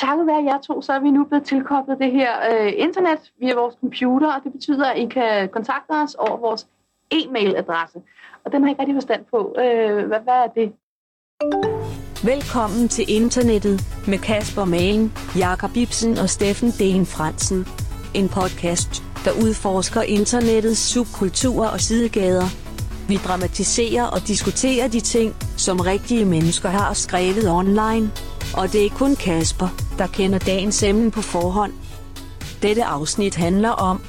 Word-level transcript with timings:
takket 0.00 0.26
være 0.26 0.44
jer 0.44 0.58
to, 0.60 0.82
så 0.82 0.92
er 0.92 1.00
vi 1.00 1.10
nu 1.10 1.24
blevet 1.24 1.44
tilkoblet 1.44 1.98
det 1.98 2.12
her 2.12 2.32
øh, 2.50 2.72
internet 2.76 3.32
via 3.40 3.54
vores 3.54 3.74
computer, 3.80 4.32
og 4.32 4.40
det 4.44 4.52
betyder, 4.52 4.86
at 4.86 4.98
I 4.98 5.06
kan 5.06 5.48
kontakte 5.48 5.90
os 5.90 6.14
over 6.14 6.36
vores 6.36 6.66
e-mailadresse. 7.14 7.98
Og 8.44 8.52
den 8.52 8.62
har 8.62 8.68
jeg 8.68 8.70
ikke 8.70 8.80
rigtig 8.80 8.96
forstand 8.96 9.24
på. 9.30 9.54
Øh, 9.58 10.06
hvad, 10.06 10.20
hvad 10.20 10.38
er 10.44 10.50
det? 10.58 10.72
Velkommen 12.24 12.88
til 12.88 13.04
internettet 13.08 13.80
med 14.08 14.18
Kasper 14.18 14.64
Malen, 14.64 15.12
Jakob 15.36 15.76
Ibsen 15.76 16.18
og 16.18 16.28
Steffen 16.28 16.70
Den 16.78 17.06
Fransen. 17.06 17.66
En 18.14 18.28
podcast, 18.28 19.02
der 19.24 19.32
udforsker 19.44 20.02
internettets 20.02 20.80
subkulturer 20.80 21.68
og 21.68 21.80
sidegader. 21.80 22.48
Vi 23.08 23.16
dramatiserer 23.16 24.04
og 24.14 24.20
diskuterer 24.32 24.88
de 24.88 25.00
ting, 25.00 25.34
som 25.56 25.80
rigtige 25.80 26.24
mennesker 26.24 26.68
har 26.68 26.92
skrevet 26.94 27.50
online. 27.60 28.10
Og 28.56 28.72
det 28.72 28.86
er 28.86 28.90
kun 28.90 29.16
Kasper, 29.16 29.68
der 29.98 30.06
kender 30.06 30.38
dagens 30.38 30.82
emne 30.82 31.10
på 31.10 31.22
forhånd. 31.22 31.72
Dette 32.62 32.84
afsnit 32.84 33.34
handler 33.34 33.70
om 33.70 34.02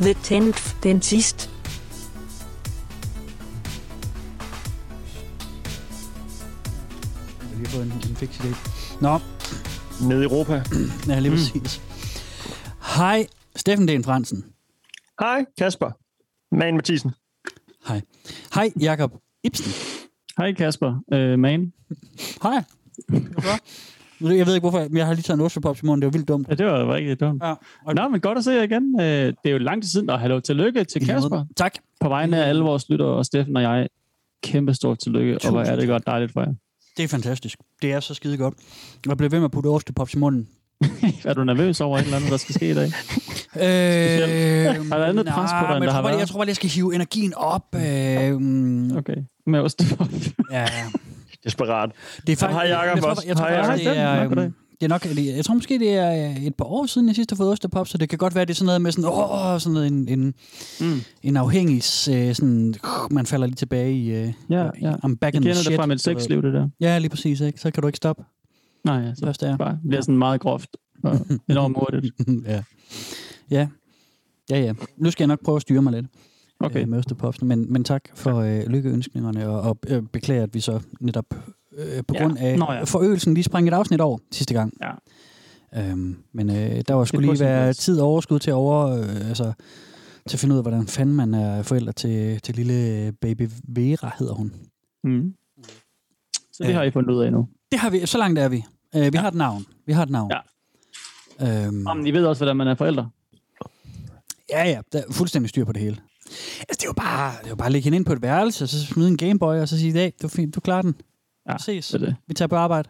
The 0.00 0.14
Tenth 0.22 0.82
Dentist. 0.82 1.50
Jeg 7.40 7.48
har 7.48 7.56
lige 7.56 7.66
fået 7.68 7.84
en, 7.86 7.92
en 7.92 8.16
fix 8.16 8.40
idé. 8.40 8.56
Nå, 9.00 9.18
Nede 10.08 10.20
i 10.20 10.24
Europa. 10.24 10.62
ja, 11.08 11.18
lige 11.18 11.32
præcis. 11.32 11.80
Hej, 12.96 13.26
Steffen 13.56 13.88
Den 13.88 14.04
Fransen. 14.04 14.44
Hej, 15.20 15.44
Kasper. 15.58 15.90
Man 16.54 16.74
Mathisen. 16.74 17.10
Hej. 17.88 18.02
Hej, 18.54 18.72
Jakob 18.80 19.12
Ibsen. 19.44 19.72
Hej 20.38 20.52
Kasper, 20.52 21.00
øh, 21.12 21.38
man. 21.38 21.72
Hej. 22.42 22.64
Hvorfor? 23.08 23.58
Jeg 24.36 24.46
ved 24.46 24.54
ikke 24.54 24.60
hvorfor, 24.70 24.78
men 24.88 24.96
jeg 24.96 25.06
har 25.06 25.14
lige 25.14 25.22
taget 25.22 25.38
en 25.38 25.44
ostepops 25.44 25.82
i 25.82 25.86
munden. 25.86 26.02
Det 26.02 26.06
var 26.06 26.10
vildt 26.10 26.28
dumt. 26.28 26.48
Ja, 26.48 26.54
det 26.54 26.66
var, 26.66 26.84
var 26.84 26.96
ikke 26.96 27.14
dumt. 27.14 27.42
Ja. 27.44 27.54
Og 27.86 27.94
Nå, 27.94 28.08
men 28.08 28.20
godt 28.20 28.38
at 28.38 28.44
se 28.44 28.50
jer 28.50 28.62
igen. 28.62 29.00
Øh, 29.00 29.06
Det 29.26 29.36
er 29.44 29.50
jo 29.50 29.58
lang 29.58 29.82
tid 29.82 29.90
siden, 29.90 30.10
og 30.10 30.20
hallo, 30.20 30.40
tillykke 30.40 30.84
til. 30.84 31.06
Kasper. 31.06 31.44
Tak. 31.56 31.72
På 32.00 32.08
vegne 32.08 32.44
af 32.44 32.48
alle 32.48 32.62
vores 32.62 32.88
lyttere, 32.88 33.08
og 33.08 33.24
Steffen 33.26 33.56
og 33.56 33.62
jeg, 33.62 33.88
kæmpe 34.42 34.74
stort 34.74 34.98
tillykke, 34.98 35.38
og 35.44 35.50
hvor 35.50 35.60
er 35.60 35.64
det 35.64 35.74
Tusind 35.74 35.90
godt 35.90 36.06
dejligt 36.06 36.32
for 36.32 36.40
jer. 36.40 36.52
Det 36.96 37.04
er 37.04 37.08
fantastisk. 37.08 37.58
Det 37.82 37.92
er 37.92 38.00
så 38.00 38.14
skide 38.14 38.36
godt. 38.36 38.54
Jeg 39.06 39.16
bliver 39.16 39.30
ved 39.30 39.38
med 39.38 39.44
at 39.44 39.50
putte 39.50 39.66
ostepops 39.68 40.14
i 40.14 40.18
munden. 40.18 40.48
er 41.24 41.34
du 41.34 41.44
nervøs 41.44 41.80
over 41.80 41.98
et 41.98 42.04
eller 42.04 42.16
andet, 42.16 42.30
der 42.30 42.36
skal 42.36 42.54
ske 42.54 42.70
i 42.70 42.74
dag? 42.74 42.86
Øh, 43.56 43.62
Er 43.62 44.72
der 44.98 45.04
andet 45.04 45.26
pres 45.26 45.50
på 45.60 45.66
dig, 45.68 45.76
end 45.76 45.80
der 45.80 45.84
jeg 45.84 45.92
har 45.94 46.02
været? 46.02 46.18
jeg 46.18 46.28
tror 46.28 46.38
bare, 46.38 46.46
jeg 46.48 46.56
skal 46.56 46.70
hive 46.70 46.94
energien 46.94 47.34
op. 47.36 47.74
Øh, 47.74 48.32
Okay, 48.98 49.16
med 49.46 49.60
ostepop. 49.60 50.08
ja, 50.50 50.66
Desperat. 51.44 51.90
det 52.26 52.32
er 52.32 52.36
faktisk, 52.36 52.54
hej, 52.56 52.62
Jacob 52.68 52.94
jeg 52.94 53.02
tror, 53.02 53.10
også. 53.10 53.22
jeg 53.26 53.36
tror, 53.36 53.46
Hej, 53.46 53.62
hej, 53.64 53.76
det 53.76 53.98
er, 53.98 54.22
øhm, 54.24 54.54
det 54.80 54.86
er 54.86 54.88
nok, 54.88 55.02
det- 55.02 55.36
jeg 55.36 55.44
tror 55.44 55.54
måske, 55.54 55.78
det 55.78 55.92
er 55.94 56.30
øh, 56.30 56.44
et 56.44 56.54
par 56.54 56.64
år 56.64 56.86
siden, 56.86 57.06
jeg 57.08 57.14
sidst 57.16 57.30
har 57.30 57.36
fået 57.36 57.50
ostepop, 57.50 57.88
så 57.88 57.98
det 57.98 58.08
kan 58.08 58.18
godt 58.18 58.34
være, 58.34 58.44
det 58.44 58.50
er 58.50 58.54
sådan 58.54 58.66
noget 58.66 58.82
med 58.82 58.92
sådan, 58.92 59.10
åh, 59.10 59.60
sådan 59.60 59.72
noget, 59.74 59.86
en, 59.86 60.08
en, 60.08 60.34
Mm. 60.80 61.00
en 61.22 61.36
afhængig, 61.36 61.76
øh, 62.10 62.34
sådan, 62.34 62.74
man 63.10 63.26
falder 63.26 63.46
lige 63.46 63.56
tilbage 63.56 63.92
i, 63.92 64.10
øh, 64.10 64.32
Ja, 64.50 64.64
ja. 64.80 64.92
I'm 65.06 65.14
back 65.20 65.34
in 65.34 65.42
the 65.42 65.48
kender 65.48 65.54
shit. 65.54 65.70
det 65.70 65.76
fra 65.76 65.86
mit 65.86 66.00
sexliv, 66.00 66.42
det 66.42 66.52
der. 66.54 66.68
Ja, 66.80 66.98
lige 66.98 67.08
præcis, 67.10 67.40
ikke? 67.40 67.60
Så 67.60 67.70
kan 67.70 67.80
du 67.80 67.86
ikke 67.86 67.96
stoppe. 67.96 68.24
Nej, 68.84 68.94
ja, 68.96 69.14
så 69.14 69.26
Først 69.26 69.42
er. 69.42 69.56
bare 69.56 69.78
bliver 69.88 70.02
sådan 70.02 70.18
meget 70.18 70.40
groft 70.40 70.70
og 71.04 71.26
enormt 71.50 71.76
hurtigt. 71.78 72.14
ja. 72.46 72.62
Ja. 73.50 73.68
Ja, 74.50 74.60
ja. 74.60 74.72
Nu 74.96 75.10
skal 75.10 75.22
jeg 75.24 75.28
nok 75.28 75.44
prøve 75.44 75.56
at 75.56 75.62
styre 75.62 75.82
mig 75.82 75.92
lidt 75.92 76.06
Okay. 76.64 76.82
øh, 76.82 76.88
med 76.88 76.98
ostepopsene, 76.98 77.48
men, 77.48 77.72
men 77.72 77.84
tak 77.84 78.02
for 78.14 78.36
øh, 78.40 78.66
lykkeønskningerne, 78.66 79.48
og, 79.48 79.60
og 79.60 79.78
øh, 79.88 80.02
beklager, 80.02 80.42
at 80.42 80.54
vi 80.54 80.60
så 80.60 80.80
netop 81.00 81.24
øh, 81.78 82.02
på 82.08 82.14
Ja. 82.14 82.22
grund 82.22 82.38
af 82.38 82.58
Nå 82.58 82.72
ja. 82.72 82.84
forøgelsen 82.84 83.34
lige 83.34 83.44
sprang 83.44 83.68
et 83.68 83.74
afsnit 83.74 84.00
over 84.00 84.18
sidste 84.32 84.54
gang. 84.54 84.72
Ja. 84.82 84.90
Øhm, 85.90 86.16
men 86.32 86.50
øh, 86.50 86.82
der 86.88 86.94
var 86.94 87.04
skulle 87.04 87.26
lige 87.32 87.40
være 87.40 87.64
plads. 87.66 87.76
tid 87.78 88.00
og 88.00 88.08
overskud 88.08 88.38
til 88.38 88.52
over, 88.52 88.86
øh, 88.86 89.28
altså, 89.28 89.52
til 90.28 90.36
at 90.36 90.40
finde 90.40 90.52
ud 90.54 90.58
af, 90.58 90.64
hvordan 90.64 90.86
fanden 90.86 91.16
man 91.16 91.34
er 91.34 91.62
forældre 91.62 91.92
til, 91.92 92.40
til 92.40 92.54
lille 92.54 93.12
baby 93.12 93.48
Vera, 93.68 94.10
hedder 94.18 94.34
hun. 94.34 94.52
Mm. 95.04 95.34
Så 96.52 96.62
det 96.64 96.68
Ja. 96.68 96.74
har 96.74 96.82
I 96.82 96.90
fundet 96.90 97.14
ud 97.14 97.22
af 97.22 97.32
nu. 97.32 97.48
Det 97.72 97.80
har 97.80 97.90
vi, 97.90 98.06
så 98.06 98.18
langt 98.18 98.38
er 98.38 98.48
vi. 98.48 98.64
Øh, 98.96 99.02
vi 99.02 99.10
ja. 99.14 99.20
har 99.20 99.28
et 99.28 99.34
navn. 99.34 99.64
Vi 99.86 99.92
har 99.92 100.02
et 100.02 100.10
navn. 100.10 100.32
Ja. 101.40 101.66
Øhm, 101.66 101.86
Jamen, 101.88 102.06
I 102.06 102.10
ved 102.10 102.24
også, 102.26 102.40
hvordan 102.40 102.56
man 102.56 102.68
er 102.68 102.74
forældre. 102.74 103.10
Ja, 104.50 104.64
ja, 104.68 104.80
der 104.92 104.98
er 104.98 105.12
fuldstændig 105.12 105.48
styr 105.48 105.64
på 105.64 105.72
det 105.72 105.82
hele. 105.82 105.96
Altså, 106.58 106.78
det 106.80 106.82
er 106.82 106.88
jo 106.88 106.92
bare, 106.92 107.32
det 107.38 107.44
er 107.44 107.50
jo 107.50 107.56
bare 107.56 107.66
at 107.66 107.72
lægge 107.72 107.84
hende 107.84 107.96
ind 107.96 108.04
på 108.04 108.12
et 108.12 108.22
værelse, 108.22 108.64
og 108.64 108.68
så 108.68 108.86
smide 108.86 109.08
en 109.08 109.16
Gameboy, 109.16 109.56
og 109.56 109.68
så 109.68 109.78
sige, 109.78 109.92
hey, 109.92 110.10
du, 110.22 110.26
er 110.26 110.30
fint, 110.30 110.54
du 110.54 110.60
klarer 110.60 110.82
den. 110.82 110.94
Ja, 111.50 111.58
Ses. 111.58 111.88
Det 111.88 112.02
er 112.02 112.06
det. 112.06 112.16
Vi 112.26 112.34
tager 112.34 112.46
på 112.46 112.56
arbejde. 112.56 112.88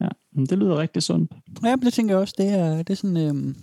Ja, 0.00 0.08
men 0.32 0.46
det 0.46 0.58
lyder 0.58 0.78
rigtig 0.78 1.02
sundt. 1.02 1.32
Ja, 1.64 1.76
men 1.76 1.84
det 1.84 1.92
tænker 1.92 2.14
jeg 2.14 2.20
også. 2.20 2.34
Det 2.38 2.48
er, 2.48 2.76
det 2.76 2.90
er 2.90 2.94
sådan... 2.94 3.16
Øhm, 3.16 3.56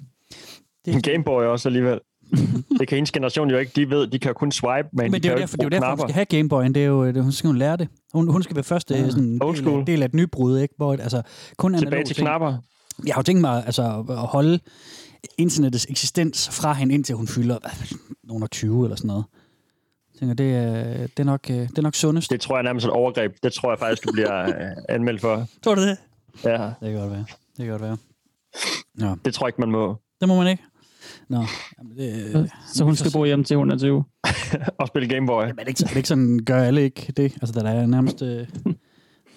det 0.85 0.93
En 0.93 1.01
Gameboy 1.01 1.43
også 1.43 1.69
alligevel. 1.69 1.99
det 2.79 2.87
kan 2.87 2.97
ens 2.97 3.11
generation 3.11 3.49
jo 3.49 3.57
ikke. 3.57 3.71
De 3.75 3.89
ved, 3.89 4.07
de 4.07 4.19
kan 4.19 4.29
jo 4.29 4.33
kun 4.33 4.51
swipe, 4.51 4.89
men, 4.93 5.11
men 5.11 5.13
de 5.13 5.19
det 5.19 5.25
er 5.25 5.33
jo 5.33 5.39
derfor, 5.39 5.57
det 5.57 5.63
er 5.63 5.65
jo 5.65 5.69
derfor 5.69 5.89
hun 5.89 5.99
skal 5.99 6.13
have 6.13 6.25
Gameboyen. 6.25 6.75
Det 6.75 6.83
er 6.83 6.87
jo, 6.87 7.07
det, 7.07 7.23
hun 7.23 7.31
skal 7.31 7.47
jo 7.47 7.53
lære 7.53 7.77
det. 7.77 7.87
Hun, 8.13 8.31
hun 8.31 8.43
skal 8.43 8.55
være 8.55 8.63
første 8.63 8.93
Ja, 8.93 9.09
sådan, 9.09 9.39
old 9.41 9.57
del, 9.57 9.67
af, 9.67 9.85
del 9.85 10.01
af 10.01 10.05
et 10.05 10.13
nybrud, 10.13 10.59
ikke? 10.59 10.73
Hvor, 10.77 10.93
altså, 10.93 11.21
kun. 11.57 11.77
Tilbage 11.77 12.03
til 12.03 12.15
ting. 12.15 12.27
knapper. 12.27 12.57
Jeg 13.05 13.13
har 13.13 13.19
jo 13.19 13.23
tænkt 13.23 13.41
mig 13.41 13.65
altså, 13.65 14.05
at 14.09 14.15
holde 14.15 14.59
internettets 15.37 15.87
eksistens 15.89 16.49
fra 16.49 16.73
hende, 16.73 16.93
indtil 16.93 17.15
hun 17.15 17.27
fylder 17.27 17.57
nogen 18.23 18.43
af 18.43 18.49
20 18.49 18.83
eller 18.85 18.95
sådan 18.95 19.07
noget. 19.07 19.25
Jeg 20.13 20.19
tænker, 20.19 20.35
det 20.35 20.55
er, 20.55 21.07
det 21.07 21.19
er, 21.19 21.23
nok, 21.23 21.49
øh, 21.49 21.55
det 21.55 21.77
er 21.77 21.81
nok 21.81 21.95
sundest. 21.95 22.31
Det 22.31 22.41
tror 22.41 22.55
jeg 22.55 22.63
nærmest 22.63 22.85
er 22.85 22.89
et 22.89 22.93
overgreb. 22.95 23.31
Det 23.43 23.53
tror 23.53 23.71
jeg 23.71 23.79
faktisk, 23.79 24.03
du 24.03 24.11
bliver 24.11 24.41
øh, 24.43 24.53
anmeldt 24.89 25.21
for. 25.21 25.47
Tror 25.63 25.75
du 25.75 25.81
det? 25.81 25.97
Ja, 26.43 26.63
Det 26.63 26.91
kan 26.91 26.93
godt 26.93 27.11
være. 27.11 27.25
Det 27.57 27.65
kan 27.65 27.67
godt 27.67 27.81
være. 27.81 27.97
Nå, 28.95 29.15
det 29.25 29.33
tror 29.33 29.45
jeg 29.45 29.49
ikke, 29.49 29.61
man 29.61 29.71
må. 29.71 29.95
det 30.21 30.27
må 30.27 30.35
man 30.37 30.47
ikke. 30.47 30.63
Nå, 31.29 31.43
jamen, 31.77 31.97
det, 31.97 32.51
Så 32.73 32.83
hun 32.83 32.95
skal 32.95 33.11
bo 33.11 33.25
hjem 33.25 33.43
til 33.43 33.57
hun 33.57 33.71
er 33.71 33.77
20. 33.77 34.03
Og 34.79 34.87
spille 34.87 35.09
Gameboy. 35.09 35.41
Jamen, 35.41 35.59
er 35.59 35.63
det 35.63 35.69
ikke, 35.69 35.83
er 35.83 35.87
det 35.87 35.95
ikke 35.95 36.07
sådan, 36.07 36.39
gør 36.45 36.63
alle 36.63 36.83
ikke 36.83 37.13
det? 37.17 37.37
Altså, 37.41 37.59
der 37.59 37.69
er 37.69 37.85
nærmest... 37.85 38.21
Øh, 38.21 38.27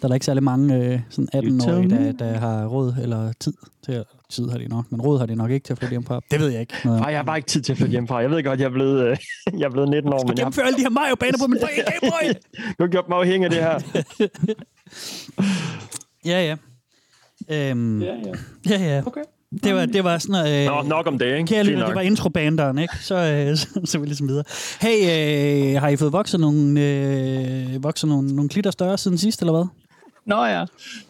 der 0.01 0.05
er 0.05 0.09
der 0.09 0.15
ikke 0.15 0.27
særlig 0.27 0.43
mange 0.43 0.77
øh, 0.77 1.01
sådan 1.09 1.29
18-årige, 1.35 1.91
der, 1.91 2.13
der 2.13 2.39
har 2.39 2.67
råd 2.67 2.95
eller 3.03 3.33
tid 3.33 3.53
til 3.85 3.93
at... 3.93 4.05
Tid 4.33 4.49
har 4.51 4.59
de 4.59 4.69
nok, 4.69 4.85
men 4.91 5.01
råd 5.01 5.19
har 5.19 5.27
de 5.27 5.35
nok 5.37 5.51
ikke 5.51 5.65
til 5.65 5.73
at 5.73 5.79
flytte 5.79 5.91
hjem 5.91 6.05
fra. 6.05 6.21
Det 6.31 6.41
ved 6.41 6.49
jeg 6.49 6.61
ikke. 6.61 6.75
Nej, 6.85 7.09
jeg 7.09 7.19
har 7.19 7.23
bare 7.25 7.37
ikke 7.39 7.47
tid 7.47 7.63
til 7.63 7.73
at 7.73 7.77
flytte 7.79 7.91
hjemmefra. 7.91 8.17
Jeg 8.19 8.31
ved 8.31 8.45
godt, 8.45 8.61
jeg 8.61 8.67
er 8.67 8.71
blevet, 8.71 9.05
øh, 9.07 9.17
jeg 9.61 9.67
er 9.67 9.71
blevet 9.71 9.89
19 9.89 10.13
år, 10.13 10.19
Du 10.19 10.23
men 10.27 10.29
jeg 10.29 10.37
gennemfører 10.37 10.67
alle 10.67 10.77
de 10.77 10.83
her 10.83 10.91
Mario-baner 10.91 11.39
på 11.39 11.47
min 11.47 11.61
fucking 11.61 11.87
Gameboy! 11.87 12.41
du 12.79 12.83
har 12.83 12.89
gjort 12.89 13.09
mig 13.09 13.19
afhængig 13.19 13.45
af 13.45 13.51
det 13.51 13.59
her. 13.63 13.79
ja, 16.33 16.47
ja. 16.49 16.57
Øhm, 17.71 18.03
Ja, 18.03 18.15
ja. 18.15 18.33
ja, 18.71 18.95
ja. 18.95 19.03
Okay. 19.07 19.21
Det 19.65 19.75
var, 19.75 19.87
det 19.87 20.05
var 20.05 20.19
sådan 20.19 20.33
noget... 20.33 20.67
Nå, 20.67 20.83
nok 20.83 21.07
om 21.07 21.19
det, 21.19 21.27
ikke? 21.37 21.47
Kære 21.47 21.65
lytter, 21.65 21.87
det 21.87 21.95
var 21.95 22.01
introbanderen, 22.01 22.79
ikke? 22.79 22.95
Så, 23.01 23.15
øh, 23.15 23.57
så, 23.57 23.81
så 23.85 23.99
vi 23.99 24.07
ligesom 24.07 24.29
videre. 24.29 24.45
Hey, 24.81 25.75
øh, 25.75 25.81
har 25.81 25.89
I 25.89 25.97
fået 25.97 26.13
vokset 26.13 26.41
nogle, 26.41 26.81
øh, 26.81 27.83
vokset 27.83 28.09
nogle, 28.09 28.37
nogle 28.37 28.49
klitter 28.49 28.71
større 28.71 28.99
siden 28.99 29.19
sidst, 29.19 29.41
eller 29.41 29.53
hvad? 29.53 29.67
Nå 30.29 30.45
ja. 30.45 30.63
Øh, 30.63 30.67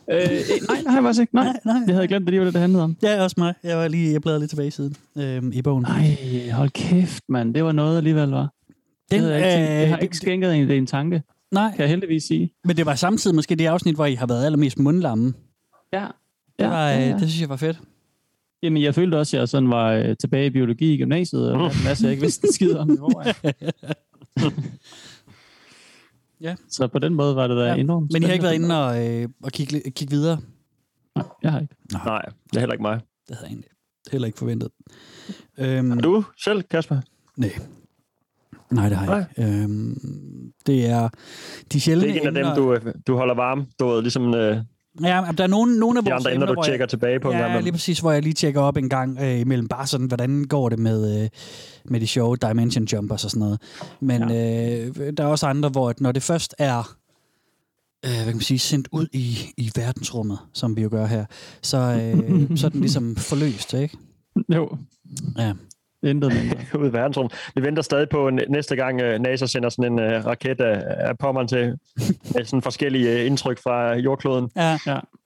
nej, 0.08 0.82
nej, 0.84 0.94
jeg 0.94 1.02
faktisk 1.02 1.20
ikke. 1.20 1.34
Nej. 1.34 1.52
Nej. 1.64 1.76
Jeg 1.86 1.94
havde 1.94 2.08
glemt, 2.08 2.26
det 2.26 2.38
var 2.38 2.44
det, 2.44 2.54
det 2.54 2.60
handlede 2.60 2.84
om. 2.84 2.96
Ja, 3.02 3.22
også 3.22 3.34
mig. 3.38 3.54
Jeg 3.64 3.78
var 3.78 3.88
lige, 3.88 4.12
jeg 4.12 4.20
bladrede 4.22 4.40
lidt 4.40 4.50
tilbage 4.50 4.68
i 4.68 4.70
siden 4.70 4.96
øh, 5.18 5.42
i 5.52 5.62
bogen. 5.62 5.82
Nej, 5.88 6.50
hold 6.50 6.70
kæft, 6.70 7.22
mand. 7.28 7.54
Det 7.54 7.64
var 7.64 7.72
noget 7.72 7.96
alligevel, 7.96 8.28
var. 8.30 8.48
Den, 9.10 9.22
det, 9.22 9.30
jeg 9.30 9.36
ikke 9.36 9.50
tænkt. 9.50 9.68
det 9.80 9.88
har 9.88 9.96
øh, 9.96 10.02
ikke 10.02 10.16
skænket 10.16 10.54
en, 10.54 10.68
det 10.68 10.76
en 10.76 10.86
tanke, 10.86 11.22
Nej, 11.52 11.70
kan 11.70 11.80
jeg 11.80 11.88
heldigvis 11.88 12.24
sige. 12.24 12.50
men 12.64 12.76
det 12.76 12.86
var 12.86 12.94
samtidig 12.94 13.34
måske 13.34 13.54
det 13.54 13.66
afsnit, 13.66 13.94
hvor 13.94 14.06
I 14.06 14.14
har 14.14 14.26
været 14.26 14.44
allermest 14.44 14.78
mundlamme. 14.78 15.34
Ja. 15.92 16.06
Det, 16.58 16.66
var, 16.66 16.92
øh, 16.92 17.00
det 17.00 17.20
synes 17.20 17.40
jeg 17.40 17.48
var 17.48 17.56
fedt. 17.56 17.78
Jamen, 18.62 18.82
jeg 18.82 18.94
følte 18.94 19.16
også, 19.16 19.36
at 19.36 19.40
jeg 19.40 19.48
sådan 19.48 19.70
var 19.70 19.92
øh, 19.92 20.16
tilbage 20.20 20.46
i 20.46 20.50
biologi 20.50 20.94
i 20.94 20.98
gymnasiet, 20.98 21.52
og 21.52 21.66
en 21.66 21.72
masse, 21.84 22.04
jeg 22.04 22.10
ikke 22.12 22.22
vidste 22.22 22.46
en 22.46 22.52
skid 22.52 22.74
om 22.74 22.90
i 22.94 22.96
forvejen. 22.98 23.34
Ja. 26.40 26.54
Så 26.68 26.88
på 26.88 26.98
den 26.98 27.14
måde 27.14 27.36
var 27.36 27.46
det 27.46 27.56
da 27.56 27.62
Ja. 27.64 27.74
enormt 27.74 28.12
Men 28.12 28.22
I 28.22 28.26
har 28.26 28.32
ikke 28.32 28.42
været 28.42 28.54
inde 28.54 28.86
og, 28.86 29.06
øh, 29.08 29.28
og 29.42 29.52
kigge, 29.52 29.90
kigge 29.90 30.10
videre? 30.14 30.38
Nej, 31.16 31.24
jeg 31.42 31.52
har 31.52 31.60
ikke. 31.60 31.74
Nej, 31.92 32.22
det 32.50 32.56
er 32.56 32.60
heller 32.60 32.72
ikke 32.72 32.82
mig. 32.82 33.00
Det 33.28 33.36
havde 33.36 33.46
jeg 33.46 33.52
egentlig 33.52 33.70
heller 34.12 34.26
ikke 34.26 34.38
forventet. 34.38 34.68
Øhm, 35.58 35.90
Er 35.92 35.96
du 35.96 36.24
selv, 36.44 36.62
Kasper? 36.62 37.00
Nej. 37.36 37.50
Nej, 38.70 38.88
det 38.88 38.98
har 38.98 39.16
jeg 39.16 39.26
ikke. 39.38 39.52
Øhm, 39.62 40.52
det 40.66 40.86
er 40.86 41.08
de 41.08 41.14
Det 41.72 41.82
sjældne 41.82 42.04
er 42.04 42.14
ikke 42.14 42.20
en 42.28 42.36
af 42.36 42.44
dem, 42.44 42.54
du, 42.56 42.74
øh, 42.74 42.94
du 43.06 43.16
holder 43.16 43.34
varm. 43.34 43.66
Du 43.80 43.86
ved, 43.86 44.02
ligesom 44.02 44.34
øh, 44.34 44.56
Ja, 45.02 45.20
men 45.26 45.38
der 45.38 45.44
er 45.44 45.48
nogle, 45.48 45.78
nogle 45.78 45.98
af 45.98 46.04
vores 46.04 46.14
andre 46.26 46.34
emner, 46.34 46.46
du 46.46 46.52
hvor 46.52 46.62
tjekker 46.62 46.82
jeg, 46.84 46.88
tilbage 46.88 47.20
på. 47.20 47.28
en 47.28 47.32
gang 47.32 47.42
Ja, 47.42 47.46
imellem. 47.48 47.64
lige 47.64 47.72
præcis, 47.72 47.98
hvor 48.00 48.12
jeg 48.12 48.22
lige 48.22 48.32
tjekker 48.32 48.60
op 48.60 48.76
en 48.76 48.88
gang 48.88 49.18
øh, 49.20 49.40
imellem. 49.40 49.68
Bare 49.68 49.86
sådan, 49.86 50.06
hvordan 50.06 50.44
går 50.44 50.68
det 50.68 50.78
med, 50.78 51.22
øh, 51.22 51.28
med 51.84 52.00
de 52.00 52.06
sjove 52.06 52.36
Dimension 52.36 52.84
Jumpers 52.84 53.24
og 53.24 53.30
sådan 53.30 53.40
noget. 53.40 53.60
Men 54.00 54.30
ja. 54.30 54.84
øh, 54.86 55.12
der 55.16 55.22
er 55.24 55.28
også 55.28 55.46
andre, 55.46 55.68
hvor 55.68 55.90
at 55.90 56.00
når 56.00 56.12
det 56.12 56.22
først 56.22 56.54
er 56.58 56.96
øh, 58.04 58.10
hvad 58.12 58.24
kan 58.24 58.34
man 58.34 58.40
sige, 58.40 58.58
sendt 58.58 58.88
ud 58.92 59.06
i, 59.12 59.38
i 59.56 59.70
verdensrummet, 59.76 60.38
som 60.54 60.76
vi 60.76 60.82
jo 60.82 60.88
gør 60.90 61.06
her, 61.06 61.24
så, 61.62 61.76
øh, 61.76 62.56
så 62.58 62.66
er 62.66 62.70
den 62.70 62.80
ligesom 62.80 63.16
forløst, 63.16 63.74
ikke? 63.74 63.96
Jo, 64.54 64.76
Ja. 65.38 65.52
Intet 66.04 66.32
mindre. 66.34 66.78
ud 66.80 66.88
i 66.88 66.92
verdensrummet. 66.92 67.32
Vi 67.54 67.62
venter 67.62 67.82
stadig 67.82 68.08
på 68.08 68.30
næ- 68.30 68.44
næste 68.48 68.76
gang 68.76 69.02
uh, 69.02 69.08
NASA 69.22 69.46
sender 69.46 69.68
sådan 69.68 69.92
en 69.92 69.98
uh, 69.98 70.26
raket 70.26 70.60
af, 70.60 70.82
af 71.08 71.18
Pommern 71.18 71.48
til 71.48 71.58
med 72.34 72.44
sådan 72.44 72.62
forskellige 72.62 73.14
uh, 73.20 73.26
indtryk 73.26 73.58
fra 73.62 73.94
jordkloden, 73.96 74.50
Ja, 74.56 74.76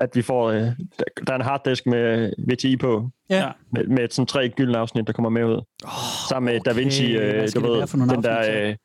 at 0.01 0.09
vi 0.15 0.23
får 0.23 0.49
uh, 0.49 0.55
der 0.57 1.33
er 1.33 1.35
en 1.35 1.41
harddisk 1.43 1.87
med 1.87 2.33
VTI 2.49 2.77
på, 2.77 3.11
Ja. 3.31 3.49
med, 3.73 3.87
med 3.87 4.09
sådan 4.11 4.27
tre 4.27 4.49
gyldne 4.49 4.79
afsnit, 4.79 5.07
der 5.07 5.13
kommer 5.13 5.31
med 5.31 5.45
ud. 5.45 5.55
Oh, 5.85 5.91
Sammen 6.29 6.53
med 6.55 6.61
Da 6.61 6.73
Vinci, 6.73 7.17
okay. 7.17 7.33
Hvad 7.33 7.43
øh, 7.43 7.49
skal 7.49 7.63
du 7.63 7.73
ved, 7.73 8.09
den 8.15 8.23
der 8.23 8.67
øh, 8.69 8.77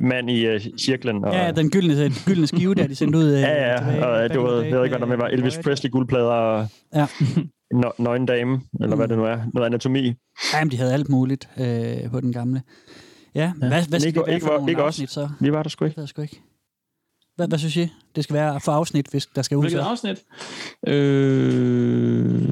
mand 0.00 0.30
i 0.30 0.46
øh, 0.46 0.60
cirklen. 0.80 1.24
Og, 1.24 1.32
Ja, 1.34 1.50
den 1.52 1.70
gyldne, 1.70 2.04
den 2.04 2.12
gyldne 2.26 2.46
skive, 2.46 2.74
der 2.74 2.86
de 2.86 2.94
sendte 2.94 3.18
ud. 3.18 3.24
øh, 3.34 3.40
ja, 3.50 3.72
ja, 3.72 4.04
og 4.06 4.18
back 4.20 4.34
du 4.34 4.46
ved, 4.46 4.62
jeg 4.62 4.72
ved 4.76 4.84
ikke, 4.84 4.96
hvad 4.96 5.00
der 5.00 5.06
med 5.06 5.16
var. 5.16 5.26
Elvis 5.26 5.58
Presley 5.64 5.90
guldplader 5.90 6.24
og 6.26 6.68
Ja. 6.94 7.06
No, 7.72 7.90
nøgen 7.98 8.26
dame, 8.26 8.60
eller 8.80 8.96
hvad 8.96 9.08
det 9.08 9.16
nu 9.18 9.24
er. 9.24 9.38
Noget 9.54 9.66
anatomi. 9.66 10.14
Jamen, 10.54 10.70
de 10.70 10.76
havde 10.76 10.92
alt 10.92 11.08
muligt 11.08 11.48
øh, 11.58 12.10
på 12.10 12.20
den 12.20 12.32
gamle. 12.32 12.62
Ja, 13.34 13.52
hvad, 13.52 13.68
hvad 13.68 13.82
skal 14.00 14.06
ikke- 14.06 14.18
det 14.20 14.26
være 14.26 14.34
ikke- 14.34 14.46
for 14.46 14.52
nogle 14.52 14.70
ikke 14.72 14.82
os. 14.82 14.86
afsnit, 14.86 15.10
så? 15.10 15.28
Vi 15.40 15.52
var 15.52 15.62
der 15.62 15.70
sgu 15.70 15.84
Det 15.84 15.90
ikke. 15.90 16.00
jeg 16.00 16.08
sgu 16.08 16.22
ikke. 16.22 16.40
Hvad, 17.36 17.48
hvad 17.48 17.58
synes 17.58 17.76
I? 17.76 17.88
Det 18.16 18.24
skal 18.24 18.34
være 18.34 18.60
for 18.60 18.72
afsnit, 18.72 19.06
hvis 19.06 19.26
der 19.26 19.42
skal 19.42 19.56
ud. 19.56 19.62
Hvilket 19.62 19.78
afsnit? 19.78 20.24
Øh... 20.86 22.48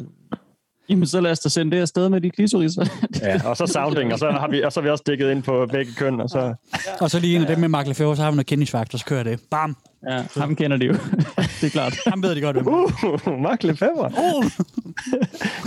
Jamen, 0.88 1.06
så 1.06 1.20
lad 1.20 1.30
os 1.30 1.38
da 1.38 1.48
sende 1.48 1.76
det 1.76 1.82
afsted 1.82 2.08
med 2.08 2.20
de 2.20 2.30
klitoris. 2.30 2.72
Ja, 3.22 3.48
og 3.48 3.56
så 3.56 3.66
sounding, 3.66 4.12
og 4.12 4.18
så 4.18 4.30
har 4.30 4.48
vi, 4.48 4.62
og 4.62 4.72
så 4.72 4.80
har 4.80 4.82
vi 4.82 4.90
også 4.90 5.04
dækket 5.06 5.30
ind 5.30 5.42
på 5.42 5.66
begge 5.72 5.92
køn, 5.92 6.20
og 6.20 6.28
så... 6.30 6.54
Og 7.00 7.10
så 7.10 7.20
lige 7.20 7.36
en 7.36 7.42
af 7.42 7.46
dem 7.46 7.58
med 7.58 7.68
Mark 7.68 7.86
Lefebvre, 7.86 8.16
så 8.16 8.22
har 8.22 8.30
vi 8.30 8.34
noget 8.34 8.46
kendingsfaktor, 8.46 8.98
så 8.98 9.04
kører 9.04 9.22
det. 9.22 9.40
Bam! 9.50 9.76
ja, 10.08 10.24
ham 10.36 10.56
kender 10.56 10.76
de 10.76 10.86
jo. 10.86 10.92
det 11.60 11.66
er 11.66 11.70
klart. 11.70 11.94
Ham 12.06 12.22
ved 12.22 12.34
de 12.34 12.40
godt, 12.40 12.56
hvem 12.56 12.66
er. 12.66 13.28
Uh, 13.28 13.40
Mark 13.42 13.62
Lefebvre. 13.62 14.10
Oh, 14.18 14.44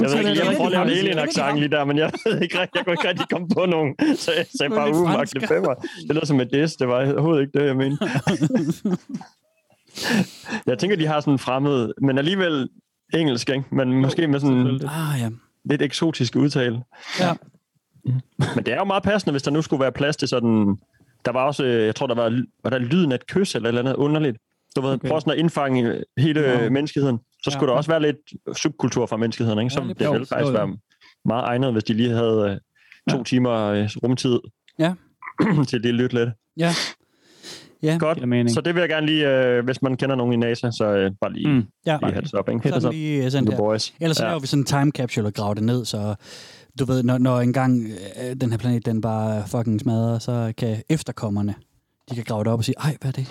Jeg 0.01 0.09
ved 0.09 0.17
ikke, 0.29 0.45
jeg 0.45 0.55
prøver 0.57 0.79
at 0.79 0.87
lave 0.87 1.11
en 1.11 1.19
accent 1.19 1.57
lige 1.57 1.69
der, 1.69 1.85
men 1.85 1.97
jeg 1.97 2.11
ved 2.25 2.41
ikke 2.41 2.59
rigtig, 2.61 2.75
jeg 2.77 2.85
kunne 2.85 2.93
ikke 2.93 3.07
rigtig 3.07 3.25
komme 3.31 3.47
på 3.49 3.65
nogen. 3.65 3.95
Så 4.15 4.31
jeg 4.37 4.45
sagde 4.57 4.75
bare, 4.75 4.89
uh, 4.89 5.03
Mark. 5.03 5.33
Lefebvre. 5.33 5.75
Det 6.07 6.15
lyder 6.15 6.25
som 6.25 6.39
et 6.39 6.49
diss, 6.53 6.75
det 6.75 6.87
var 6.87 7.11
overhovedet 7.13 7.41
ikke 7.41 7.59
det, 7.59 7.65
jeg 7.65 7.75
mente. 7.75 7.97
jeg 10.67 10.79
tænker, 10.79 10.97
de 10.97 11.05
har 11.07 11.19
sådan 11.19 11.33
en 11.33 11.39
fremmed, 11.39 11.91
men 12.01 12.17
alligevel 12.17 12.69
engelsk, 13.13 13.49
ikke? 13.49 13.63
Men 13.71 13.93
måske 13.93 14.27
med 14.27 14.39
sådan 14.39 14.81
ah, 14.87 15.19
ja. 15.19 15.29
lidt 15.65 15.81
eksotisk 15.81 16.35
udtale. 16.35 16.83
Ja. 17.19 17.33
Men 18.55 18.65
det 18.65 18.67
er 18.67 18.75
jo 18.77 18.83
meget 18.83 19.03
passende, 19.03 19.31
hvis 19.31 19.43
der 19.43 19.51
nu 19.51 19.61
skulle 19.61 19.81
være 19.81 19.91
plads 19.91 20.17
til 20.17 20.27
sådan... 20.27 20.77
Der 21.25 21.31
var 21.31 21.43
også, 21.45 21.63
øh, 21.65 21.85
jeg 21.85 21.95
tror, 21.95 22.07
der 22.07 22.15
var, 22.15 22.41
var 22.63 22.69
der 22.69 22.77
lyden 22.77 23.11
af 23.11 23.15
et 23.15 23.27
kys 23.27 23.55
eller 23.55 23.69
et 23.69 23.71
eller 23.77 23.81
andet 23.81 23.95
underligt. 23.95 24.37
Du 24.75 24.81
ved, 24.81 24.93
Okay. 24.93 25.07
prøv 25.09 25.19
sådan 25.21 25.33
at 25.33 25.39
indfange 25.39 26.03
hele 26.17 26.41
Ja. 26.41 26.69
menneskeheden. 26.69 27.19
Så 27.43 27.51
skulle 27.51 27.65
Ja. 27.65 27.71
der 27.71 27.77
også 27.77 27.91
være 27.91 28.01
lidt 28.01 28.17
subkultur 28.57 29.05
fra 29.05 29.17
menneskeheden, 29.17 29.59
ikke? 29.59 29.69
Så 29.73 29.81
Ja, 29.81 29.87
det 29.93 30.05
jo, 30.05 30.11
ville 30.11 30.25
faktisk 30.25 30.53
være 30.53 30.77
meget 31.25 31.43
egnet, 31.43 31.71
hvis 31.71 31.83
de 31.83 31.93
lige 31.93 32.09
havde 32.09 32.49
øh, 32.49 33.13
to 33.13 33.17
Ja. 33.17 33.23
timer 33.23 33.51
øh, 33.65 33.89
rumtid 34.03 34.39
Ja. 34.79 34.93
til 35.69 35.83
det 35.83 35.93
lytte 35.93 36.15
lidt. 36.15 36.29
Ja. 36.57 36.71
Ja. 37.83 37.97
Godt. 37.99 38.17
Giver 38.17 38.27
mening. 38.27 38.51
Så 38.51 38.61
det 38.61 38.75
vil 38.75 38.79
jeg 38.81 38.89
gerne 38.89 39.05
lige, 39.05 39.29
øh, 39.29 39.65
hvis 39.65 39.81
man 39.81 39.97
kender 39.97 40.15
nogen 40.15 40.33
i 40.33 40.35
NASA, 40.35 40.71
så 40.71 40.85
øh, 40.85 41.11
bare 41.21 41.33
lige, 41.33 41.47
mm. 41.47 41.63
Ja. 41.85 41.97
lige 42.03 42.13
heads 42.13 42.33
up, 42.33 42.49
ikke? 42.49 42.61
Heads 42.63 42.73
Sådan 42.75 42.87
up. 42.87 42.93
lige 42.93 43.25
øh, 43.25 43.31
sådan 43.31 43.45
The 43.45 43.51
der. 43.51 43.57
boys. 43.57 43.93
Ellers 44.01 44.17
så 44.17 44.23
Ja. 44.23 44.29
laver 44.29 44.39
vi 44.39 44.47
sådan 44.47 44.61
en 44.61 44.65
time 44.65 44.91
capsule 44.91 45.27
og 45.27 45.33
graver 45.33 45.53
det 45.53 45.63
ned, 45.63 45.85
så 45.85 46.15
du 46.79 46.85
ved, 46.85 47.03
når, 47.03 47.17
når 47.17 47.39
engang 47.39 47.83
øh, 48.23 48.35
den 48.41 48.51
her 48.51 48.57
planet, 48.57 48.85
den 48.85 49.01
bare 49.01 49.43
fucking 49.47 49.79
smadrer, 49.79 50.19
så 50.19 50.53
kan 50.57 50.83
efterkommerne, 50.89 51.55
de 52.09 52.15
kan 52.15 52.23
grave 52.23 52.43
det 52.43 52.51
op 52.53 52.59
og 52.59 52.65
sige, 52.65 52.75
ej, 52.79 52.97
hvad 53.01 53.07
er 53.09 53.13
det? 53.13 53.27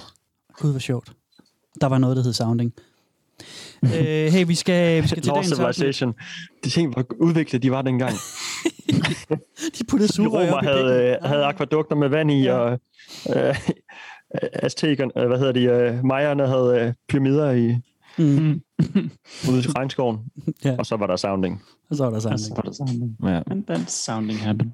Gud, 0.54 0.70
hvor 0.70 0.78
sjovt. 0.80 1.12
Der 1.80 1.86
var 1.86 1.98
noget, 1.98 2.16
der 2.16 2.22
hed 2.22 2.32
sounding. 2.32 2.72
øh, 3.84 3.90
hey, 4.32 4.46
vi 4.46 4.54
skal, 4.54 5.02
vi 5.02 5.08
skal 5.08 5.22
til 5.22 5.32
dagens. 5.32 5.46
Civilization. 5.48 6.14
De 6.64 6.70
ting, 6.70 6.92
hvor 6.92 7.04
udviklet 7.20 7.62
de 7.62 7.70
var 7.70 7.82
dengang. 7.82 8.12
De 9.78 9.84
puttede 9.88 10.12
sugerør 10.12 10.52
op 10.52 10.62
i 10.62 10.66
havde, 10.66 11.16
øh, 11.22 11.28
havde 11.28 11.44
akvadukter 11.44 11.96
med 11.96 12.08
vand 12.08 12.30
i, 12.30 12.42
Ja. 12.42 12.52
og 12.54 12.80
øh, 13.36 13.54
Aztekerne, 14.52 15.12
øh, 15.16 15.26
hvad 15.26 15.38
hedder 15.38 15.52
de, 15.52 15.62
øh, 15.62 16.04
Majerne 16.04 16.46
havde 16.46 16.80
øh, 16.80 16.92
pyramider 17.08 17.50
i, 17.50 17.76
Mm. 18.20 18.24
ude 19.50 19.58
i 19.58 19.66
regnskoven, 19.76 20.18
Ja. 20.64 20.76
og 20.78 20.86
så 20.86 20.96
var 20.96 21.06
der 21.06 21.16
sounding. 21.16 21.62
Og 21.90 21.96
så 21.96 22.02
var 22.04 22.10
der 22.10 22.16
Og 22.16 22.22
så 22.22 22.28
sounding. 22.28 22.56
var 22.56 22.62
der 22.62 22.72
sounding. 22.72 23.16
Ja. 23.24 23.40
And 23.50 23.64
then 23.64 23.86
sounding 23.86 24.38
happened. 24.40 24.72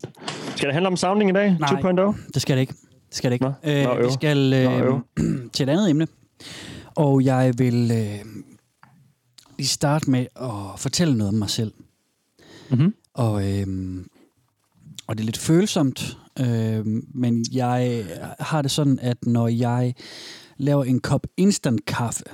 Skal 0.56 0.67
det 0.67 0.73
handle 0.75 0.87
om 0.89 0.97
sounding 0.97 1.31
i 1.31 1.33
dag? 1.33 1.56
Nej. 1.61 1.69
2.0? 1.83 2.31
Det 2.35 2.43
skal 2.43 2.56
det 2.56 2.61
ikke. 2.61 2.73
Det 3.09 3.17
skal 3.17 3.31
det 3.31 3.35
ikke. 3.35 3.45
Nå, 3.45 3.53
øh, 3.71 3.85
nå, 3.85 4.06
vi 4.06 4.12
skal 4.12 4.53
øh, 4.55 4.85
Nå, 4.87 5.01
til 5.53 5.62
et 5.69 5.73
andet 5.73 5.91
emne. 5.91 6.07
Og 6.95 7.25
jeg 7.25 7.55
vil 7.59 7.91
øh, 7.91 8.25
lige 9.59 9.69
starte 9.69 10.11
med 10.11 10.27
at 10.37 10.79
fortælle 10.81 11.17
noget 11.19 11.29
om 11.29 11.39
mig 11.39 11.50
selv. 11.50 11.73
Mm-hmm. 12.71 12.95
Og, 13.15 13.43
øh, 13.53 13.67
og 15.06 15.19
det 15.19 15.23
er 15.23 15.27
lidt 15.27 15.39
følsomt, 15.39 16.19
øh, 16.41 16.87
men 17.15 17.45
jeg 17.53 18.05
har 18.41 18.62
det 18.62 18.71
sådan, 18.71 18.99
at 19.03 19.27
når 19.27 19.49
jeg 19.49 19.95
laver 20.56 20.85
en 20.85 21.01
kop 21.01 21.27
instant 21.37 21.85
kaffe, 21.87 22.25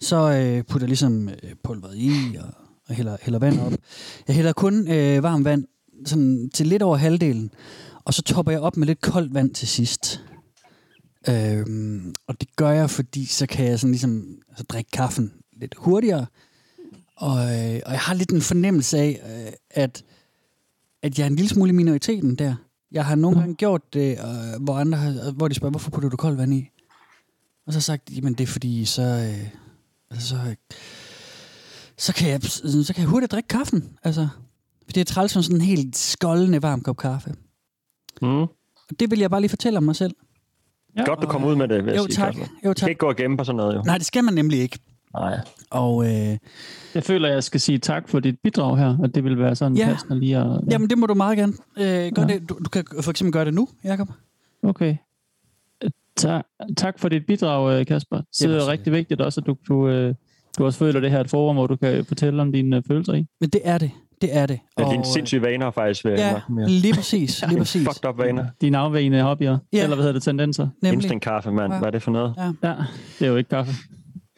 så 0.00 0.16
øh, 0.16 0.64
putter 0.64 0.84
jeg 0.84 0.88
ligesom 0.88 1.28
øh, 1.28 1.54
pulveret 1.64 1.96
i 1.96 2.12
og, 2.38 2.48
og 2.88 2.94
hælder, 2.94 3.16
hælder 3.22 3.38
vand 3.38 3.60
op. 3.60 3.72
Jeg 4.28 4.36
hælder 4.36 4.52
kun 4.52 4.88
øh, 4.88 5.22
varmt 5.22 5.44
vand 5.44 5.64
sådan 6.06 6.50
til 6.54 6.66
lidt 6.66 6.82
over 6.82 6.96
halvdelen, 6.96 7.50
og 8.04 8.14
så 8.14 8.22
topper 8.22 8.52
jeg 8.52 8.60
op 8.60 8.76
med 8.76 8.86
lidt 8.86 9.00
koldt 9.00 9.34
vand 9.34 9.54
til 9.54 9.68
sidst. 9.68 10.22
Øhm, 11.28 12.14
og 12.26 12.40
det 12.40 12.56
gør 12.56 12.70
jeg, 12.70 12.90
fordi 12.90 13.26
så 13.26 13.46
kan 13.46 13.66
jeg 13.66 13.80
sådan 13.80 13.90
ligesom 13.90 14.24
altså, 14.48 14.64
drikke 14.64 14.90
kaffen 14.90 15.32
lidt 15.60 15.74
hurtigere. 15.78 16.26
Og, 17.16 17.38
øh, 17.38 17.80
og 17.86 17.92
jeg 17.92 18.00
har 18.00 18.14
lidt 18.14 18.30
en 18.30 18.40
fornemmelse 18.40 18.98
af, 18.98 19.20
øh, 19.46 19.52
at, 19.70 20.04
at 21.02 21.18
jeg 21.18 21.24
er 21.24 21.28
en 21.30 21.36
lille 21.36 21.48
smule 21.48 21.68
i 21.70 21.72
minoriteten 21.72 22.34
der. 22.36 22.54
Jeg 22.92 23.04
har 23.04 23.14
nogle 23.14 23.38
gange 23.38 23.54
gjort 23.54 23.92
det, 23.94 24.10
øh, 24.18 24.62
hvor, 24.64 24.74
andre 24.74 24.98
har, 24.98 25.30
hvor 25.32 25.48
de 25.48 25.54
spørger, 25.54 25.70
hvorfor 25.70 25.90
putter 25.90 26.08
du 26.08 26.16
koldt 26.16 26.38
vand 26.38 26.54
i? 26.54 26.68
Og 27.66 27.72
så 27.72 27.76
har 27.76 27.78
jeg 27.78 27.82
sagt, 27.82 28.10
jamen 28.16 28.34
det 28.34 28.40
er 28.40 28.46
fordi, 28.46 28.84
så, 28.84 29.02
øh, 29.02 29.48
altså, 30.10 30.28
så, 30.28 30.36
så, 31.98 32.14
kan 32.14 32.28
jeg, 32.30 32.42
så 32.42 32.92
kan 32.94 33.02
jeg 33.02 33.08
hurtigt 33.10 33.32
drikke 33.32 33.48
kaffen. 33.48 33.96
Altså, 34.04 34.28
fordi 34.86 35.00
det 35.00 35.10
er 35.10 35.14
træls 35.14 35.32
som 35.32 35.42
sådan 35.42 35.56
en 35.56 35.60
helt 35.66 35.96
skoldende 35.96 36.62
varm 36.62 36.80
kop 36.80 36.96
kaffe. 36.96 37.34
Mm. 38.22 38.28
Og 38.88 39.00
det 39.00 39.10
vil 39.10 39.18
jeg 39.18 39.30
bare 39.30 39.40
lige 39.40 39.48
fortælle 39.48 39.76
om 39.76 39.82
mig 39.82 39.96
selv. 39.96 40.14
Ja. 40.96 41.04
Godt, 41.04 41.22
du 41.22 41.26
kom 41.26 41.44
ud 41.44 41.56
med 41.56 41.68
det, 41.68 41.84
vil 41.84 41.92
jeg 41.92 41.98
Jo 41.98 42.04
sige. 42.04 42.14
tak, 42.14 42.34
jo 42.36 42.42
Du 42.42 42.48
skal 42.62 42.74
tak. 42.74 42.88
ikke 42.88 42.98
gå 42.98 43.08
og 43.08 43.16
gemme 43.16 43.36
på 43.36 43.44
sådan 43.44 43.56
noget, 43.56 43.74
jo. 43.76 43.82
Nej, 43.82 43.98
det 43.98 44.06
skal 44.06 44.24
man 44.24 44.34
nemlig 44.34 44.58
ikke. 44.60 44.78
Nej. 45.14 45.38
Og 45.70 46.04
øh, 46.04 46.38
Jeg 46.94 47.02
føler, 47.02 47.28
at 47.28 47.34
jeg 47.34 47.44
skal 47.44 47.60
sige 47.60 47.78
tak 47.78 48.08
for 48.08 48.20
dit 48.20 48.34
bidrag 48.44 48.78
her, 48.78 48.98
og 49.02 49.14
det 49.14 49.24
vil 49.24 49.38
være 49.38 49.54
sådan 49.56 49.76
Ja. 49.76 49.82
ja. 49.86 49.92
passende 49.92 50.20
lige 50.20 50.36
at... 50.36 50.46
Ja. 50.46 50.58
jamen, 50.70 50.90
det 50.90 50.98
må 50.98 51.06
du 51.06 51.14
meget 51.14 51.38
gerne. 51.38 51.52
Øh, 51.76 52.12
gør 52.12 52.22
Ja. 52.22 52.34
det. 52.34 52.48
Du, 52.48 52.58
du 52.64 52.70
kan 52.70 52.84
for 53.02 53.10
eksempel 53.10 53.32
gøre 53.32 53.44
det 53.44 53.54
nu, 53.54 53.68
Jacob. 53.84 54.08
Okay. 54.62 54.96
Ta- 56.16 56.42
tak 56.76 56.98
for 56.98 57.08
dit 57.08 57.26
bidrag, 57.26 57.80
øh, 57.80 57.86
Kasper. 57.86 58.20
Det 58.40 58.50
er 58.56 58.68
rigtig 58.68 58.92
vigtigt 58.92 59.20
også, 59.20 59.40
at 59.40 59.46
du, 59.46 59.56
du, 59.68 59.88
øh, 59.88 60.14
du 60.58 60.64
også 60.64 60.78
føler 60.78 61.00
det 61.00 61.10
her 61.10 61.20
et 61.20 61.30
forum, 61.30 61.56
hvor 61.56 61.66
du 61.66 61.76
kan 61.76 62.04
fortælle 62.04 62.42
om 62.42 62.52
dine 62.52 62.76
øh, 62.76 62.82
følelser 62.88 63.12
i. 63.14 63.26
Men 63.40 63.50
det 63.50 63.60
er 63.64 63.78
det. 63.78 63.90
Det 64.22 64.36
er 64.36 64.46
det. 64.46 64.60
Det 64.78 64.84
er 64.86 64.90
dine 64.90 65.04
sindssyge 65.04 65.42
vaner, 65.42 65.70
faktisk, 65.70 66.04
vil 66.04 66.12
Ja, 66.12 66.40
mere. 66.48 66.68
lige 66.68 66.94
præcis. 66.94 67.44
Lige 67.48 67.58
præcis. 67.64 67.88
Fucked 67.88 68.08
up 68.10 68.18
vaner. 68.18 68.46
Dine 68.60 68.78
afvægende 68.78 69.22
hobbyer, 69.22 69.58
Ja. 69.72 69.82
eller 69.82 69.94
hvad 69.96 70.02
hedder 70.04 70.12
det, 70.12 70.22
tendenser. 70.22 70.68
Nemlig. 70.82 70.92
Instant 70.96 71.22
kaffe, 71.22 71.52
mand. 71.52 71.72
Ja. 71.72 71.78
Hvad 71.78 71.86
er 71.88 71.90
det 71.90 72.02
for 72.02 72.10
noget? 72.10 72.34
Ja, 72.62 72.74
det 73.18 73.24
er 73.26 73.30
jo 73.30 73.36
ikke 73.36 73.50
kaffe. 73.50 73.72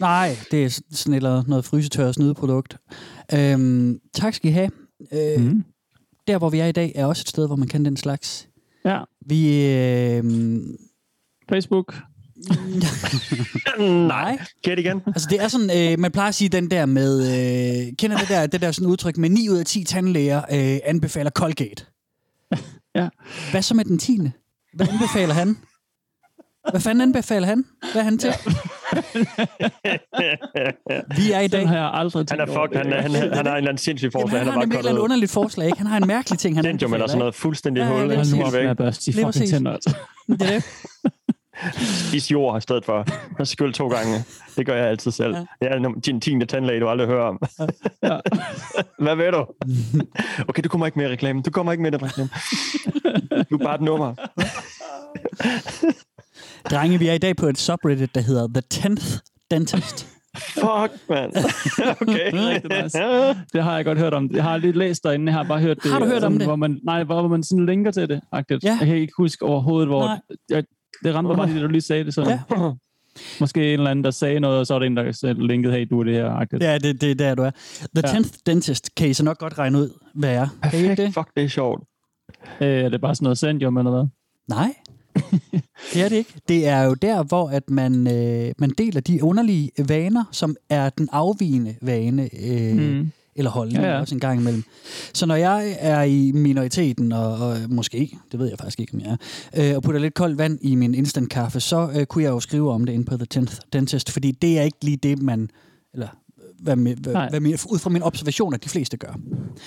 Nej, 0.01 0.37
det 0.51 0.65
er 0.65 0.81
sådan 0.91 1.15
eller 1.15 1.45
noget 1.47 1.65
frysetør 1.65 2.13
snydeprodukt. 2.13 2.77
Øhm, 3.35 3.99
tak 4.15 4.35
skal 4.35 4.51
I 4.51 4.53
have. 4.53 4.71
Øh. 5.13 5.41
Mm. 5.45 5.65
Der, 6.27 6.39
hvor 6.39 6.51
vi 6.51 6.59
er 6.59 6.67
i 6.67 6.73
dag, 6.73 6.93
er 6.95 7.07
også 7.07 7.21
et 7.21 7.29
sted, 7.29 7.47
hvor 7.47 7.57
man 7.57 7.69
kan 7.69 7.85
den 7.85 7.97
slags. 7.97 8.49
Ja, 8.85 9.01
Vi... 9.27 9.67
Øh, 9.67 10.25
Facebook. 11.49 11.95
nej. 14.09 14.39
Gæt 14.63 14.79
igen. 14.79 15.01
Altså, 15.07 15.29
det 15.31 15.43
er 15.43 15.49
sådan, 15.49 15.93
øh, 15.93 15.99
man 15.99 16.13
plejer 16.13 16.29
at 16.29 16.35
sige 16.35 16.49
den 16.49 16.71
der 16.71 16.87
med... 16.87 17.21
Øh, 17.21 17.97
kender 17.97 18.17
det 18.17 18.29
der, 18.29 18.47
det 18.47 18.61
der 18.61 18.73
sådan 18.73 18.89
udtryk 18.89 19.17
med 19.17 19.31
9 19.31 19.49
ud 19.49 19.57
af 19.57 19.67
10 19.67 19.85
tandlæger 19.85 20.39
øh, 20.39 20.79
anbefaler 20.85 21.31
Colgate. 21.31 21.87
Ja. 22.95 23.09
Hvad 23.51 23.63
så 23.63 23.75
med 23.75 23.85
den 23.85 23.99
10. 23.99 24.19
Hvad 24.75 24.89
anbefaler 24.89 25.35
han? 25.35 25.57
Hvad 26.71 26.81
fanden 26.81 27.01
anbefaler 27.03 27.47
han? 27.47 27.65
Hvad 27.93 28.01
er 28.03 28.05
han 28.05 28.19
til? 28.19 28.31
Vi 31.17 31.33
er 31.33 31.41
i 31.41 31.49
dag... 31.49 31.61
Den 31.61 31.69
har 31.69 31.77
jeg 31.77 31.91
aldrig 31.95 32.27
Han 32.31 32.41
er 32.41 32.47
fuck, 32.47 32.75
han, 32.77 32.93
er- 32.93 33.03
han, 33.03 33.11
han, 33.11 33.33
han 33.35 33.47
har 33.47 33.53
en 33.53 33.57
eller 33.57 33.71
anden 33.71 33.79
sindssyg 33.79 34.11
Jamen, 34.15 34.23
forslag. 34.23 34.41
han 34.41 34.47
han 34.47 34.53
har 34.53 34.61
er 34.61 34.65
nemlig 34.65 34.67
et 34.67 34.71
bare 34.73 34.79
eller 34.79 34.91
andet 34.91 35.03
underligt 35.03 35.33
forslag, 35.33 35.67
ikke? 35.67 35.79
Han 35.79 35.87
har 35.87 35.97
en 35.97 36.07
mærkelig 36.07 36.39
ting, 36.39 36.57
han 36.57 36.65
Dentium 36.65 36.93
eller 36.95 37.07
sådan 37.07 37.19
noget 37.19 37.35
fuldstændig 37.35 37.81
Ja, 37.81 37.89
hul. 37.89 37.99
Han 37.99 38.11
er 38.11 38.51
væk. 38.53 38.63
med 38.63 38.71
at 38.71 38.77
børste 38.77 39.13
de 39.13 39.25
fucking 39.25 39.49
tænder, 39.51 39.73
altså. 39.73 39.97
Det 40.29 40.43
er 40.43 40.47
det. 40.47 40.65
Spis 42.09 42.31
jord 42.31 42.59
i 42.59 42.61
stedet 42.61 42.85
for. 42.85 43.07
Og 43.39 43.47
skyld 43.47 43.73
to 43.73 43.89
gange. 43.89 44.25
Det 44.57 44.67
gør 44.67 44.75
jeg 44.77 44.87
altid 44.87 45.11
selv. 45.11 45.35
Ja. 45.35 45.45
Jeg 45.61 45.69
er 45.71 45.93
din 46.07 46.21
tiende 46.21 46.47
tandlæge, 46.47 46.81
du 46.81 46.89
aldrig 46.89 47.07
hører 47.09 47.25
om. 47.29 47.39
Ja. 48.03 48.19
Hvad 49.05 49.17
ved 49.17 49.33
du? 49.33 49.47
Okay, 50.49 50.63
du 50.63 50.69
kommer 50.69 50.87
ikke 50.87 50.99
med 50.99 51.07
i 51.09 51.13
reklamen. 51.13 51.43
Du 51.43 51.51
kommer 51.51 51.73
ikke 51.73 51.83
med 51.83 51.93
den 51.93 52.03
reklame. 52.03 52.29
Du 53.51 53.57
er 53.57 53.65
bare 53.65 53.75
et 53.75 53.81
nummer. 53.81 54.15
Drenge, 56.71 56.99
vi 56.99 57.09
er 57.09 57.13
i 57.13 57.19
dag 57.19 57.37
på 57.37 57.47
et 57.47 57.59
subreddit, 57.59 58.15
der 58.15 58.21
hedder 58.21 58.49
The 58.55 58.63
10th 58.75 59.19
Dentist. 59.51 60.09
Fuck, 60.37 61.09
mand. 61.09 61.33
Okay. 62.03 62.31
Rigtig 62.33 62.83
nice. 62.83 62.99
Det 63.53 63.63
har 63.63 63.77
jeg 63.77 63.85
godt 63.85 63.99
hørt 63.99 64.15
om. 64.15 64.31
Jeg 64.33 64.43
har 64.43 64.57
lidt 64.57 64.77
læst 64.77 65.05
derinde, 65.05 65.27
jeg 65.27 65.35
har 65.35 65.43
bare 65.45 65.61
hørt 65.61 65.77
det. 65.83 65.93
Har 65.93 65.99
du 65.99 66.05
hørt 66.05 66.15
om 66.17 66.21
sådan, 66.23 66.39
det? 66.39 66.47
Hvor 66.47 66.57
man, 66.57 66.81
nej, 66.85 67.05
hvor 67.05 67.29
man 67.29 67.43
sådan 67.43 67.67
linker 67.67 67.91
til 67.91 68.09
det. 68.09 68.21
Agtigt. 68.33 68.65
Ja. 68.65 68.77
Jeg 68.81 68.87
kan 68.89 68.97
ikke 68.97 69.13
huske 69.17 69.45
overhovedet, 69.45 69.89
hvor... 69.89 70.05
Nej. 70.07 70.19
Jeg, 70.51 70.65
det 71.05 71.15
ramte 71.15 71.27
mig 71.29 71.37
bare 71.37 71.47
lige, 71.47 71.59
da 71.59 71.63
du 71.67 71.71
lige 71.71 71.83
sagde 71.83 72.05
det 72.05 72.15
sådan. 72.15 72.39
Ja. 72.51 72.71
Måske 73.41 73.67
en 73.75 73.81
eller 73.81 73.91
anden, 73.91 74.05
der 74.05 74.11
sagde 74.11 74.41
noget, 74.41 74.59
og 74.59 74.67
så 74.67 74.75
var 74.75 74.79
det 74.79 74.87
en, 74.87 74.97
der 74.97 75.33
linkede, 75.47 75.73
hey, 75.75 75.87
du 75.91 76.01
er 76.01 76.05
det 76.05 76.15
her. 76.15 76.31
agtigt. 76.31 76.63
Ja, 76.63 76.79
det, 76.79 77.01
det 77.01 77.11
er 77.11 77.15
der, 77.15 77.35
du 77.35 77.43
er. 77.43 77.51
The 77.97 78.09
Ja. 78.09 78.19
10th 78.19 78.39
Dentist 78.47 78.95
kan 78.95 79.09
I 79.09 79.15
så 79.15 79.25
nok 79.25 79.39
godt 79.39 79.59
regne 79.59 79.79
ud, 79.79 79.91
hvad 80.15 80.35
er. 80.35 80.47
Kan 80.71 80.79
I 80.81 80.83
ikke 80.83 81.03
det? 81.03 81.15
Fuck, 81.15 81.29
det 81.37 81.45
er 81.45 81.49
sjovt. 81.49 81.83
Øh, 82.61 82.69
er 82.85 82.89
det 82.89 83.01
bare 83.01 83.15
sådan 83.15 83.25
noget 83.25 83.39
Sendium 83.39 83.77
eller 83.77 83.91
hvad? 83.91 84.05
Nej, 84.49 84.75
det 85.93 86.03
er 86.03 86.09
det 86.09 86.17
ikke. 86.17 86.35
Det 86.49 86.67
er 86.67 86.83
jo 86.83 86.95
der, 86.95 87.23
hvor 87.23 87.49
at 87.49 87.71
man, 87.71 88.07
øh, 88.07 88.53
man 88.59 88.71
deler 88.79 89.01
de 89.01 89.25
underlige 89.25 89.71
vaner, 89.89 90.25
som 90.33 90.57
er 90.69 90.91
den 90.91 91.09
afvigende 91.13 91.75
vane, 91.83 92.29
øh, 92.45 92.77
mm. 92.77 93.11
eller 93.35 93.51
holdning 93.51 93.85
ja, 93.85 93.91
Ja, 93.91 94.01
også 94.01 94.15
en 94.15 94.21
gang 94.21 94.41
imellem. 94.41 94.65
Så 95.15 95.27
når 95.27 95.35
jeg 95.35 95.77
er 95.79 96.03
i 96.03 96.33
minoriteten, 96.33 97.13
og, 97.13 97.33
og 97.33 97.57
måske, 97.69 98.19
det 98.33 98.41
ved 98.41 98.49
jeg 98.49 98.59
faktisk 98.59 98.81
ikke, 98.81 98.95
om 98.95 99.01
jeg 99.01 99.17
er, 99.53 99.71
øh, 99.71 99.77
og 99.77 99.83
putter 99.83 100.01
lidt 100.01 100.15
koldt 100.15 100.39
vand 100.39 100.59
i 100.63 100.75
min 100.75 100.95
instant 100.95 101.31
kaffe, 101.31 101.61
så 101.61 101.91
øh, 101.97 102.07
kunne 102.07 102.25
jeg 102.25 102.31
jo 102.31 102.41
skrive 102.41 102.73
om 102.73 102.85
det 102.85 102.93
inde 102.93 103.05
på 103.05 103.17
The 103.17 103.27
10th 103.35 103.59
Dentist, 103.73 104.11
fordi 104.11 104.31
det 104.31 104.59
er 104.59 104.63
ikke 104.63 104.85
lige 104.85 104.97
det, 104.97 105.23
man, 105.23 105.51
eller 105.95 106.09
hvad, 106.65 106.77
med, 106.77 106.97
hvad, 106.97 107.13
Nej. 107.13 107.29
hvad 107.29 107.41
ud 107.41 107.79
fra 107.79 107.91
min 107.91 108.03
observation, 108.03 108.55
at 108.55 108.65
de 108.65 108.69
fleste 108.69 108.97
gør. 108.97 109.19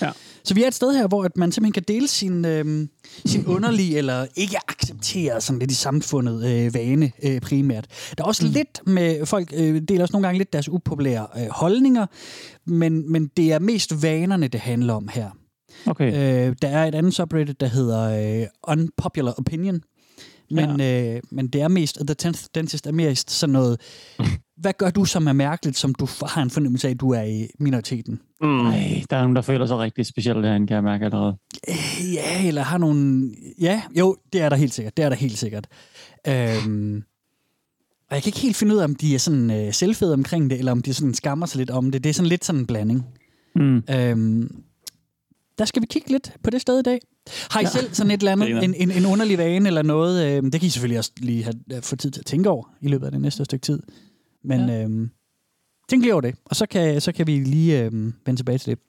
Ja. 0.02 0.12
Så 0.44 0.54
vi 0.54 0.64
er 0.64 0.68
et 0.68 0.74
sted 0.74 0.94
her, 0.94 1.08
hvor 1.08 1.24
at 1.24 1.38
man 1.38 1.52
simpelthen 1.52 1.74
kan 1.74 1.96
dele 1.96 2.08
sin, 2.08 2.46
øh, 2.46 2.88
sin 3.26 3.46
underlige 3.46 3.98
eller 3.98 4.26
ikke 4.36 4.58
acceptere 4.68 5.42
sådan 5.42 5.60
lidt 5.60 5.72
i 5.72 5.76
samfundet 5.76 6.66
øh, 6.66 6.74
vane 6.74 7.12
øh, 7.24 7.42
primært. 7.42 7.88
Der 8.18 8.24
er 8.24 8.28
også 8.28 8.46
mm. 8.46 8.52
lidt 8.52 8.80
med, 8.86 9.26
folk 9.26 9.54
øh, 9.56 9.82
deler 9.88 10.02
også 10.02 10.14
nogle 10.14 10.28
gange 10.28 10.38
lidt 10.38 10.54
deres 10.54 10.70
upopulære 10.70 11.28
øh, 11.38 11.48
holdninger, 11.52 12.06
men, 12.66 13.12
men 13.12 13.32
det 13.38 13.52
er 13.52 13.60
mest 13.60 14.04
vanerne, 14.04 14.48
det 14.48 14.60
handler 14.60 14.94
om 14.94 15.08
her. 15.08 15.30
Okay. 15.86 16.08
Øh, 16.08 16.56
der 16.62 16.68
er 16.68 16.86
et 16.86 16.96
andet 16.96 17.14
subreddit, 17.14 17.60
der 17.60 17.68
hedder 17.68 18.42
øh, 18.42 18.48
Unpopular 18.68 19.34
Opinion, 19.38 19.82
men, 20.52 20.80
ja. 20.80 21.16
øh, 21.16 21.22
men 21.32 21.48
det 21.48 21.62
er 21.62 21.68
mest, 21.68 21.98
The 22.08 22.30
10th 22.30 22.48
Dentist 22.56 22.88
er 22.88 22.92
mest 22.92 23.32
sådan 23.32 23.54
noget, 23.54 23.82
hvad 24.58 24.74
gør 24.78 24.90
du, 24.90 25.06
som 25.06 25.28
er 25.28 25.34
mærkeligt, 25.34 25.78
som 25.78 25.96
du 25.96 26.08
har 26.28 26.42
en 26.42 26.50
fornemmelse 26.50 26.88
af, 26.88 26.92
at 26.92 27.00
du 27.00 27.12
er 27.12 27.22
i 27.22 27.48
minoriteten? 27.60 28.22
Mm. 28.42 28.66
Ej, 28.66 29.04
der 29.10 29.18
er 29.18 29.22
nogen, 29.22 29.36
der 29.36 29.42
føler 29.42 29.66
sig 29.66 29.78
rigtig 29.78 30.06
specielt 30.06 30.44
derinde, 30.44 30.68
kan 30.68 30.76
jeg 30.76 30.84
mærke 30.84 31.06
allerede. 31.06 31.38
Øh, 31.70 32.14
Ja, 32.14 32.48
eller 32.48 32.62
har 32.62 32.78
nogle... 32.78 33.32
Ja, 33.62 33.82
jo, 33.98 34.16
det 34.34 34.42
er 34.42 34.50
der 34.50 34.56
helt 34.56 34.74
sikkert. 34.74 34.98
Det 34.98 35.06
er 35.06 35.10
der 35.10 35.16
helt 35.16 35.38
sikkert. 35.38 35.68
Øhm, 36.28 37.04
og 38.10 38.16
jeg 38.16 38.24
kan 38.24 38.30
ikke 38.30 38.40
helt 38.40 38.56
finde 38.56 38.76
ud 38.76 38.80
af, 38.80 38.84
om 38.84 38.96
de 38.96 39.16
er 39.16 39.20
sådan 39.20 39.52
øh, 39.52 39.74
selvfede 39.74 40.14
omkring 40.14 40.50
det, 40.50 40.60
eller 40.60 40.72
om 40.72 40.82
de 40.82 40.94
sådan 40.94 41.14
skammer 41.14 41.46
sig 41.46 41.58
lidt 41.58 41.70
om 41.70 41.92
det. 41.92 42.04
Det 42.04 42.10
er 42.10 42.14
sådan 42.14 42.30
lidt 42.30 42.46
sådan 42.46 42.62
en 42.62 42.68
blanding. 42.68 43.06
Mm. 43.56 43.84
Øhm, 43.90 44.56
der 45.58 45.66
skal 45.66 45.82
vi 45.82 45.88
kigge 45.90 46.12
lidt 46.12 46.34
på 46.44 46.50
det 46.50 46.62
sted 46.62 46.80
i 46.80 46.84
dag. 46.84 47.00
Har 47.52 47.60
I 47.60 47.64
ja. 47.64 47.70
Selv 47.70 47.94
sådan 47.94 48.12
et 48.12 48.20
eller 48.20 48.32
andet, 48.32 48.64
en, 48.64 48.74
en, 48.74 48.92
en 48.92 49.06
underlig 49.06 49.38
vane 49.38 49.68
eller 49.68 49.82
noget? 49.82 50.26
Øh, 50.26 50.44
det 50.44 50.62
kan 50.62 50.68
I 50.68 50.70
selvfølgelig 50.70 50.98
også 50.98 51.12
lige 51.18 51.44
have, 51.44 51.82
få 51.82 51.96
tid 51.96 52.12
til 52.12 52.20
at 52.20 52.26
tænke 52.26 52.50
over 52.50 52.66
i 52.82 52.88
løbet 52.88 53.06
af 53.06 53.12
det 53.12 53.22
næste 53.22 53.46
stykke 53.46 53.64
tid. 53.64 53.84
Men 54.48 54.70
ja. 54.70 54.84
øhm, 54.84 55.10
tænk 55.90 56.02
lige 56.04 56.14
over 56.14 56.22
det, 56.22 56.36
og 56.46 56.56
så 56.56 56.66
kan, 56.66 57.02
så 57.02 57.12
kan 57.12 57.28
vi 57.28 57.40
lige 57.40 57.84
øhm, 57.84 58.14
vende 58.26 58.40
tilbage 58.40 58.58
til 58.58 58.70
det. 58.70 58.80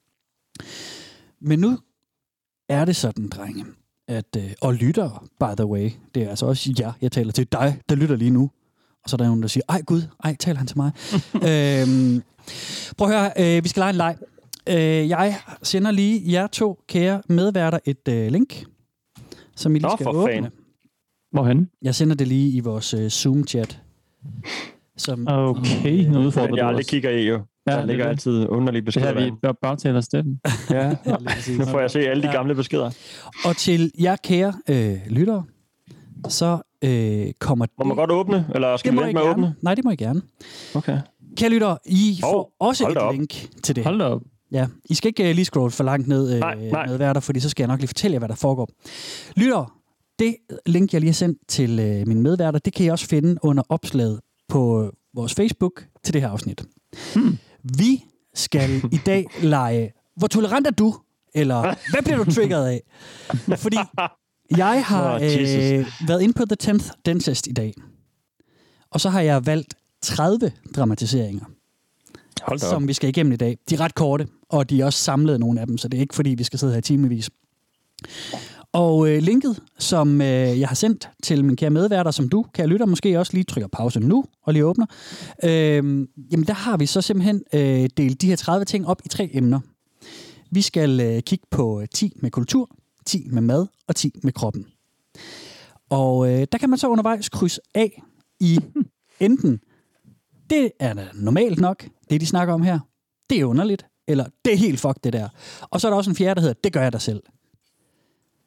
Men 1.40 1.58
nu 1.58 1.78
er 2.68 2.84
det 2.84 2.96
sådan, 2.96 3.28
drenge, 3.28 3.64
at, 4.08 4.36
øh, 4.36 4.52
og 4.60 4.74
lytter, 4.74 5.28
by 5.40 5.56
the 5.56 5.66
way, 5.66 5.90
det 6.14 6.22
er 6.22 6.30
altså 6.30 6.46
også 6.46 6.74
jer, 6.80 6.92
jeg 7.00 7.12
taler 7.12 7.32
til 7.32 7.46
dig, 7.52 7.80
der 7.88 7.94
lytter 7.94 8.16
lige 8.16 8.30
nu. 8.30 8.50
Og 9.04 9.10
så 9.10 9.16
er 9.16 9.18
der 9.18 9.26
nogen, 9.26 9.42
der 9.42 9.48
siger, 9.48 9.64
ej 9.68 9.82
gud, 9.82 10.02
ej, 10.24 10.36
taler 10.36 10.58
han 10.58 10.66
til 10.66 10.76
mig. 10.76 10.92
øhm, 11.50 12.22
prøv 12.96 13.08
at 13.10 13.14
høre, 13.14 13.56
øh, 13.56 13.64
vi 13.64 13.68
skal 13.68 13.80
lege 13.80 13.90
en 13.90 13.96
leg. 13.96 14.16
Øh, 14.68 15.08
jeg 15.08 15.40
sender 15.62 15.90
lige 15.90 16.32
jer 16.32 16.46
to 16.46 16.78
kære 16.88 17.22
medværter 17.28 17.78
et 17.84 18.08
øh, 18.08 18.28
link, 18.32 18.64
som 19.56 19.76
I 19.76 19.78
lige 19.78 19.88
Nå, 19.88 19.96
skal 19.96 20.08
åbne. 20.08 20.32
fanden. 20.32 20.50
Hvorhen? 21.32 21.70
Jeg 21.82 21.94
sender 21.94 22.16
det 22.16 22.28
lige 22.28 22.50
i 22.50 22.60
vores 22.60 22.94
øh, 22.94 23.06
Zoom-chat. 23.10 23.80
Som, 24.98 25.26
Okay, 25.28 26.06
nu 26.06 26.18
udfordrer 26.18 26.46
Men 26.48 26.50
du 26.50 26.56
jeg 26.56 26.66
aldrig 26.68 26.86
kigger 26.86 27.10
i, 27.10 27.22
jo. 27.28 27.34
Ja, 27.66 27.72
Der 27.72 27.78
det 27.78 27.86
ligger 27.86 28.04
er 28.04 28.08
det. 28.08 28.12
altid 28.12 28.48
underlige 28.48 28.86
Det 28.86 28.94
her, 28.94 29.12
beskeder. 29.12 29.24
vi 29.24 29.36
bør 29.42 29.52
bagtaler 29.62 30.00
Steffen. 30.00 30.40
Ja, 30.70 30.88
nu 31.58 31.64
får 31.64 31.80
jeg 31.80 31.90
se 31.90 32.00
alle 32.00 32.22
de 32.22 32.28
gamle 32.32 32.54
beskeder. 32.54 32.90
Og 33.44 33.56
til 33.56 33.90
jer 34.02 34.16
kære 34.16 34.54
øh, 34.70 34.96
lyttere, 35.10 35.44
så 36.28 36.58
øh, 36.84 37.26
kommer 37.40 37.66
Må 37.78 37.84
man 37.84 37.96
godt 37.96 38.10
åbne, 38.10 38.46
eller 38.54 38.76
skal 38.76 38.92
det 38.92 38.96
vi 38.96 39.00
må 39.00 39.04
I 39.04 39.06
vente 39.06 39.20
med 39.20 39.22
at 39.28 39.30
åbne? 39.30 39.54
Nej, 39.62 39.74
det 39.74 39.84
må 39.84 39.90
I 39.90 39.96
gerne. 39.96 40.22
Okay. 40.74 40.98
Kære 41.36 41.50
lyttere, 41.50 41.78
I 41.86 42.18
Hov, 42.22 42.32
får 42.32 42.52
også 42.60 42.88
et 42.88 42.96
op. 42.96 43.14
link 43.14 43.30
til 43.62 43.76
det. 43.76 43.84
Hold 43.84 43.98
da 43.98 44.04
op. 44.04 44.22
Ja, 44.52 44.66
I 44.90 44.94
skal 44.94 45.08
ikke 45.08 45.22
uh, 45.30 45.34
lige 45.34 45.44
scrolle 45.44 45.70
for 45.70 45.84
langt 45.84 46.08
ned 46.08 46.34
uh, 46.34 46.40
Nej, 46.40 46.54
nej. 46.70 46.86
med 46.86 46.96
værter, 46.98 47.20
fordi 47.20 47.40
så 47.40 47.48
skal 47.48 47.62
jeg 47.62 47.68
nok 47.68 47.78
lige 47.80 47.88
fortælle 47.88 48.12
jer, 48.14 48.18
hvad 48.18 48.28
der 48.28 48.34
foregår. 48.34 48.68
Lytter, 49.36 49.74
det 50.18 50.36
link, 50.66 50.92
jeg 50.92 51.00
lige 51.00 51.08
har 51.10 51.14
sendt 51.14 51.38
til 51.48 51.70
uh, 52.02 52.08
mine 52.08 52.20
medværter, 52.22 52.58
det 52.58 52.72
kan 52.72 52.86
I 52.86 52.88
også 52.88 53.06
finde 53.06 53.36
under 53.42 53.62
opslaget 53.68 54.20
på 54.48 54.82
øh, 54.84 54.92
vores 55.14 55.34
Facebook 55.34 55.86
til 56.04 56.14
det 56.14 56.22
her 56.22 56.28
afsnit. 56.28 56.62
Hmm. 57.14 57.38
Vi 57.62 58.04
skal 58.34 58.82
i 58.92 58.98
dag 59.06 59.26
lege, 59.42 59.92
hvor 60.16 60.26
tolerant 60.26 60.66
er 60.66 60.70
du? 60.70 60.94
Eller 61.34 61.60
hvad 61.90 62.02
bliver 62.02 62.24
du 62.24 62.30
triggeret 62.32 62.68
af? 62.68 62.82
Fordi 63.58 63.76
jeg 64.56 64.84
har 64.84 65.18
Jesus. 65.18 65.72
øh, 65.72 66.08
været 66.08 66.22
inde 66.22 66.34
på 66.34 66.44
The 66.44 66.72
10th 66.72 66.90
Dentist 67.06 67.46
i 67.46 67.52
dag, 67.52 67.74
og 68.90 69.00
så 69.00 69.10
har 69.10 69.20
jeg 69.20 69.46
valgt 69.46 69.74
30 70.02 70.52
dramatiseringer 70.76 71.44
Hold 72.42 72.62
op. 72.62 72.70
som 72.70 72.88
vi 72.88 72.92
skal 72.92 73.08
igennem 73.08 73.32
i 73.32 73.36
dag. 73.36 73.58
De 73.70 73.74
er 73.74 73.80
ret 73.80 73.94
korte, 73.94 74.28
og 74.48 74.70
de 74.70 74.80
er 74.80 74.84
også 74.84 74.98
samlet 75.02 75.40
nogle 75.40 75.60
af 75.60 75.66
dem, 75.66 75.78
så 75.78 75.88
det 75.88 75.96
er 75.98 76.00
ikke 76.00 76.14
fordi, 76.14 76.30
vi 76.30 76.44
skal 76.44 76.58
sidde 76.58 76.74
her 76.74 76.80
timevis. 76.80 77.30
Og 78.72 79.10
øh, 79.10 79.22
linket, 79.22 79.62
som 79.78 80.20
øh, 80.20 80.60
jeg 80.60 80.68
har 80.68 80.74
sendt 80.74 81.08
til 81.22 81.44
min 81.44 81.56
kære 81.56 81.70
medværter, 81.70 82.10
som 82.10 82.28
du, 82.28 82.44
kære 82.54 82.66
lytter, 82.66 82.86
måske 82.86 83.18
også 83.18 83.32
lige 83.32 83.44
trykker 83.44 83.68
pause 83.68 84.00
nu 84.00 84.24
og 84.42 84.52
lige 84.52 84.64
åbner, 84.64 84.86
øh, 85.44 86.06
jamen 86.32 86.46
der 86.46 86.52
har 86.52 86.76
vi 86.76 86.86
så 86.86 87.00
simpelthen 87.00 87.42
øh, 87.54 87.88
delt 87.96 88.20
de 88.20 88.26
her 88.26 88.36
30 88.36 88.64
ting 88.64 88.86
op 88.86 89.02
i 89.04 89.08
tre 89.08 89.30
emner. 89.32 89.60
Vi 90.50 90.62
skal 90.62 91.00
øh, 91.00 91.22
kigge 91.22 91.46
på 91.50 91.82
10 91.94 92.12
med 92.16 92.30
kultur, 92.30 92.70
10 93.06 93.28
med 93.30 93.42
mad 93.42 93.66
og 93.88 93.96
10 93.96 94.12
med 94.22 94.32
kroppen. 94.32 94.66
Og 95.90 96.32
øh, 96.32 96.46
der 96.52 96.58
kan 96.58 96.70
man 96.70 96.78
så 96.78 96.88
undervejs 96.88 97.28
krydse 97.28 97.60
af 97.74 98.02
i 98.40 98.58
enten 99.20 99.60
det 100.50 100.72
er 100.80 100.94
da 100.94 101.08
normalt 101.14 101.60
nok, 101.60 101.88
det 102.10 102.20
de 102.20 102.26
snakker 102.26 102.54
om 102.54 102.62
her. 102.62 102.78
Det 103.30 103.40
er 103.40 103.44
underligt. 103.44 103.86
Eller 104.08 104.24
det 104.44 104.52
er 104.52 104.56
helt 104.56 104.80
fuck 104.80 105.04
det 105.04 105.12
der. 105.12 105.28
Og 105.70 105.80
så 105.80 105.88
er 105.88 105.90
der 105.90 105.96
også 105.96 106.10
en 106.10 106.16
fjerde, 106.16 106.34
der 106.34 106.40
hedder, 106.40 106.60
det 106.64 106.72
gør 106.72 106.82
jeg 106.82 106.92
da 106.92 106.98
selv. 106.98 107.22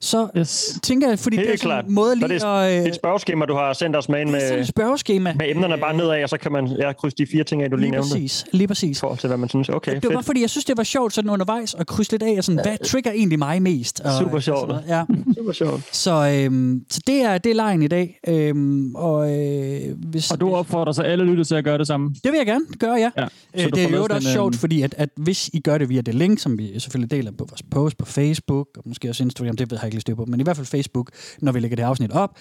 Så 0.03 0.27
Yes. 0.37 0.79
tænker 0.83 1.09
jeg, 1.09 1.19
fordi 1.19 1.35
Helt 1.37 1.47
det 1.47 1.53
er 1.53 1.57
klart. 1.57 1.85
en 1.85 1.93
måde 1.93 2.09
Så 2.19 2.27
lige 2.27 2.39
det 2.39 2.45
at... 2.45 2.69
Det 2.69 2.75
er 2.77 2.81
Øh, 2.81 2.87
et 2.87 2.95
spørgeskema, 2.95 3.45
du 3.45 3.53
har 3.53 3.73
sendt 3.73 3.95
os 3.95 4.09
med, 4.09 4.21
ind 4.21 4.29
det 4.33 4.53
er 4.53 4.57
et 4.57 4.67
spørgeskema. 4.67 5.33
med 5.37 5.45
emnerne 5.49 5.77
bare 5.77 5.97
nedad, 5.97 6.23
og 6.23 6.29
så 6.29 6.37
kan 6.37 6.51
man 6.51 6.67
ja, 6.67 6.93
krydse 6.93 7.17
de 7.17 7.27
fire 7.31 7.43
ting 7.43 7.63
af, 7.63 7.69
du 7.69 7.75
lige, 7.75 7.81
Lige 7.81 7.91
nævnte. 7.91 8.09
præcis, 8.13 8.45
lige 8.53 8.67
præcis. 8.67 8.99
Forhold 8.99 9.19
til, 9.19 9.27
hvad 9.27 9.37
man 9.37 9.49
synes. 9.49 9.69
Okay, 9.69 9.95
det 9.95 10.03
var 10.03 10.09
bare 10.09 10.17
fedt. 10.17 10.25
fordi, 10.25 10.41
jeg 10.41 10.49
synes, 10.49 10.65
det 10.65 10.77
var 10.77 10.83
sjovt 10.83 11.13
sådan 11.13 11.29
undervejs 11.29 11.73
at 11.75 11.87
krydse 11.87 12.11
lidt 12.11 12.23
af, 12.23 12.33
og 12.37 12.43
sådan, 12.43 12.59
hvad 12.63 12.77
trigger 12.85 13.11
egentlig 13.11 13.39
mig 13.39 13.61
mest? 13.61 13.99
Og, 14.01 14.11
Super 14.19 14.35
og 14.35 14.43
sjovt. 14.43 14.67
noget. 14.67 14.83
Ja. 14.87 15.03
Super 15.37 15.51
sjovt. 15.51 15.95
Så, 15.95 16.11
øhm, 16.45 16.81
så 16.89 17.01
det 17.07 17.21
er, 17.21 17.37
det 17.37 17.49
er 17.49 17.55
lejen 17.55 17.81
i 17.83 17.87
dag. 17.87 18.19
Øhm, 18.27 18.95
og, 18.95 19.39
øh, 19.39 19.81
hvis, 19.97 20.31
Og 20.31 20.41
du 20.41 20.55
opfordrer 20.55 20.91
så 20.93 21.01
alle 21.01 21.25
lytter 21.25 21.43
til 21.43 21.55
at 21.55 21.63
gøre 21.63 21.77
det 21.77 21.87
samme. 21.87 22.09
Det 22.23 22.31
vil 22.31 22.37
jeg 22.37 22.45
gerne 22.45 22.65
gøre, 22.79 22.93
ja. 22.93 23.09
Ja. 23.17 23.23
Øh, 23.57 23.63
du 23.65 23.69
det 23.75 23.83
er 23.85 23.89
jo 23.97 24.03
også 24.03 24.15
en, 24.27 24.33
sjovt, 24.33 24.53
øhm, 24.55 24.59
fordi 24.59 24.81
at, 24.81 24.95
at 24.97 25.09
hvis 25.17 25.49
I 25.53 25.59
gør 25.59 25.77
det 25.77 25.89
via 25.89 26.01
det 26.01 26.15
link, 26.15 26.39
som 26.39 26.57
vi 26.57 26.79
selvfølgelig 26.79 27.11
deler 27.11 27.31
på 27.31 27.45
vores 27.49 27.63
post 27.71 27.97
på 27.97 28.05
Facebook, 28.05 28.67
og 28.77 28.83
måske 28.85 29.09
også 29.09 29.23
Instagram, 29.23 29.55
det 29.55 29.71
ved 29.71 29.77
jeg 29.77 29.81
ikke 29.91 29.95
lige 29.95 30.01
styr 30.01 30.15
på, 30.15 30.25
men 30.25 30.39
i 30.39 30.43
hvert 30.43 30.55
fald 30.55 30.67
Facebook, 30.67 31.11
når 31.39 31.51
vi 31.51 31.59
lægger 31.59 31.75
det 31.75 31.83
afsnit 31.83 32.11
op, 32.11 32.37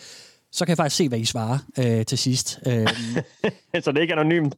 så 0.53 0.65
kan 0.65 0.71
jeg 0.71 0.77
faktisk 0.77 0.97
se, 0.97 1.09
hvad 1.09 1.19
I 1.19 1.25
svarer 1.25 1.59
øh, 1.79 2.07
til 2.07 2.19
sidst. 2.19 2.59
Øh, 2.67 2.89
så 3.85 3.93
det 3.93 3.99
er 3.99 4.01
ikke 4.01 4.15
anonymt 4.15 4.55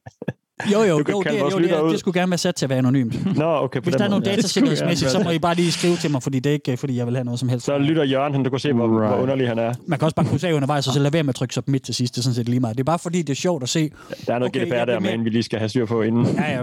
jo, 0.72 0.82
jo, 0.82 0.98
Du 0.98 1.04
kan 1.04 1.14
jo, 1.14 1.22
det, 1.22 1.70
jo 1.70 1.84
det, 1.84 1.92
det 1.92 2.00
skulle 2.00 2.20
gerne 2.20 2.30
være 2.30 2.38
sat 2.38 2.54
til 2.54 2.66
at 2.66 2.68
være 2.70 2.78
anonymt. 2.78 3.36
Nå, 3.36 3.44
okay. 3.44 3.80
På 3.80 3.84
Hvis 3.84 3.94
der 3.96 4.04
er 4.04 4.08
nogle 4.08 4.24
datasikkerhedsmæssigt, 4.24 5.10
så 5.10 5.18
må 5.24 5.30
I 5.30 5.38
bare 5.38 5.54
lige 5.54 5.72
skrive 5.72 5.96
til 5.96 6.10
mig, 6.10 6.22
fordi 6.22 6.40
det 6.40 6.50
er 6.50 6.54
ikke, 6.54 6.76
fordi 6.76 6.96
jeg 6.96 7.06
vil 7.06 7.14
have 7.14 7.24
noget 7.24 7.40
som 7.40 7.48
helst. 7.48 7.66
Så 7.66 7.78
lytter 7.78 8.04
Jørgen, 8.04 8.32
han, 8.34 8.42
du 8.42 8.50
kan 8.50 8.58
se, 8.58 8.72
hvor, 8.72 9.00
Right. 9.00 9.14
hvor 9.14 9.22
underlig 9.22 9.48
han 9.48 9.58
er. 9.58 9.72
Man 9.86 9.98
kan 9.98 10.06
også 10.06 10.14
bare 10.16 10.26
krydse 10.26 10.48
af 10.48 10.52
undervejs, 10.52 10.86
og 10.86 10.92
så 10.94 11.00
lade 11.00 11.12
være 11.12 11.22
med 11.22 11.28
at 11.28 11.34
trykke 11.34 11.54
submit 11.54 11.82
til 11.82 11.94
sidst. 11.94 12.14
Det 12.14 12.18
er 12.20 12.22
sådan 12.22 12.34
set 12.34 12.48
lige 12.48 12.60
meget. 12.60 12.76
Det 12.76 12.82
er 12.82 12.84
bare 12.84 12.98
fordi, 12.98 13.22
det 13.22 13.30
er 13.30 13.34
sjovt 13.34 13.62
at 13.62 13.68
se. 13.68 13.90
Der 14.26 14.34
er 14.34 14.38
noget 14.38 14.56
Okay, 14.56 14.66
GDPR 14.66 14.84
der, 14.84 15.00
men 15.00 15.24
vi 15.24 15.30
lige 15.30 15.42
skal 15.42 15.58
have 15.58 15.68
styr 15.68 15.86
på 15.86 16.02
inden. 16.02 16.26
Ja, 16.26 16.50
ja. 16.52 16.62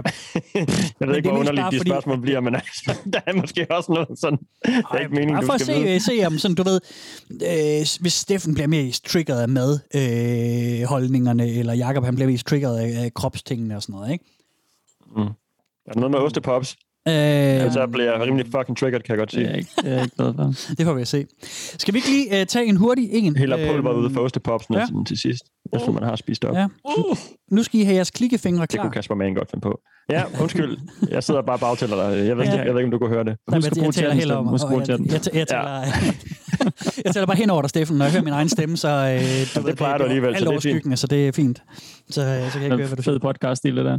Jeg 1.00 1.08
ved 1.08 1.16
ikke, 1.16 1.26
det 1.26 1.26
er 1.26 1.30
hvor 1.30 1.38
underligt 1.38 1.62
bare 1.62 1.70
de 1.70 1.76
fordi- 1.76 1.90
spørgsmål 1.90 2.20
bliver, 2.20 2.40
men 2.40 2.54
altså, 2.54 2.94
der 3.12 3.20
er 3.26 3.32
måske 3.34 3.66
også 3.70 3.92
noget 3.92 4.08
sådan. 4.20 4.38
Det 4.66 4.74
er 4.92 4.98
ikke 4.98 5.10
meningen, 5.14 5.34
Bare 5.34 5.40
du 5.42 5.46
for 5.46 5.52
at 5.54 5.60
skal 5.60 5.74
se, 5.74 5.82
vide. 5.82 6.00
se 6.00 6.26
om 6.26 6.38
sådan, 6.38 6.54
du 6.54 6.62
ved, 6.62 6.80
øh, 7.30 7.86
hvis 8.00 8.12
Steffen 8.12 8.54
bliver 8.54 8.66
mest 8.68 9.04
triggeret 9.04 9.40
af 9.42 9.48
madholdningerne, 9.48 10.80
øh, 10.82 10.88
holdningerne, 10.88 11.48
eller 11.50 11.74
Jakob 11.74 12.04
han 12.04 12.14
bliver 12.14 12.28
mest 12.30 12.46
triggeret 12.46 12.78
af, 12.78 13.04
af 13.04 13.14
kropstingene 13.14 13.76
og 13.76 13.82
sådan 13.82 13.89
noget, 13.90 14.12
ikke? 14.12 14.24
Er 15.86 15.92
der 15.92 16.00
noget 16.00 16.10
med 16.10 16.18
ostepops? 16.18 16.76
Øh, 17.08 17.14
Ja. 17.14 17.70
Så 17.70 17.86
bliver 17.86 18.12
jeg 18.12 18.20
rimelig 18.20 18.46
fucking 18.46 18.76
triggered, 18.78 19.02
kan 19.02 19.12
jeg 19.12 19.18
godt 19.18 19.30
Det 19.32 19.36
er 19.36 19.40
sige. 19.40 19.48
jeg 19.50 19.58
ikke, 19.58 19.70
det 19.76 19.86
er 19.86 19.94
jeg 19.94 20.02
ikke 20.04 20.16
glad 20.16 20.34
for. 20.36 20.74
det 20.78 20.86
får 20.86 20.94
vi 20.94 21.00
at 21.00 21.08
se. 21.08 21.26
Skal 21.78 21.94
vi 21.94 21.98
ikke 21.98 22.08
lige 22.10 22.40
øh, 22.40 22.46
tage 22.46 22.66
en 22.66 22.76
hurtig 22.76 23.08
en? 23.12 23.36
Hælder 23.36 23.72
pulver 23.72 23.92
ud 23.92 24.10
for 24.10 24.20
ostepopsene 24.20 24.78
ja. 24.78 24.86
til 25.06 25.16
sidst, 25.18 25.42
efter 25.74 25.90
man 25.92 26.02
har 26.02 26.16
spist 26.16 26.44
op. 26.44 26.54
Ja. 26.56 26.66
Nu 27.50 27.62
skal 27.62 27.80
I 27.80 27.84
have 27.84 27.94
jeres 27.94 28.10
klikkefingre 28.10 28.60
Det 28.62 28.68
klar. 28.68 28.82
kunne 28.82 28.90
Kasper 28.92 29.14
Mann 29.14 29.34
godt 29.34 29.50
finde 29.50 29.62
på. 29.62 29.80
Ja, 30.10 30.22
undskyld. 30.40 30.78
Jeg 31.10 31.24
sidder 31.24 31.42
bare 31.42 31.56
og 31.56 31.60
bagtæller 31.60 31.96
dig. 32.10 32.26
Jeg 32.26 32.36
ved, 32.36 32.44
Ja. 32.44 32.50
jeg 32.56 32.74
ved 32.74 32.80
ikke, 32.80 32.84
om 32.84 32.90
du 32.90 32.98
kunne 32.98 33.10
høre 33.10 33.24
det. 33.24 33.36
Nej, 33.48 33.56
Husk 33.58 33.70
men 33.76 33.82
at 33.82 33.96
jeg 33.96 34.04
bruge 34.04 34.14
heller 34.14 34.34
Steffen. 34.34 34.48
Husk 34.48 34.64
at 34.64 34.68
bruge 34.68 34.80
jeg, 34.80 34.86
chatten. 34.86 35.06
jeg, 35.06 35.20
jeg, 35.26 35.34
jeg 35.34 35.48
taler, 35.48 35.82
jeg 37.04 37.14
taler 37.14 37.26
bare 37.26 37.36
hen 37.36 37.50
over 37.50 37.62
dig, 37.62 37.70
Steffen, 37.70 37.96
når 37.98 38.04
jeg 38.04 38.12
hører 38.12 38.24
min 38.24 38.32
egen 38.32 38.48
stemme, 38.48 38.76
så 38.76 38.88
øh, 38.88 39.62
du 39.62 39.68
det 39.68 39.76
plejer 39.76 39.98
du 39.98 40.04
alligevel, 40.04 40.28
alt 40.28 40.38
så 40.38 40.44
det 40.44 40.46
er 40.46 40.50
overskyggende, 40.50 40.96
så 40.96 41.06
det 41.06 41.28
er 41.28 41.32
fint. 41.32 41.62
Så, 42.10 42.20
øh, 42.20 42.46
så 42.46 42.52
kan 42.52 42.62
jeg 42.62 42.64
ikke 42.64 42.76
høre, 42.76 42.86
hvad 42.86 42.96
du 42.96 43.02
siger. 43.02 43.14
Fed 43.14 43.20
podcast 43.20 43.62
det 43.62 43.76
der. 43.76 43.98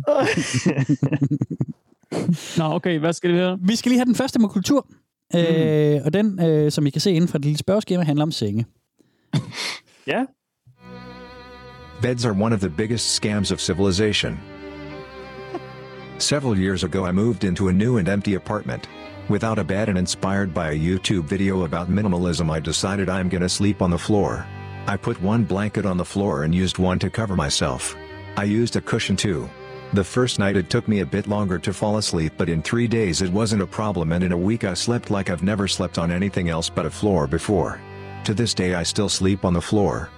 Nå, 2.59 2.75
okay, 2.75 2.99
hvad 2.99 3.13
skal 3.13 3.31
vi 3.31 3.35
høre? 3.35 3.57
Vi 3.61 3.75
skal 3.75 3.89
lige 3.89 3.99
have 3.99 4.05
den 4.05 4.15
første 4.15 4.39
med 4.39 4.49
kultur. 4.49 4.87
Mm. 5.33 5.39
Øh, 5.39 6.01
og 6.05 6.13
den, 6.13 6.45
øh, 6.45 6.71
som 6.71 6.87
I 6.87 6.89
kan 6.89 7.01
se 7.01 7.11
inden 7.11 7.27
for 7.27 7.37
det 7.37 7.45
lille 7.45 7.57
spørgeskema, 7.57 8.03
handler 8.03 8.23
om 8.23 8.31
senge. 8.31 8.65
Ja, 10.07 10.25
Beds 12.01 12.25
are 12.25 12.33
one 12.33 12.51
of 12.51 12.61
the 12.61 12.69
biggest 12.69 13.21
scams 13.21 13.51
of 13.51 13.61
civilization. 13.61 14.39
Several 16.17 16.57
years 16.57 16.83
ago, 16.83 17.05
I 17.05 17.11
moved 17.11 17.43
into 17.43 17.67
a 17.67 17.71
new 17.71 17.97
and 17.97 18.07
empty 18.07 18.33
apartment. 18.33 18.87
Without 19.31 19.59
a 19.59 19.63
bed 19.63 19.87
and 19.87 19.97
inspired 19.97 20.53
by 20.53 20.71
a 20.71 20.77
YouTube 20.77 21.23
video 21.23 21.63
about 21.63 21.89
minimalism, 21.89 22.51
I 22.51 22.59
decided 22.59 23.07
I'm 23.07 23.29
gonna 23.29 23.47
sleep 23.47 23.81
on 23.81 23.89
the 23.89 23.97
floor. 23.97 24.45
I 24.87 24.97
put 24.97 25.21
one 25.21 25.45
blanket 25.45 25.85
on 25.85 25.95
the 25.95 26.03
floor 26.03 26.43
and 26.43 26.53
used 26.53 26.79
one 26.79 26.99
to 26.99 27.09
cover 27.09 27.37
myself. 27.37 27.95
I 28.35 28.43
used 28.43 28.75
a 28.75 28.81
cushion 28.81 29.15
too. 29.15 29.49
The 29.93 30.03
first 30.03 30.37
night 30.37 30.57
it 30.57 30.69
took 30.69 30.85
me 30.89 30.99
a 30.99 31.05
bit 31.05 31.27
longer 31.27 31.57
to 31.59 31.71
fall 31.71 31.95
asleep, 31.95 32.33
but 32.37 32.49
in 32.49 32.61
three 32.61 32.89
days 32.89 33.21
it 33.21 33.31
wasn't 33.31 33.61
a 33.61 33.65
problem, 33.65 34.11
and 34.11 34.21
in 34.21 34.33
a 34.33 34.37
week 34.37 34.65
I 34.65 34.73
slept 34.73 35.09
like 35.09 35.29
I've 35.29 35.43
never 35.43 35.65
slept 35.65 35.97
on 35.97 36.11
anything 36.11 36.49
else 36.49 36.69
but 36.69 36.85
a 36.85 36.89
floor 36.89 37.25
before. 37.25 37.79
To 38.25 38.33
this 38.33 38.53
day, 38.53 38.75
I 38.75 38.83
still 38.83 39.07
sleep 39.07 39.45
on 39.45 39.53
the 39.53 39.61
floor. 39.61 40.09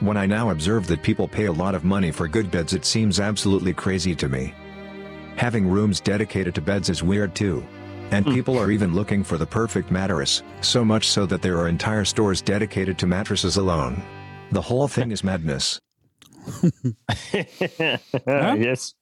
When 0.00 0.16
I 0.16 0.24
now 0.24 0.48
observe 0.48 0.86
that 0.86 1.02
people 1.02 1.28
pay 1.28 1.44
a 1.44 1.52
lot 1.52 1.74
of 1.74 1.84
money 1.84 2.10
for 2.10 2.26
good 2.28 2.50
beds, 2.50 2.72
it 2.72 2.86
seems 2.86 3.20
absolutely 3.20 3.74
crazy 3.74 4.14
to 4.14 4.26
me. 4.30 4.54
Having 5.36 5.68
rooms 5.68 6.00
dedicated 6.00 6.54
to 6.54 6.62
beds 6.62 6.88
is 6.88 7.02
weird 7.02 7.34
too. 7.34 7.62
And 8.12 8.26
people 8.26 8.58
are 8.58 8.70
even 8.70 8.94
looking 8.94 9.26
for 9.26 9.36
the 9.36 9.46
perfect 9.46 9.90
mattress, 9.90 10.44
so 10.60 10.84
much 10.84 11.04
so 11.04 11.26
that 11.26 11.42
there 11.42 11.56
are 11.56 11.68
entire 11.68 12.04
stores 12.04 12.42
dedicated 12.42 12.98
to 12.98 13.06
mattresses 13.06 13.56
alone. 13.56 14.02
The 14.52 14.60
whole 14.60 14.88
thing 14.88 15.12
is 15.12 15.24
madness. 15.24 15.80
yes. 18.68 18.94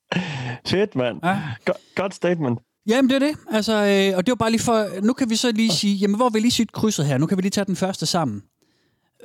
Fedt, 0.66 0.96
mand. 0.96 1.20
Ja. 1.24 1.40
Go- 1.64 1.72
godt 1.94 2.14
statement. 2.14 2.58
Jamen, 2.86 3.08
det 3.10 3.14
er 3.14 3.18
det. 3.18 3.36
Altså, 3.50 3.72
øh, 3.72 4.16
og 4.16 4.26
det 4.26 4.32
var 4.32 4.36
bare 4.36 4.50
lige 4.50 4.62
for... 4.62 5.00
Nu 5.02 5.12
kan 5.12 5.30
vi 5.30 5.36
så 5.36 5.52
lige 5.52 5.72
sige... 5.72 5.94
Jamen, 5.96 6.16
hvor 6.16 6.24
har 6.24 6.30
vi 6.30 6.40
lige 6.40 6.50
sygt 6.50 6.72
krydset 6.72 7.06
her? 7.06 7.18
Nu 7.18 7.26
kan 7.26 7.36
vi 7.36 7.42
lige 7.42 7.50
tage 7.50 7.64
den 7.64 7.76
første 7.76 8.06
sammen. 8.06 8.42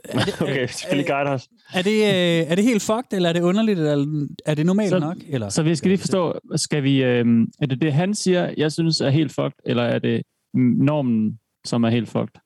Okay, 0.41 0.67
selvfølgelig 0.67 1.07
guide 1.07 1.29
os. 1.29 1.47
Er 1.73 1.81
det, 1.81 1.91
øh, 1.93 2.51
er 2.51 2.55
det 2.55 2.63
helt 2.63 2.81
fucked, 2.81 3.13
eller 3.13 3.29
er 3.29 3.33
det 3.33 3.41
underligt, 3.41 3.79
eller 3.79 4.25
er 4.45 4.53
det 4.55 4.65
normalt 4.65 4.89
Så- 4.89 4.99
nok? 4.99 5.17
Eller? 5.29 5.49
Så 5.49 5.63
vi 5.63 5.75
skal 5.75 5.89
lige 5.89 5.99
forstå, 5.99 6.39
skal 6.55 6.83
vi, 6.83 7.03
øh, 7.03 7.25
er 7.61 7.65
det 7.65 7.81
det, 7.81 7.93
han 7.93 8.13
siger, 8.13 8.53
jeg 8.57 8.71
synes 8.71 9.01
er 9.01 9.09
helt 9.09 9.31
fucked, 9.31 9.59
eller 9.65 9.83
er 9.83 9.99
det 9.99 10.21
normen, 10.53 11.39
som 11.65 11.83
er 11.83 11.89
helt 11.89 12.09
fucked? 12.09 12.39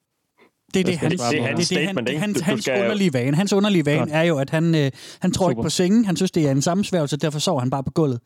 Det 0.74 0.79
er 0.79 0.84
det, 0.84 0.98
hans, 0.98 1.12
det- 1.13 1.20
det 1.32 1.39
er 1.39 1.41
det, 1.41 1.41
hans 1.56 1.70
det, 1.70 1.88
han, 1.88 1.96
det 1.96 2.10
ikke? 2.10 2.20
hans, 2.22 2.39
hans 2.41 2.68
underlige 2.68 3.13
vane. 3.13 3.36
Hans 3.38 3.53
underlige 3.53 3.86
vane 3.86 4.12
er 4.12 4.24
jo, 4.24 4.38
at 4.38 4.50
han, 4.50 4.75
øh, 4.75 4.91
han 5.20 5.32
tror 5.32 5.50
ikke 5.50 5.58
Super. 5.58 5.63
på 5.65 5.70
sengen. 5.70 6.06
Han 6.06 6.15
synes, 6.15 6.32
det 6.32 6.48
er 6.48 6.51
en 6.51 6.62
sammensværgelse, 6.62 7.18
derfor 7.18 7.39
sover 7.39 7.60
han 7.60 7.70
bare 7.70 7.84
på 7.84 7.91
gulvet. 7.91 8.20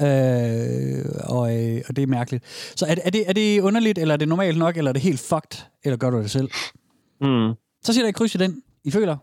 Øh, 0.00 1.04
og, 1.24 1.56
øh, 1.58 1.80
og 1.88 1.96
det 1.96 2.02
er 2.02 2.06
mærkeligt. 2.06 2.44
Så 2.76 2.86
er, 2.88 2.94
det- 2.94 3.02
er, 3.06 3.10
det, 3.10 3.28
er 3.28 3.32
det 3.32 3.60
underligt, 3.60 3.98
eller 3.98 4.14
er 4.14 4.16
det 4.18 4.28
normalt 4.28 4.58
nok, 4.58 4.76
eller 4.76 4.88
er 4.88 4.92
det 4.92 5.02
helt 5.02 5.20
fucked, 5.20 5.64
eller 5.84 5.96
gør 5.96 6.10
du 6.10 6.18
det 6.18 6.30
selv? 6.30 6.48
Mm. 7.20 7.52
Så 7.82 7.92
siger 7.92 8.04
der 8.04 8.08
et 8.08 8.14
kryds 8.14 8.34
i 8.34 8.38
den. 8.38 8.62
I 8.84 8.90
føler? 8.90 9.16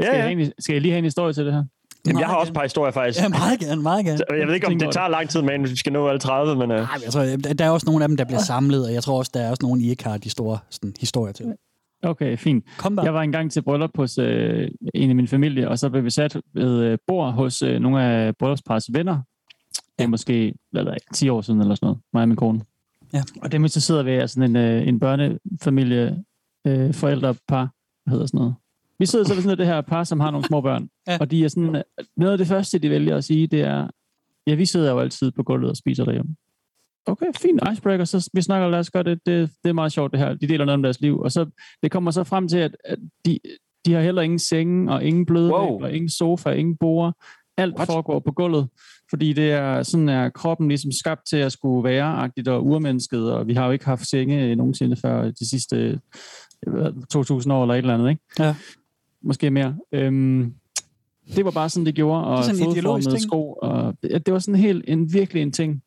Ja, 0.00 0.04
Skal, 0.04 0.16
jeg, 0.18 0.36
ja. 0.38 0.44
en, 0.44 0.52
skal 0.58 0.72
jeg 0.72 0.82
lige 0.82 0.92
have 0.92 0.98
en 0.98 1.04
historie 1.04 1.32
til 1.32 1.44
det 1.46 1.52
her? 1.52 1.64
Jamen, 2.06 2.20
jeg 2.20 2.28
har 2.28 2.36
også 2.36 2.50
et 2.50 2.54
par 2.54 2.62
historier, 2.62 2.92
faktisk. 2.92 3.22
Ja, 3.22 3.28
meget 3.28 3.60
gerne, 3.60 3.82
meget 3.82 4.04
gerne. 4.04 4.18
Så 4.18 4.24
Jeg 4.38 4.46
ved 4.46 4.54
ikke, 4.54 4.66
om 4.66 4.78
det 4.78 4.92
tager 4.92 5.08
lang 5.08 5.28
tid, 5.28 5.42
men 5.42 5.62
vi 5.64 5.76
skal 5.76 5.92
nå 5.92 6.08
alle 6.08 6.18
30, 6.20 6.56
men... 6.56 6.70
Uh... 6.70 6.76
Ej, 6.76 6.82
men 6.96 7.02
jeg 7.04 7.12
tror, 7.12 7.22
der- 7.54 7.64
er 7.64 7.70
også 7.70 7.86
nogle 7.86 8.04
af 8.04 8.08
dem, 8.08 8.16
der 8.16 8.24
bliver 8.24 8.40
samlet, 8.40 8.86
og 8.86 8.92
jeg 8.94 9.02
tror 9.02 9.18
også, 9.18 9.30
der 9.34 9.40
er 9.40 9.50
også 9.50 9.62
nogle, 9.62 9.82
I 9.82 9.90
ikke 9.90 10.04
har 10.04 10.18
de 10.18 10.30
store 10.30 10.58
sådan, 10.70 10.94
historier 11.00 11.32
til. 11.32 11.54
Okay, 12.02 12.36
fint. 12.36 12.64
Kom 12.78 12.96
der. 12.96 13.02
Jeg 13.04 13.14
var 13.14 13.22
engang 13.22 13.52
til 13.52 13.62
bryllup 13.62 13.90
hos 13.96 14.18
øh, 14.18 14.68
en 14.94 15.10
af 15.10 15.16
min 15.16 15.28
familie, 15.28 15.68
og 15.68 15.78
så 15.78 15.90
blev 15.90 16.04
vi 16.04 16.10
sat 16.10 16.36
ved 16.54 16.82
øh, 16.82 16.98
bord 17.06 17.32
hos 17.32 17.62
øh, 17.62 17.80
nogle 17.80 18.02
af 18.04 18.36
bryllupsparets 18.36 18.86
venner. 18.92 19.18
Det 19.98 20.04
er 20.04 20.08
måske 20.08 20.54
hvad 20.72 20.82
ved 20.84 20.92
jeg, 20.92 21.00
10 21.14 21.28
år 21.28 21.40
siden 21.40 21.60
eller 21.60 21.74
sådan 21.74 21.86
noget, 21.86 21.98
mig 22.12 22.22
og 22.22 22.28
min 22.28 22.36
kone. 22.36 22.60
Ja. 23.12 23.22
Og 23.42 23.52
dem 23.52 23.68
så 23.68 23.80
sidder 23.80 24.02
vi 24.02 24.12
er 24.12 24.26
sådan 24.26 24.50
en, 24.50 24.56
øh, 24.56 24.88
en 24.88 25.00
børnefamilie, 25.00 26.24
øh, 26.66 26.94
forældrepar, 26.94 27.68
hvad 28.04 28.12
hedder 28.12 28.26
sådan 28.26 28.38
noget. 28.38 28.54
Vi 28.98 29.06
sidder 29.06 29.24
så 29.24 29.34
ved 29.34 29.42
sådan 29.42 29.58
det 29.58 29.66
her 29.66 29.80
par, 29.80 30.04
som 30.04 30.20
har 30.20 30.30
nogle 30.30 30.46
små 30.46 30.60
børn, 30.60 30.88
Ja. 31.08 31.18
og 31.20 31.30
de 31.30 31.44
er 31.44 31.48
sådan, 31.48 31.82
noget 32.16 32.32
af 32.32 32.38
det 32.38 32.46
første, 32.46 32.78
de 32.78 32.90
vælger 32.90 33.16
at 33.16 33.24
sige, 33.24 33.46
det 33.46 33.60
er, 33.60 33.88
ja, 34.46 34.54
vi 34.54 34.66
sidder 34.66 34.90
jo 34.90 34.98
altid 34.98 35.30
på 35.30 35.42
gulvet 35.42 35.70
og 35.70 35.76
spiser 35.76 36.04
derhjemme. 36.04 36.36
Okay, 37.06 37.26
fint 37.40 37.60
icebreaker, 37.72 38.04
så 38.04 38.30
vi 38.34 38.42
snakker, 38.42 38.68
lad 38.68 38.78
os 38.78 38.90
gøre 38.90 39.02
det, 39.02 39.20
det, 39.26 39.50
det 39.64 39.68
er 39.68 39.72
meget 39.72 39.92
sjovt 39.92 40.12
det 40.12 40.20
her. 40.20 40.34
De 40.34 40.48
deler 40.48 40.64
noget 40.64 40.74
om 40.74 40.82
deres 40.82 41.00
liv, 41.00 41.18
og 41.20 41.32
så 41.32 41.46
det 41.82 41.90
kommer 41.90 42.10
så 42.10 42.24
frem 42.24 42.48
til, 42.48 42.58
at, 42.58 42.76
at 42.84 42.98
de, 43.26 43.38
de 43.86 43.92
har 43.92 44.00
heller 44.00 44.22
ingen 44.22 44.38
senge, 44.38 44.92
og 44.92 45.04
ingen 45.04 45.26
bløde 45.26 45.50
Wow. 45.52 45.82
og 45.82 45.92
ingen 45.92 46.10
sofa, 46.10 46.50
ingen 46.50 46.76
bord. 46.76 47.14
Alt 47.56 47.76
What? 47.76 47.86
Foregår 47.86 48.18
på 48.20 48.32
gulvet, 48.32 48.68
fordi 49.10 49.32
det 49.32 49.52
er 49.52 49.82
sådan 49.82 50.08
er 50.08 50.28
kroppen 50.30 50.68
ligesom 50.68 50.92
skabt 50.92 51.20
til 51.30 51.36
at 51.36 51.52
skulle 51.52 51.84
være 51.84 52.04
agtigt 52.04 52.48
og 52.48 52.66
urmennesket, 52.66 53.32
og 53.32 53.46
vi 53.46 53.54
har 53.54 53.66
jo 53.66 53.72
ikke 53.72 53.84
haft 53.84 54.06
senge 54.10 54.54
nogensinde 54.56 54.96
før 54.96 55.30
de 55.30 55.48
sidste 55.50 56.00
2000 57.10 57.52
år 57.52 57.62
eller 57.62 57.74
et 57.74 57.78
eller 57.78 57.94
andet, 57.94 58.10
ikke? 58.10 58.22
Ja. 58.38 58.54
Måske 59.22 59.50
mere. 59.50 59.76
Øhm, 59.92 60.54
det 61.36 61.44
var 61.44 61.50
bare 61.50 61.68
sådan, 61.68 61.86
det 61.86 61.94
gjorde, 61.94 62.24
og 62.24 62.38
Det 62.38 62.38
er 62.38 62.54
sådan 62.54 62.68
en 62.68 62.76
ideologisk 62.76 63.06
fodformede 63.06 63.22
sko, 63.22 63.52
og 63.52 63.94
det, 64.02 64.26
det 64.26 64.32
var 64.32 64.40
sådan 64.40 64.60
helt 64.60 64.84
en 64.88 65.12
virkelig 65.12 65.42
en 65.42 65.52
ting. 65.52 65.82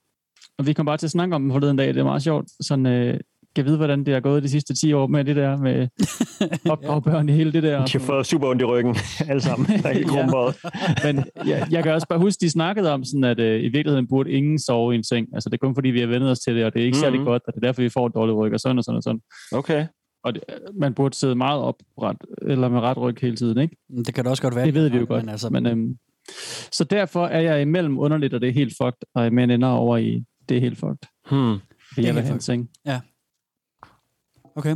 Og 0.57 0.65
vi 0.67 0.73
kom 0.73 0.85
bare 0.85 0.97
til 0.97 1.07
at 1.07 1.11
snakke 1.11 1.35
om 1.35 1.41
den 1.41 1.51
forleden 1.51 1.77
dag, 1.77 1.87
det 1.87 1.97
er 1.97 2.03
meget 2.03 2.23
sjovt. 2.23 2.47
Sådan, 2.61 2.85
øh, 2.85 3.19
kan 3.55 3.65
vide, 3.65 3.77
hvordan 3.77 4.03
det 4.03 4.13
er 4.13 4.19
gået 4.19 4.43
de 4.43 4.49
sidste 4.49 4.75
10 4.75 4.93
år 4.93 5.07
med 5.07 5.25
det 5.25 5.35
der, 5.35 5.57
med 5.57 5.87
opdrage 6.71 7.01
børn 7.01 7.29
i 7.29 7.31
hele 7.31 7.53
det 7.53 7.63
der. 7.63 7.85
De 7.85 7.91
har 7.91 7.99
fået 7.99 8.25
super 8.25 8.47
ondt 8.47 8.61
i 8.61 8.65
ryggen, 8.65 8.95
alle 9.29 9.41
sammen. 9.41 9.67
Der 9.67 9.89
er 9.89 9.93
helt 9.93 10.11
Ja. 10.13 11.11
Men 11.11 11.23
jeg, 11.47 11.67
jeg 11.71 11.83
kan 11.83 11.93
også 11.93 12.07
bare 12.07 12.19
huske, 12.19 12.41
de 12.41 12.49
snakkede 12.49 12.93
om, 12.93 13.03
sådan, 13.03 13.23
at 13.23 13.39
øh, 13.39 13.63
i 13.63 13.67
virkeligheden 13.67 14.07
burde 14.07 14.31
ingen 14.31 14.59
sove 14.59 14.93
i 14.93 14.97
en 14.97 15.03
seng. 15.03 15.27
Altså, 15.33 15.49
det 15.49 15.53
er 15.53 15.65
kun 15.67 15.75
fordi, 15.75 15.89
vi 15.89 15.99
har 15.99 16.07
vendt 16.07 16.25
os 16.25 16.39
til 16.39 16.55
det, 16.55 16.65
og 16.65 16.73
det 16.73 16.81
er 16.81 16.85
ikke 16.85 16.95
mm-hmm. 16.95 17.03
særlig 17.03 17.25
godt, 17.25 17.43
og 17.47 17.53
det 17.53 17.63
er 17.63 17.67
derfor, 17.67 17.81
vi 17.81 17.89
får 17.89 18.07
et 18.07 18.13
dårligt 18.15 18.37
ryg, 18.37 18.53
og 18.53 18.59
sådan 18.59 18.77
og 18.77 18.83
sådan 18.83 18.97
og 18.97 19.03
sådan. 19.03 19.21
Okay. 19.51 19.85
Og 20.23 20.33
det, 20.35 20.43
man 20.73 20.93
burde 20.93 21.15
sidde 21.15 21.35
meget 21.35 21.61
opret, 21.61 22.17
eller 22.41 22.69
med 22.69 22.79
ret 22.81 22.97
ryg 22.97 23.17
hele 23.21 23.35
tiden, 23.35 23.57
ikke? 23.57 23.75
Det 24.05 24.13
kan 24.15 24.23
det 24.23 24.29
også 24.31 24.43
godt 24.43 24.55
være. 24.55 24.65
Det 24.65 24.73
ved 24.73 24.89
vi 24.89 24.97
jo 24.97 25.05
godt. 25.07 25.23
Men 25.23 25.29
altså, 25.29 25.49
Men, 25.49 25.65
øhm, 25.65 25.97
så 26.71 26.83
derfor 26.83 27.25
er 27.27 27.39
jeg 27.39 27.61
imellem 27.61 27.99
underligt, 27.99 28.33
og 28.33 28.41
det 28.41 28.49
er 28.49 28.53
helt 28.53 28.73
fucked, 28.81 29.07
og 29.15 29.23
jeg 29.23 29.31
ender 29.51 29.67
over 29.69 29.97
i, 29.97 30.23
det 30.49 30.57
er 30.57 30.61
helt 30.61 30.77
fucked. 30.79 31.07
Hmm. 31.29 31.57
Fordi 31.93 32.07
er 32.07 32.13
helt 32.13 32.31
en 32.31 32.39
seng. 32.41 32.69
okay. 34.55 34.75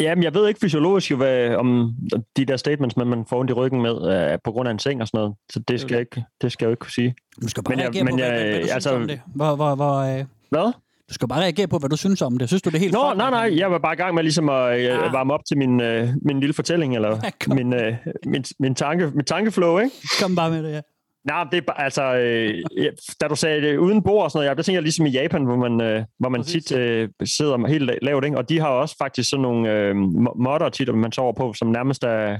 Jamen, 0.00 0.24
jeg 0.24 0.34
ved 0.34 0.48
ikke 0.48 0.60
fysiologisk 0.60 1.10
jo, 1.10 1.16
hvad, 1.16 1.54
om 1.54 1.94
de 2.36 2.44
der 2.44 2.56
statements, 2.56 2.96
man, 2.96 3.06
man 3.06 3.26
får 3.26 3.38
ondt 3.40 3.50
i 3.50 3.54
ryggen 3.54 3.82
med, 3.82 3.92
er 3.92 4.36
på 4.44 4.52
grund 4.52 4.68
af 4.68 4.72
en 4.72 4.78
seng 4.78 5.00
og 5.02 5.08
sådan 5.08 5.18
noget. 5.18 5.34
Så 5.52 5.60
det 5.68 5.80
skal, 5.80 5.90
jeg 5.94 6.00
ikke, 6.00 6.24
det 6.42 6.52
skal 6.52 6.64
jeg 6.64 6.68
jo 6.68 6.72
ikke 6.72 6.80
kunne 6.80 6.90
sige. 6.92 7.14
Du 7.42 7.48
skal 7.48 7.62
bare 7.62 7.76
Men 7.76 7.84
jeg- 7.94 8.04
men 8.04 8.12
på, 8.12 8.16
hvad, 8.16 8.26
jeg- 8.26 8.34
hvad, 8.34 8.44
hvad 8.44 8.52
du 8.60 8.62
synes 8.62 8.72
altså- 8.74 8.94
om 8.94 9.06
det. 9.08 9.20
Hvor, 9.34 9.56
hvor, 9.56 9.74
hvor, 9.74 9.94
øh, 10.18 10.24
Hvad? 10.50 10.72
Du 11.12 11.14
skal 11.14 11.28
bare 11.28 11.40
reagere 11.42 11.66
på, 11.68 11.78
hvad 11.78 11.90
du 11.90 11.96
synes 11.96 12.22
om 12.22 12.38
det. 12.38 12.48
Synes 12.48 12.62
du, 12.62 12.70
det 12.70 12.76
er 12.76 12.80
helt 12.80 12.92
Nå, 12.92 13.00
fucked? 13.10 13.16
nej, 13.16 13.30
nej, 13.30 13.58
jeg 13.58 13.70
var 13.70 13.78
bare 13.78 13.92
i 13.92 13.96
gang 13.96 14.14
med 14.14 14.22
ligesom 14.22 14.48
at 14.48 14.80
øh, 14.80 15.04
Ah. 15.06 15.12
varme 15.12 15.32
op 15.34 15.40
til 15.48 15.58
min, 15.58 15.80
øh, 15.80 16.08
min 16.22 16.40
lille 16.40 16.52
fortælling, 16.54 16.94
eller 16.94 17.08
Ja, 17.24 17.30
kom. 17.44 17.56
min, 17.56 17.74
øh, 17.74 17.94
min, 18.26 18.44
min, 18.58 18.74
tanke, 18.74 19.10
min 19.14 19.24
tankeflow, 19.24 19.78
ikke? 19.78 19.96
Kom 20.22 20.36
bare 20.36 20.50
med 20.50 20.62
det, 20.62 20.72
ja. 20.72 20.80
Nej, 21.24 21.44
det 21.52 21.58
er 21.58 21.62
bare, 21.66 21.80
altså, 21.84 22.14
øh, 22.14 22.58
ja, 22.76 22.88
da 23.20 23.28
du 23.28 23.36
sagde 23.36 23.60
det 23.62 23.76
uden 23.76 24.02
bord 24.02 24.24
og 24.24 24.30
sådan 24.30 24.38
noget, 24.38 24.50
ja, 24.50 24.54
der 24.54 24.62
tænker 24.62 24.76
jeg 24.76 24.82
ligesom 24.82 25.06
i 25.06 25.10
Japan, 25.10 25.44
hvor 25.44 25.56
man, 25.56 25.80
øh, 25.80 26.04
hvor 26.18 26.28
man 26.28 26.40
Præcis. 26.40 26.64
tit 26.64 26.78
øh, 26.78 27.08
sidder 27.24 27.66
helt 27.66 27.90
la- 27.90 27.98
lavt, 28.02 28.24
ikke? 28.24 28.36
og 28.38 28.48
de 28.48 28.60
har 28.60 28.68
også 28.68 28.96
faktisk 28.98 29.30
sådan 29.30 29.42
nogle 29.42 29.72
øh, 29.72 29.90
mo- 29.94 30.42
modder 30.42 30.68
tit, 30.68 30.94
man 30.94 31.12
sover 31.12 31.32
på, 31.32 31.52
som 31.52 31.68
nærmest 31.68 32.04
er, 32.04 32.38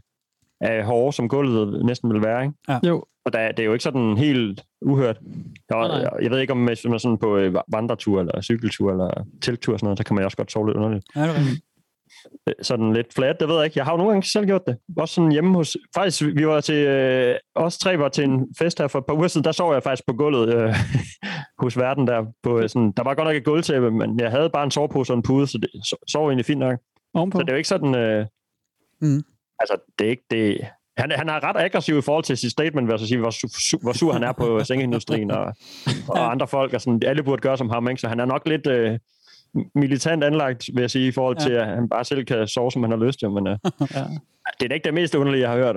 er 0.61 0.85
hårde, 0.85 1.13
som 1.13 1.29
gulvet 1.29 1.85
næsten 1.87 2.13
vil 2.13 2.23
være. 2.23 2.43
Ikke? 2.45 2.87
Jo, 2.89 3.05
Og 3.25 3.33
der, 3.33 3.49
det 3.53 3.59
er 3.59 3.65
jo 3.67 3.73
ikke 3.73 3.83
sådan 3.83 4.17
helt 4.17 4.63
uhørt. 4.81 5.19
Jeg, 5.71 5.79
Nej, 5.79 5.89
nej. 5.89 5.97
jeg, 5.99 6.11
jeg 6.23 6.31
ved 6.31 6.41
ikke, 6.41 6.53
om 6.53 6.57
man 6.57 6.69
er 6.73 6.99
sådan 6.99 7.19
på 7.19 7.37
øh, 7.37 7.55
vandretur, 7.73 8.21
eller 8.21 8.41
cykeltur, 8.43 8.91
eller 8.91 9.25
telttur 9.43 9.73
og 9.73 9.79
sådan 9.79 9.87
noget, 9.87 9.99
så 9.99 10.05
kan 10.05 10.15
man 10.17 10.25
også 10.25 10.37
godt 10.37 10.53
sove 10.53 10.67
lidt 10.67 10.77
underligt. 10.77 11.05
ja 11.17 11.21
det 11.23 11.31
er 11.31 11.35
rigtigt. 11.35 11.65
Øh, 12.49 12.55
Sådan 12.63 12.93
lidt 12.93 13.15
flat, 13.15 13.37
det 13.41 13.49
ved 13.49 13.57
jeg 13.57 13.65
ikke. 13.65 13.79
Jeg 13.79 13.85
har 13.85 13.93
jo 13.93 13.97
nogle 13.97 14.13
gange 14.13 14.27
selv 14.27 14.47
gjort 14.47 14.67
det. 14.67 14.77
Også 14.97 15.15
sådan 15.15 15.33
hjemme 15.33 15.55
hos... 15.55 15.77
Faktisk, 15.95 16.23
vi 16.37 16.47
var 16.47 16.61
til... 16.61 16.75
Øh, 16.87 17.35
os 17.55 17.79
tre 17.79 17.99
var 17.99 18.09
til 18.09 18.25
en 18.25 18.47
fest 18.59 18.79
her 18.79 18.89
for 18.89 18.99
et 18.99 19.07
par 19.07 19.15
uger 19.15 19.29
siden. 19.29 19.45
Der 19.45 19.53
sov 19.53 19.73
jeg 19.73 19.83
faktisk 19.83 20.07
på 20.07 20.13
gulvet 20.15 20.55
øh, 20.55 20.75
hos 21.63 21.79
verden 21.79 22.07
der. 22.07 22.25
På, 22.43 22.59
øh, 22.59 22.69
sådan, 22.69 22.93
der 22.97 23.03
var 23.03 23.15
godt 23.15 23.27
nok 23.27 23.37
et 23.37 23.45
gulvtæppe, 23.45 23.91
men 23.91 24.21
jeg 24.21 24.31
havde 24.31 24.51
bare 24.51 24.65
en 24.65 24.71
sovepose 24.71 25.13
og 25.13 25.17
en 25.17 25.23
pude, 25.23 25.47
så 25.47 25.59
det 25.59 25.69
so- 25.75 26.05
sov 26.13 26.27
egentlig 26.27 26.47
fint 26.47 26.61
nok. 26.61 26.79
ovenpå. 27.15 27.39
Så 27.39 27.43
det 27.43 27.49
er 27.49 27.53
jo 27.55 27.57
ikke 27.57 27.69
sådan... 27.69 27.95
Øh, 27.95 28.27
Mm. 29.01 29.23
Altså, 29.59 29.77
det 29.99 30.07
er 30.07 30.11
ikke... 30.11 30.25
Det, 30.31 30.61
han, 30.97 31.13
han 31.17 31.29
er 31.29 31.45
ret 31.49 31.57
aggressiv 31.65 31.99
i 31.99 32.03
forhold 32.03 32.25
til 32.25 32.37
sit 32.37 32.51
statement, 32.51 32.87
vil 32.87 32.93
jeg 32.93 32.99
så 33.01 33.07
sige, 33.07 33.19
hvor, 33.19 33.31
su, 33.31 33.79
hvor 33.83 33.93
sur 33.93 34.13
han 34.13 34.23
er 34.23 34.33
på 34.33 34.61
sengeindustrien 34.65 35.31
og, 35.31 35.55
og 36.09 36.31
andre 36.31 36.49
folk. 36.49 36.75
Og 36.75 36.81
sådan, 36.81 37.03
alle 37.07 37.23
burde 37.23 37.43
gøre 37.43 37.57
som 37.57 37.71
ham, 37.71 37.89
ikke? 37.89 38.01
Så 38.01 38.09
han 38.09 38.21
er 38.21 38.25
nok 38.25 38.43
lidt 38.49 38.67
øh, 38.67 38.99
militant 39.75 40.25
anlagt, 40.25 40.69
vil 40.75 40.81
jeg 40.81 40.91
sige, 40.91 41.09
i 41.09 41.13
forhold 41.13 41.37
Ja. 41.41 41.45
til, 41.45 41.53
at 41.53 41.67
han 41.67 41.89
bare 41.89 42.05
selv 42.05 42.25
kan 42.25 42.49
sove, 42.49 42.73
som 42.73 42.83
han 42.83 42.91
har 42.91 42.99
lyst 43.07 43.19
til. 43.19 43.31
Men 43.31 43.47
øh, 43.47 43.59
Ja. 43.95 44.05
det 44.61 44.65
er 44.65 44.69
da 44.69 44.75
ikke 44.75 44.85
det 44.85 44.95
mest 44.95 45.15
underlige, 45.15 45.41
jeg 45.43 45.51
har 45.51 45.57
hørt. 45.57 45.77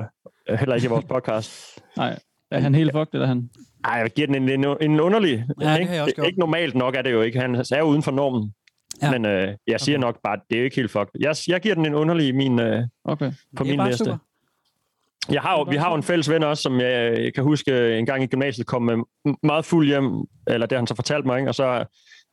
Øh, 0.49 0.59
Heller 0.59 0.75
ikke 0.75 0.85
i 0.85 0.89
vores 0.89 1.05
podcast. 1.13 1.79
Nej, 1.97 2.19
er 2.51 2.59
han 2.59 2.75
helt 2.75 2.91
fucked, 2.91 3.13
eller 3.13 3.27
han? 3.27 3.49
Nej, 3.87 3.93
jeg 3.95 4.09
giver 4.09 4.27
den 4.27 4.49
en, 4.49 4.65
en, 4.65 4.75
en 4.81 4.99
underlig. 4.99 5.45
Ja, 5.61 5.73
det 5.73 5.79
ikke? 5.79 5.93
gjort. 6.15 6.27
ikke 6.27 6.39
normalt 6.39 6.75
nok 6.75 6.95
er 6.95 7.01
det 7.01 7.11
jo 7.11 7.21
ikke. 7.21 7.39
Han 7.39 7.55
er 7.55 7.77
jo 7.79 7.85
uden 7.85 8.03
for 8.03 8.11
normen. 8.11 8.53
Ja. 9.01 9.11
Men 9.11 9.25
øh, 9.25 9.53
jeg 9.67 9.79
siger 9.79 9.97
Okay. 9.97 10.05
nok 10.05 10.17
bare, 10.23 10.39
det 10.49 10.55
er 10.55 10.59
jo 10.59 10.63
ikke 10.65 10.75
helt 10.75 10.91
fucked. 10.91 11.11
Jeg, 11.19 11.35
jeg 11.47 11.61
giver 11.61 11.75
den 11.75 11.85
en 11.85 11.93
underlig 11.95 12.35
min, 12.35 12.59
øh, 12.59 12.83
Okay. 13.03 13.31
på 13.57 13.63
Det 13.63 13.77
min 13.77 13.87
liste. 13.87 14.05
super. 14.05 14.17
Jeg 15.31 15.41
har 15.41 15.51
jo, 15.57 15.61
vi 15.69 15.75
har 15.75 15.89
jo 15.89 15.95
en 15.95 16.03
fælles 16.03 16.29
ven 16.29 16.43
også, 16.43 16.63
som 16.63 16.79
jeg, 16.79 17.31
kan 17.35 17.43
huske 17.43 17.97
en 17.99 18.05
gang 18.05 18.23
i 18.23 18.27
gymnasiet 18.27 18.67
kom 18.67 18.81
med 18.81 18.95
meget 19.43 19.65
fuld 19.65 19.87
hjem, 19.87 20.11
eller 20.47 20.67
det 20.67 20.75
har 20.75 20.79
han 20.81 20.87
så 20.87 20.95
fortalt 20.95 21.25
mig, 21.25 21.37
ikke? 21.39 21.49
og 21.49 21.55
så 21.55 21.85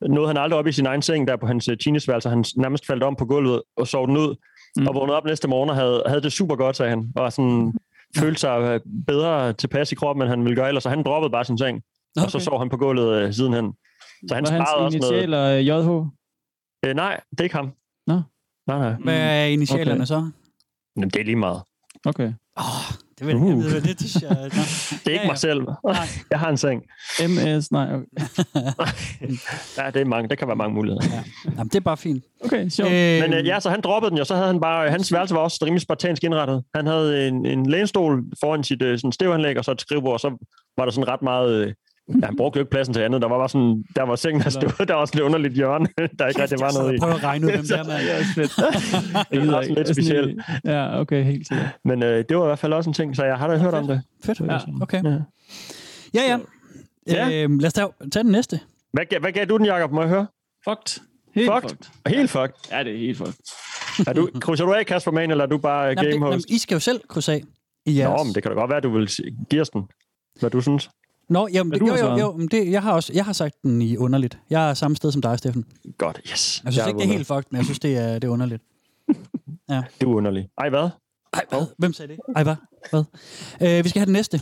nåede 0.08 0.26
han 0.28 0.36
aldrig 0.36 0.58
op 0.58 0.66
i 0.66 0.72
sin 0.72 0.86
egen 0.86 1.02
seng 1.02 1.28
der 1.28 1.36
på 1.36 1.46
hans 1.46 1.68
øh, 1.68 1.76
teenageværelse. 1.78 2.28
Han 2.28 2.44
nærmest 2.56 2.86
faldt 2.86 3.02
om 3.02 3.16
på 3.16 3.24
gulvet 3.24 3.62
og 3.76 3.86
sov 3.88 4.06
den 4.06 4.16
ud, 4.16 4.36
Mm. 4.76 4.82
mm. 4.82 4.88
og 4.88 4.94
vågnede 4.94 5.16
op 5.16 5.24
næste 5.24 5.48
morgen 5.48 5.70
og 5.70 5.76
havde, 5.76 6.02
havde 6.06 6.20
det 6.22 6.32
super 6.32 6.56
godt, 6.56 6.76
sagde 6.76 6.90
han. 6.90 7.12
Og 7.16 7.32
sådan 7.32 7.72
følte 8.16 8.40
sig 8.40 8.58
øh, 8.60 8.80
bedre 9.06 9.52
tilpas 9.52 9.92
i 9.92 9.94
kroppen, 9.94 10.22
end 10.22 10.30
han 10.30 10.44
ville 10.44 10.56
gøre 10.56 10.68
ellers. 10.68 10.82
Så 10.82 10.88
han 10.88 11.02
droppede 11.02 11.30
bare 11.30 11.44
sin 11.44 11.58
seng, 11.58 11.82
okay. 12.16 12.24
og 12.24 12.30
så 12.30 12.38
sov 12.38 12.58
han 12.58 12.68
på 12.68 12.76
gulvet 12.76 13.22
øh, 13.22 13.32
sidenhen. 13.32 13.72
Så 14.28 14.34
han 14.34 14.44
Var 14.44 14.50
hans 14.50 14.68
også 14.76 14.96
initialer 14.96 15.44
øh, 15.44 15.66
JH? 15.66 15.88
Øh, 16.86 16.94
nej, 16.96 17.20
det 17.30 17.40
er 17.40 17.44
ikke 17.44 17.56
ham. 17.56 17.72
Nå. 18.06 18.14
Nej, 18.66 18.78
nej. 18.78 18.92
Hvad 19.04 19.18
er 19.18 19.44
initialerne 19.44 19.92
Okay. 20.00 20.06
så? 20.06 20.30
Jamen, 20.96 21.10
det 21.10 21.20
er 21.20 21.24
lige 21.24 21.36
meget. 21.36 21.62
Okay. 22.06 22.32
Åh, 22.58 22.64
det 23.18 23.26
vil 23.26 23.32
jeg 23.36 23.42
Uh. 23.42 23.58
vide. 23.64 23.80
Det 23.80 24.00
synes 24.00 24.22
jeg... 24.22 24.30
Det 24.30 25.06
er 25.06 25.10
ikke 25.10 25.10
Ja, 25.10 25.22
ja. 25.22 25.26
mig 25.26 25.38
selv. 25.38 25.60
Jeg 26.30 26.38
har 26.40 26.48
en 26.48 26.56
seng. 26.56 26.82
MS, 27.28 27.70
nej. 27.72 27.88
Okay, 28.78 29.28
Ja, 29.78 29.90
det 29.90 30.00
er 30.00 30.04
mange. 30.04 30.28
Det 30.28 30.38
kan 30.38 30.48
være 30.48 30.56
mange 30.56 30.74
muligheder. 30.74 31.02
Jamen, 31.44 31.66
det 31.68 31.74
er 31.74 31.80
bare 31.80 31.96
fint. 31.96 32.24
okay 32.44 32.68
sjovt. 32.68 32.90
Men 32.90 33.32
øh, 33.32 33.46
ja, 33.46 33.60
så 33.60 33.70
han 33.70 33.80
droppede 33.80 34.10
den 34.10 34.18
jo, 34.18 34.24
så 34.24 34.34
havde 34.34 34.46
han 34.46 34.60
bare, 34.60 34.90
hans 34.90 35.12
værelse 35.12 35.34
var 35.34 35.40
også 35.40 35.58
rimelig 35.64 35.80
spartansk 35.82 36.24
indrettet. 36.24 36.64
Han 36.74 36.86
havde 36.86 37.28
en, 37.28 37.46
en 37.46 37.66
lænestol 37.70 38.24
foran 38.40 38.64
sit 38.64 38.82
øh, 38.82 38.98
sådan 38.98 39.12
stævanlæg, 39.12 39.58
og 39.58 39.64
så 39.64 39.70
et 39.72 39.80
skrivebord, 39.80 40.12
og 40.12 40.20
så 40.20 40.46
var 40.76 40.84
der 40.84 40.92
sådan 40.92 41.08
ret 41.08 41.22
meget... 41.22 41.74
Ja, 42.20 42.26
han 42.26 42.36
brugte 42.36 42.56
jo 42.58 42.62
ikke 42.62 42.70
pladsen 42.70 42.94
til 42.94 43.00
andet. 43.00 43.22
Der 43.22 43.28
var 43.28 43.38
bare 43.38 43.48
sådan, 43.48 43.84
der 43.96 44.02
var 44.02 44.16
sengen, 44.16 44.42
der 44.42 44.50
stod, 44.50 44.86
der 44.86 44.94
var 44.94 45.04
sådan 45.04 45.20
et 45.20 45.24
underligt 45.24 45.54
hjørne, 45.54 45.86
der 46.18 46.26
ikke 46.26 46.42
rigtig 46.42 46.60
var 46.60 46.72
noget 46.72 46.94
i. 46.94 46.98
Prøv 46.98 47.10
at 47.10 47.24
regne 47.24 47.46
ud, 47.46 47.50
hvem 47.52 47.62
det 47.62 47.78
er, 47.78 47.84
mand. 47.88 47.98
Det 48.02 48.10
er 48.12 48.18
også 48.18 48.32
fedt. 48.34 49.30
Det 49.30 49.48
er 49.50 49.56
også 49.56 49.72
lidt 49.74 49.88
specielt. 49.88 50.40
Ja, 50.64 51.00
okay, 51.00 51.24
helt 51.24 51.48
sikkert. 51.48 51.68
Men 51.84 52.02
øh, 52.02 52.24
det 52.28 52.36
var 52.36 52.42
i 52.44 52.46
hvert 52.46 52.58
fald 52.58 52.72
også 52.72 52.90
en 52.90 52.94
ting, 52.94 53.16
så 53.16 53.24
jeg 53.24 53.36
har 53.38 53.46
da 53.48 53.56
hørt 53.56 53.74
om 53.74 53.86
det. 53.86 54.02
Fedt. 54.24 54.40
Ja. 54.40 54.58
Okay. 54.82 55.04
Ja. 55.04 55.18
Ja, 56.14 56.22
ja. 56.28 56.38
Ja. 57.06 57.42
Øhm, 57.42 57.58
lad 57.58 57.66
os 57.66 57.72
tage, 57.72 57.88
tage 58.12 58.22
den 58.22 58.32
næste. 58.32 58.60
Hvad, 58.92 59.04
gav- 59.06 59.20
hvad 59.20 59.32
gav 59.32 59.44
du 59.44 59.56
den, 59.56 59.66
Jacob? 59.66 59.92
Må 59.92 60.00
jeg 60.00 60.08
høre? 60.10 60.26
Fucked. 60.68 61.02
Helt 61.34 61.50
Fucked? 61.52 61.68
fucked. 61.70 62.14
Helt 62.16 62.30
fucked. 62.30 62.54
Ja, 62.72 62.84
det 62.84 62.94
er 62.94 62.98
helt 62.98 63.18
fucked. 63.18 63.34
Er 64.06 64.12
du, 64.12 64.28
krydser 64.40 64.64
du 64.64 64.72
af, 64.72 64.86
Kasper 64.86 65.10
Mann, 65.10 65.30
eller 65.30 65.44
er 65.44 65.48
du 65.48 65.58
bare 65.58 65.82
Jamen, 65.84 65.96
det, 65.98 66.12
game 66.12 66.26
jamen, 66.26 66.32
host? 66.32 66.50
I 66.50 66.58
skal 66.58 66.74
jo 66.74 66.80
selv 66.80 67.00
krydse 67.08 67.32
af. 67.32 67.42
I 67.86 67.98
jeres. 67.98 68.18
Nå, 68.18 68.24
men 68.24 68.34
det 68.34 68.42
kan 68.42 68.52
da 68.52 68.58
godt 68.58 68.68
være, 68.70 68.76
at 68.76 68.82
du 68.82 68.90
vil 68.90 69.10
give 69.50 69.60
os 69.60 69.70
den. 69.70 69.82
Hvad 70.40 70.50
du 70.50 70.60
synes. 70.60 70.90
Nå, 71.32 71.48
jamen, 71.52 71.72
det, 71.72 71.80
jo, 71.80 71.96
jo, 71.96 72.16
jo, 72.16 72.32
men 72.36 72.48
det, 72.48 72.70
jeg, 72.70 72.82
har 72.82 72.92
også, 72.92 73.12
jeg 73.12 73.24
har 73.24 73.32
sagt 73.32 73.54
den 73.62 73.82
i 73.82 73.96
underligt. 73.96 74.38
Jeg 74.50 74.70
er 74.70 74.74
samme 74.74 74.96
sted 74.96 75.12
som 75.12 75.22
dig, 75.22 75.38
Steffen. 75.38 75.64
Godt, 75.98 76.20
yes. 76.32 76.62
Jeg 76.64 76.72
synes 76.72 76.76
Jeg 76.76 76.88
ikke, 76.88 76.98
det 76.98 77.04
er 77.08 77.12
helt 77.12 77.26
fucked, 77.26 77.44
men 77.50 77.56
jeg 77.56 77.64
synes, 77.64 77.78
det 77.78 77.98
er, 77.98 78.14
det 78.14 78.24
er 78.24 78.28
underligt. 78.28 78.62
Du 80.00 80.12
er 80.12 80.16
underlig. 80.16 80.48
Ej, 80.58 80.68
hvad? 80.68 80.88
Ej, 81.32 81.44
hvad? 81.48 81.66
Hvem 81.78 81.92
sagde 81.92 82.12
det? 82.12 82.20
Ej, 82.36 82.42
hvad? 82.42 82.54
hvad? 82.90 83.04
Øh, 83.60 83.84
vi 83.84 83.88
skal 83.88 84.00
have 84.00 84.06
den 84.06 84.12
næste. 84.12 84.40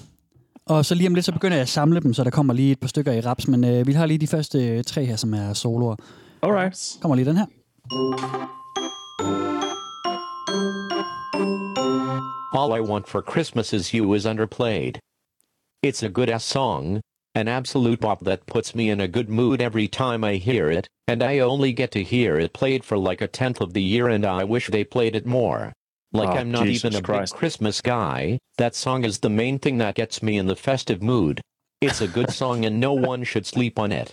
Og 0.67 0.85
så 0.85 0.95
lige 0.95 1.07
om 1.07 1.15
lidt, 1.15 1.25
så 1.25 1.33
begynder 1.33 1.57
jeg 1.57 1.63
at 1.63 1.69
samle 1.69 2.01
dem, 2.01 2.15
så 2.15 2.25
der 2.25 2.31
kommer 2.31 2.55
lige 2.55 2.73
et 2.73 2.81
par 2.81 2.89
stykker 2.89 3.13
i 3.13 3.21
raps. 3.21 3.49
Men 3.49 3.65
øh, 3.65 3.87
vi 3.87 3.93
har 3.93 4.07
lige 4.07 4.19
de 4.19 4.27
første 4.27 4.69
øh, 4.69 4.85
tre 4.85 5.05
her, 5.05 5.17
som 5.17 5.35
er 5.35 5.53
soloer. 5.53 5.97
Alright. 6.43 6.99
Kommer 7.01 7.17
lige 7.17 7.27
den 7.27 7.37
her. 7.37 7.47
All 12.59 12.79
I 12.79 12.91
Want 12.91 13.09
for 13.09 13.25
Christmas 13.31 13.73
Is 13.73 13.89
You 13.89 14.15
is 14.15 14.27
underplayed. 14.27 14.93
It's 15.83 16.03
a 16.03 16.11
good 16.11 16.29
ass 16.29 16.45
song, 16.45 17.01
an 17.35 17.49
absolute 17.49 18.01
bop 18.01 18.21
that 18.25 18.45
puts 18.45 18.75
me 18.75 18.91
in 18.91 19.01
a 19.01 19.09
good 19.09 19.31
mood 19.31 19.63
every 19.63 19.89
time 19.89 20.23
I 20.23 20.35
hear 20.35 20.71
it, 20.71 20.87
and 21.09 21.23
I 21.23 21.39
only 21.39 21.73
get 21.73 21.91
to 21.93 22.03
hear 22.03 22.39
it 22.39 22.53
played 22.53 22.85
for 22.85 22.99
like 22.99 23.23
a 23.23 23.27
tenth 23.27 23.63
of 23.63 23.73
the 23.73 23.83
year 23.83 24.07
and 24.09 24.27
I 24.27 24.45
wish 24.45 24.69
they 24.69 24.85
played 24.85 25.17
it 25.17 25.25
more. 25.25 25.73
Like 26.13 26.29
Oh, 26.29 26.33
I'm 26.33 26.51
not 26.51 26.67
Jesus 26.67 26.85
even 26.85 26.99
a 26.99 27.03
Christ. 27.03 27.33
big 27.33 27.39
Christmas 27.39 27.81
guy, 27.81 28.39
that 28.59 28.75
song 28.75 29.05
is 29.05 29.21
the 29.21 29.31
main 29.31 29.59
thing 29.59 29.79
that 29.79 29.95
gets 29.95 30.23
me 30.23 30.37
in 30.37 30.47
the 30.49 30.57
festive 30.57 31.03
mood. 31.03 31.41
It's 31.81 32.03
a 32.03 32.09
good 32.09 32.31
song 32.31 32.67
and 32.67 32.79
no 32.79 32.93
one 32.93 33.25
should 33.25 33.47
sleep 33.47 33.79
on 33.79 33.91
it. 33.91 34.13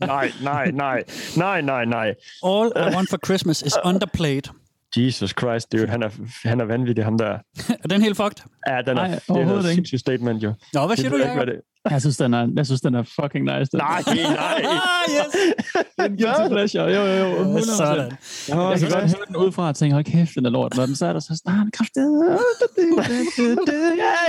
nej, 0.00 0.32
nej, 0.40 0.70
nej. 0.72 1.04
Nej, 1.36 1.62
nej, 1.64 1.86
nej. 1.88 2.14
All 2.42 2.70
I 2.76 2.90
Want 2.94 3.08
for 3.08 3.18
Christmas 3.18 3.62
is 3.62 3.76
underplayed. 3.84 4.48
Jesus 4.96 5.30
Christ, 5.40 5.72
dude. 5.72 5.88
Han 5.88 6.02
er, 6.02 6.10
han 6.48 6.60
er 6.60 6.64
vanvittig, 6.64 7.04
ham 7.04 7.18
der. 7.18 7.38
Er 7.84 7.88
den 7.88 8.02
helt 8.02 8.16
fucked? 8.16 8.44
Ja, 8.68 8.82
den 8.86 8.88
er, 8.88 8.94
Nej, 8.94 9.08
det 9.08 9.20
er 9.28 9.56
ikke. 9.58 9.74
sindssygt 9.74 10.00
statement, 10.00 10.42
jo. 10.42 10.54
Nå, 10.74 10.86
hvad 10.86 10.96
siger 10.96 11.10
Det 11.10 11.18
du, 11.18 11.22
jeg 11.24 11.32
ikke, 11.32 11.40
Jacob? 11.40 11.46
hvad 11.46 11.54
det 11.54 11.62
Jeg 11.90 12.00
synes, 12.00 12.16
den 12.16 12.34
er, 12.34 12.48
jeg 12.56 12.66
synes, 12.66 12.80
den 12.80 12.94
er 12.94 13.02
fucking 13.20 13.44
nice. 13.44 13.70
Den. 13.72 13.78
Nej, 13.78 14.02
nej. 14.06 14.64
Ah, 14.64 15.10
yes! 15.16 15.34
den 16.00 16.16
guilty 16.16 16.48
pleasure. 16.50 16.82
Jo, 16.84 17.02
jo, 17.02 17.26
jo. 17.26 17.58
100%. 17.58 17.76
Sådan. 17.76 18.12
Jeg 18.48 18.80
kan 18.80 18.90
godt 18.90 19.04
høre 19.04 19.26
den 19.28 19.36
udefra 19.36 19.68
og 19.68 19.76
tænke, 19.76 19.92
hold 19.94 20.04
kæft, 20.04 20.30
den 20.34 20.46
er 20.46 20.50
lort. 20.50 20.76
Når 20.76 20.86
den 20.86 20.96
så 20.96 21.06
er 21.06 21.12
der 21.12 21.20
så 21.20 21.40
sådan, 21.44 21.60
ah, 21.60 21.66
kraft. 21.72 21.90
Ja, 21.96 22.02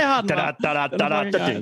jeg 0.00 0.08
har 0.08 0.20
den 0.20 0.28
Da, 0.28 0.34
da, 0.34 0.68
da, 0.68 0.86
da, 0.98 1.08
da, 1.08 1.38
da, 1.38 1.54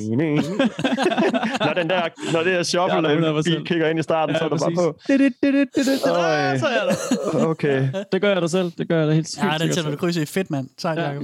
når 1.67 1.73
den 1.75 1.91
der, 1.91 2.33
når 2.33 2.39
det 2.43 2.47
der 2.47 2.57
Ja, 2.57 2.63
shuffle 2.63 3.03
der 3.03 3.11
ja, 3.11 3.41
100%. 3.41 3.43
bil 3.43 3.65
kigger 3.67 3.89
ind 3.89 3.99
i 3.99 4.03
starten, 4.03 4.37
så 4.37 4.45
er 4.45 4.49
der 4.49 4.59
bare 4.59 4.73
på. 4.75 4.99
Så 5.07 6.67
er 6.67 6.85
der. 6.91 7.47
Okay. 7.51 7.89
Det 8.13 8.21
gør 8.21 8.33
jeg 8.33 8.43
da 8.43 8.47
selv. 8.47 8.73
Det 8.79 8.89
gør 8.89 8.99
jeg 8.99 9.09
da 9.09 9.13
helt 9.13 9.37
Ja, 9.39 9.43
den 9.43 9.59
sikkert 9.59 9.75
sætter 9.75 9.91
du 9.91 9.95
selv. 9.95 9.99
kryds 9.99 10.17
i. 10.17 10.25
Fedt, 10.27 10.51
mand. 10.51 10.69
Ja. 10.85 10.91
Jacob. 10.91 11.23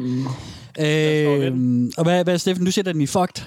Øh, 0.81 1.53
og 1.99 2.05
hvad, 2.05 2.25
hvad, 2.25 2.39
Steffen, 2.39 2.65
du 2.67 2.71
sætter 2.73 2.93
den 2.93 3.01
i 3.01 3.07
fucked. 3.07 3.43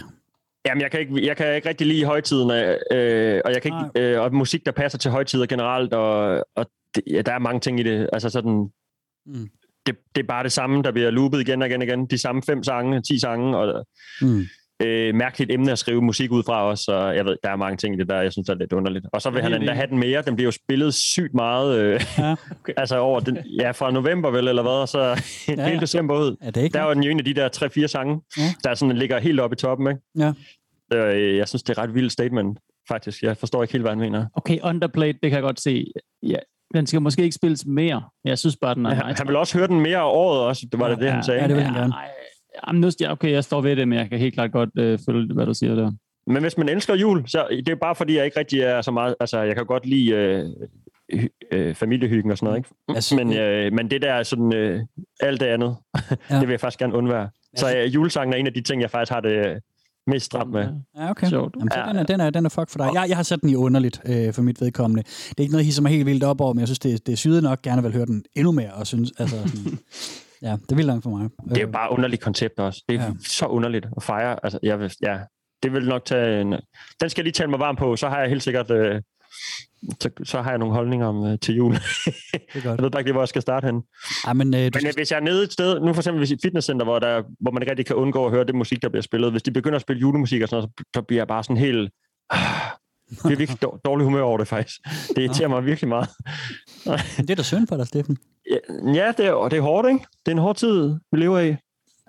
Jamen, 0.65 0.81
jeg 0.81 0.91
kan 0.91 0.99
ikke, 0.99 1.27
jeg 1.27 1.37
kan 1.37 1.55
ikke 1.55 1.69
rigtig 1.69 1.87
lide 1.87 2.05
højtiden, 2.05 2.51
øh, 2.91 3.41
og 3.45 3.51
jeg 3.53 3.61
kan 3.61 3.71
ikke, 3.95 4.13
øh, 4.13 4.21
og 4.21 4.33
musik, 4.33 4.65
der 4.65 4.71
passer 4.71 4.99
til 4.99 5.11
højtider 5.11 5.45
generelt, 5.45 5.93
og, 5.93 6.43
og 6.55 6.65
det, 6.95 7.03
ja, 7.11 7.21
der 7.21 7.31
er 7.33 7.39
mange 7.39 7.59
ting 7.59 7.79
i 7.79 7.83
det. 7.83 8.09
Altså 8.13 8.29
sådan, 8.29 8.69
Mm. 9.27 9.47
det, 9.85 9.95
det 10.15 10.23
er 10.23 10.27
bare 10.27 10.43
det 10.43 10.51
samme, 10.51 10.83
der 10.83 10.91
bliver 10.91 11.09
loopet 11.11 11.41
igen 11.41 11.61
og 11.61 11.67
igen 11.67 11.81
og 11.81 11.87
igen. 11.87 12.05
De 12.05 12.21
samme 12.21 12.41
fem 12.45 12.63
sange, 12.63 13.01
ti 13.01 13.19
sange, 13.19 13.57
og 13.57 13.85
Mm. 14.21 14.43
øh, 14.85 15.15
mærkeligt 15.15 15.51
emne 15.51 15.71
at 15.71 15.79
skrive 15.79 16.01
musik 16.01 16.31
ud 16.31 16.43
fra 16.43 16.63
også, 16.69 16.91
og 16.91 17.15
jeg 17.15 17.25
ved, 17.25 17.35
der 17.43 17.49
er 17.49 17.55
mange 17.55 17.77
ting 17.77 17.95
i 17.95 17.97
det 17.97 18.09
der, 18.09 18.21
jeg 18.21 18.31
synes, 18.31 18.49
er 18.49 18.53
lidt 18.55 18.73
underligt. 18.73 19.05
Og 19.13 19.21
så 19.21 19.29
vil 19.29 19.41
han 19.41 19.53
endda 19.53 19.73
have 19.73 19.87
den 19.87 19.99
mere. 19.99 20.21
Den 20.21 20.35
bliver 20.35 20.47
jo 20.47 20.51
spillet 20.51 20.93
sygt 20.93 21.33
meget, 21.33 21.77
øh, 21.79 22.01
Ja. 22.17 22.35
altså 22.81 22.97
over 22.97 23.19
den, 23.19 23.37
ja, 23.59 23.71
fra 23.71 23.91
november 23.91 24.31
vel, 24.31 24.47
eller 24.47 24.61
hvad, 24.61 24.71
og 24.71 24.87
så 24.89 24.99
Ja, 25.01 25.15
hele 25.47 25.61
ja. 25.63 25.79
december 25.79 26.19
ud. 26.19 26.35
Er 26.41 26.51
det 26.51 26.63
ikke? 26.63 26.73
Der 26.73 26.79
er 26.81 26.85
jo 26.85 26.91
en 27.09 27.19
af 27.19 27.25
de 27.25 27.33
der 27.33 27.49
3-4 27.83 27.87
sange, 27.87 28.21
ja. 28.37 28.43
der 28.63 28.73
sådan 28.75 28.97
ligger 28.97 29.19
helt 29.19 29.39
oppe 29.39 29.53
i 29.53 29.57
toppen, 29.57 29.87
ikke? 29.87 30.01
Ja. 30.17 30.33
Øh, 30.93 31.37
jeg 31.37 31.47
synes, 31.47 31.63
det 31.63 31.69
er 31.69 31.81
et 31.81 31.87
ret 31.87 31.95
vildt 31.95 32.11
statement, 32.11 32.59
faktisk. 32.89 33.23
Jeg 33.23 33.37
forstår 33.37 33.63
ikke 33.63 33.71
helt, 33.71 33.83
hvad 33.83 33.91
han 33.91 33.99
mener. 33.99 34.25
Okay, 34.33 34.59
underplayed, 34.63 35.13
det 35.13 35.21
kan 35.21 35.31
jeg 35.31 35.41
godt 35.41 35.61
se. 35.61 35.85
Ja, 36.23 36.37
den 36.73 36.87
skal 36.87 37.01
måske 37.01 37.23
ikke 37.23 37.35
spilles 37.35 37.65
mere. 37.65 38.03
Jeg 38.25 38.37
synes 38.39 38.57
bare, 38.61 38.75
den 38.75 38.85
er 38.85 38.89
Ja, 38.89 38.95
nice. 39.09 39.17
han, 39.21 39.27
vil 39.27 39.35
også 39.35 39.57
høre 39.57 39.67
den 39.67 39.79
mere 39.81 39.97
af 39.97 40.09
året 40.11 40.39
også. 40.41 40.67
Det 40.71 40.79
var 40.79 40.89
det, 40.89 40.97
det 40.99 41.11
han 41.11 41.23
sagde. 41.23 41.41
Ja, 41.41 41.47
det 41.47 41.55
vil 41.55 41.63
han 41.63 41.73
gerne. 41.73 41.93
ej, 41.93 42.07
Jamen, 42.67 42.81
nu, 42.81 42.89
ja, 43.01 43.11
okay, 43.11 43.31
jeg 43.31 43.43
står 43.43 43.61
ved 43.61 43.75
det, 43.75 43.87
men 43.87 43.99
jeg 43.99 44.09
kan 44.09 44.19
helt 44.19 44.33
klart 44.33 44.51
godt 44.51 44.69
øh, 44.77 44.99
følge, 45.09 45.33
hvad 45.33 45.45
du 45.45 45.53
siger 45.53 45.75
der. 45.75 45.91
Men 46.27 46.41
hvis 46.41 46.57
man 46.57 46.69
elsker 46.69 46.95
jul, 46.95 47.27
så 47.27 47.47
det 47.49 47.69
er 47.69 47.75
bare 47.75 47.95
fordi, 47.95 48.15
jeg 48.17 48.25
ikke 48.25 48.39
rigtig 48.39 48.59
er 48.59 48.81
så 48.81 48.91
meget... 48.91 49.15
Altså, 49.19 49.41
jeg 49.41 49.55
kan 49.55 49.65
godt 49.65 49.85
lide 49.85 50.11
øh, 50.11 50.45
øh, 51.51 51.75
familiehyggen 51.75 52.31
og 52.31 52.37
sådan 52.37 52.45
noget, 52.45 52.57
ikke? 52.57 52.69
Altså, 52.89 53.15
Men, 53.15 53.37
øh, 53.37 53.73
men 53.73 53.91
det 53.91 54.01
der 54.01 54.13
er 54.13 54.23
sådan... 54.23 54.53
Øh, 54.55 54.79
alt 55.19 55.39
det 55.39 55.45
andet, 55.45 55.75
Ja. 55.95 56.15
ja. 56.29 56.35
det 56.39 56.47
vil 56.47 56.53
jeg 56.53 56.59
faktisk 56.59 56.79
gerne 56.79 56.93
undvære. 56.93 57.29
Så 57.57 57.77
øh, 57.77 57.93
julesangen 57.95 58.33
er 58.33 58.37
en 58.37 58.47
af 58.47 58.53
de 58.53 58.61
ting, 58.61 58.81
jeg 58.81 58.89
faktisk 58.91 59.11
har 59.11 59.19
det 59.21 59.31
øh, 59.47 59.55
mest 60.07 60.25
stramt 60.25 60.51
med. 60.51 60.67
Ja, 60.97 61.09
okay. 61.09 61.27
Sjovt. 61.29 61.55
Jamen, 61.59 61.71
så 61.71 61.79
Ja. 61.79 61.85
den, 61.89 61.95
er, 61.97 62.03
den, 62.03 62.19
er, 62.19 62.29
den 62.29 62.45
er 62.45 62.49
fuck 62.49 62.69
for 62.69 62.77
dig. 62.77 62.89
Jeg, 62.93 63.05
jeg 63.09 63.15
har 63.17 63.23
sat 63.23 63.41
den 63.41 63.49
i 63.49 63.55
underligt 63.55 64.01
øh, 64.05 64.33
for 64.33 64.41
mit 64.41 64.61
vedkommende. 64.61 65.03
Det 65.03 65.37
er 65.37 65.41
ikke 65.41 65.51
noget, 65.51 65.61
jeg 65.63 65.65
hisser 65.65 65.81
mig 65.81 65.91
helt 65.91 66.05
vildt 66.05 66.23
op 66.23 66.41
over, 66.41 66.53
men 66.53 66.59
jeg 66.59 66.67
synes, 66.67 66.79
det, 66.79 66.93
er- 66.93 66.97
det 67.05 67.11
er 67.13 67.17
syret 67.17 67.43
nok. 67.43 67.61
Gerne 67.61 67.81
vil 67.83 67.93
høre 67.93 68.05
den 68.05 68.23
endnu 68.35 68.51
mere. 68.51 68.73
Og 68.73 68.87
synes, 68.87 69.11
altså, 69.17 69.35
sådan, 69.47 69.79
ja, 70.47 70.51
det 70.51 70.71
er 70.71 70.75
vildt 70.75 70.87
langt 70.87 71.03
for 71.03 71.09
mig. 71.09 71.29
Det 71.49 71.57
er 71.57 71.61
jo 71.61 71.71
bare 71.71 71.91
underligt 71.91 72.21
koncept 72.21 72.59
også. 72.59 72.83
Det 72.89 72.99
er 72.99 73.03
ja. 73.03 73.11
så 73.19 73.45
underligt 73.45 73.85
at 73.97 74.03
fejre. 74.03 74.39
Altså, 74.43 74.59
jeg 74.63 74.79
vil, 74.79 74.91
ja, 75.01 75.19
det 75.63 75.73
vil 75.73 75.87
nok 75.87 76.05
tage 76.05 76.41
en... 76.41 76.51
Den 77.01 77.09
skal 77.09 77.21
jeg 77.21 77.23
lige 77.23 77.31
tale 77.33 77.49
mig 77.49 77.59
varm 77.59 77.75
på, 77.75 77.95
så 77.95 78.09
har 78.09 78.19
jeg 78.19 78.29
helt 78.29 78.43
sikkert... 78.43 78.71
Øh, 78.71 79.01
så, 80.01 80.09
så 80.23 80.41
har 80.41 80.49
jeg 80.49 80.59
nogle 80.59 80.73
holdninger 80.73 81.07
om, 81.07 81.25
øh, 81.25 81.39
til 81.39 81.55
jul. 81.55 81.73
Det 81.73 81.81
er 82.33 82.39
jeg 82.55 82.63
godt. 82.63 82.81
ved 82.81 82.89
bare 82.89 83.01
ikke 83.01 83.11
hvor 83.11 83.21
jeg 83.21 83.27
skal 83.27 83.41
starte 83.41 83.65
hen. 83.65 83.83
Ej, 84.27 84.33
men, 84.33 84.53
øh, 84.53 84.61
Men 84.61 84.73
skal, 84.73 84.87
øh, 84.87 84.93
hvis 84.95 85.11
jeg 85.11 85.17
er 85.17 85.21
nede 85.21 85.43
et 85.43 85.53
sted, 85.53 85.79
nu 85.79 85.93
for 85.93 86.01
eksempel 86.01 86.19
hvis 86.19 86.31
i 86.31 86.33
et 86.33 86.39
fitnesscenter, 86.43 86.85
hvor, 86.85 86.99
der, 86.99 87.23
hvor 87.39 87.51
man 87.51 87.61
ikke 87.63 87.71
rigtig 87.71 87.85
kan 87.85 87.95
undgå 87.95 88.25
at 88.25 88.31
høre 88.31 88.43
det 88.43 88.55
musik, 88.55 88.81
der 88.81 88.89
bliver 88.89 89.01
spillet, 89.03 89.31
hvis 89.31 89.43
de 89.43 89.51
begynder 89.51 89.75
at 89.75 89.81
spille 89.81 89.99
julemusik 89.99 90.41
og 90.41 90.49
sådan 90.49 90.57
noget, 90.61 90.71
så, 90.79 90.83
så 90.95 91.01
bliver 91.01 91.19
jeg 91.19 91.27
bare 91.27 91.43
sådan 91.43 91.57
helt... 91.57 91.91
Det 93.23 93.31
er 93.31 93.37
virkelig 93.37 93.63
dår- 93.65 93.81
dårlig 93.85 94.05
humør 94.05 94.21
over 94.21 94.37
det, 94.37 94.47
faktisk. 94.47 94.81
Det 95.15 95.17
irriterer 95.17 95.47
mig 95.47 95.65
virkelig 95.65 95.87
meget. 95.89 96.09
det 97.17 97.29
er 97.29 97.35
da 97.35 97.43
synd 97.43 97.67
for 97.67 97.77
dig, 97.77 97.87
Steffen. 97.87 98.17
Ja, 98.93 99.13
det 99.17 99.25
er, 99.25 99.31
og 99.31 99.51
det 99.51 99.57
er 99.57 99.61
hårdt, 99.61 99.87
ikke? 99.87 99.99
Det 100.25 100.31
er 100.31 100.35
en 100.35 100.37
hård 100.41 100.55
tid, 100.55 100.95
vi 101.11 101.17
lever 101.19 101.39
i. 101.39 101.55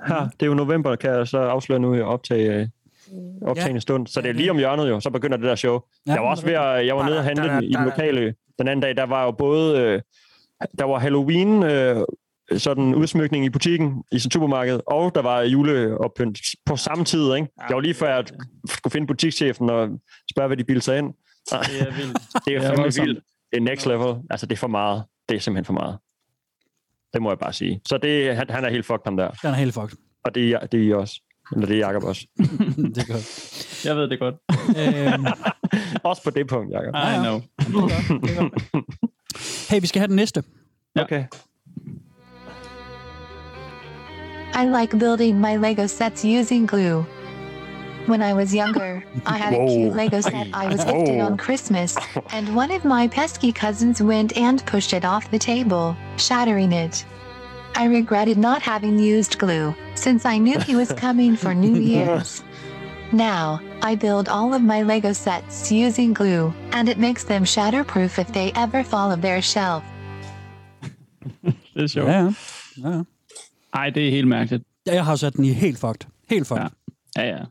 Her, 0.07 0.29
det 0.29 0.43
er 0.43 0.47
jo 0.47 0.55
november, 0.55 0.97
kan 0.97 1.11
jeg 1.11 1.29
så 1.29 1.39
afsløre 1.39 1.79
nu 1.79 1.95
i 1.95 2.01
optage, 2.01 2.55
øh, 2.61 2.69
optagende 3.43 3.75
Ja. 3.77 3.81
stund. 3.81 4.07
Så 4.07 4.21
det 4.21 4.29
er 4.29 4.33
Ja, 4.33 4.39
lige 4.39 4.51
om 4.51 4.59
hjørnet 4.59 4.89
jo, 4.89 5.01
så 5.01 5.11
begynder 5.11 5.37
det 5.37 5.47
der 5.47 5.55
show. 5.55 5.81
Ja, 6.07 6.13
jeg 6.13 6.23
var 6.23 6.29
også 6.31 6.45
ved 6.47 6.53
at, 6.55 6.87
jeg 6.87 6.97
var 6.97 7.05
nede 7.07 7.19
og 7.19 7.25
handle 7.25 7.49
den 7.49 7.65
i 7.65 7.73
den 7.73 7.85
lokale 7.85 8.35
den 8.59 8.69
anden 8.69 8.81
dag. 8.83 8.97
Der 8.97 9.03
var 9.07 9.25
jo 9.25 9.31
både, 9.31 9.81
øh, 9.81 10.03
der 10.79 10.85
var 10.85 10.99
Halloween, 10.99 11.63
øh, 11.63 11.97
sådan 12.57 12.95
udsmykning 12.95 13.45
i 13.45 13.51
butikken, 13.51 14.05
i 14.13 14.19
sådan 14.19 14.31
supermarked, 14.31 14.81
og 14.87 15.15
der 15.15 15.23
var 15.23 15.41
juleopynt 15.43 16.39
på 16.67 16.77
samme 16.77 17.05
tid, 17.05 17.35
ikke? 17.35 17.49
Jeg 17.69 17.75
var 17.75 17.81
lige 17.81 17.95
før, 17.95 18.17
at 18.17 18.31
jeg 18.31 18.39
skulle 18.69 18.93
finde 18.93 19.07
butikschefen 19.07 19.71
og 19.71 19.89
spørge, 20.31 20.47
hvad 20.47 20.57
de 20.57 20.65
bildte 20.65 20.85
sig 20.85 20.99
ind. 20.99 21.07
Det 21.51 21.81
er 21.81 21.93
vildt. 21.97 22.19
Det 22.45 22.57
er 22.57 22.63
Ja, 22.63 22.69
fandme 22.69 22.83
voldsomt. 22.83 23.09
vildt. 23.09 23.25
det 23.53 23.57
er 23.59 23.63
next 23.63 23.87
level. 23.87 24.15
Altså, 24.31 24.47
det 24.47 24.53
er 24.53 24.57
for 24.59 24.67
meget. 24.69 25.03
Det 25.29 25.37
er 25.37 25.41
simpelthen 25.41 25.65
for 25.65 25.73
meget. 25.73 25.99
Det 27.13 27.23
må 27.23 27.31
jeg 27.31 27.39
bare 27.39 27.53
sige. 27.53 27.81
Så 27.89 27.99
det, 27.99 28.37
han, 28.37 28.51
han 28.51 28.65
er 28.65 28.71
helt 28.71 28.87
fucked, 28.87 29.03
ham 29.05 29.17
der. 29.17 29.31
Den 29.31 29.51
er 29.51 29.55
helt 29.55 29.75
fucked. 29.75 29.97
Og 30.25 30.35
det 30.35 30.51
er, 30.51 30.59
det 30.67 30.81
er 30.81 30.85
I 30.85 30.93
også. 30.93 31.21
Eller 31.53 31.67
det 31.67 31.77
er 31.77 31.87
Jacob 31.87 32.05
også. 32.05 32.27
det 32.95 32.99
er 32.99 33.13
godt. 33.13 33.85
Jeg 33.85 33.97
ved 33.97 34.09
det 34.09 34.19
godt. 34.19 34.35
Øhm, 34.79 35.27
også 36.11 36.23
på 36.23 36.31
det 36.31 36.49
punkt, 36.49 36.73
Jacob. 36.73 36.95
I 36.95 37.19
know. 37.19 37.41
hey, 39.71 39.81
vi 39.81 39.87
skal 39.87 40.01
have 40.01 40.09
den 40.09 40.17
næste. 40.17 40.43
Okay. 40.97 41.25
I 44.55 44.65
like 44.81 44.99
building 44.99 45.41
my 45.41 45.57
Lego 45.57 45.87
sets 45.87 46.25
using 46.25 46.69
glue. 46.69 47.05
When 48.09 48.23
I 48.23 48.33
was 48.33 48.55
younger, 48.55 49.03
I 49.27 49.37
had 49.37 49.53
a 49.53 49.67
cute 49.67 49.97
Lego 49.97 50.21
set 50.21 50.47
I 50.55 50.67
was 50.67 50.85
gifted 50.85 51.21
on 51.21 51.37
Christmas, 51.37 51.97
and 52.33 52.57
one 52.57 52.71
of 52.71 52.85
my 52.85 53.09
pesky 53.09 53.53
cousins 53.53 54.01
went 54.01 54.37
and 54.37 54.65
pushed 54.65 54.93
it 54.93 55.05
off 55.05 55.29
the 55.31 55.39
table, 55.39 55.97
shattering 56.17 56.73
it. 56.73 57.05
I 57.77 57.85
regretted 57.87 58.37
not 58.39 58.63
having 58.63 58.99
used 58.99 59.39
glue, 59.39 59.75
since 59.95 60.25
I 60.25 60.39
knew 60.39 60.59
he 60.61 60.75
was 60.77 60.93
coming 60.93 61.37
for 61.37 61.53
New 61.55 61.77
Year's. 61.95 62.43
Now, 63.13 63.61
I 63.83 63.95
build 63.97 64.29
all 64.29 64.55
of 64.55 64.63
my 64.63 64.83
Lego 64.83 65.13
sets 65.13 65.71
using 65.71 66.15
glue, 66.15 66.53
and 66.73 66.89
it 66.89 66.99
makes 66.99 67.25
them 67.25 67.45
shatterproof 67.45 68.19
if 68.19 68.29
they 68.33 68.51
ever 68.57 68.83
fall 68.83 69.13
off 69.13 69.21
their 69.21 69.41
shelf. 69.43 69.83
Det 71.75 71.83
er 71.83 71.87
sjovt. 71.87 72.09
Ja, 72.09 72.19
ja. 72.23 72.33
ja, 72.85 72.91
ja. 72.97 73.03
Ej, 73.75 73.91
det 73.91 74.07
er 74.07 74.11
helt 74.11 74.29
mærkeligt. 74.29 74.65
Jeg 74.87 75.05
har 75.05 75.17
sat 75.17 75.33
den 75.37 75.45
i 75.45 75.53
helt 75.53 75.79
fucked. 75.79 76.07
Helt 76.31 76.47
fucked. 76.47 76.65
Ja. 77.17 77.23
Ja, 77.23 77.29
ja. 77.37 77.43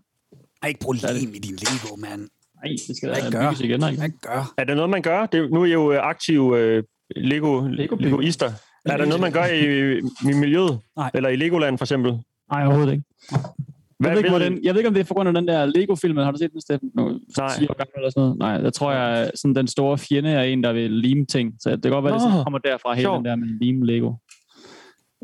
Ej, 0.61 0.67
ikke 0.69 0.79
bruge 0.79 0.95
lim 1.19 1.33
i 1.33 1.39
din 1.39 1.55
Lego, 1.55 1.95
mand. 1.95 2.21
Nej, 2.63 2.75
det 2.87 2.97
skal 2.97 3.09
Hvad 3.09 3.21
da 3.21 3.29
gør? 3.29 3.49
bygges 3.49 3.61
igen, 3.61 3.83
ikke? 3.89 3.97
Hvad 3.99 4.09
gør? 4.21 4.53
Er 4.57 4.63
det 4.63 4.75
noget, 4.75 4.89
man 4.89 5.01
gør? 5.01 5.25
Det, 5.25 5.39
er- 5.39 5.47
nu 5.49 5.61
er 5.61 5.65
I 5.65 5.71
jo 5.71 5.91
øh, 5.91 5.99
aktive 6.01 6.59
øh, 6.59 6.83
Lego, 7.15 7.67
Lego- 7.67 7.95
Legoister. 7.99 8.51
Er 8.85 8.97
der 8.97 9.05
noget, 9.05 9.21
man 9.21 9.31
gør 9.31 9.45
i, 9.45 9.97
i 9.99 10.33
miljøet? 10.39 10.79
Nej. 10.97 11.11
Eller 11.13 11.29
i 11.29 11.35
Legoland, 11.35 11.77
for 11.77 11.85
eksempel? 11.85 12.11
Nej, 12.51 12.65
overhovedet 12.65 12.91
ikke. 12.91 13.03
Hvad 13.99 14.09
Jeg 14.09 14.15
ved, 14.15 14.23
ikke, 14.23 14.29
hvordan, 14.29 14.59
jeg 14.63 14.73
ved 14.73 14.79
ikke, 14.79 14.87
om 14.87 14.93
det 14.93 15.01
er 15.01 15.05
på 15.05 15.13
grund 15.13 15.27
af 15.29 15.33
den 15.35 15.47
der 15.47 15.65
Lego-filmen. 15.65 16.23
Har 16.23 16.31
du 16.31 16.37
set 16.37 16.51
den, 16.51 16.61
Steffen? 16.61 16.91
Nu, 16.95 17.03
Nej. 17.37 17.49
10 17.59 17.67
år 17.67 17.77
gammel 17.77 17.93
eller 17.95 18.09
sådan 18.09 18.21
noget. 18.21 18.37
Nej, 18.37 18.49
jeg 18.49 18.73
tror, 18.73 18.91
jeg 18.91 19.31
sådan 19.35 19.55
den 19.55 19.67
store 19.67 19.97
fjende 19.97 20.29
er 20.29 20.43
en, 20.43 20.63
der 20.63 20.73
vil 20.73 20.91
lime 20.91 21.25
ting. 21.25 21.53
Så 21.59 21.69
det 21.69 21.81
kan 21.81 21.91
godt 21.91 22.03
være, 22.05 22.13
det 22.13 22.21
Nå. 22.21 22.29
sådan 22.29 22.43
kommer 22.43 22.59
derfra, 22.59 22.93
hele 22.93 23.09
den 23.09 23.25
der 23.25 23.35
med 23.35 23.47
lime 23.47 23.85
Lego. 23.85 24.13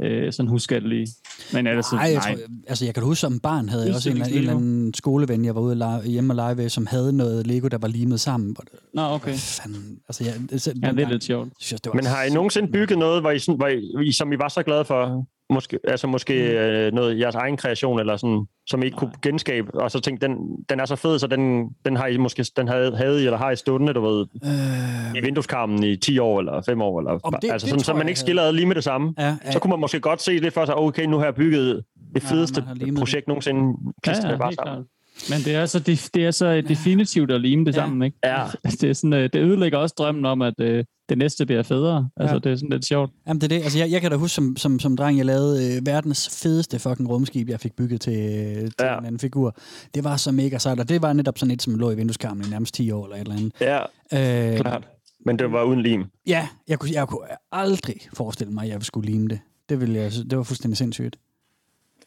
Øh, 0.04 0.34
sådan 0.34 0.50
husker 0.50 0.76
jeg 0.76 0.82
det 0.82 0.90
lige. 0.90 1.08
Men 1.54 1.68
ellers, 1.68 1.92
Nej, 1.94 2.02
jeg, 2.02 2.14
nej. 2.14 2.36
tror, 2.36 2.44
altså 2.68 2.86
jeg 2.86 2.94
kan 2.94 3.04
huske, 3.04 3.20
som 3.22 3.40
barn 3.40 3.70
havde 3.70 3.86
jeg 3.86 3.96
også 3.96 4.10
en, 4.10 4.16
eller 4.16 4.26
anden- 4.26 4.38
en 4.38 4.44
eller 4.44 4.56
anden 4.56 4.94
skoleven, 4.94 5.46
jeg 5.46 5.56
var 5.56 5.62
ude 5.62 5.76
lege, 5.76 6.04
hjemme 6.10 6.32
og 6.34 6.36
lege 6.36 6.58
ved, 6.58 6.70
som 6.70 6.88
havde 6.88 7.14
noget 7.14 7.48
Lego, 7.48 7.68
der 7.68 7.78
var 7.78 7.88
limet 7.88 8.20
sammen. 8.20 8.56
Nå, 8.94 9.02
okay. 9.02 9.34
Fanden? 9.34 9.98
Altså, 10.10 10.24
jeg, 10.24 10.34
det, 10.50 10.68
Ja, 10.68 10.92
det 10.92 11.00
er 11.00 11.10
lidt 11.10 11.24
sjovt. 11.24 11.50
Synes, 11.60 11.82
det 11.82 11.90
var 11.90 11.96
Men 11.96 12.06
har 12.06 12.24
I 12.24 12.30
nogensinde 12.30 12.72
bygget 12.72 12.98
noget, 13.00 13.22
hvor 13.22 13.32
I, 13.32 13.40
sådan, 13.40 13.56
hvor 13.58 13.68
I, 13.68 14.08
I, 14.08 14.12
som 14.12 14.32
I 14.34 14.36
var 14.40 14.48
så 14.50 14.64
glade 14.64 14.86
for? 14.86 15.26
Måske, 15.52 15.80
altså 15.88 16.08
måske 16.08 16.34
Mm. 16.34 16.58
øh, 16.58 16.92
noget 16.94 17.20
jeres 17.20 17.36
egen 17.36 17.58
kreation, 17.58 18.00
eller 18.00 18.18
sådan, 18.18 18.46
som 18.68 18.82
I 18.82 18.86
ikke 18.86 18.98
kunne 18.98 19.12
genskabe, 19.22 19.74
og 19.82 19.92
så 19.92 20.00
tænkte, 20.00 20.28
den, 20.28 20.38
den 20.70 20.80
er 20.80 20.86
så 20.86 20.96
fed, 20.96 21.20
så 21.20 21.28
den, 21.28 21.70
den 21.86 21.96
har 21.96 22.08
I 22.08 22.18
måske 22.18 22.46
den 22.58 22.68
havde, 22.68 22.96
havde 22.98 23.22
I, 23.22 23.26
eller 23.26 23.38
har 23.38 23.52
I 23.52 23.56
stående, 23.56 23.94
du 23.94 24.02
ved, 24.02 24.26
Øh, 24.46 25.18
i 25.18 25.26
vindueskarmen 25.26 25.84
i 25.84 25.96
10 25.96 26.20
år, 26.20 26.40
eller 26.40 26.62
5 26.62 26.82
år, 26.82 27.00
eller, 27.00 27.20
Om 27.24 27.34
det- 27.42 27.52
altså 27.52 27.66
det 27.66 27.70
sådan, 27.70 27.84
så 27.84 27.94
man 27.94 28.08
ikke 28.08 28.20
skiller 28.20 28.44
ad 28.44 28.54
lige 28.54 28.66
med 28.66 28.76
det 28.76 28.84
samme. 28.84 29.14
ja, 29.18 29.36
ja, 29.46 29.52
Så 29.52 29.60
kunne 29.60 29.70
man 29.72 29.80
måske 29.80 30.00
godt 30.00 30.22
se 30.22 30.40
det 30.42 30.54
for 30.54 30.66
sig, 30.66 30.76
okay, 30.76 31.06
nu 31.06 31.18
har 31.18 31.26
jeg 31.26 31.36
bygget 31.36 31.84
det 32.16 32.24
Ja, 32.24 32.30
fedeste 32.36 32.64
limet 32.76 33.00
projekt 33.00 33.28
nogensinde, 33.28 33.78
klistret 34.04 34.26
ja, 34.26 34.32
ja, 34.32 34.38
bare 34.38 34.48
helt 34.50 34.60
sammen. 34.60 34.76
klart. 34.76 34.86
Men 35.30 35.40
det 35.40 35.56
er 35.56 35.66
så, 35.66 35.80
det, 35.80 36.10
det 36.14 36.26
er 36.26 36.32
så 36.32 36.62
definitivt 36.62 37.32
at 37.32 37.42
lime 37.42 37.66
det 37.66 37.72
Ja. 37.76 37.82
sammen, 37.82 38.02
ikke? 38.02 38.18
Ja. 38.24 38.44
Det, 38.82 38.84
er 38.84 38.94
sådan, 38.94 39.14
øh, 39.14 39.24
det 39.34 39.36
ødelægger 39.36 39.78
også 39.78 39.96
drømmen 39.98 40.26
om, 40.26 40.42
at 40.42 40.54
øh, 40.60 40.84
det 41.10 41.18
næste 41.18 41.46
bliver 41.46 41.64
federe. 41.64 42.10
Altså, 42.18 42.34
Ja. 42.36 42.40
det 42.40 42.52
er 42.52 42.56
sådan 42.56 42.70
lidt 42.70 42.86
sjovt. 42.86 43.12
Jamen, 43.28 43.42
det 43.42 43.52
er 43.52 43.58
det. 43.58 43.64
Altså, 43.64 43.78
jeg, 43.80 43.92
jeg 43.92 44.02
kan 44.02 44.12
da 44.12 44.18
huske, 44.18 44.36
som, 44.36 44.58
som, 44.58 44.80
som 44.80 44.98
dreng, 44.98 45.18
jeg 45.18 45.26
lavede 45.26 45.76
øh, 45.78 45.86
verdens 45.86 46.42
fedeste 46.44 46.80
fucking 46.80 47.10
rumskib, 47.10 47.50
jeg 47.50 47.60
fik 47.60 47.74
bygget 47.76 48.02
til, 48.02 48.14
til 48.56 48.74
Ja. 48.86 48.98
en 49.00 49.06
anden 49.06 49.20
figur. 49.20 49.56
Det 49.96 50.04
var 50.04 50.18
så 50.18 50.32
mega 50.32 50.58
sejt, 50.58 50.80
og 50.80 50.90
det 50.90 51.02
var 51.02 51.14
netop 51.14 51.38
sådan 51.38 51.52
et, 51.54 51.62
som 51.62 51.76
lå 51.76 51.92
i 51.92 51.96
vindueskarmen 51.96 52.46
i 52.46 52.50
nærmest 52.50 52.74
10 52.74 52.92
år 52.92 53.04
eller 53.06 53.16
et 53.16 53.22
eller 53.22 53.36
andet. 53.36 53.54
Ja, 53.62 54.52
Øh, 54.54 54.60
klart. 54.60 54.88
Men 55.26 55.40
det 55.40 55.52
var 55.52 55.64
uden 55.64 55.82
lim. 55.82 56.06
ja, 56.28 56.48
jeg 56.68 56.80
kunne, 56.80 56.92
jeg 56.94 57.08
kunne 57.08 57.28
aldrig 57.52 57.96
forestille 58.14 58.54
mig, 58.54 58.64
at 58.64 58.70
jeg 58.70 58.82
skulle 58.84 59.12
lime 59.12 59.28
det. 59.28 59.40
Det, 59.70 59.82
ville 59.82 60.00
jeg, 60.00 60.12
det 60.30 60.38
var 60.38 60.44
fuldstændig 60.44 60.78
sindssygt. 60.78 61.16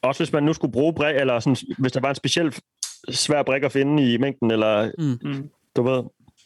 Også 0.03 0.20
hvis 0.24 0.33
man 0.33 0.42
nu 0.42 0.53
skulle 0.53 0.72
bruge 0.72 0.92
brik, 0.94 1.16
eller 1.16 1.40
sådan, 1.40 1.57
hvis 1.79 1.92
der 1.92 2.00
var 2.00 2.09
en 2.09 2.14
speciel 2.14 2.55
svær 3.10 3.42
brik 3.42 3.62
at 3.62 3.72
finde 3.72 4.12
i 4.12 4.18
mængden, 4.18 4.50
eller 4.50 4.90
Mm. 4.98 5.18
Mm. 5.30 5.48
du 5.76 5.82
ved, 5.82 6.02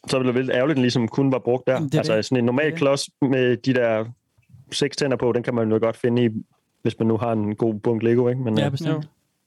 så 0.08 0.18
ville 0.18 0.32
det 0.32 0.40
lidt 0.40 0.50
ærgerligt, 0.54 0.70
at 0.72 0.76
den 0.76 0.82
ligesom 0.82 1.08
kun 1.08 1.32
var 1.32 1.38
brugt 1.38 1.66
der. 1.66 1.80
Det 1.80 1.94
altså 1.94 2.16
det. 2.16 2.24
sådan 2.24 2.38
en 2.38 2.44
normal 2.44 2.70
det. 2.70 2.74
klods 2.74 3.10
med 3.22 3.56
de 3.56 3.74
der 3.74 4.04
seks 4.72 4.96
tænder 4.96 5.16
på, 5.16 5.32
den 5.32 5.42
kan 5.42 5.54
man 5.54 5.72
jo 5.72 5.78
godt 5.82 5.96
finde 5.96 6.24
i, 6.24 6.28
hvis 6.82 6.98
man 6.98 7.08
nu 7.08 7.16
har 7.16 7.32
en 7.32 7.56
god 7.56 7.74
bunk 7.74 8.02
Lego, 8.02 8.28
ikke? 8.28 8.40
Men 8.42 8.58
Ja, 8.58 8.64
ja, 8.64 8.68
bestemt. 8.70 8.90
Jo. 8.90 8.96
en 8.98 9.04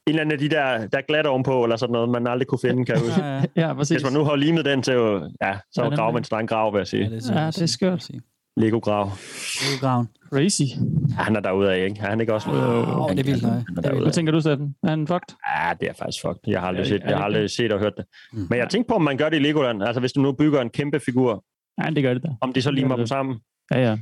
eller 0.07 0.21
anden 0.21 0.31
af 0.31 0.39
de 0.39 0.49
der, 0.49 0.87
der 0.87 0.97
er 0.97 1.01
glat 1.07 1.25
ovenpå, 1.27 1.63
eller 1.63 1.75
sådan 1.75 1.93
noget, 1.93 2.09
man 2.09 2.27
aldrig 2.27 2.47
kunne 2.47 2.59
finde, 2.59 2.85
kan 2.85 2.95
jeg 2.95 3.03
huske. 3.03 3.21
Ja, 3.25 3.35
ja. 3.35 3.43
Ja, 3.55 3.73
præcis. 3.73 3.95
Hvis 4.01 4.03
man 4.03 4.13
nu 4.13 4.23
har 4.23 4.35
limet 4.35 4.65
den 4.65 4.81
til, 4.83 4.93
jo- 4.93 5.29
ja, 5.41 5.57
så 5.71 5.81
Ja, 5.83 5.89
ja, 5.89 5.95
graver 5.95 6.09
er- 6.19 6.23
man 6.31 6.41
en 6.41 6.47
grav, 6.47 6.73
vil 6.73 6.79
jeg 6.79 6.87
sige. 6.87 7.03
Ja, 7.03 7.09
det 7.15 7.29
er, 7.29 7.41
Ja, 7.41 7.47
det 7.47 7.61
er 7.61 7.65
skørt. 7.65 8.09
Lego-grav. 8.57 9.09
Graven. 9.79 10.07
Crazy. 10.33 10.61
Ja, 11.09 11.23
han 11.23 11.35
er 11.35 11.39
derude 11.39 11.73
af, 11.73 11.85
ikke? 11.85 11.99
Er 12.01 12.09
han 12.09 12.21
ikke 12.21 12.33
også? 12.33 12.49
Åh, 12.51 13.09
det 13.11 13.19
er 13.19 13.23
vildt 13.23 13.43
nøje. 13.43 13.53
Han 13.53 13.65
er 13.69 13.73
Det 13.75 13.77
er 13.77 13.81
derude 13.81 13.97
Hvad 13.99 14.07
af. 14.07 14.13
tænker 14.13 14.31
du, 14.33 14.41
Steffen? 14.41 14.75
Er 14.83 14.89
han 14.89 15.07
fucked? 15.07 15.35
Ja, 15.55 15.73
det 15.81 15.89
er 15.89 15.93
faktisk 15.93 16.21
fucked. 16.21 16.39
Jeg 16.47 16.59
har 16.59 16.67
aldrig, 16.67 16.81
Er 16.83 16.87
set, 16.87 17.01
er 17.03 17.07
jeg 17.09 17.17
har 17.17 17.23
aldrig 17.23 17.49
set 17.49 17.71
og 17.71 17.79
hørt 17.79 17.93
det. 17.97 18.05
Mm. 18.33 18.47
Men 18.49 18.59
jeg 18.59 18.69
tænkte 18.69 18.87
på, 18.89 18.95
om 18.95 19.01
man 19.01 19.17
gør 19.17 19.29
det 19.29 19.37
i 19.37 19.39
Legoland. 19.39 19.83
Altså, 19.83 19.99
hvis 19.99 20.11
du 20.13 20.21
nu 20.21 20.31
bygger 20.31 20.61
en 20.61 20.69
kæmpe 20.69 20.99
figur, 20.99 21.43
Ja, 21.83 21.89
det 21.89 22.03
gør 22.03 22.13
det 22.13 22.23
da. 22.23 22.29
om 22.41 22.53
de 22.53 22.61
så 22.61 22.71
limer 22.71 22.95
dem 22.95 23.07
sammen. 23.07 23.39
Ja, 23.71 23.79
ja. 23.89 23.97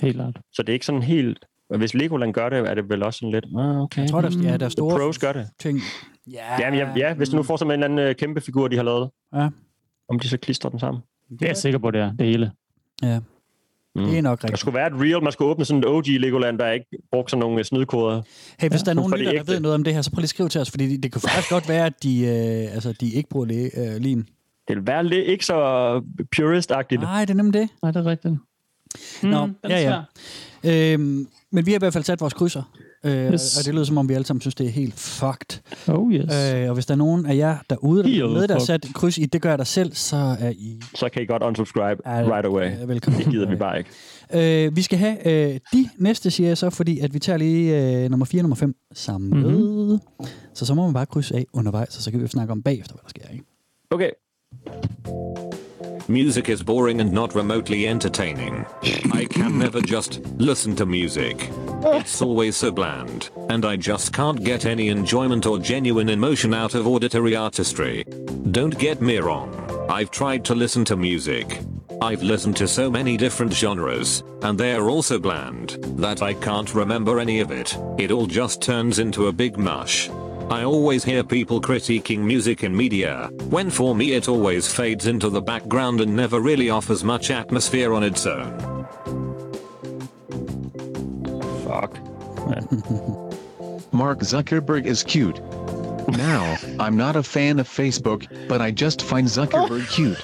Helt 0.00 0.16
klart. 0.16 0.38
Så 0.52 0.62
det 0.62 0.68
er 0.68 0.72
ikke 0.72 0.86
sådan 0.86 1.02
helt... 1.02 1.38
Men 1.70 1.78
Hvis 1.78 1.94
Legoland 1.94 2.32
gør 2.34 2.48
det, 2.48 2.58
er 2.58 2.74
det 2.74 2.88
vel 2.88 3.02
også 3.02 3.18
sådan 3.18 3.32
lidt... 3.32 3.44
Ah, 3.58 3.80
okay. 3.80 4.00
Jeg 4.02 4.10
tror, 4.10 4.20
der, 4.20 4.30
ja, 4.42 4.56
der 4.56 4.64
er 4.64 4.70
store 4.70 4.98
Pros 4.98 5.18
gør 5.18 5.32
det. 5.32 5.48
ting. 5.60 5.80
Ja, 6.32 6.60
Ja, 6.60 6.70
men 6.70 6.78
ja, 6.78 6.88
ja, 6.96 7.14
hvis 7.14 7.28
du 7.28 7.36
nu 7.36 7.42
får 7.42 7.56
sådan 7.56 7.70
en 7.70 7.72
eller 7.72 7.84
anden 7.84 7.98
øh, 7.98 8.14
kæmpe 8.14 8.40
figur, 8.40 8.68
de 8.68 8.76
har 8.76 8.82
lavet. 8.82 9.10
Ja. 9.34 9.48
Om 10.08 10.18
de 10.20 10.28
så 10.28 10.36
klistrer 10.38 10.70
den 10.70 10.78
sammen. 10.80 11.02
Det 11.30 11.42
er 11.42 11.46
jeg 11.46 11.56
sikker 11.56 11.78
på, 11.78 11.90
det 11.90 12.00
er. 12.00 12.12
Det 12.12 12.26
hele. 12.26 12.52
Ja, 13.02 13.20
Mm. 13.96 14.04
det 14.06 14.18
er 14.18 14.22
nok 14.22 14.38
Der 14.40 14.44
rigtigt. 14.44 14.60
skulle 14.60 14.74
være 14.74 14.86
et 14.86 14.92
real, 14.92 15.22
man 15.22 15.32
skulle 15.32 15.50
åbne 15.50 15.64
sådan 15.64 15.78
et 15.80 15.86
OG 15.86 16.04
Legoland, 16.08 16.58
der 16.58 16.70
ikke 16.70 16.86
brugte 17.12 17.30
sådan 17.30 17.40
nogle 17.40 17.58
øh, 17.58 17.64
snydkoder. 17.64 18.22
Hey, 18.60 18.68
hvis 18.68 18.82
der 18.82 18.90
er 18.90 18.94
nogen 18.94 19.12
det 19.12 19.18
lytter, 19.20 19.32
der 19.32 19.42
ved 19.52 19.60
noget 19.60 19.74
om 19.74 19.84
det 19.84 19.94
her, 19.94 20.02
så 20.02 20.10
prøv 20.10 20.20
lige 20.20 20.24
at 20.24 20.28
skrive 20.30 20.48
til 20.48 20.60
os, 20.60 20.70
fordi 20.70 20.88
det, 20.88 21.02
det 21.02 21.12
kan 21.12 21.20
faktisk 21.20 21.50
godt 21.50 21.68
være, 21.68 21.86
at 21.86 22.02
de, 22.02 22.20
øh, 22.20 22.74
altså, 22.74 22.92
de 23.00 23.10
ikke 23.10 23.28
bruger 23.28 23.46
læ, 23.46 23.68
øh, 23.76 23.96
lim. 23.96 24.24
Det 24.68 24.76
vil 24.76 24.86
være 24.86 25.04
lidt 25.04 25.26
ikke 25.26 25.46
så 25.46 25.56
purist-agtigt. 26.36 27.00
Nej, 27.00 27.24
det 27.24 27.30
er 27.30 27.34
nemlig 27.36 27.60
det. 27.60 27.68
Nej, 27.82 27.90
det 27.92 28.06
er 28.06 28.10
rigtigt. 28.10 28.34
Mm, 29.22 29.28
Nå, 29.28 29.48
er 29.62 29.80
ja, 29.80 30.02
ja. 30.64 30.92
Øhm, 30.92 31.26
men 31.52 31.66
vi 31.66 31.70
har 31.70 31.78
i 31.78 31.82
hvert 31.82 31.92
fald 31.92 32.04
sat 32.04 32.20
vores 32.20 32.34
krydser. 32.34 32.62
Øh, 33.04 33.32
Yes. 33.32 33.58
Og 33.58 33.64
det 33.64 33.74
lyder 33.74 33.84
som 33.84 33.98
om, 33.98 34.08
vi 34.08 34.14
alle 34.14 34.26
sammen 34.26 34.40
synes, 34.40 34.54
det 34.54 34.66
er 34.66 34.70
helt 34.70 34.94
fucked. 34.94 35.60
Oh, 35.88 36.12
yes. 36.12 36.54
Øh, 36.54 36.68
og 36.68 36.74
hvis 36.74 36.86
der 36.86 36.94
er 36.94 36.98
nogen 36.98 37.26
af 37.26 37.36
jer 37.36 37.56
derude, 37.70 38.02
der, 38.02 38.08
Helt 38.08 38.22
er 38.22 38.28
med, 38.28 38.48
der 38.48 38.58
sat 38.58 38.84
et 38.84 38.94
kryds 38.94 39.18
i, 39.18 39.26
det 39.26 39.42
gør 39.42 39.48
jeg 39.48 39.58
dig 39.58 39.66
selv, 39.66 39.94
så 39.94 40.16
er 40.40 40.50
I 40.50 40.80
Så 40.94 41.08
kan 41.08 41.22
I 41.22 41.26
godt 41.26 41.42
unsubscribe 41.42 42.00
er, 42.04 42.32
right 42.34 42.46
away. 42.46 42.82
øh, 42.82 42.88
velkommen. 42.88 43.22
Det 43.22 43.30
gider 43.30 43.48
vi 43.48 43.56
bare 43.56 43.78
ikke. 43.78 43.90
Øh, 44.34 44.76
vi 44.76 44.82
skal 44.82 44.98
have 44.98 45.26
øh, 45.54 45.60
de 45.72 45.88
næste, 45.98 46.30
siger 46.30 46.48
jeg 46.48 46.58
så, 46.58 46.70
fordi 46.70 46.98
at 47.00 47.14
vi 47.14 47.18
tager 47.18 47.36
lige 47.36 48.02
øh, 48.04 48.10
nummer 48.10 48.26
4 48.26 48.40
og 48.40 48.42
nummer 48.42 48.56
5 48.56 48.74
sammen. 48.92 49.40
Mhm. 49.40 49.50
Mm-hmm. 49.50 49.98
Så 50.54 50.66
så 50.66 50.74
må 50.74 50.84
man 50.84 50.94
bare 50.94 51.06
krydse 51.06 51.34
af 51.36 51.44
undervejs, 51.52 51.96
og 51.96 52.02
så 52.02 52.10
kan 52.10 52.22
vi 52.22 52.26
snakke 52.26 52.52
om 52.52 52.62
bagefter, 52.62 52.94
hvad 52.94 53.02
der 53.02 53.08
sker. 53.08 53.32
Ikke? 53.32 53.44
Okay. 53.90 54.10
Music 56.08 56.48
is 56.48 56.62
boring 56.62 57.00
and 57.00 57.10
not 57.10 57.34
remotely 57.34 57.88
entertaining. 57.88 58.64
I 59.12 59.26
can 59.28 59.58
never 59.58 59.80
just 59.80 60.20
listen 60.36 60.76
to 60.76 60.86
music. 60.86 61.50
It's 61.82 62.22
always 62.22 62.56
so 62.56 62.70
bland, 62.70 63.30
and 63.48 63.64
I 63.64 63.74
just 63.74 64.12
can't 64.12 64.44
get 64.44 64.66
any 64.66 64.88
enjoyment 64.88 65.46
or 65.46 65.58
genuine 65.58 66.08
emotion 66.08 66.54
out 66.54 66.76
of 66.76 66.86
auditory 66.86 67.34
artistry. 67.34 68.04
Don't 68.52 68.78
get 68.78 69.00
me 69.00 69.18
wrong, 69.18 69.52
I've 69.90 70.12
tried 70.12 70.44
to 70.44 70.54
listen 70.54 70.84
to 70.86 70.96
music. 70.96 71.58
I've 72.00 72.22
listened 72.22 72.56
to 72.58 72.68
so 72.68 72.88
many 72.88 73.16
different 73.16 73.52
genres, 73.52 74.22
and 74.42 74.56
they're 74.56 74.88
all 74.88 75.02
so 75.02 75.18
bland 75.18 75.70
that 75.98 76.22
I 76.22 76.34
can't 76.34 76.72
remember 76.72 77.18
any 77.18 77.40
of 77.40 77.50
it. 77.50 77.76
It 77.98 78.12
all 78.12 78.26
just 78.26 78.62
turns 78.62 79.00
into 79.00 79.26
a 79.26 79.32
big 79.32 79.58
mush. 79.58 80.08
I 80.48 80.62
always 80.62 81.02
hear 81.02 81.24
people 81.24 81.60
critiquing 81.60 82.20
music 82.20 82.62
in 82.62 82.76
media, 82.76 83.28
when 83.50 83.68
for 83.68 83.96
me 83.96 84.12
it 84.12 84.28
always 84.28 84.72
fades 84.72 85.08
into 85.08 85.28
the 85.28 85.42
background 85.42 86.00
and 86.00 86.14
never 86.14 86.40
really 86.40 86.70
offers 86.70 87.02
much 87.02 87.32
atmosphere 87.32 87.92
on 87.92 88.04
its 88.04 88.24
own. 88.26 88.86
Fuck. 91.64 91.98
Mark 93.92 94.20
Zuckerberg 94.20 94.86
is 94.86 95.02
cute. 95.02 95.40
Now, 96.08 96.56
I'm 96.78 96.96
not 96.96 97.16
a 97.16 97.24
fan 97.24 97.58
of 97.58 97.68
Facebook, 97.68 98.26
but 98.46 98.60
I 98.60 98.70
just 98.70 99.02
find 99.02 99.26
Zuckerberg 99.26 99.90
cute. 99.90 100.22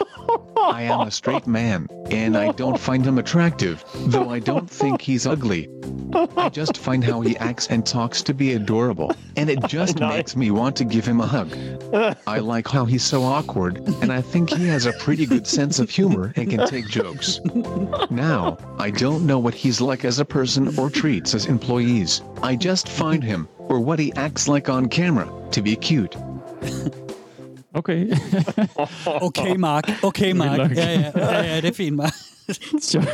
I 0.62 0.82
am 0.82 1.00
a 1.00 1.10
straight 1.10 1.46
man, 1.46 1.88
and 2.10 2.36
I 2.36 2.52
don't 2.52 2.78
find 2.78 3.04
him 3.04 3.18
attractive, 3.18 3.84
though 4.06 4.30
I 4.30 4.38
don't 4.38 4.70
think 4.70 5.00
he's 5.00 5.26
ugly. 5.26 5.68
I 6.36 6.48
just 6.50 6.76
find 6.76 7.02
how 7.02 7.20
he 7.20 7.36
acts 7.38 7.66
and 7.68 7.84
talks 7.84 8.22
to 8.22 8.34
be 8.34 8.52
adorable, 8.52 9.12
and 9.36 9.50
it 9.50 9.66
just 9.66 9.98
makes 9.98 10.36
me 10.36 10.50
want 10.50 10.76
to 10.76 10.84
give 10.84 11.04
him 11.04 11.20
a 11.20 11.26
hug. 11.26 11.56
I 12.26 12.38
like 12.38 12.68
how 12.68 12.84
he's 12.84 13.02
so 13.02 13.22
awkward, 13.22 13.78
and 14.02 14.12
I 14.12 14.20
think 14.20 14.50
he 14.50 14.66
has 14.68 14.86
a 14.86 14.92
pretty 14.94 15.26
good 15.26 15.46
sense 15.46 15.78
of 15.78 15.90
humor 15.90 16.32
and 16.36 16.48
can 16.48 16.66
take 16.68 16.86
jokes. 16.86 17.40
Now, 18.10 18.58
I 18.78 18.90
don't 18.90 19.26
know 19.26 19.38
what 19.38 19.54
he's 19.54 19.80
like 19.80 20.04
as 20.04 20.18
a 20.18 20.24
person 20.24 20.78
or 20.78 20.90
treats 20.90 21.32
his 21.32 21.46
employees. 21.46 22.22
I 22.42 22.56
just 22.56 22.88
find 22.88 23.24
him, 23.24 23.48
or 23.58 23.80
what 23.80 23.98
he 23.98 24.12
acts 24.14 24.48
like 24.48 24.68
on 24.68 24.88
camera, 24.88 25.28
to 25.50 25.62
be 25.62 25.76
cute. 25.76 26.14
Okay. 27.74 28.06
Okay, 29.06 29.56
Mark. 29.56 29.90
Okay, 30.02 30.32
Mark. 30.32 30.76
Ja, 30.76 30.90
ja, 30.90 31.10
ja, 31.16 31.42
ja, 31.42 31.56
det 31.56 31.70
er 31.70 31.74
fint, 31.74 31.96
Mark. 31.96 32.12
Sjovt. 32.82 33.06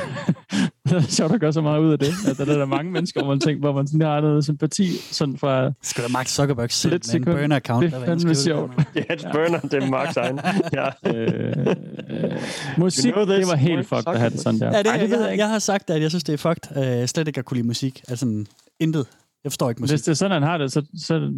det 0.88 0.92
er 0.96 1.00
sjovt 1.00 1.32
at 1.32 1.40
gøre 1.40 1.52
så 1.52 1.60
meget 1.60 1.80
ud 1.80 1.92
af 1.92 1.98
det. 1.98 2.12
At 2.28 2.38
der 2.38 2.54
er 2.54 2.58
der 2.58 2.66
mange 2.66 2.92
mennesker, 2.92 3.20
hvor 3.20 3.28
man 3.28 3.40
tænker, 3.40 3.60
hvor 3.60 3.72
man 3.72 3.86
sådan 3.86 4.06
har 4.06 4.20
noget 4.20 4.44
sympati 4.44 4.96
sådan 4.96 5.38
fra... 5.38 5.72
Skal 5.82 6.04
der 6.04 6.10
Mark 6.10 6.26
Zuckerberg 6.26 6.70
selv 6.70 6.92
med 6.92 6.98
en 6.98 7.04
sekund. 7.04 7.36
burner-account? 7.36 7.84
Det 7.84 7.94
er 7.94 8.04
fandme 8.04 8.34
sjovt. 8.34 8.72
er 8.94 9.02
hans 9.08 9.24
burner, 9.32 9.60
det 9.60 9.82
er 9.82 9.90
Marks 9.90 10.16
egen. 10.16 10.40
Ja. 10.72 10.88
Øh, 11.06 11.66
øh, 12.10 12.36
musik, 12.78 13.14
You 13.14 13.24
know 13.24 13.36
det 13.36 13.46
var 13.46 13.56
helt 13.56 13.88
fucked 13.88 14.08
at 14.08 14.18
have 14.18 14.30
det 14.30 14.40
sådan 14.40 14.60
der. 14.60 14.76
Ja, 14.76 14.78
det, 14.78 14.86
Ej, 14.86 14.96
det 14.96 15.10
ved 15.10 15.20
jeg, 15.20 15.30
jeg 15.30 15.38
jeg, 15.38 15.48
har 15.48 15.58
sagt, 15.58 15.90
at 15.90 16.02
jeg 16.02 16.10
synes, 16.10 16.24
det 16.24 16.32
er 16.32 16.36
fucked. 16.36 17.00
Uh, 17.02 17.06
slet 17.06 17.28
ikke 17.28 17.38
at 17.38 17.44
kunne 17.44 17.56
lide 17.56 17.66
musik. 17.66 18.02
Altså, 18.08 18.44
intet. 18.80 19.06
Jeg 19.44 19.52
forstår 19.52 19.68
ikke 19.70 19.80
musik. 19.80 19.92
Hvis 19.92 20.02
det 20.02 20.10
er 20.10 20.16
sådan, 20.16 20.32
han 20.32 20.42
har 20.42 20.58
det, 20.58 20.72
så... 20.72 20.82
så 20.96 21.32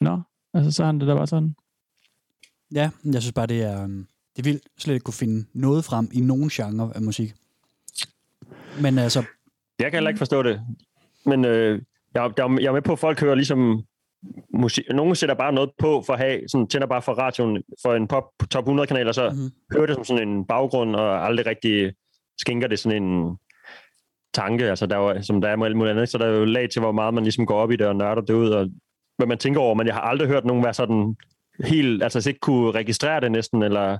Nå, 0.00 0.20
altså 0.54 0.70
så 0.70 0.82
har 0.82 0.86
han 0.86 1.00
det 1.00 1.08
der 1.08 1.14
bare 1.16 1.26
sådan. 1.26 1.54
Ja, 2.74 2.90
jeg 3.04 3.22
synes 3.22 3.32
bare, 3.32 3.46
det 3.46 3.62
er, 3.62 3.84
um, 3.84 4.06
det 4.36 4.46
er 4.46 4.50
vildt 4.50 4.62
slet 4.78 4.94
ikke 4.94 5.04
kunne 5.04 5.14
finde 5.14 5.44
noget 5.54 5.84
frem 5.84 6.08
i 6.12 6.20
nogen 6.20 6.48
genre 6.48 6.92
af 6.94 7.02
musik. 7.02 7.32
Men 8.82 8.98
altså, 8.98 9.24
Jeg 9.78 9.90
kan 9.90 9.92
heller 9.92 10.10
ikke 10.10 10.18
forstå 10.18 10.42
det. 10.42 10.60
Men 11.26 11.44
øh, 11.44 11.82
jeg, 12.14 12.30
jeg, 12.36 12.50
jeg 12.60 12.66
er 12.68 12.72
med 12.72 12.82
på, 12.82 12.92
at 12.92 12.98
folk 12.98 13.20
hører 13.20 13.34
ligesom 13.34 13.82
musik. 14.54 14.84
Nogle 14.94 15.16
sætter 15.16 15.34
bare 15.34 15.52
noget 15.52 15.70
på 15.78 16.02
for 16.06 16.12
at 16.12 16.18
have, 16.18 16.40
sådan, 16.48 16.66
tænder 16.66 16.86
bare 16.86 17.02
for 17.02 17.12
radioen 17.12 17.62
for 17.82 17.94
en 17.94 18.08
pop 18.08 18.24
top 18.50 18.62
100 18.64 18.86
kanal, 18.86 19.08
og 19.08 19.14
så 19.14 19.28
Mhm. 19.30 19.38
mm-hmm. 19.38 19.52
hører 19.76 19.86
det 19.86 19.94
som 19.94 20.04
sådan 20.04 20.28
en 20.28 20.46
baggrund, 20.46 20.96
og 20.96 21.26
aldrig 21.26 21.46
rigtig 21.46 21.92
skænker 22.38 22.68
det 22.68 22.78
sådan 22.78 23.02
en 23.02 23.36
tanke, 24.34 24.70
altså 24.70 24.86
der 24.86 24.96
er 24.96 25.00
jo, 25.14 25.22
som 25.22 25.40
der 25.40 25.48
er 25.48 25.56
med 25.56 25.66
alt 25.66 25.76
muligt 25.76 25.90
andet, 25.90 26.08
så 26.08 26.18
der 26.18 26.26
er 26.26 26.38
jo 26.38 26.44
lag 26.44 26.70
til, 26.70 26.80
hvor 26.80 26.92
meget 26.92 27.14
man 27.14 27.22
ligesom 27.24 27.46
går 27.46 27.56
op 27.58 27.70
i 27.70 27.76
det 27.76 27.86
og 27.86 27.96
nørder 27.96 28.22
det 28.22 28.34
ud, 28.34 28.48
og 28.50 28.68
hvad 29.16 29.26
man 29.26 29.38
tænker 29.38 29.60
over, 29.60 29.74
men 29.74 29.86
jeg 29.86 29.94
har 29.94 30.00
aldrig 30.02 30.28
hørt 30.28 30.44
nogen 30.44 30.64
være 30.64 30.74
sådan 30.74 31.16
helt, 31.64 32.02
altså 32.02 32.28
ikke 32.28 32.40
kunne 32.40 32.70
registrere 32.70 33.20
det 33.20 33.32
næsten, 33.32 33.62
eller 33.62 33.98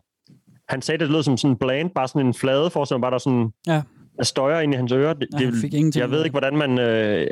han 0.69 0.83
sagde, 0.83 0.99
det 1.05 1.11
lød 1.13 1.23
som 1.23 1.37
sådan 1.37 1.51
en 1.51 1.57
bland, 1.59 1.91
bare 1.91 2.09
sådan 2.09 2.27
en 2.27 2.35
flade, 2.35 2.71
for 2.71 2.99
bare 2.99 3.11
der 3.11 3.19
sådan, 3.19 3.51
Ja. 3.67 3.83
der 4.17 4.25
støjer 4.25 4.61
ind 4.61 4.75
i 4.75 4.77
hans 4.77 4.93
ører. 4.93 5.13
Det, 5.15 5.29
Ja, 5.41 5.45
han 5.45 5.55
fik 5.61 5.75
ingenting 5.75 6.01
jeg 6.01 6.11
ved 6.11 6.25
ikke, 6.25 6.33
hvordan 6.33 6.57
man... 6.57 6.79
Øh, 6.79 7.27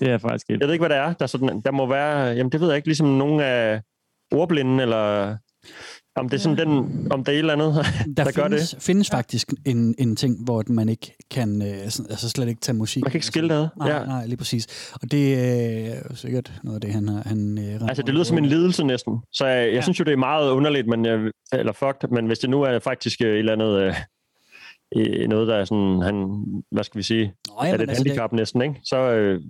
Det 0.00 0.08
er 0.08 0.18
faktisk 0.18 0.46
helt... 0.48 0.60
jeg 0.60 0.68
ved 0.68 0.72
ikke, 0.74 0.82
hvad 0.86 0.96
det 0.96 0.98
er. 1.04 1.12
Der, 1.12 1.22
er 1.22 1.26
sådan, 1.26 1.60
der 1.60 1.70
må 1.70 1.86
være... 1.86 2.26
Jamen, 2.26 2.52
det 2.52 2.60
ved 2.60 2.68
jeg 2.68 2.76
ikke. 2.76 2.88
Ligesom 2.88 3.06
nogle 3.08 3.44
af 3.44 3.80
ordblinde, 4.32 4.82
eller... 4.82 5.36
Om 6.16 6.28
det 6.28 6.36
er 6.36 6.40
sådan 6.40 6.58
den... 6.58 6.68
Om 7.12 7.24
det 7.24 7.28
er 7.28 7.36
et 7.36 7.38
eller 7.38 7.52
andet, 7.52 7.74
der, 8.16 8.24
der, 8.24 8.32
gør 8.32 8.42
findes, 8.48 8.70
det. 8.70 8.82
findes 8.82 9.10
faktisk 9.10 9.52
en, 9.66 9.94
en 9.98 10.16
ting, 10.16 10.44
hvor 10.44 10.62
man 10.68 10.88
ikke 10.88 11.16
kan 11.30 11.62
øh, 11.62 11.82
altså 11.84 12.28
slet 12.28 12.48
ikke 12.48 12.60
tage 12.60 12.76
musik. 12.76 13.02
Man 13.02 13.10
kan 13.10 13.18
ikke 13.18 13.26
skille 13.26 13.54
det. 13.54 13.70
Nej, 13.78 13.88
Ja. 13.90 14.04
nej, 14.04 14.26
lige 14.26 14.36
præcis. 14.36 14.90
Og 15.02 15.10
det 15.10 15.34
er 15.34 15.94
jo 16.10 16.16
sikkert 16.16 16.52
noget 16.64 16.74
af 16.76 16.80
det, 16.80 16.90
han 16.92 17.08
har... 17.08 17.22
Han, 17.26 17.58
øh, 17.58 17.88
Altså, 17.88 18.02
det 18.02 18.14
lyder 18.14 18.24
som 18.24 18.38
en 18.38 18.46
lidelse 18.46 18.84
næsten. 18.84 19.18
Så 19.32 19.46
jeg, 19.46 19.66
jeg 19.66 19.74
Ja. 19.74 19.80
synes 19.80 20.00
jo, 20.00 20.04
det 20.04 20.12
er 20.12 20.16
meget 20.16 20.50
underligt, 20.50 20.86
men, 20.88 21.06
eller 21.52 21.72
fucked, 21.72 22.08
men 22.10 22.26
hvis 22.26 22.38
det 22.38 22.50
nu 22.50 22.62
er 22.62 22.78
faktisk 22.78 23.20
øh, 23.20 23.32
et 23.32 23.38
eller 23.38 23.52
andet... 23.52 23.80
Øh, 23.82 23.94
øh, 24.96 25.28
noget, 25.28 25.48
der 25.48 25.54
er 25.54 25.64
sådan... 25.64 26.02
Han, 26.02 26.44
hvad 26.70 26.84
skal 26.84 26.98
vi 26.98 27.02
sige? 27.02 27.32
Nå, 27.48 27.54
er 27.60 27.66
jamen, 27.66 27.78
det 27.80 27.84
et 27.84 27.90
altså, 27.90 28.04
handicap 28.04 28.32
næsten, 28.32 28.62
ikke? 28.62 28.74
Så, 28.84 28.96
øh, 28.96 29.40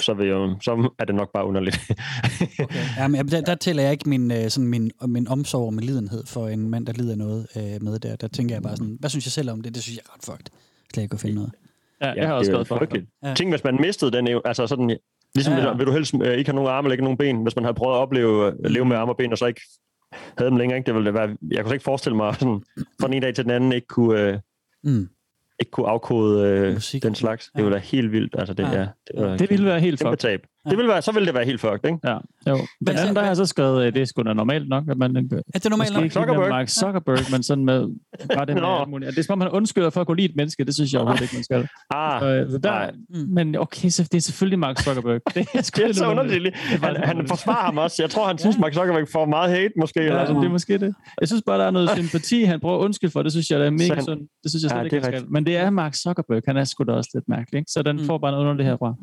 så, 0.00 0.14
vil 0.14 0.26
jeg, 0.26 0.54
så 0.62 0.90
er 0.98 1.04
det 1.04 1.14
nok 1.14 1.32
bare 1.32 1.46
underligt. 1.46 1.78
Okay. 2.58 2.78
Jamen, 2.98 3.28
der, 3.28 3.40
der 3.40 3.54
tæller 3.54 3.82
jeg 3.82 3.92
ikke 3.92 4.08
min, 4.08 4.30
øh, 4.30 4.50
sådan 4.50 4.68
min, 4.68 4.90
min 5.06 5.28
omsorg 5.28 5.66
og 5.66 5.74
min 5.74 5.84
lidenhed 5.84 6.26
for 6.26 6.48
en 6.48 6.70
mand, 6.70 6.86
der 6.86 6.92
lider 6.92 7.16
noget 7.16 7.46
øh, 7.56 7.82
med 7.82 7.98
der. 7.98 8.16
Der 8.16 8.28
tænker 8.28 8.54
jeg 8.54 8.62
bare 8.62 8.76
sådan, 8.76 8.96
hvad 9.00 9.10
synes 9.10 9.26
jeg 9.26 9.32
selv 9.32 9.50
om 9.50 9.60
det? 9.60 9.74
Det 9.74 9.82
synes 9.82 9.96
jeg 9.96 10.02
er 10.06 10.14
ret 10.14 10.24
fucked. 10.24 10.46
Slet 10.94 11.02
ikke 11.02 11.14
at 11.14 11.20
finde 11.20 11.34
noget. 11.34 11.52
Ja, 12.00 12.12
jeg 12.12 12.26
har 12.26 12.34
også 12.34 12.52
det 12.52 12.66
skrevet 12.66 12.90
for. 12.90 13.26
Ja. 13.28 13.34
Tænk, 13.34 13.52
hvis 13.52 13.64
man 13.64 13.76
mistede 13.80 14.10
den 14.12 14.26
evne, 14.28 14.40
altså 14.46 14.66
sådan, 14.66 14.96
ligesom 15.34 15.54
Ja, 15.54 15.66
ja. 15.66 15.72
vil 15.76 15.86
du 15.86 15.92
helst 15.92 16.14
øh, 16.22 16.38
ikke 16.38 16.50
have 16.50 16.56
nogen 16.56 16.70
arme 16.70 16.86
eller 16.86 16.92
ikke 16.92 17.04
nogen 17.04 17.18
ben, 17.18 17.42
hvis 17.42 17.56
man 17.56 17.64
havde 17.64 17.74
prøvet 17.74 17.94
at 17.94 17.98
opleve 18.00 18.48
at 18.64 18.70
leve 18.72 18.84
med 18.84 18.96
arme 18.96 19.12
og 19.12 19.16
ben, 19.16 19.32
og 19.32 19.38
så 19.38 19.46
ikke 19.46 19.60
havde 20.38 20.50
dem 20.50 20.58
længere, 20.58 20.78
ikke? 20.78 20.86
Det 20.86 20.94
ville 20.94 21.06
det 21.06 21.14
være, 21.14 21.28
jeg 21.28 21.58
kunne 21.58 21.68
slet 21.68 21.72
ikke 21.72 21.84
forestille 21.84 22.16
mig, 22.16 22.34
sådan, 22.34 22.62
fra 23.00 23.06
den 23.06 23.14
ene 23.14 23.26
dag 23.26 23.34
til 23.34 23.44
den 23.44 23.50
anden, 23.52 23.72
ikke 23.72 23.86
kunne, 23.86 24.20
øh, 24.20 24.38
Mm. 24.86 25.08
Ikke 25.60 25.70
kunne 25.70 25.88
afkode 25.88 26.48
øh, 26.48 26.80
den 27.02 27.14
slags. 27.14 27.44
Det 27.46 27.58
Ja. 27.58 27.62
ville 27.62 27.70
være 27.74 27.80
helt 27.84 28.12
vildt. 28.12 28.34
Altså, 28.38 28.54
det, 28.54 28.62
Ja. 28.62 28.78
ja. 28.80 28.80
Det, 28.80 28.90
var 29.16 29.36
Det 29.36 29.50
ville 29.50 29.64
være 29.66 29.80
helt 29.80 29.98
tab. 30.18 30.40
Det 30.70 30.76
ville 30.78 30.88
være, 30.88 31.02
så 31.02 31.12
ville 31.12 31.26
det 31.26 31.34
være 31.34 31.44
helt 31.44 31.60
fucked, 31.60 31.84
ikke? 31.84 31.98
Ja, 32.04 32.12
jo. 32.48 32.58
Den 32.86 32.96
anden, 32.96 33.16
der 33.16 33.24
har 33.24 33.34
så 33.34 33.46
skrevet, 33.46 33.86
øh, 33.86 33.92
det 33.94 34.02
er 34.02 34.06
sgu 34.06 34.22
da 34.22 34.32
normalt 34.32 34.68
nok, 34.68 34.84
at 34.90 34.96
man... 34.98 35.16
Er 35.16 35.20
det 35.20 35.70
normalt 35.70 35.92
Måske 35.92 36.00
nok? 36.00 36.10
Zuckerberg. 36.12 36.48
Mark 36.48 36.68
Zuckerberg, 36.68 37.18
men 37.30 37.42
sådan 37.42 37.64
med 37.64 37.88
bare 38.34 38.46
det 38.46 38.54
med. 38.54 39.00
Det 39.10 39.18
er 39.18 39.22
som 39.22 39.32
om, 39.32 39.40
han 39.40 39.50
undskylder 39.50 39.90
for 39.90 40.00
at 40.00 40.06
kunne 40.06 40.16
lide 40.16 40.28
et 40.28 40.36
menneske. 40.36 40.64
Det 40.64 40.74
synes 40.74 40.92
jeg 40.92 41.00
overhovedet 41.00 41.22
ikke, 41.22 41.34
man 41.36 41.44
skal. 41.44 41.68
Ah, 41.90 42.20
Så, 42.20 42.46
så 42.50 42.58
der, 42.58 42.70
nej. 42.70 42.90
men 43.28 43.56
okay, 43.56 43.88
så 43.88 44.02
det 44.02 44.14
er 44.14 44.20
selvfølgelig 44.20 44.58
Mark 44.58 44.78
Zuckerberg. 44.80 45.20
Det 45.34 45.46
er, 45.54 45.62
sgu 45.62 45.80
det 45.82 45.90
er 45.90 45.94
så 45.94 46.06
underligt. 46.10 46.46
Er 46.46 46.86
Han, 46.86 46.96
han 47.16 47.28
forsvarer 47.28 47.64
ham 47.64 47.78
også. 47.78 48.02
Jeg 48.02 48.10
tror, 48.10 48.26
han 48.26 48.38
synes, 48.38 48.58
Mark 48.58 48.74
Zuckerberg 48.74 49.08
får 49.12 49.26
meget 49.26 49.50
hate, 49.50 49.72
måske. 49.80 50.00
Ja, 50.00 50.06
eller 50.06 50.26
sådan. 50.26 50.40
det 50.42 50.46
er 50.48 50.52
måske 50.52 50.78
det. 50.78 50.94
Jeg 51.20 51.28
synes 51.28 51.42
bare, 51.46 51.58
der 51.58 51.64
er 51.64 51.70
noget 51.70 51.90
sympati, 51.98 52.42
han 52.42 52.60
prøver 52.60 52.78
at 52.78 52.80
undskylde 52.84 53.10
for. 53.12 53.22
Det 53.22 53.32
synes 53.32 53.50
jeg, 53.50 53.60
der 53.60 53.66
er 53.66 53.70
mega 53.70 53.86
Så 53.86 53.94
han- 53.94 54.04
sundt. 54.04 54.22
Det 54.42 54.50
synes 54.50 54.62
jeg 54.62 54.70
slet 54.70 54.78
Ja, 54.80 54.84
ikke, 54.84 54.96
er 54.96 55.02
skal. 55.02 55.24
Men 55.30 55.46
det 55.46 55.56
er 55.56 55.70
Mark 55.70 55.94
Zuckerberg. 55.94 56.42
Han 56.46 56.56
er 56.56 56.64
sgu 56.64 56.84
da 56.84 56.92
også 56.92 57.10
lidt 57.14 57.28
mærkelig. 57.28 57.58
Ikke? 57.58 57.70
Så 57.70 57.82
den 57.82 57.96
Mm. 57.96 58.06
får 58.06 58.18
bare 58.18 58.30
noget 58.32 58.44
under 58.44 58.56
det 58.56 58.66
herfra. 58.66 58.94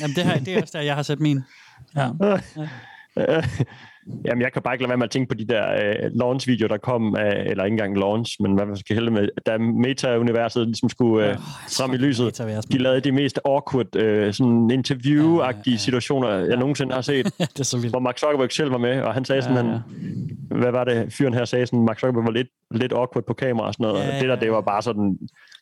Jamen, 0.00 0.16
det, 0.16 0.24
her, 0.24 0.38
det 0.38 0.54
er 0.56 0.62
også 0.62 0.78
der, 0.78 0.84
jeg 0.86 0.94
har 0.94 1.02
sat 1.02 1.20
min. 1.20 1.40
Ja. 1.96 2.08
Øh, 3.18 3.44
Jamen, 4.24 4.42
jeg 4.42 4.52
kan 4.52 4.62
bare 4.62 4.74
ikke 4.74 4.82
lade 4.82 4.88
være 4.88 4.96
med 4.96 5.04
at 5.04 5.10
tænke 5.10 5.28
på 5.28 5.34
de 5.34 5.46
der 5.46 5.72
øh, 5.72 6.10
launch-videoer, 6.14 6.68
der 6.68 6.76
kom, 6.76 7.16
af, 7.16 7.42
eller 7.46 7.64
ikke 7.64 7.74
engang 7.74 7.98
launch, 7.98 8.36
men 8.42 8.54
hvad 8.54 8.66
man 8.66 8.76
skal 8.76 8.96
hælde 8.96 9.10
med, 9.10 9.28
da 9.46 9.58
Meta-universet 9.58 10.66
ligesom 10.66 10.88
skulle 10.88 11.30
øh, 11.30 11.36
frem 11.78 11.92
i 11.92 11.96
lyset. 11.96 12.38
De 12.72 12.78
lavede 12.78 13.00
de 13.00 13.12
mest 13.12 13.40
awkward 13.44 13.96
øh, 13.96 14.32
sådan 14.34 14.70
interview-agtige 14.70 15.40
Ja, 15.40 15.70
ja, 15.70 15.70
ja. 15.70 15.76
situationer, 15.76 16.28
jeg 16.28 16.56
nogensinde 16.56 16.94
har 16.94 17.00
set, 17.00 17.24
det 17.38 17.60
er 17.60 17.64
så 17.64 17.76
vildt. 17.76 17.92
hvor 17.92 18.00
Mark 18.00 18.18
Zuckerberg 18.18 18.52
selv 18.52 18.70
var 18.72 18.78
med, 18.78 19.00
og 19.00 19.14
han 19.14 19.24
sagde 19.24 19.42
sådan, 19.42 19.56
Ja, 19.56 19.62
han, 19.72 19.80
hvad 20.60 20.72
var 20.72 20.84
det, 20.84 21.12
fyren 21.12 21.34
her 21.34 21.44
sagde 21.44 21.66
sådan, 21.66 21.84
Mark 21.84 21.98
Zuckerberg 22.00 22.24
var 22.24 22.30
lidt, 22.30 22.48
lidt 22.70 22.92
awkward 22.92 23.24
på 23.26 23.34
kamera 23.34 23.66
og 23.66 23.74
sådan 23.74 23.84
noget, 23.84 24.00
Ja, 24.00 24.08
og 24.08 24.20
det 24.20 24.28
der, 24.28 24.34
ja, 24.34 24.40
det 24.40 24.52
var 24.52 24.60
bare 24.60 24.82
sådan, 24.82 25.18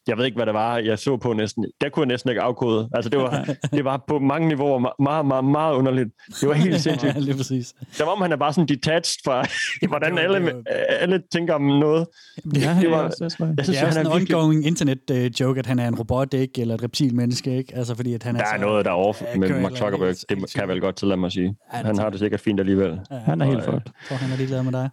jeg 0.08 0.18
ved 0.18 0.24
ikke, 0.24 0.36
hvad 0.36 0.46
det 0.46 0.54
var, 0.54 0.78
jeg 0.78 0.98
så 0.98 1.16
på 1.16 1.32
næsten, 1.32 1.66
der 1.80 1.88
kunne 1.88 2.00
jeg 2.02 2.06
næsten 2.08 2.30
ikke 2.30 2.42
afkode, 2.42 2.88
altså 2.94 3.10
det 3.10 3.18
var, 3.18 3.54
det 3.76 3.84
var 3.84 4.04
på 4.08 4.18
mange 4.18 4.48
niveauer 4.48 4.78
meget, 5.02 5.26
meget, 5.26 5.44
meget, 5.44 5.74
underligt. 5.74 6.08
Det 6.40 6.48
var 6.48 6.54
helt 6.54 6.80
sindssygt. 6.86 7.14
Ja, 7.14 7.20
lige 7.20 7.36
præcis. 7.36 7.74
Som 7.92 8.08
om 8.08 8.20
han 8.22 8.32
er 8.32 8.36
bare 8.36 8.52
sådan 8.52 8.68
detached 8.68 9.20
fra, 9.24 9.44
hvordan 9.88 10.16
det 10.16 10.28
var- 10.28 10.34
alle, 10.34 10.46
det 10.46 10.54
var- 10.54 10.62
alle 11.00 11.22
tænker 11.32 11.54
om 11.54 11.62
noget. 11.62 12.06
Ja, 12.36 12.50
det 12.50 12.54
det 12.82 12.90
var- 12.90 12.96
var, 13.02 13.08
tror 13.08 13.24
jeg. 13.24 13.30
Synes, 13.30 13.34
Det 13.66 13.76
er 13.76 13.84
han 13.84 13.92
sådan 13.92 14.06
er 14.06 14.10
en 14.10 14.18
virkelig... 14.18 14.36
ongoing 14.36 14.66
internet-joke, 14.66 15.58
at 15.58 15.66
han 15.66 15.78
er 15.78 15.88
en 15.88 15.94
robot, 15.94 16.34
ikke? 16.34 16.60
Eller 16.60 16.74
et 16.74 16.82
reptilmenneske, 16.82 17.56
ikke? 17.56 17.76
Altså, 17.76 17.94
fordi 17.94 18.14
at 18.14 18.22
han 18.22 18.36
er 18.36 18.40
Der 18.40 18.46
er 18.46 18.56
så... 18.58 18.60
noget, 18.60 18.84
der 18.84 18.90
er 18.90 18.94
over 18.94 19.14
Ja, 19.34 19.38
med 19.38 19.60
Mark 19.60 19.76
Zuckerberg. 19.76 20.14
Det 20.28 20.28
kan 20.28 20.60
jeg 20.60 20.68
vel 20.68 20.80
godt 20.80 20.96
tillade 20.96 21.20
mig 21.20 21.26
at 21.26 21.32
sige. 21.32 21.56
Ja, 21.74 21.78
Han 21.78 21.98
har 21.98 22.10
det 22.10 22.18
sikkert 22.18 22.40
fint 22.40 22.60
alligevel. 22.60 23.00
Ja, 23.10 23.16
Han 23.18 23.40
er 23.40 23.44
helt 23.44 23.56
Og, 23.58 23.64
fucked. 23.64 23.80
Jeg 23.84 23.92
tror, 24.08 24.16
han 24.16 24.32
er 24.32 24.36
ligeglad 24.36 24.62
med 24.62 24.72
dig. 24.72 24.88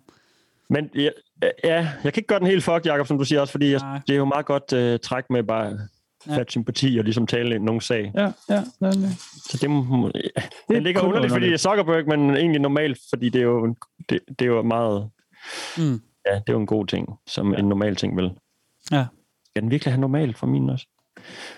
Men 0.69 0.89
ja, 0.95 1.09
ja, 1.63 1.75
jeg 2.03 2.13
kan 2.13 2.13
ikke 2.15 2.27
gøre 2.27 2.39
den 2.39 2.47
helt 2.47 2.63
fucked, 2.63 2.85
Jacob, 2.85 3.07
som 3.07 3.17
du 3.17 3.23
siger 3.25 3.41
også, 3.41 3.51
fordi 3.51 3.71
jeg, 3.71 4.01
det 4.07 4.13
er 4.13 4.17
jo 4.17 4.25
meget 4.25 4.45
godt 4.45 4.73
uh, 4.73 4.99
træk 4.99 5.23
med 5.29 5.43
bare 5.43 5.77
Ja. 6.27 6.37
fat 6.37 6.51
sympati 6.51 6.97
og 6.97 7.03
ligesom 7.03 7.27
tale 7.27 7.55
ind 7.55 7.63
nogen 7.63 7.81
sag. 7.81 8.11
Ja, 8.15 8.31
ja, 8.49 8.63
nemlig. 8.79 9.09
Så 9.49 9.57
det, 9.61 9.69
må, 9.69 10.07
det, 10.07 10.31
er 10.35 10.41
det 10.69 10.83
ligger 10.83 11.01
underligt, 11.01 11.33
fordi 11.33 11.45
det 11.45 11.53
er 11.53 11.57
Zuckerberg, 11.57 12.07
men 12.07 12.35
egentlig 12.37 12.61
normalt, 12.61 12.97
fordi 13.09 13.29
det 13.29 13.39
er 13.39 13.45
jo, 13.45 13.63
en- 13.65 13.75
det, 14.09 14.19
det 14.39 14.41
er 14.41 14.45
jo 14.49 14.61
meget... 14.61 15.09
Mm. 15.77 16.01
Ja, 16.25 16.35
det 16.35 16.43
er 16.49 16.53
jo 16.53 16.59
en 16.59 16.65
god 16.65 16.87
ting, 16.87 17.07
som 17.27 17.53
ja. 17.53 17.59
en 17.59 17.65
normal 17.65 17.95
ting 17.95 18.17
vil. 18.17 18.31
Ja. 18.91 19.05
Skal 19.45 19.61
den 19.61 19.71
virkelig 19.71 19.93
have 19.93 20.01
normal 20.01 20.33
for 20.33 20.47
min 20.47 20.69
også? 20.69 20.87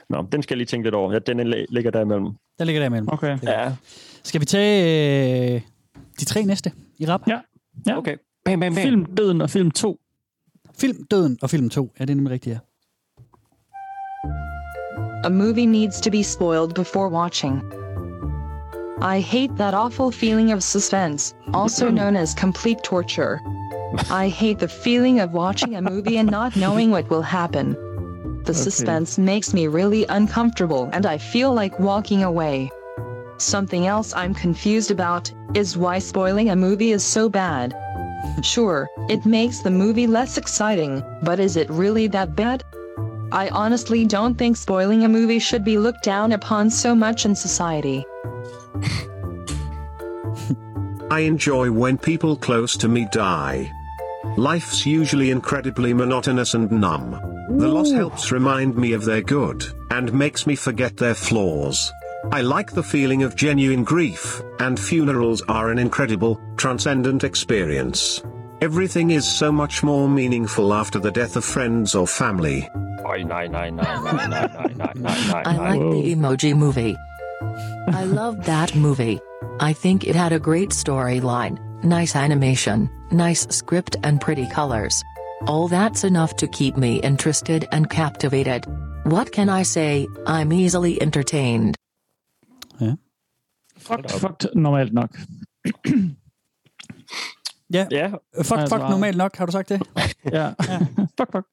Nå, 0.10 0.28
den 0.32 0.44
skal 0.44 0.56
jeg 0.56 0.58
lige 0.58 0.68
tænke 0.68 0.86
lidt 0.86 0.96
over. 0.96 1.14
Ja, 1.14 1.20
den 1.20 1.40
er- 1.40 1.66
ligger 1.70 1.92
der 1.92 2.02
imellem. 2.02 2.28
Der 2.60 2.66
ligger 2.66 2.82
der 2.82 2.88
imellem. 2.88 3.08
Okay. 3.12 3.38
Ja, 3.44 3.72
Skal 4.24 4.42
vi 4.42 4.46
tage 4.46 5.56
øh, 5.56 5.62
de 6.20 6.26
tre 6.26 6.44
næste 6.44 6.72
i 7.00 7.06
rap? 7.06 7.22
Ja. 7.28 7.40
Ja. 7.88 7.98
okay. 7.98 8.18
Bam, 8.46 8.60
bam, 8.60 8.76
bam. 8.76 8.84
Film 8.84 9.06
Døden 9.06 9.42
og 9.42 9.50
film 9.50 9.72
2. 9.72 10.00
Film 10.80 11.04
Døden 11.12 11.38
og 11.42 11.50
film 11.50 11.70
2. 11.70 11.92
Ja, 12.00 12.06
det 12.06 12.10
er 12.12 12.16
nemlig 12.16 12.32
rigtigt, 12.32 12.54
ja. 12.54 12.60
A 15.26 15.30
movie 15.30 15.66
needs 15.66 16.02
to 16.02 16.12
be 16.12 16.24
spoiled 16.24 16.74
before 16.76 17.10
watching. 17.10 17.62
I 19.02 19.22
hate 19.22 19.56
that 19.58 19.74
awful 19.74 20.12
feeling 20.12 20.54
of 20.54 20.62
suspense, 20.64 21.36
also 21.54 21.90
known 21.90 22.16
as 22.16 22.36
complete 22.36 22.84
torture. 22.84 23.40
I 24.12 24.30
hate 24.30 24.60
the 24.60 24.68
feeling 24.68 25.22
of 25.22 25.34
watching 25.34 25.76
a 25.76 25.82
movie 25.82 26.18
and 26.18 26.30
not 26.32 26.56
knowing 26.56 26.92
what 26.92 27.10
will 27.10 27.22
happen. 27.22 27.76
The 28.46 28.54
suspense 28.54 29.18
makes 29.18 29.54
me 29.54 29.68
really 29.68 30.06
uncomfortable 30.10 30.90
and 30.92 31.06
I 31.06 31.18
feel 31.18 31.54
like 31.54 31.80
walking 31.80 32.24
away. 32.24 32.70
Something 33.38 33.88
else 33.88 34.14
I'm 34.14 34.34
confused 34.34 34.92
about 34.92 35.32
is 35.54 35.78
why 35.78 36.00
spoiling 36.00 36.50
a 36.50 36.56
movie 36.56 36.92
is 36.92 37.04
so 37.04 37.30
bad. 37.30 37.74
Sure, 38.42 38.90
it 39.10 39.26
makes 39.26 39.60
the 39.60 39.72
movie 39.72 40.08
less 40.08 40.38
exciting, 40.38 41.04
but 41.24 41.40
is 41.40 41.56
it 41.56 41.70
really 41.70 42.08
that 42.08 42.36
bad? 42.36 42.64
I 43.32 43.50
honestly 43.50 44.06
don't 44.06 44.36
think 44.36 44.58
spoiling 44.58 45.04
a 45.04 45.10
movie 45.10 45.40
should 45.40 45.64
be 45.64 45.78
looked 45.78 46.04
down 46.04 46.34
upon 46.34 46.70
so 46.70 46.94
much 46.94 47.26
in 47.26 47.36
society. 47.36 48.06
I 51.10 51.22
enjoy 51.22 51.72
when 51.72 51.98
people 51.98 52.36
close 52.36 52.78
to 52.78 52.88
me 52.88 53.08
die. 53.12 53.72
Life's 54.38 54.86
usually 54.86 55.32
incredibly 55.32 55.94
monotonous 55.94 56.54
and 56.54 56.72
numb. 56.72 57.20
The 57.50 57.68
loss 57.68 57.92
helps 57.92 58.32
remind 58.32 58.76
me 58.76 58.94
of 58.94 59.06
their 59.06 59.22
good, 59.22 59.64
and 59.92 60.14
makes 60.14 60.48
me 60.48 60.56
forget 60.56 60.98
their 60.98 61.14
flaws. 61.14 61.92
I 62.32 62.42
like 62.42 62.72
the 62.72 62.84
feeling 62.84 63.24
of 63.24 63.36
genuine 63.36 63.84
grief, 63.84 64.42
and 64.60 64.80
funerals 64.80 65.42
are 65.50 65.70
an 65.72 65.78
incredible, 65.78 66.42
transcendent 66.58 67.24
experience. 67.24 68.24
Everything 68.62 69.12
is 69.12 69.28
so 69.28 69.52
much 69.52 69.84
more 69.84 70.08
meaningful 70.08 70.74
after 70.74 71.00
the 71.00 71.12
death 71.12 71.36
of 71.36 71.44
friends 71.44 71.96
or 71.96 72.08
family. 72.08 72.70
I 73.06 73.18
like 73.18 73.42
the 75.80 76.16
emoji 76.16 76.56
movie. 76.56 76.96
I 77.88 78.06
love 78.06 78.46
that 78.46 78.74
movie. 78.74 79.20
I 79.60 79.74
think 79.74 80.08
it 80.08 80.16
had 80.16 80.32
a 80.32 80.40
great 80.40 80.70
storyline, 80.70 81.60
nice 81.84 82.16
animation, 82.16 82.90
nice 83.12 83.46
script, 83.50 83.98
and 84.04 84.22
pretty 84.22 84.48
colors. 84.48 85.04
All 85.46 85.68
that's 85.68 86.06
enough 86.06 86.38
to 86.38 86.48
keep 86.48 86.78
me 86.78 87.02
interested 87.02 87.68
and 87.74 87.90
captivated. 87.90 88.66
What 89.04 89.34
can 89.34 89.50
I 89.50 89.64
say? 89.64 90.08
I'm 90.26 90.54
easily 90.54 91.02
entertained. 91.02 91.76
Fuck, 93.78 94.10
fuck, 94.12 94.46
normalt 94.56 94.94
nok. 94.94 95.18
Ja, 97.74 97.88
Ja, 97.92 98.08
fuck, 98.08 98.60
Altså- 98.60 98.76
fuck 98.78 98.90
normalt 98.90 99.18
nok, 99.18 99.36
har 99.38 99.46
du 99.46 99.52
sagt 99.52 99.70
det? 99.70 99.82
Ja. 100.32 100.54
fuck, 101.20 101.32
fuck. 101.32 101.46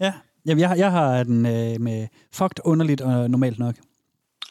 Ja. 0.00 0.12
Jamen, 0.46 0.60
jeg, 0.60 0.68
har- 0.68 0.76
jeg 0.76 0.90
har 0.92 1.22
den 1.22 1.46
øh, 1.46 1.80
med 1.80 2.06
fucked 2.32 2.58
underligt 2.64 3.00
og 3.00 3.30
normalt 3.30 3.58
nok. 3.58 3.74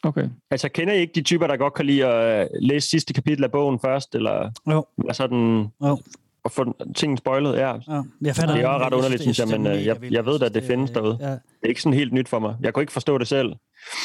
Okay. 0.04 0.30
altså 0.52 0.70
kender 0.70 0.94
I 0.94 0.98
ikke 1.00 1.12
de 1.16 1.22
typer, 1.22 1.48
der 1.48 1.58
godt 1.58 1.74
kan 1.74 1.86
lide 1.86 2.06
at 2.06 2.42
øh, 2.42 2.48
læse 2.62 2.90
sidste 2.90 3.14
kapitel 3.14 3.44
af 3.44 3.52
bogen 3.52 3.80
først, 3.80 4.16
eller 4.16 4.52
Jo, 4.72 4.86
være 4.98 5.14
sådan, 5.14 5.68
jo. 5.82 5.98
og 6.44 6.52
få 6.52 6.76
ting 6.96 7.18
spoilet? 7.18 7.54
Ja, 7.56 7.68
Ja, 7.88 8.02
jeg 8.22 8.36
fatter 8.36 8.56
Det 8.56 8.64
er 8.64 8.68
også 8.68 8.86
ret 8.86 8.90
jeg 8.92 8.98
underligt, 8.98 9.22
synes, 9.22 9.40
jeg, 9.40 9.48
men, 9.48 9.68
øh, 9.68 9.86
jeg- 9.86 10.12
jeg 10.12 10.26
ved 10.26 10.40
da, 10.40 10.46
synes, 10.46 10.52
det 10.54 10.64
findes 10.64 10.92
derude. 10.92 11.18
Ja, 11.22 11.30
det 11.32 11.40
er 11.64 11.68
ikke 11.68 11.82
sådan 11.82 11.98
helt 11.98 12.14
nyt 12.14 12.28
for 12.30 12.40
mig. 12.40 12.56
Jeg 12.62 12.74
kunne 12.74 12.84
ikke 12.84 12.94
forstå 12.94 13.18
det 13.18 13.28
selv, 13.28 13.54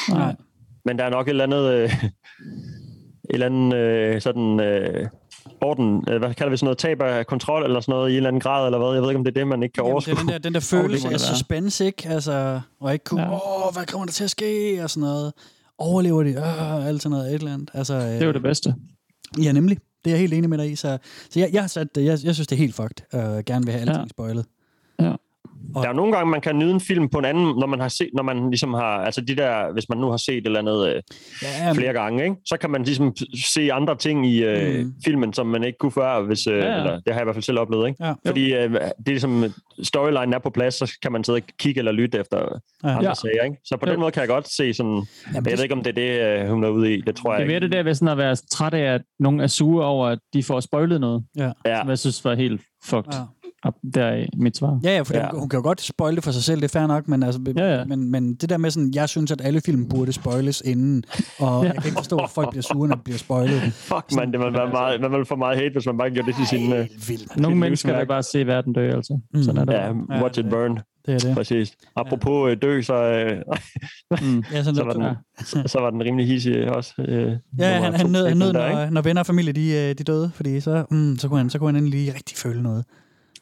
nej. 0.09 0.35
Men 0.85 0.97
der 0.97 1.03
er 1.05 1.09
nok 1.09 1.27
et 1.27 1.29
eller 1.29 1.43
andet, 1.43 1.65
øh, 1.73 1.83
et 2.03 2.11
eller 3.29 3.45
andet 3.45 3.73
øh, 3.77 4.21
sådan 4.21 4.59
øh, 4.59 5.07
orden, 5.61 6.03
øh, 6.09 6.17
hvad 6.19 6.33
kalder 6.33 6.49
vi 6.49 6.57
sådan 6.57 6.65
noget, 6.65 6.77
tab 6.77 7.01
af 7.01 7.27
kontrol 7.27 7.63
eller 7.63 7.79
sådan 7.79 7.93
noget 7.93 8.09
i 8.09 8.11
en 8.13 8.17
eller 8.17 8.27
anden 8.29 8.39
grad, 8.39 8.65
eller 8.65 8.77
hvad? 8.79 8.93
Jeg 8.93 9.01
ved 9.01 9.09
ikke, 9.09 9.17
om 9.17 9.23
det 9.23 9.31
er 9.37 9.39
det, 9.39 9.47
man 9.47 9.63
ikke 9.63 9.73
kan 9.73 9.83
Jamen, 9.83 9.89
det 9.89 10.07
overskue. 10.07 10.13
er 10.13 10.17
den 10.19 10.27
der, 10.27 10.37
den 10.37 10.53
der 10.53 10.59
det 10.59 10.67
følelse 10.69 11.07
af 11.07 11.11
det 11.13 11.21
suspense, 11.21 11.85
ikke? 11.85 12.09
Altså, 12.09 12.61
og 12.79 12.93
ikke 12.93 13.05
kunne, 13.05 13.21
Ja. 13.21 13.67
åh, 13.67 13.73
hvad 13.73 13.85
kommer 13.85 14.05
der 14.05 14.11
til 14.13 14.23
at 14.23 14.29
ske? 14.29 14.79
Og 14.83 14.89
sådan 14.89 15.01
noget. 15.09 15.33
Overlever 15.77 16.23
de? 16.23 16.29
Øh, 16.29 16.87
alt 16.87 17.01
sådan 17.01 17.17
noget, 17.17 17.29
et 17.29 17.33
eller 17.39 17.53
andet. 17.53 17.69
Altså, 17.73 17.93
øh, 17.93 18.01
Det 18.01 18.21
er 18.21 18.25
jo 18.25 18.33
det 18.33 18.41
bedste. 18.41 18.75
Ja, 19.43 19.51
nemlig. 19.51 19.77
Det 20.05 20.11
er 20.11 20.15
jeg 20.15 20.19
helt 20.19 20.33
enig 20.33 20.49
med 20.49 20.57
dig 20.57 20.71
i. 20.71 20.75
Så, 20.75 20.97
så 21.29 21.39
jeg, 21.39 21.49
jeg, 21.53 21.61
har 21.63 21.67
sat, 21.67 21.87
jeg, 21.95 22.03
jeg 22.05 22.17
synes, 22.35 22.47
det 22.47 22.51
er 22.51 22.57
helt 22.59 22.75
fucked. 22.75 22.95
Uh, 23.13 23.19
gerne 23.45 23.65
vil 23.65 23.71
have 23.73 23.81
alting 23.81 23.97
Ja. 24.03 24.07
spoilet. 24.09 24.45
Der 25.73 25.89
er 25.89 25.93
nogle 25.93 26.13
gange, 26.13 26.31
man 26.31 26.41
kan 26.41 26.59
nyde 26.59 26.71
en 26.71 26.79
film 26.79 27.09
på 27.09 27.17
en 27.19 27.25
anden, 27.25 27.45
når 27.59 27.67
man 27.67 27.79
har 27.79 27.87
set, 27.87 28.09
når 28.13 28.23
man 28.23 28.49
ligesom 28.49 28.73
har, 28.73 28.81
altså 28.97 29.21
de 29.21 29.35
der, 29.35 29.73
hvis 29.73 29.89
man 29.89 29.97
nu 29.97 30.09
har 30.09 30.17
set 30.17 30.37
et 30.37 30.45
eller 30.45 30.59
andet 30.59 30.87
øh, 30.95 31.01
Ja, 31.41 31.71
flere 31.71 31.93
gange, 31.93 32.23
ikke? 32.23 32.35
så 32.45 32.57
kan 32.57 32.69
man 32.69 32.83
ligesom 32.83 33.15
se 33.53 33.73
andre 33.73 33.95
ting 33.95 34.27
i 34.27 34.43
øh, 34.43 34.79
Mm. 34.85 34.93
filmen, 35.05 35.33
som 35.33 35.47
man 35.47 35.63
ikke 35.63 35.77
kunne 35.77 35.91
før, 35.91 36.21
hvis, 36.21 36.47
øh, 36.47 36.57
Ja, 36.57 36.65
ja, 36.65 36.71
ja. 36.71 36.77
eller 36.77 36.91
det 36.91 37.03
har 37.07 37.13
jeg 37.13 37.21
i 37.21 37.25
hvert 37.25 37.35
fald 37.35 37.43
selv 37.43 37.59
oplevet, 37.59 37.87
ikke? 37.87 38.05
Ja. 38.05 38.13
Fordi 38.25 38.53
øh, 38.53 38.69
det 38.71 38.77
er 38.77 38.91
ligesom, 39.05 39.43
storyline 39.83 40.35
er 40.35 40.39
på 40.39 40.49
plads, 40.49 40.73
så 40.73 40.97
kan 41.01 41.11
man 41.11 41.23
sidde 41.23 41.37
og 41.37 41.41
kigge 41.59 41.79
eller 41.79 41.91
lytte 41.91 42.19
efter 42.19 42.37
Ja. 42.83 42.89
andre 42.89 43.07
Ja. 43.09 43.13
sager, 43.13 43.43
ikke? 43.43 43.57
Så 43.65 43.77
på 43.77 43.85
Jo. 43.85 43.91
den 43.91 43.99
måde 43.99 44.11
kan 44.11 44.19
jeg 44.21 44.29
godt 44.29 44.49
se 44.53 44.73
sådan, 44.73 44.91
Jamen, 44.91 45.05
jeg 45.35 45.45
det- 45.45 45.53
ved 45.57 45.63
ikke, 45.63 45.75
om 45.75 45.83
det 45.83 45.97
er 45.97 46.33
det, 46.37 46.41
øh, 46.43 46.49
hun 46.49 46.63
er 46.63 46.69
ude 46.69 46.93
i, 46.93 47.01
det 47.01 47.15
tror 47.15 47.29
Det 47.31 47.37
jeg 47.37 47.43
er 47.43 47.47
mere 47.47 47.55
ikke. 47.55 47.67
det 47.67 47.71
der 47.71 47.83
ved 47.83 47.93
sådan 47.93 48.07
at 48.11 48.17
være 48.17 48.35
træt 48.35 48.73
af, 48.73 48.93
at 48.93 49.01
nogen 49.19 49.39
er 49.39 49.47
sure 49.47 49.85
over, 49.85 50.07
at 50.07 50.19
de 50.33 50.43
får 50.43 50.59
spoilet 50.59 51.01
noget, 51.01 51.23
Ja. 51.37 51.51
som 51.79 51.89
jeg 51.89 51.99
synes 51.99 52.25
var 52.25 52.35
helt 52.35 52.61
fucked. 52.83 53.13
Ja. 53.13 53.19
Der 53.95 54.03
er 54.05 54.25
mit 54.37 54.57
svar. 54.57 54.79
Ja, 54.83 54.95
ja, 54.95 55.01
for 55.01 55.13
Ja. 55.13 55.19
ja. 55.19 55.29
hun 55.33 55.49
kan 55.49 55.57
jo 55.57 55.63
godt 55.63 55.81
spoile 55.81 56.15
det 56.15 56.23
for 56.23 56.31
sig 56.31 56.43
selv, 56.43 56.61
det 56.61 56.75
er 56.75 56.79
fair 56.79 56.87
nok, 56.87 57.07
men, 57.07 57.23
altså, 57.23 57.41
Ja, 57.57 57.77
ja. 57.77 57.85
men, 57.85 58.11
men 58.11 58.35
det 58.35 58.49
der 58.49 58.57
med 58.57 58.71
sådan, 58.71 58.91
jeg 58.95 59.09
synes, 59.09 59.31
at 59.31 59.41
alle 59.43 59.61
film 59.65 59.89
burde 59.89 60.13
spoiles 60.13 60.61
inden, 60.65 61.03
og 61.39 61.63
Ja. 61.63 61.67
jeg 61.71 61.75
kan 61.81 61.85
ikke 61.85 61.97
forstå, 61.97 62.17
at 62.17 62.29
folk 62.29 62.49
bliver 62.49 62.63
sure, 62.63 62.87
når 62.87 62.95
de 62.95 63.01
bliver 63.03 63.17
spoilet. 63.17 63.61
Fuck, 63.91 64.05
man, 64.15 64.31
det 64.31 64.39
vil 64.39 64.53
være 64.53 64.69
meget, 64.71 65.01
man 65.01 65.11
vil 65.11 65.25
få 65.25 65.35
meget 65.35 65.57
hate, 65.57 65.71
hvis 65.73 65.85
man 65.85 65.97
bare 65.97 66.09
gjorde 66.09 66.27
det 66.27 66.35
til 66.35 66.47
sin... 66.47 66.73
Øh. 66.73 66.87
Nogle 67.37 67.57
mennesker 67.57 67.97
vil 67.97 68.05
bare 68.07 68.23
se 68.23 68.47
verden 68.47 68.73
dø, 68.73 68.89
altså. 68.95 69.19
Mm. 69.33 69.43
Sådan 69.43 69.61
er 69.61 69.65
det. 69.65 69.73
ja, 69.73 70.21
watch 70.23 70.39
it 70.39 70.45
burn. 70.49 70.79
Det 71.05 71.13
er 71.13 71.19
det. 71.19 71.35
Præcis. 71.35 71.71
Apropos 71.95 72.51
øh, 72.51 72.57
dø, 72.61 72.81
så, 72.81 72.93
øh, 72.93 73.41
Mm. 74.21 74.43
Ja, 74.53 74.63
sådan 74.63 74.75
så, 74.75 74.83
var 74.83 74.93
den, 74.93 75.01
Ja. 75.01 75.13
så, 75.43 75.63
så 75.65 75.79
var 75.79 75.89
den 75.89 76.03
rimelig 76.03 76.27
hissig 76.27 76.69
også. 76.75 76.93
Øh, 76.99 77.33
ja, 77.59 77.79
han, 77.79 77.93
han 77.93 78.09
nød, 78.09 78.27
han 78.27 78.37
nød 78.37 78.53
når, 78.53 78.89
når 78.89 79.01
venner 79.01 79.19
og 79.19 79.25
familie 79.25 79.53
de, 79.53 79.71
øh, 79.71 79.95
de 79.97 80.03
døde, 80.03 80.31
fordi 80.33 80.59
så, 80.59 80.85
mm, 80.91 81.17
så, 81.17 81.27
kunne 81.27 81.37
han, 81.37 81.49
så 81.49 81.59
kunne 81.59 81.67
han 81.67 81.75
endelig 81.75 81.99
lige 81.99 82.13
rigtig 82.15 82.37
føle 82.37 82.63
noget. 82.63 82.85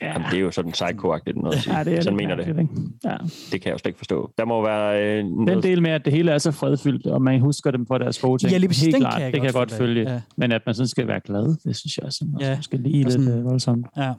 Ja. 0.02 0.08
Jamen, 0.08 0.28
det 0.32 0.38
er 0.38 0.42
jo 0.42 0.52
sådan 0.52 0.72
psycho-agtigt 0.72 1.42
noget 1.42 1.56
at 1.56 1.62
sige. 1.62 1.78
Ja, 1.78 1.84
det 1.84 1.94
er 1.98 2.02
Sådan 2.02 2.18
lidt 2.20 2.30
mener 2.30 2.36
det. 2.36 2.48
ikke? 2.62 2.74
Ja. 3.04 3.18
Det 3.52 3.62
kan 3.62 3.66
jeg 3.66 3.74
jo 3.74 3.78
slet 3.78 3.86
ikke 3.90 3.98
forstå. 3.98 4.32
Der 4.38 4.46
må 4.46 4.64
være 4.64 5.04
øh, 5.04 5.18
Den 5.24 5.32
noget... 5.46 5.64
del 5.64 5.82
med, 5.82 5.92
at 5.92 6.06
det 6.06 6.14
hele 6.14 6.32
er 6.32 6.38
så 6.38 6.52
fredfyldt, 6.52 7.06
og 7.08 7.22
man 7.22 7.40
husker 7.42 7.72
dem 7.72 7.86
for 7.86 7.98
deres 7.98 8.20
gode 8.20 8.42
ting. 8.42 8.52
Ja, 8.52 8.58
lige 8.58 8.68
præcis, 8.70 8.84
Helt 8.84 8.94
den 8.94 9.02
klart, 9.02 9.14
kan 9.14 9.22
jeg 9.22 9.34
det 9.34 9.40
kan 9.42 9.46
jeg 9.46 9.54
godt 9.54 9.72
følge. 9.72 10.12
Ja. 10.12 10.22
Men 10.38 10.52
at 10.52 10.62
man 10.66 10.76
sådan 10.76 10.88
skal 10.88 11.08
være 11.08 11.20
glad, 11.26 11.56
det 11.64 11.76
synes 11.76 11.98
jeg 11.98 12.06
også, 12.06 12.26
Ja. 12.40 12.56
måske 12.56 12.78
lige 12.78 13.04
lidt 13.04 13.12
sådan- 13.14 13.28
øh, 13.40 13.46
voldsomt. 13.46 13.86
Ja. 13.98 14.14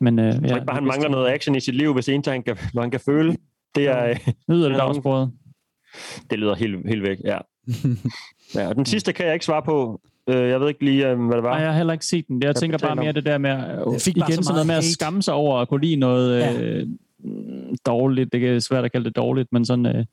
Men 0.00 0.18
øh, 0.18 0.24
ja, 0.24 0.30
Jeg 0.32 0.48
tror 0.48 0.56
ikke 0.56 0.66
bare, 0.66 0.74
han 0.76 0.84
mangler 0.84 1.08
noget 1.08 1.28
action 1.30 1.56
i 1.56 1.60
sit 1.60 1.74
liv, 1.74 1.94
hvis 1.94 2.08
eneste, 2.08 2.30
han 2.30 2.42
kan, 2.42 2.56
når 2.74 2.82
han 2.82 2.90
kan 2.90 3.00
føle, 3.00 3.36
det 3.74 3.88
er... 3.88 4.14
Lyder 4.48 4.68
nogen- 4.68 4.80
afsporet. 4.96 5.30
det 6.30 6.38
lyder 6.38 6.54
helt, 6.54 6.88
helt 6.88 7.02
væk, 7.02 7.18
ja. 7.24 7.38
ja. 8.54 8.68
Og 8.68 8.76
den 8.76 8.84
sidste 8.86 9.12
kan 9.12 9.26
jeg 9.26 9.34
ikke 9.34 9.44
svare 9.46 9.62
på. 9.62 10.00
Øh, 10.28 10.48
jeg 10.48 10.60
ved 10.60 10.68
ikke 10.68 10.84
lige, 10.84 11.10
øh, 11.10 11.26
hvad 11.26 11.36
det 11.36 11.42
var. 11.44 11.50
Nej, 11.50 11.58
jeg 11.60 11.70
har 11.70 11.76
heller 11.76 11.92
ikke 11.92 12.06
set 12.06 12.28
den. 12.28 12.42
Jeg 12.42 12.56
tænker 12.56 12.78
bare 12.78 12.96
mere 12.96 13.08
om- 13.08 13.14
det 13.14 13.26
der 13.26 13.38
med, 13.38 13.50
øh, 13.50 13.92
Det 13.94 14.02
fik 14.02 14.16
bare 14.18 14.30
igen 14.30 14.36
så 14.36 14.46
sådan 14.46 14.54
noget 14.54 14.66
med 14.66 14.74
at 14.74 14.84
skamme 14.84 15.22
sig 15.22 15.34
over 15.34 15.58
at 15.60 15.68
kunne 15.68 15.80
lide 15.80 15.96
noget 15.96 16.38
Ja. 16.40 16.60
øh, 16.62 16.86
dårligt. 17.86 18.32
Det 18.32 18.48
er 18.48 18.58
svært 18.58 18.84
at 18.84 18.92
kalde 18.92 19.04
det 19.04 19.16
dårligt, 19.16 19.48
men 19.52 19.64
sådan, 19.64 19.86
øh, 19.86 20.04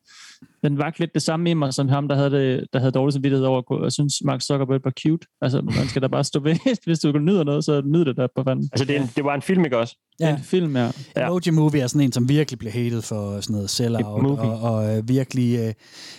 den 0.64 0.78
vagt 0.78 1.00
lidt 1.00 1.14
det 1.14 1.22
samme 1.22 1.50
i 1.50 1.54
mig, 1.54 1.74
som 1.74 1.90
ham, 1.90 2.08
der 2.08 2.16
havde, 2.16 2.32
det, 2.32 2.66
der 2.74 2.80
havde 2.80 2.92
dårlig 2.92 3.14
samvittighed 3.14 3.46
over, 3.46 3.86
at 3.86 3.94
synes, 3.94 4.14
Mark 4.24 4.42
Zuckerberg 4.42 4.82
var 4.84 4.94
cute. 5.02 5.28
Altså, 5.42 5.62
man 5.62 5.88
skal 5.88 6.02
da 6.02 6.08
bare 6.08 6.24
stå 6.24 6.40
ved. 6.40 6.56
Hvis 6.86 7.00
du 7.00 7.12
nyder 7.12 7.44
noget, 7.44 7.66
så 7.66 7.82
nyd 7.86 8.06
det 8.06 8.18
der 8.18 8.28
på 8.36 8.44
fanden. 8.44 8.70
Altså, 8.72 8.86
det, 8.86 8.96
en, 8.96 9.10
det 9.16 9.26
var 9.26 9.36
en 9.36 9.42
film, 9.42 9.66
ikke 9.66 9.78
også? 9.78 9.98
Ja. 10.20 10.30
En 10.30 10.44
film, 10.44 10.78
ja. 10.78 10.92
Ja. 11.16 11.28
Emoji 11.28 11.52
Movie 11.52 11.82
er 11.82 11.88
sådan 11.88 12.02
en, 12.02 12.12
som 12.12 12.30
virkelig 12.30 12.60
blev 12.60 12.72
hated 12.72 13.02
for 13.02 13.42
sådan 13.42 13.54
noget 13.54 13.70
sell-out, 13.70 14.40
og, 14.40 14.62
og 14.62 14.98
øh, 14.98 15.10
virkelig, 15.10 15.60
øh, 15.60 15.74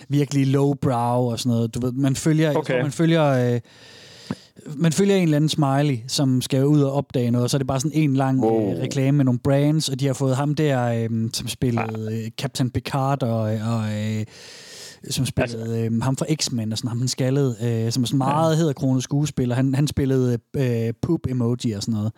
virkelig 0.09 0.55
low-brow 0.55 1.31
og 1.31 1.39
sådan 1.39 1.49
noget. 1.55 1.75
Du 1.75 1.79
ved, 1.79 1.91
man 1.91 2.15
følger, 2.15 2.47
jeg 2.47 2.57
Okay. 2.57 2.73
tror, 2.73 2.81
man 2.81 2.91
følger, 2.91 3.53
øh, 3.53 3.59
man 4.75 4.91
følger 4.91 5.15
en 5.15 5.23
eller 5.23 5.35
anden 5.35 5.49
smiley, 5.49 5.97
som 6.07 6.41
skal 6.41 6.65
ud 6.65 6.81
og 6.81 6.93
opdage 6.93 7.31
noget, 7.31 7.43
og 7.43 7.49
så 7.49 7.57
er 7.57 7.59
det 7.59 7.67
bare 7.67 7.79
sådan 7.79 7.99
en 7.99 8.15
lang 8.15 8.43
Wow. 8.43 8.71
øh, 8.73 8.81
reklame 8.81 9.17
med 9.17 9.25
nogle 9.25 9.39
brands, 9.39 9.89
og 9.89 9.99
de 9.99 10.05
har 10.05 10.13
fået 10.13 10.35
ham 10.35 10.55
der, 10.55 10.83
øh, 10.83 11.29
som 11.33 11.47
spillede 11.47 12.09
øh, 12.11 12.31
Captain 12.37 12.69
Picard, 12.69 13.23
og, 13.23 13.39
og 13.41 13.83
øh, 13.97 14.25
som 15.09 15.25
spillede 15.25 15.79
øh, 15.79 16.01
ham 16.01 16.17
fra 16.17 16.25
X-Men, 16.35 16.71
og 16.71 16.77
sådan 16.77 16.89
ham 16.89 16.99
han 16.99 17.07
skaldede, 17.07 17.55
øh, 17.63 17.91
som 17.91 18.03
er 18.03 18.07
sådan 18.07 18.17
meget 18.17 18.57
hedderkronet 18.57 19.03
skuespiller. 19.03 19.55
Han, 19.55 19.75
han 19.75 19.87
spillede 19.87 20.39
øh, 20.57 20.93
poop-emoji 21.01 21.71
og 21.71 21.81
sådan 21.81 21.93
noget. 21.93 22.11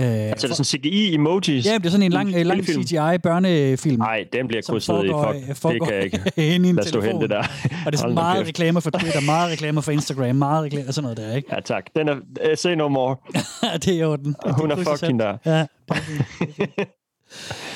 Øh, 0.00 0.04
Altså, 0.06 0.46
er 0.46 0.48
det 0.48 0.56
sådan 0.66 0.82
CGI-emojis? 0.82 1.66
Ja, 1.70 1.74
det 1.78 1.86
er 1.86 1.90
sådan 1.90 2.02
en 2.02 2.12
lang, 2.12 2.36
En 2.36 2.46
lang? 2.46 2.64
CGI-børnefilm. 2.64 3.98
Nej, 3.98 4.24
den 4.32 4.48
bliver 4.48 4.62
krydset 4.68 5.04
i 5.04 5.08
foregår- 5.08 5.34
fuck. 5.54 5.72
Det 5.74 5.82
kan 5.82 5.94
jeg 5.94 6.04
ikke. 6.04 6.32
inde 6.54 6.66
i 6.66 6.70
en 6.70 6.76
Lad 6.76 6.84
telefon. 6.84 7.22
det 7.22 7.30
der. 7.30 7.38
Og 7.86 7.92
det 7.92 7.94
er 7.94 7.96
sådan 7.96 8.14
meget 8.14 8.46
reklamer 8.46 8.80
for 8.80 8.90
Twitter, 8.90 9.20
meget 9.20 9.52
reklamer 9.52 9.80
for 9.80 9.92
Instagram, 9.92 10.36
meget 10.36 10.64
reklamer, 10.64 10.92
sådan 10.92 11.02
noget 11.02 11.16
der, 11.18 11.36
ikke? 11.36 11.48
Ja, 11.54 11.60
tak. 11.60 11.84
Den 11.96 12.08
er... 12.08 12.14
Uh, 12.14 12.20
say 12.56 12.70
no 12.74 12.88
more. 12.88 13.16
det 13.84 13.88
er 13.88 13.92
i 13.98 14.02
orden. 14.04 14.36
Hun 14.46 14.70
er 14.70 14.76
fucking 14.76 15.20
der. 15.20 15.36
Ja, 15.46 15.66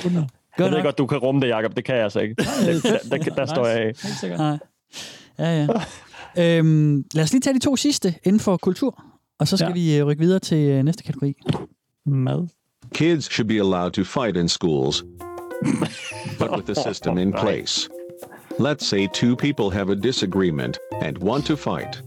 fint. 0.03 0.14
Jeg 0.14 0.25
Godt 0.57 0.73
ved 0.73 0.83
godt, 0.83 0.99
du 0.99 1.07
kan 1.07 1.18
rumme 1.18 1.41
det, 1.41 1.49
Jacob. 1.49 1.77
Det 1.77 1.85
kan 1.85 1.95
jeg 1.95 2.05
altså 2.05 2.20
ikke. 2.20 2.35
Der, 2.35 2.45
der, 3.11 3.16
der, 3.18 3.35
der 3.35 3.47
står 3.47 3.66
jeg 3.66 3.79
af. 3.79 3.93
Nej. 4.39 4.59
Ja, 5.39 5.66
ja. 6.37 6.59
Øhm, 6.59 7.05
lad 7.14 7.25
os 7.25 7.33
lige 7.33 7.41
tage 7.41 7.55
de 7.55 7.59
to 7.59 7.77
sidste 7.77 8.14
inden 8.25 8.41
for 8.41 8.57
kultur, 8.57 9.03
og 9.41 9.49
så 9.49 9.57
skal 9.57 9.68
Ja. 9.68 9.75
vi 9.75 9.97
øh, 9.99 10.07
rykke 10.07 10.20
videre 10.23 10.39
til 10.39 10.59
øh, 10.59 10.83
næste 10.85 11.03
kategori. 11.05 11.35
Mad. 12.05 12.50
Kids 12.92 13.28
should 13.30 13.46
be 13.46 13.59
allowed 13.59 13.94
to 13.94 14.05
fight 14.05 14.36
in 14.36 14.48
schools, 14.48 15.03
but 16.38 16.50
with 16.50 16.66
the 16.66 16.74
system 16.74 17.16
in 17.16 17.32
place. 17.32 17.88
Let's 18.59 18.86
say 18.86 19.07
two 19.07 19.36
people 19.36 19.70
have 19.70 19.88
a 19.88 19.96
disagreement 19.96 20.78
and 21.00 21.16
want 21.18 21.46
to 21.46 21.57
fight. 21.57 22.03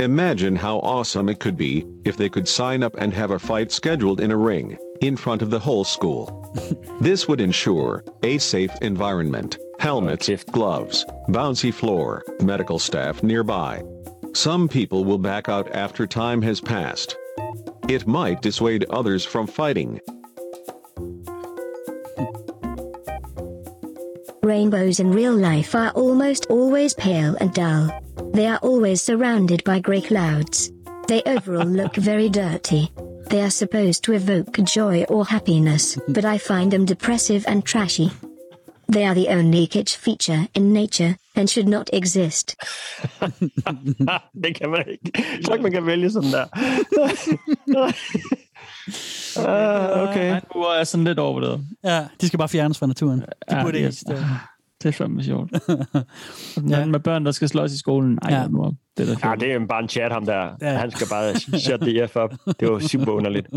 Imagine 0.00 0.56
how 0.56 0.78
awesome 0.78 1.28
it 1.28 1.40
could 1.40 1.56
be 1.56 1.86
if 2.04 2.16
they 2.16 2.28
could 2.28 2.48
sign 2.48 2.82
up 2.82 2.94
and 2.98 3.12
have 3.12 3.32
a 3.32 3.38
fight 3.38 3.70
scheduled 3.70 4.20
in 4.20 4.30
a 4.30 4.36
ring 4.36 4.78
in 5.00 5.16
front 5.16 5.42
of 5.42 5.50
the 5.50 5.58
whole 5.58 5.84
school. 5.84 6.34
this 7.00 7.28
would 7.28 7.40
ensure 7.40 8.04
a 8.22 8.38
safe 8.38 8.70
environment, 8.80 9.58
helmets, 9.78 10.28
gloves, 10.44 11.04
bouncy 11.28 11.72
floor, 11.72 12.24
medical 12.42 12.78
staff 12.78 13.22
nearby. 13.22 13.82
Some 14.34 14.68
people 14.68 15.04
will 15.04 15.18
back 15.18 15.48
out 15.48 15.74
after 15.74 16.06
time 16.06 16.42
has 16.42 16.60
passed. 16.60 17.16
It 17.88 18.06
might 18.06 18.42
dissuade 18.42 18.84
others 18.90 19.24
from 19.24 19.46
fighting. 19.46 19.98
Rainbows 24.42 25.00
in 25.00 25.10
real 25.10 25.34
life 25.34 25.74
are 25.74 25.90
almost 25.92 26.46
always 26.50 26.92
pale 26.92 27.34
and 27.40 27.52
dull. 27.54 27.90
They 28.34 28.46
are 28.46 28.58
always 28.58 29.02
surrounded 29.02 29.64
by 29.64 29.80
grey 29.80 30.02
clouds. 30.02 30.70
They 31.06 31.22
overall 31.24 31.66
look 31.66 31.96
very 32.10 32.28
dirty. 32.28 32.92
They 33.30 33.40
are 33.40 33.50
supposed 33.50 34.04
to 34.04 34.12
evoke 34.12 34.52
joy 34.64 35.04
or 35.04 35.24
happiness, 35.24 35.98
but 36.08 36.26
I 36.26 36.36
find 36.36 36.70
them 36.70 36.84
depressive 36.84 37.46
and 37.48 37.64
trashy. 37.64 38.10
They 38.86 39.06
are 39.06 39.14
the 39.14 39.28
only 39.28 39.66
kitsch 39.66 39.96
feature 39.96 40.46
in 40.54 40.74
nature 40.74 41.16
and 41.38 41.48
should 41.48 41.68
not 41.68 41.90
exist. 41.92 42.54
det 44.44 44.54
kan 44.56 44.70
man 44.70 44.84
ikke. 44.88 45.10
Jeg 45.14 45.44
tror 45.44 45.54
ikke, 45.54 45.62
man 45.62 45.72
kan 45.72 45.86
vælge 45.86 46.10
sådan 46.10 46.30
der. 46.32 46.44
uh, 49.36 50.02
okay. 50.08 50.30
Regnbuer 50.32 50.72
er 50.74 50.84
sådan 50.84 51.04
lidt 51.04 51.18
overvurderet. 51.18 51.66
Ja, 51.84 52.06
de 52.20 52.26
skal 52.26 52.38
bare 52.38 52.48
fjernes 52.48 52.78
fra 52.78 52.86
naturen. 52.86 53.20
De 53.20 53.26
Ja, 53.50 53.62
burde 53.62 53.76
ikke 53.78 53.86
yes. 53.88 53.94
eksistere. 53.94 54.38
Det 54.82 54.88
er 54.88 54.92
fandme 54.92 55.24
sjovt. 55.24 55.50
ja. 56.70 56.84
med 56.86 57.00
børn, 57.00 57.24
der 57.24 57.32
skal 57.32 57.48
slås 57.48 57.72
i 57.72 57.78
skolen. 57.78 58.18
Ej, 58.22 58.34
Ja. 58.34 58.46
nu 58.48 58.62
op. 58.62 58.72
Det 58.98 59.08
er 59.10 59.14
da 59.14 59.28
Ja, 59.28 59.34
det 59.34 59.50
er 59.50 59.54
jo 59.54 59.66
bare 59.68 59.82
en 59.82 59.88
chat, 59.88 60.12
ham 60.12 60.24
der. 60.26 60.48
Ja. 60.60 60.76
Han 60.78 60.90
skal 60.90 61.06
bare 61.10 61.34
shut 61.60 61.80
the 61.80 62.08
F 62.08 62.16
up. 62.16 62.34
Det 62.60 62.70
var 62.72 62.78
super 62.78 63.12
underligt. 63.12 63.46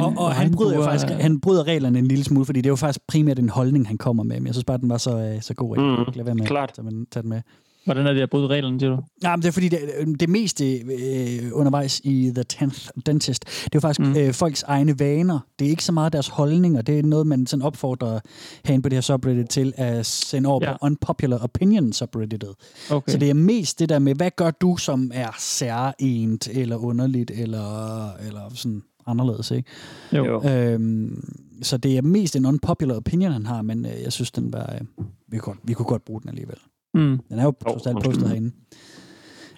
Og, 0.00 0.12
og 0.16 0.32
han 0.34 0.52
bryder 0.52 0.74
jo 0.76 0.82
faktisk 0.84 1.12
han 1.20 1.40
bryder 1.40 1.64
reglerne 1.66 1.98
en 1.98 2.06
lille 2.08 2.24
smule, 2.24 2.46
fordi 2.46 2.60
det 2.60 2.66
er 2.66 2.70
jo 2.70 2.76
faktisk 2.76 3.00
primært 3.08 3.38
en 3.38 3.48
holdning, 3.48 3.88
han 3.88 3.98
kommer 3.98 4.22
med. 4.22 4.36
Men 4.36 4.46
jeg 4.46 4.54
synes 4.54 4.64
bare, 4.64 4.78
den 4.78 4.88
var 4.88 4.96
så, 4.98 5.18
øh, 5.18 5.42
så 5.42 5.54
god. 5.54 5.76
at 5.76 5.82
Jeg 5.82 5.90
Mm, 5.98 6.04
kan 6.04 6.14
lade 6.14 6.26
være 6.26 6.34
med 6.34 6.46
klart. 6.46 6.70
at 6.78 6.84
den- 6.84 7.06
tage 7.06 7.22
den 7.22 7.30
med. 7.30 7.42
Hvordan 7.84 8.06
er 8.06 8.12
det 8.12 8.20
at 8.20 8.30
bryde 8.30 8.46
reglerne, 8.46 8.80
siger 8.80 8.96
du? 8.96 9.02
Ja, 9.22 9.36
men 9.36 9.42
det 9.42 9.48
er 9.48 9.52
fordi, 9.52 9.68
det, 9.68 9.80
det 10.20 10.28
meste 10.28 10.78
øh, 10.78 11.50
undervejs 11.52 12.00
i 12.04 12.32
The 12.34 12.44
10th 12.52 12.90
Dentist, 13.06 13.44
det 13.44 13.64
er 13.64 13.68
jo 13.74 13.80
faktisk 13.80 14.00
mm. 14.00 14.16
øh, 14.16 14.32
folks 14.32 14.62
egne 14.62 14.98
vaner. 14.98 15.40
Det 15.58 15.66
er 15.66 15.70
ikke 15.70 15.84
så 15.84 15.92
meget 15.92 16.12
deres 16.12 16.28
holdninger. 16.28 16.82
Det 16.82 16.98
er 16.98 17.02
noget, 17.02 17.26
man 17.26 17.46
sådan 17.46 17.62
opfordrer 17.62 18.20
herinde 18.64 18.82
på 18.82 18.88
det 18.88 18.96
her 18.96 19.00
subreddit 19.00 19.48
til 19.48 19.72
at 19.76 20.06
sende 20.06 20.48
over 20.48 20.60
ja. 20.62 20.72
på 20.72 20.78
Unpopular 20.82 21.38
Opinion 21.38 21.92
subredditet. 21.92 22.54
Okay. 22.90 23.12
Så 23.12 23.18
det 23.18 23.30
er 23.30 23.34
mest 23.34 23.78
det 23.78 23.88
der 23.88 23.98
med, 23.98 24.14
hvad 24.14 24.30
gør 24.36 24.50
du, 24.50 24.76
som 24.76 25.10
er 25.14 25.30
særligt, 25.38 26.48
eller 26.48 26.76
underligt, 26.76 27.30
eller, 27.30 28.08
eller 28.16 28.40
sådan 28.54 28.82
anderledes, 29.06 29.50
ikke? 29.50 29.70
Jo. 30.12 30.24
Jo. 30.24 30.48
Øhm, 30.48 31.38
så 31.62 31.76
det 31.76 31.96
er 31.96 32.02
mest 32.02 32.36
en 32.36 32.46
unpopular 32.46 32.94
opinion, 32.94 33.32
han 33.32 33.46
har, 33.46 33.62
men 33.62 33.86
øh, 33.86 34.02
jeg 34.02 34.12
synes, 34.12 34.30
den 34.30 34.52
var, 34.52 34.74
øh, 34.80 35.04
vi, 35.28 35.38
kunne 35.38 35.54
godt, 35.54 35.68
vi 35.68 35.74
kunne 35.74 35.86
godt 35.86 36.04
bruge 36.04 36.20
den 36.20 36.28
alligevel. 36.28 36.58
Mm. 36.94 37.20
Den 37.28 37.38
er 37.38 37.44
jo 37.44 37.54
trods 37.66 37.86
alt 37.86 38.04
postet 38.04 38.28
herinde. 38.28 38.52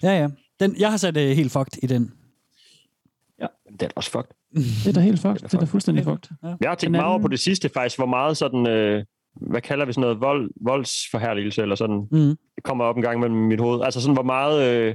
Ja, 0.03 0.21
ja. 0.21 0.29
Den, 0.61 0.77
jeg 0.79 0.91
har 0.91 0.97
sat 0.97 1.17
øh, 1.17 1.37
helt 1.37 1.53
fucked 1.53 1.83
i 1.83 1.87
den. 1.87 2.13
Ja, 3.41 3.47
det 3.73 3.83
er 3.83 3.89
også 3.97 4.11
fucked. 4.11 4.31
Det 4.55 4.89
er 4.89 4.93
da 4.93 5.01
helt 5.01 5.21
fucked. 5.21 5.39
Det 5.39 5.55
er 5.55 5.59
da 5.59 5.65
fuldstændig 5.65 6.05
fucked. 6.05 6.37
Jeg 6.43 6.71
har 6.71 6.75
tænkt 6.75 6.83
Den 6.83 6.93
meget 6.93 7.05
over 7.05 7.19
på 7.19 7.29
det 7.29 7.41
sidste 7.41 7.69
faktisk, 7.69 7.99
hvor 7.99 8.07
meget 8.07 8.37
sådan, 8.37 8.69
øh, 8.69 9.05
hvad 9.41 9.61
kalder 9.61 9.87
vi 9.87 9.93
sådan 9.93 10.01
noget, 10.01 10.21
vold, 10.21 10.51
voldsforherligelse, 10.61 11.63
eller 11.63 11.75
sådan, 11.75 12.09
mm. 12.13 12.37
det 12.57 12.65
kommer 12.65 12.85
op 12.85 12.97
en 12.97 13.03
gang 13.03 13.21
mellem 13.21 13.39
mit 13.39 13.61
hoved. 13.61 13.83
Altså 13.85 14.01
sådan, 14.01 14.15
hvor 14.15 14.23
meget, 14.23 14.69
øh, 14.69 14.95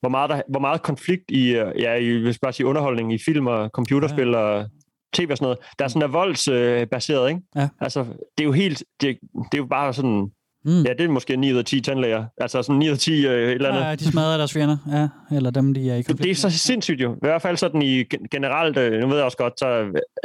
hvor 0.00 0.08
meget, 0.08 0.30
der, 0.30 0.42
hvor 0.48 0.60
meget 0.60 0.82
konflikt 0.82 1.30
i, 1.30 1.56
øh, 1.56 1.72
ja, 1.80 1.94
i, 1.94 2.22
hvis 2.22 2.38
bare 2.38 2.52
sige 2.52 2.66
underholdning 2.66 3.12
i 3.12 3.18
film 3.24 3.46
og 3.46 3.70
computerspil 3.74 4.28
ja. 4.28 4.36
og 4.36 4.70
tv 5.14 5.28
og 5.30 5.36
sådan 5.36 5.46
noget, 5.46 5.58
der 5.78 5.84
er 5.84 5.88
sådan 5.88 6.02
er 6.02 6.12
voldsbaseret, 6.12 6.80
øh, 6.80 6.86
baseret, 6.86 7.28
ikke? 7.28 7.40
Ja. 7.56 7.68
Altså, 7.80 8.04
det 8.04 8.40
er 8.40 8.44
jo 8.44 8.52
helt, 8.52 8.84
det, 9.00 9.18
det 9.34 9.54
er 9.54 9.58
jo 9.58 9.66
bare 9.66 9.94
sådan, 9.94 10.30
Mm. 10.64 10.82
ja, 10.82 10.92
det 10.92 11.00
er 11.00 11.08
måske 11.08 11.36
9 11.36 11.52
ud 11.52 11.58
af 11.58 11.64
10 11.64 11.80
tandlæger. 11.80 12.24
Altså 12.40 12.62
sådan 12.62 12.78
9 12.78 12.86
ud 12.88 12.92
af 12.92 12.98
10 12.98 13.26
øh, 13.26 13.32
et 13.32 13.50
eller 13.52 13.68
andet. 13.68 13.80
Ja, 13.80 13.88
ja, 13.88 13.94
de 13.94 14.04
smadrer 14.04 14.36
deres 14.36 14.52
fjender, 14.52 14.76
ja. 14.92 15.36
Eller 15.36 15.50
dem, 15.50 15.74
de 15.74 15.90
er 15.90 15.94
i 15.94 16.02
konflikt 16.02 16.22
Det 16.22 16.30
er 16.30 16.50
så 16.50 16.58
sindssygt 16.58 17.00
jo. 17.00 17.14
I 17.14 17.18
hvert 17.22 17.42
fald 17.42 17.56
sådan 17.56 17.82
i 17.82 18.02
gen- 18.04 18.26
generelt, 18.30 18.76
øh, 18.78 19.00
nu 19.00 19.06
ved 19.08 19.16
jeg 19.16 19.24
også 19.24 19.36
godt, 19.36 19.52
så 19.58 19.66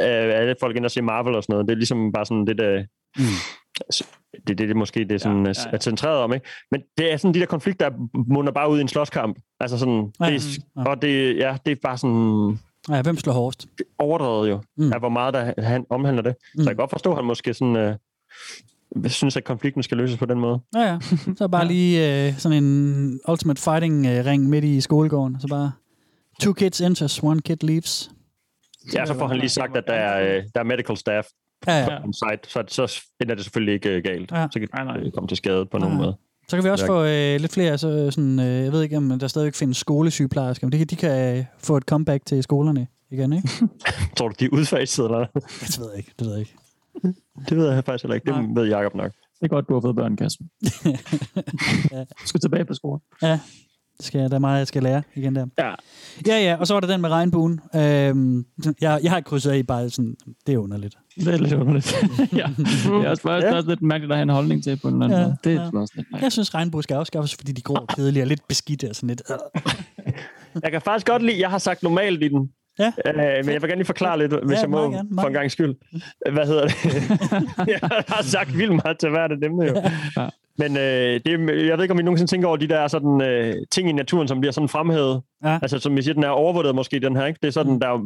er 0.00 0.06
alle 0.32 0.54
folk 0.60 0.76
ind 0.76 0.84
og 0.84 0.90
se 0.90 1.02
Marvel 1.02 1.34
og 1.34 1.42
sådan 1.42 1.52
noget. 1.52 1.66
Det 1.68 1.72
er 1.72 1.76
ligesom 1.76 2.12
bare 2.12 2.26
sådan 2.26 2.44
lidt... 2.44 2.60
Øh, 2.60 2.84
mm. 3.18 3.24
det, 4.32 4.48
det, 4.48 4.58
det 4.58 4.70
er 4.70 4.74
måske 4.74 5.04
det, 5.04 5.20
sådan, 5.20 5.46
ja, 5.46 5.52
ja, 5.56 5.62
ja. 5.70 5.76
er 5.76 5.80
centreret 5.80 6.18
om, 6.18 6.32
ikke? 6.34 6.46
Men 6.70 6.80
det 6.98 7.12
er 7.12 7.16
sådan 7.16 7.34
de 7.34 7.40
der 7.40 7.46
konflikter, 7.46 7.88
der 7.88 7.96
munder 8.34 8.52
bare 8.52 8.70
ud 8.70 8.78
i 8.78 8.80
en 8.80 8.88
slåskamp. 8.88 9.38
Altså 9.60 9.78
sådan... 9.78 10.12
Ja, 10.20 10.26
Det, 10.26 10.34
er- 10.76 10.84
og 10.84 11.02
det, 11.02 11.36
ja, 11.36 11.56
det 11.66 11.72
er 11.72 11.76
bare 11.82 11.98
sådan... 11.98 12.58
Ja, 12.90 13.02
hvem 13.02 13.16
slår 13.16 13.32
hårdest? 13.32 13.66
Overdrevet 13.98 14.50
jo, 14.50 14.60
Mm. 14.76 14.92
af 14.92 14.98
hvor 14.98 15.08
meget 15.08 15.34
der 15.34 15.62
han 15.62 15.84
omhandler 15.90 16.22
det. 16.22 16.34
Så 16.54 16.62
jeg 16.62 16.66
kan 16.66 16.76
godt 16.76 16.90
forstå, 16.90 17.10
at 17.10 17.16
han 17.16 17.24
måske 17.24 17.54
sådan... 17.54 17.76
Øh, 17.76 17.94
synes, 19.06 19.36
at 19.36 19.44
konflikten 19.44 19.82
skal 19.82 19.96
løses 19.96 20.16
på 20.18 20.26
den 20.26 20.40
måde. 20.40 20.60
Ja, 20.74 20.80
ja. 20.80 20.98
Så 21.36 21.48
bare 21.48 21.66
lige 21.74 22.26
øh, 22.28 22.38
sådan 22.38 22.64
en 22.64 23.20
Ultimate 23.28 23.62
Fighting 23.62 24.06
øh, 24.06 24.24
ring 24.26 24.48
midt 24.48 24.64
i 24.64 24.80
skolegården. 24.80 25.36
Så 25.40 25.46
bare 25.48 25.72
two 26.40 26.52
kids 26.52 26.80
enters, 26.80 27.22
one 27.22 27.40
kid 27.40 27.56
leaves. 27.62 28.10
Ja, 28.94 29.06
så 29.06 29.14
får 29.14 29.26
han 29.28 29.36
lige 29.36 29.48
sagt, 29.48 29.76
at 29.76 29.84
der 29.86 29.92
er, 29.94 30.36
øh, 30.36 30.42
der 30.54 30.60
er 30.60 30.64
medical 30.64 30.96
staff 30.96 31.28
Ja, 31.66 31.78
ja. 31.78 31.98
på 32.06 32.12
site, 32.12 32.50
så, 32.52 32.86
så 32.86 33.02
ender 33.20 33.34
det 33.34 33.44
selvfølgelig 33.44 33.74
ikke 33.74 33.88
øh, 33.90 34.02
galt. 34.02 34.32
Ja. 34.32 34.46
Så 34.52 34.58
kan 34.60 35.02
det 35.04 35.12
komme 35.14 35.28
til 35.28 35.36
skade 35.36 35.66
på 35.66 35.78
nogen 35.78 35.96
Nej. 35.96 36.04
måde. 36.04 36.16
Så 36.48 36.56
kan 36.56 36.64
vi 36.64 36.70
også 36.70 36.84
Ja. 36.84 36.90
få 36.90 37.04
øh, 37.04 37.40
lidt 37.40 37.52
flere, 37.52 37.78
så 37.78 38.10
sådan, 38.10 38.40
øh, 38.40 38.46
jeg 38.64 38.72
ved 38.72 38.82
ikke, 38.82 38.96
om 38.96 39.18
der 39.18 39.28
stadigvæk 39.28 39.54
findes 39.54 39.76
skolesygeplejersker, 39.76 40.66
men 40.66 40.72
de, 40.72 40.78
kan- 40.78 40.86
de 40.86 40.96
kan 40.96 41.38
øh, 41.38 41.44
få 41.58 41.76
et 41.76 41.82
comeback 41.82 42.26
til 42.26 42.42
skolerne 42.42 42.86
igen, 43.10 43.32
ikke? 43.32 43.48
Tror 44.16 44.28
du, 44.28 44.34
de 44.40 44.44
er 44.44 44.48
udfaset, 44.52 45.04
eller 45.04 45.18
Det 45.34 45.78
ved 45.80 45.88
jeg 45.90 45.98
ikke, 45.98 46.12
det 46.18 46.26
ved 46.26 46.32
jeg 46.32 46.40
ikke. 46.40 46.54
Det 47.48 47.56
ved 47.58 47.70
jeg 47.72 47.84
faktisk 47.84 48.04
heller 48.04 48.14
ikke. 48.14 48.32
Det 48.32 48.56
ved 48.56 48.68
Jacob 48.68 48.94
nok. 48.94 49.12
Det 49.12 49.46
er 49.46 49.48
godt, 49.48 49.68
du 49.68 49.74
har 49.74 49.80
fået 49.80 49.96
børn, 49.96 50.16
Kasper. 50.16 50.44
ja. 51.96 52.00
Du 52.00 52.26
skal 52.26 52.40
tilbage 52.40 52.64
på 52.64 52.74
skolen. 52.74 53.00
Ja, 53.22 53.40
det 53.96 54.06
skal, 54.06 54.20
der 54.20 54.34
er 54.34 54.38
meget, 54.38 54.58
jeg 54.58 54.66
skal 54.66 54.82
lære 54.82 55.02
igen 55.14 55.34
der. 55.36 55.46
Ja. 55.58 55.74
Ja, 56.26 56.38
ja, 56.42 56.56
og 56.56 56.66
så 56.66 56.74
var 56.74 56.80
der 56.80 56.86
den 56.88 57.00
med 57.00 57.10
regnbuen. 57.10 57.60
Øhm, 57.76 58.44
jeg, 58.80 59.00
jeg 59.02 59.10
har 59.12 59.20
krydset 59.20 59.50
af 59.50 59.56
i 59.58 59.62
bare 59.62 59.90
sådan, 59.90 60.16
det 60.46 60.54
er 60.54 60.58
underligt. 60.58 60.94
Det 61.16 61.28
er 61.28 61.38
lidt 61.38 61.52
underligt. 61.52 61.94
ja. 62.40 62.48
Det 62.56 63.06
er 63.06 63.08
også, 63.10 63.22
bare, 63.22 63.34
ja. 63.44 63.54
også 63.56 63.68
lidt 63.68 63.82
mærkeligt 63.82 64.12
at 64.12 64.16
have 64.18 64.22
en 64.22 64.28
holdning 64.28 64.64
til 64.64 64.76
på 64.82 64.88
en 64.88 64.94
eller 64.94 65.04
anden 65.06 65.18
Ja, 65.20 65.24
måde. 65.26 65.36
Det 65.44 65.52
er 65.52 65.62
ja. 65.74 65.80
også 65.80 65.92
lidt 65.96 66.06
mærkeligt. 66.10 66.22
Jeg 66.22 66.32
synes, 66.32 66.54
regnbue 66.54 66.82
skal 66.82 66.94
afskaffes, 66.94 67.34
fordi 67.34 67.52
de 67.52 67.62
grå 67.62 67.74
og 67.74 67.88
kedelige 67.88 68.22
og 68.22 68.26
lidt 68.26 68.48
beskidte 68.48 68.88
og 68.90 68.96
sådan 68.96 69.08
lidt. 69.08 69.22
øh. 69.30 70.12
Jeg 70.62 70.72
kan 70.72 70.82
faktisk 70.82 71.06
godt 71.06 71.22
lide, 71.22 71.40
jeg 71.40 71.50
har 71.50 71.58
sagt 71.58 71.82
normalt 71.82 72.22
i 72.22 72.28
den. 72.28 72.50
Ja. 72.80 72.92
Øh, 73.06 73.44
men 73.44 73.52
jeg 73.54 73.62
vil 73.62 73.68
gerne 73.68 73.76
lige 73.76 73.84
forklare 73.84 74.18
lidt, 74.18 74.32
hvis 74.32 74.56
Ja, 74.56 74.60
jeg 74.60 74.70
må, 74.70 74.90
gerne, 74.90 75.08
for 75.20 75.26
en 75.26 75.32
gang 75.32 75.50
skyld. 75.50 75.74
Hvad 76.32 76.46
hedder 76.46 76.66
det? 76.66 76.74
jeg 77.72 77.78
har 78.08 78.22
sagt 78.22 78.58
vildt 78.58 78.72
meget 78.84 78.98
til 78.98 79.10
hvert 79.10 79.32
af 79.32 79.38
dem 79.40 79.52
jo. 79.52 79.82
Ja. 80.16 80.28
Men 80.58 80.76
øh, 80.76 81.20
det, 81.26 81.66
jeg 81.68 81.76
ved 81.76 81.82
ikke, 81.84 81.92
om 81.92 82.00
I 82.00 82.02
nogensinde 82.02 82.30
tænker 82.30 82.48
over 82.48 82.56
de 82.56 82.68
der 82.68 82.88
sådan, 82.88 83.22
øh, 83.22 83.54
ting 83.70 83.88
i 83.88 83.92
naturen, 83.92 84.28
som 84.28 84.40
bliver 84.40 84.52
sådan 84.52 84.68
fremhævet. 84.68 85.22
Ja. 85.44 85.58
Altså, 85.62 85.78
som 85.78 85.96
vi 85.96 86.02
siger, 86.02 86.14
den 86.14 86.24
er 86.24 86.28
overvurderet 86.28 86.74
måske, 86.74 87.00
den 87.00 87.16
her. 87.16 87.26
Ikke? 87.26 87.38
Det 87.42 87.48
er 87.48 87.52
sådan, 87.52 87.80
der 87.80 87.88
er 87.88 88.00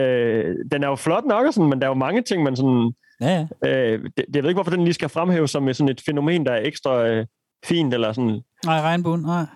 øh, 0.00 0.56
den 0.72 0.82
er 0.84 0.88
jo 0.88 0.94
flot 0.94 1.24
nok, 1.24 1.46
og 1.46 1.54
sådan, 1.54 1.70
men 1.70 1.80
der 1.80 1.86
er 1.86 1.90
jo 1.90 1.94
mange 1.94 2.22
ting, 2.22 2.42
man 2.42 2.56
sådan... 2.56 2.92
Ja, 3.20 3.46
ja. 3.62 3.68
Øh, 3.68 4.04
det, 4.16 4.24
jeg 4.34 4.42
ved 4.42 4.50
ikke, 4.50 4.56
hvorfor 4.56 4.70
den 4.70 4.84
lige 4.84 4.94
skal 4.94 5.08
fremhæves 5.08 5.50
som 5.50 5.74
sådan 5.74 5.88
et 5.88 6.02
fænomen, 6.06 6.46
der 6.46 6.52
er 6.52 6.60
ekstra 6.66 7.06
øh, 7.06 7.26
fint, 7.64 7.94
eller 7.94 8.12
sådan... 8.12 8.40
Nej, 8.64 8.80
regnbuen, 8.80 9.20
nej. 9.20 9.46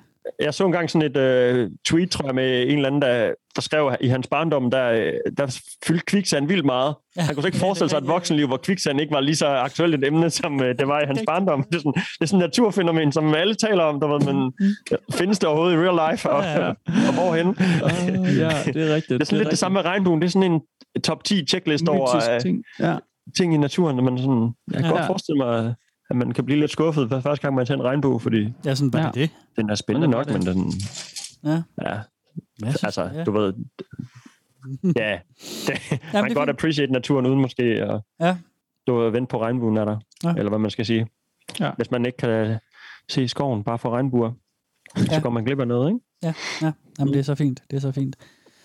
Jeg 0.41 0.55
så 0.55 0.67
engang 0.67 0.91
sådan 0.91 1.11
et 1.11 1.17
øh, 1.17 1.71
tweet, 1.87 2.11
tror 2.11 2.27
jeg, 2.27 2.35
med 2.35 2.63
en 2.63 2.69
eller 2.77 2.87
anden, 2.87 3.03
der, 3.03 3.33
der 3.57 3.63
skrev 3.63 3.93
i 4.01 4.09
hans 4.09 4.27
barndom, 4.27 4.71
der, 4.71 4.91
øh, 4.91 5.13
der 5.39 5.61
fyldte 5.87 6.05
kviksand 6.05 6.49
vildt 6.49 6.65
meget. 6.65 6.95
Ja. 7.17 7.23
Han 7.23 7.35
kunne 7.35 7.43
slet 7.43 7.55
ikke 7.55 7.59
forestille 7.59 7.91
sig 7.91 7.99
et 7.99 8.07
voksenliv, 8.07 8.47
hvor 8.47 8.57
kviksand 8.57 9.01
ikke 9.01 9.13
var 9.15 9.21
lige 9.21 9.37
så 9.37 9.47
aktuelt 9.47 9.95
et 9.95 10.05
emne, 10.07 10.31
som 10.31 10.63
øh, 10.63 10.79
det 10.79 10.89
var 10.89 11.01
i 11.01 11.07
hans 11.07 11.21
barndom. 11.27 11.63
Det 11.63 11.75
er 11.75 11.79
sådan, 11.79 11.93
det 11.93 12.21
er 12.21 12.27
sådan 12.27 12.41
et 12.41 12.45
naturfænomen, 12.47 13.13
som 13.13 13.35
alle 13.35 13.55
taler 13.55 13.83
om, 13.85 14.01
der, 14.01 14.07
ved, 14.09 14.33
men 14.33 14.53
findes 15.13 15.39
det 15.39 15.49
overhovedet 15.49 15.75
i 15.75 15.79
real 15.79 16.11
life, 16.13 16.31
og, 16.31 16.43
Ja, 16.45 16.65
ja. 16.67 16.69
og 17.09 17.15
hvorhen? 17.15 17.49
Uh, 17.49 18.39
ja, 18.39 18.51
det 18.73 18.91
er 18.91 18.95
rigtigt. 18.95 19.09
Det 19.09 19.21
er 19.21 19.25
sådan 19.25 19.39
lidt 19.39 19.51
det 19.51 19.59
samme 19.59 19.75
med 19.75 19.85
regnbuen. 19.85 20.21
Det 20.21 20.27
er 20.27 20.31
sådan 20.31 20.53
en 20.53 20.61
top 21.03 21.25
10 21.25 21.47
checklist 21.47 21.89
over 21.89 22.15
Mytisk 22.15 22.31
øh, 22.31 22.41
ting. 22.41 22.63
Ja. 22.81 22.97
ting 23.39 23.55
i 23.55 23.57
naturen, 23.57 23.99
og 23.99 24.05
man 24.05 24.19
sådan, 24.19 24.51
jeg 24.73 24.81
kan 24.83 24.91
Ja. 24.91 24.97
godt 24.97 25.07
forestille 25.07 25.37
mig, 25.39 25.75
at 26.11 26.17
man 26.17 26.33
kan 26.33 26.45
blive 26.45 26.61
lidt 26.61 26.71
skuffet 26.71 27.09
hver 27.09 27.21
første 27.21 27.43
gang, 27.43 27.55
man 27.55 27.67
ser 27.67 27.75
en 27.75 27.83
regnbue, 27.85 28.21
fordi 28.21 28.53
Ja, 28.65 28.75
sådan 28.75 29.01
Ja. 29.05 29.11
det 29.15 29.31
den 29.57 29.71
er 29.71 29.75
spændende 29.75 30.09
nok, 30.09 30.27
det? 30.27 30.33
men 30.33 30.47
den, 30.47 30.73
Ja. 31.45 31.63
ja, 31.83 32.01
synes, 32.59 32.85
altså, 32.85 33.11
ja. 33.15 33.25
du 33.25 33.33
ved, 33.33 33.53
ja, 34.97 35.19
det, 35.67 35.81
man 35.91 36.25
er 36.25 36.27
kan 36.27 36.35
godt 36.35 36.49
fint. 36.49 36.49
appreciate 36.51 36.93
naturen 36.93 37.27
uden 37.27 37.41
måske 37.41 37.63
at 37.63 38.01
Ja. 38.21 38.37
du 38.87 38.95
ved, 38.97 39.11
vente 39.11 39.31
på 39.31 39.41
regnbuen 39.41 39.77
er 39.77 39.85
der, 39.85 39.99
Ja. 40.25 40.31
eller 40.31 40.49
hvad 40.49 40.59
man 40.59 40.71
skal 40.71 40.87
sige. 40.87 41.07
Ja. 41.61 41.71
Hvis 41.77 41.91
man 41.91 42.07
ikke 42.07 42.17
kan 42.19 42.59
se 43.09 43.29
skoven 43.29 43.65
bare 43.65 43.79
for 43.79 43.91
regnbuer, 43.91 44.33
så 44.97 45.07
Ja. 45.11 45.21
går 45.21 45.31
man 45.31 45.45
glip 45.45 45.61
af 45.61 45.69
noget, 45.69 45.89
ikke? 45.91 46.01
Ja, 46.23 46.35
ja. 46.63 46.73
Jamen, 46.99 47.13
det 47.15 47.19
er 47.21 47.25
så 47.25 47.35
fint. 47.35 47.63
Det 47.71 47.77
er 47.77 47.81
så 47.81 47.93
fint. 47.93 48.17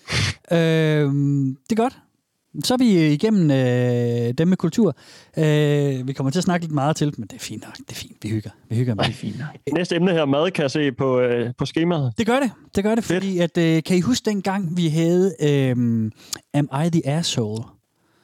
Øhm, 0.52 1.56
det 1.70 1.78
er 1.78 1.82
godt. 1.82 1.98
Så 2.64 2.74
er 2.74 2.78
vi 2.78 3.12
igennem 3.12 3.50
øh, 3.50 4.32
dem 4.38 4.48
med 4.48 4.56
kultur. 4.56 4.96
Øh, 5.38 6.08
vi 6.08 6.12
kommer 6.12 6.30
til 6.30 6.38
at 6.38 6.44
snakke 6.44 6.66
lidt 6.66 6.74
meget 6.74 6.96
til, 6.96 7.14
men 7.18 7.26
det 7.28 7.36
er 7.36 7.40
fint 7.40 7.62
nok. 7.62 7.76
Det 7.76 7.90
er 7.90 7.94
fint. 7.94 8.16
Vi 8.22 8.28
hygger. 8.28 8.50
Vi 8.68 8.76
hygger 8.76 8.94
med. 8.94 9.04
Det 9.04 9.10
er 9.10 9.14
fint. 9.14 9.36
Næste 9.74 9.96
emne 9.96 10.12
her, 10.12 10.24
mad, 10.24 10.50
kan 10.50 10.62
jeg 10.62 10.70
se 10.70 10.92
på, 10.92 11.20
øh, 11.20 11.52
på 11.58 11.66
skemaet. 11.66 12.12
Det 12.18 12.26
gør 12.26 12.40
det. 12.40 12.50
Det 12.76 12.84
gør 12.84 12.94
det, 12.94 13.04
fordi 13.04 13.38
at, 13.38 13.58
øh, 13.58 13.82
kan 13.82 13.96
I 13.96 14.00
huske 14.00 14.30
dengang, 14.30 14.76
vi 14.76 14.88
havde 14.88 15.34
øh, 15.42 16.10
Am 16.54 16.68
I 16.86 16.90
the 16.90 17.08
Asshole? 17.08 17.64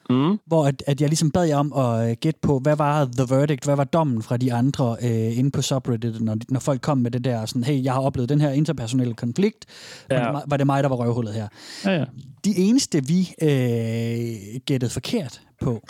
Mm. 0.09 0.39
hvor 0.45 0.65
at, 0.65 0.83
at 0.87 1.01
jeg 1.01 1.09
ligesom 1.09 1.31
bad 1.31 1.45
jer 1.45 1.57
om 1.57 1.73
at 1.73 2.09
øh, 2.09 2.15
gætte 2.21 2.39
på, 2.41 2.59
hvad 2.59 2.75
var 2.75 3.05
the 3.17 3.35
verdict, 3.35 3.63
hvad 3.63 3.75
var 3.75 3.83
dommen 3.83 4.21
fra 4.21 4.37
de 4.37 4.53
andre 4.53 4.97
øh, 5.01 5.37
inde 5.37 5.51
på 5.51 5.61
subreddit, 5.61 6.21
når, 6.21 6.37
når 6.49 6.59
folk 6.59 6.81
kom 6.81 6.97
med 6.97 7.11
det 7.11 7.23
der 7.23 7.45
sådan, 7.45 7.63
hey, 7.63 7.83
jeg 7.83 7.93
har 7.93 8.01
oplevet 8.01 8.29
den 8.29 8.41
her 8.41 8.51
interpersonelle 8.51 9.13
konflikt, 9.13 9.65
ja. 10.11 10.15
var, 10.15 10.23
det, 10.23 10.33
mig- 10.33 10.43
var 10.47 10.57
det 10.57 10.65
mig, 10.65 10.83
der 10.83 10.89
var 10.89 10.95
røvhullet 10.95 11.33
her? 11.33 11.47
Ja, 11.85 11.91
ja. 11.91 12.05
De 12.45 12.57
eneste, 12.57 13.05
vi 13.05 13.33
øh, 13.41 14.59
gættede 14.65 14.91
forkert 14.91 15.41
på, 15.61 15.81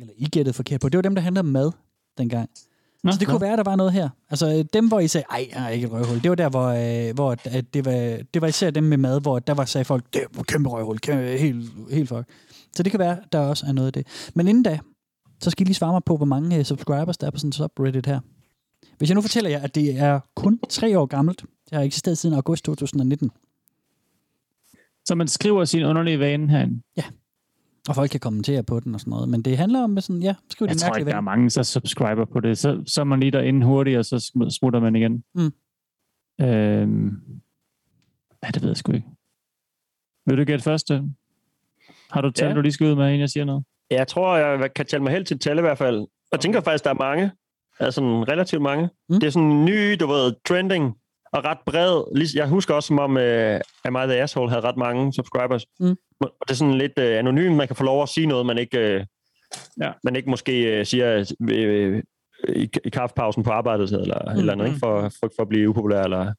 eller 0.00 0.12
I 0.16 0.24
gættede 0.24 0.54
forkert 0.54 0.80
på, 0.80 0.88
det 0.88 0.98
var 0.98 1.02
dem, 1.02 1.14
der 1.14 1.22
handlede 1.22 1.40
om 1.40 1.46
mad 1.46 1.70
dengang. 2.18 2.50
Nå, 3.04 3.12
så 3.12 3.18
det 3.18 3.28
nå. 3.28 3.32
kunne 3.32 3.40
være, 3.40 3.56
der 3.56 3.62
var 3.62 3.76
noget 3.76 3.92
her. 3.92 4.08
Altså 4.30 4.54
øh, 4.58 4.64
dem, 4.72 4.88
hvor 4.88 5.00
I 5.00 5.08
sagde, 5.08 5.24
ej, 5.30 5.48
jeg 5.54 5.64
er 5.64 5.68
ikke 5.68 5.86
et 5.86 5.92
røvhul. 5.92 6.22
Det 6.22 6.28
var 6.28 6.34
der, 6.34 6.48
hvor, 6.48 6.68
øh, 7.08 7.14
hvor 7.14 7.32
at, 7.32 7.46
at 7.46 7.74
det, 7.74 7.84
var, 7.84 8.18
det 8.34 8.42
var 8.42 8.48
især 8.48 8.70
dem 8.70 8.84
med 8.84 8.96
mad, 8.96 9.20
hvor 9.20 9.38
der 9.38 9.54
var 9.54 9.64
sagde 9.64 9.84
folk, 9.84 10.04
det 10.12 10.22
er 10.38 10.42
kæmpe 10.42 10.68
røvhul, 10.68 10.98
kæmpe, 10.98 11.22
helt, 11.38 11.70
helt 11.90 12.08
fuck. 12.08 12.24
Så 12.76 12.82
det 12.82 12.90
kan 12.90 13.00
være, 13.00 13.18
der 13.32 13.38
også 13.38 13.66
er 13.66 13.72
noget 13.72 13.86
af 13.86 13.92
det. 13.92 14.30
Men 14.34 14.48
inden 14.48 14.62
da, 14.62 14.78
så 15.40 15.50
skal 15.50 15.64
I 15.64 15.68
lige 15.68 15.74
svare 15.74 15.92
mig 15.92 16.04
på, 16.06 16.16
hvor 16.16 16.26
mange 16.26 16.58
øh, 16.58 16.64
subscribers 16.64 17.18
der 17.18 17.26
er 17.26 17.30
på 17.30 17.38
sådan 17.38 17.48
en 17.48 17.52
subreddit 17.52 18.06
her. 18.06 18.20
Hvis 18.98 19.08
jeg 19.10 19.14
nu 19.14 19.20
fortæller 19.20 19.50
jer, 19.50 19.60
at 19.60 19.74
det 19.74 19.98
er 19.98 20.20
kun 20.36 20.60
tre 20.68 20.98
år 20.98 21.06
gammelt, 21.06 21.38
det 21.40 21.72
har 21.78 21.80
eksisteret 21.82 22.18
siden 22.18 22.34
august 22.34 22.64
2019, 22.64 23.30
Så 25.04 25.14
man 25.14 25.28
skriver 25.28 25.64
sin 25.64 25.84
underlige 25.84 26.18
vane 26.18 26.48
herinde. 26.50 26.82
og 27.88 27.94
folk 27.94 28.10
kan 28.10 28.20
kommentere 28.20 28.62
på 28.62 28.80
den 28.80 28.94
og 28.94 29.00
sådan 29.00 29.10
noget. 29.10 29.28
Men 29.28 29.42
det 29.42 29.56
handler 29.58 29.82
om 29.82 30.00
sådan, 30.00 30.22
ja, 30.22 30.34
skriv 30.50 30.66
Jeg 30.66 30.74
din 30.74 30.78
tror 30.80 30.96
ikke, 30.96 31.10
der 31.10 31.16
er 31.16 31.20
mange, 31.20 31.50
der 31.50 31.62
subscriber 31.62 32.24
på 32.24 32.40
det. 32.40 32.58
Så, 32.58 32.82
så 32.86 33.00
er 33.00 33.04
man 33.04 33.20
lige 33.20 33.32
derinde 33.32 33.66
hurtigt, 33.66 33.98
og 33.98 34.04
så 34.04 34.16
sm- 34.16 34.50
smutter 34.50 34.80
man 34.80 34.96
igen. 34.96 35.24
Mm. 35.34 35.52
Øhm, 36.44 37.22
ja, 38.42 38.48
det 38.54 38.62
ved 38.62 38.68
jeg 38.70 38.76
sgu 38.76 38.92
ikke. 38.92 39.06
Vil 40.26 40.38
du 40.38 40.44
gætte 40.44 40.62
først? 40.64 40.90
Har 42.12 42.20
du 42.20 42.30
tal, 42.30 42.48
Ja. 42.48 42.54
du 42.54 42.60
lige 42.60 42.72
skal 42.72 42.86
ud 42.86 42.94
med, 42.94 43.06
inden 43.06 43.20
jeg 43.20 43.28
siger 43.30 43.44
noget? 43.44 43.64
Jeg 43.90 44.08
tror, 44.08 44.36
jeg 44.36 44.74
kan 44.74 44.86
tælle 44.86 45.02
mig 45.04 45.12
helt 45.12 45.26
til 45.26 45.38
tal 45.38 45.58
i 45.58 45.60
hvert 45.60 45.78
fald. 45.78 46.06
Jeg 46.32 46.40
tænker 46.40 46.60
faktisk, 46.60 46.84
der 46.84 46.90
er 46.90 46.94
mange. 46.94 47.30
Altså 47.80 47.94
sådan 48.00 48.28
relativt 48.28 48.62
mange. 48.62 48.88
Mm. 49.08 49.20
Det 49.20 49.26
er 49.26 49.30
sådan 49.30 49.64
ny, 49.64 49.92
du 50.00 50.06
ved, 50.06 50.32
trending 50.48 50.94
og 51.32 51.44
ret 51.44 51.58
bred. 51.66 52.02
Jeg 52.34 52.48
husker 52.48 52.74
også, 52.74 52.86
som 52.86 52.98
om 52.98 53.10
uh, 53.10 53.60
Am 53.84 53.96
I 53.96 54.06
the 54.12 54.22
Asshole 54.22 54.50
havde 54.50 54.62
ret 54.62 54.76
mange 54.76 55.12
subscribers. 55.12 55.64
Mm. 55.80 55.96
Og 56.20 56.30
det 56.40 56.50
er 56.50 56.54
sådan 56.54 56.74
lidt 56.74 56.92
uh, 56.98 57.04
anonymt. 57.04 57.56
Man 57.56 57.66
kan 57.66 57.76
få 57.76 57.84
lov 57.84 58.02
at 58.02 58.08
sige 58.08 58.26
noget, 58.26 58.46
man 58.46 58.58
ikke, 58.58 58.78
uh, 58.78 59.04
ja. 59.84 59.92
man 60.04 60.16
ikke 60.16 60.30
måske 60.30 60.78
uh, 60.80 60.86
siger 60.86 61.34
uh, 61.40 61.98
i, 62.56 62.68
i 62.84 62.88
kaffepausen 62.88 63.42
på 63.42 63.50
arbejdet, 63.50 63.92
eller 63.92 64.32
mm. 64.32 64.38
eller 64.38 64.52
andet, 64.52 64.66
ikke? 64.66 64.78
For, 64.78 65.00
for, 65.00 65.30
for 65.36 65.42
at 65.42 65.48
blive 65.48 65.68
upopulær, 65.68 66.02
eller 66.02 66.32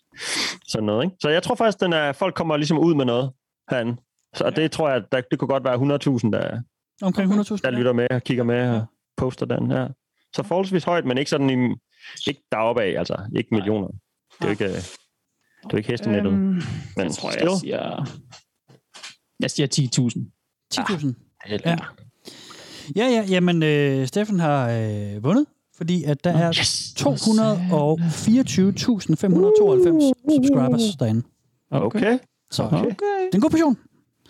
sådan 0.68 0.86
noget. 0.86 1.04
Ikke? 1.04 1.16
Så 1.20 1.30
jeg 1.30 1.44
tror 1.44 1.56
faktisk, 1.56 1.80
den 1.80 1.94
er, 1.94 2.12
folk 2.12 2.36
kommer 2.36 2.58
ligesom 2.58 2.80
ud 2.80 2.96
med 2.96 3.06
noget 3.06 3.32
herinde. 3.70 3.96
Så 4.34 4.50
det 4.50 4.72
tror 4.72 4.90
jeg, 4.90 5.04
der, 5.12 5.22
det 5.32 5.40
kunne 5.40 5.48
godt 5.48 5.64
være 5.64 5.76
100.000, 5.76 6.32
der, 6.32 6.62
Omkring 7.02 7.34
100.000. 7.34 7.58
der 7.64 7.70
lytter 7.70 7.94
med 7.94 8.08
og 8.12 8.24
kigger 8.24 8.44
med 8.44 8.70
og 8.70 8.86
poster 9.18 9.46
den. 9.46 9.72
Ja. 9.72 9.88
Så 10.36 10.44
forholdsvis 10.44 10.84
højt, 10.84 11.06
men 11.06 11.18
ikke 11.18 11.30
sådan 11.30 11.50
i, 11.50 11.76
ikke 12.28 12.44
deroppe 12.52 12.82
af, 12.82 13.00
altså 13.00 13.18
ikke 13.36 13.50
millioner. 13.52 13.88
Det 13.88 13.98
er 14.42 14.46
jo 14.46 14.50
ikke, 14.52 14.66
øh, 14.66 14.72
det 14.72 14.78
er 15.64 15.70
jo 15.72 15.78
ikke 15.78 15.90
hestenettet. 15.90 16.32
Øhm, 16.32 16.40
men 16.42 16.62
jeg 16.98 17.12
tror, 17.12 17.30
jeg 17.30 17.40
still. 17.40 17.60
siger... 17.60 18.06
Jeg 19.40 19.52
siger 19.52 19.68
10.000. 19.68 20.20
10.000. 20.74 21.14
Ja. 21.50 21.58
Ja. 21.66 21.78
Ja, 22.96 23.06
ja, 23.06 23.26
jamen, 23.30 23.64
øh, 23.64 24.08
Steffen 24.08 24.40
har 24.40 24.70
øh, 24.70 25.24
vundet, 25.24 25.46
fordi 25.78 26.04
at 26.04 26.24
der 26.24 26.32
er 26.34 26.48
yes. 26.60 26.96
224.592 27.00 27.06
subscribers 30.36 30.96
derinde. 31.00 31.24
Okay. 31.72 32.20
Så 32.52 32.64
okay. 32.64 32.78
det 32.78 32.98
er 33.32 33.36
en 33.36 33.42
god 33.42 33.50
portion. 33.50 33.78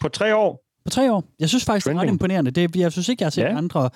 På 0.04 0.10
tre 0.10 0.36
år? 0.36 0.60
På 0.86 0.90
tre 0.90 1.14
år. 1.14 1.24
Jeg 1.40 1.50
synes 1.50 1.66
faktisk, 1.66 1.86
det 1.86 1.92
er 1.92 1.96
ret 1.96 2.00
Trending. 2.00 2.16
imponerende. 2.16 2.52
Det, 2.52 2.76
jeg 2.76 2.92
synes 2.92 3.10
ikke, 3.10 3.22
jeg 3.22 3.26
har 3.26 3.32
set 3.32 3.42
Ja. 3.42 3.58
andre, 3.58 3.90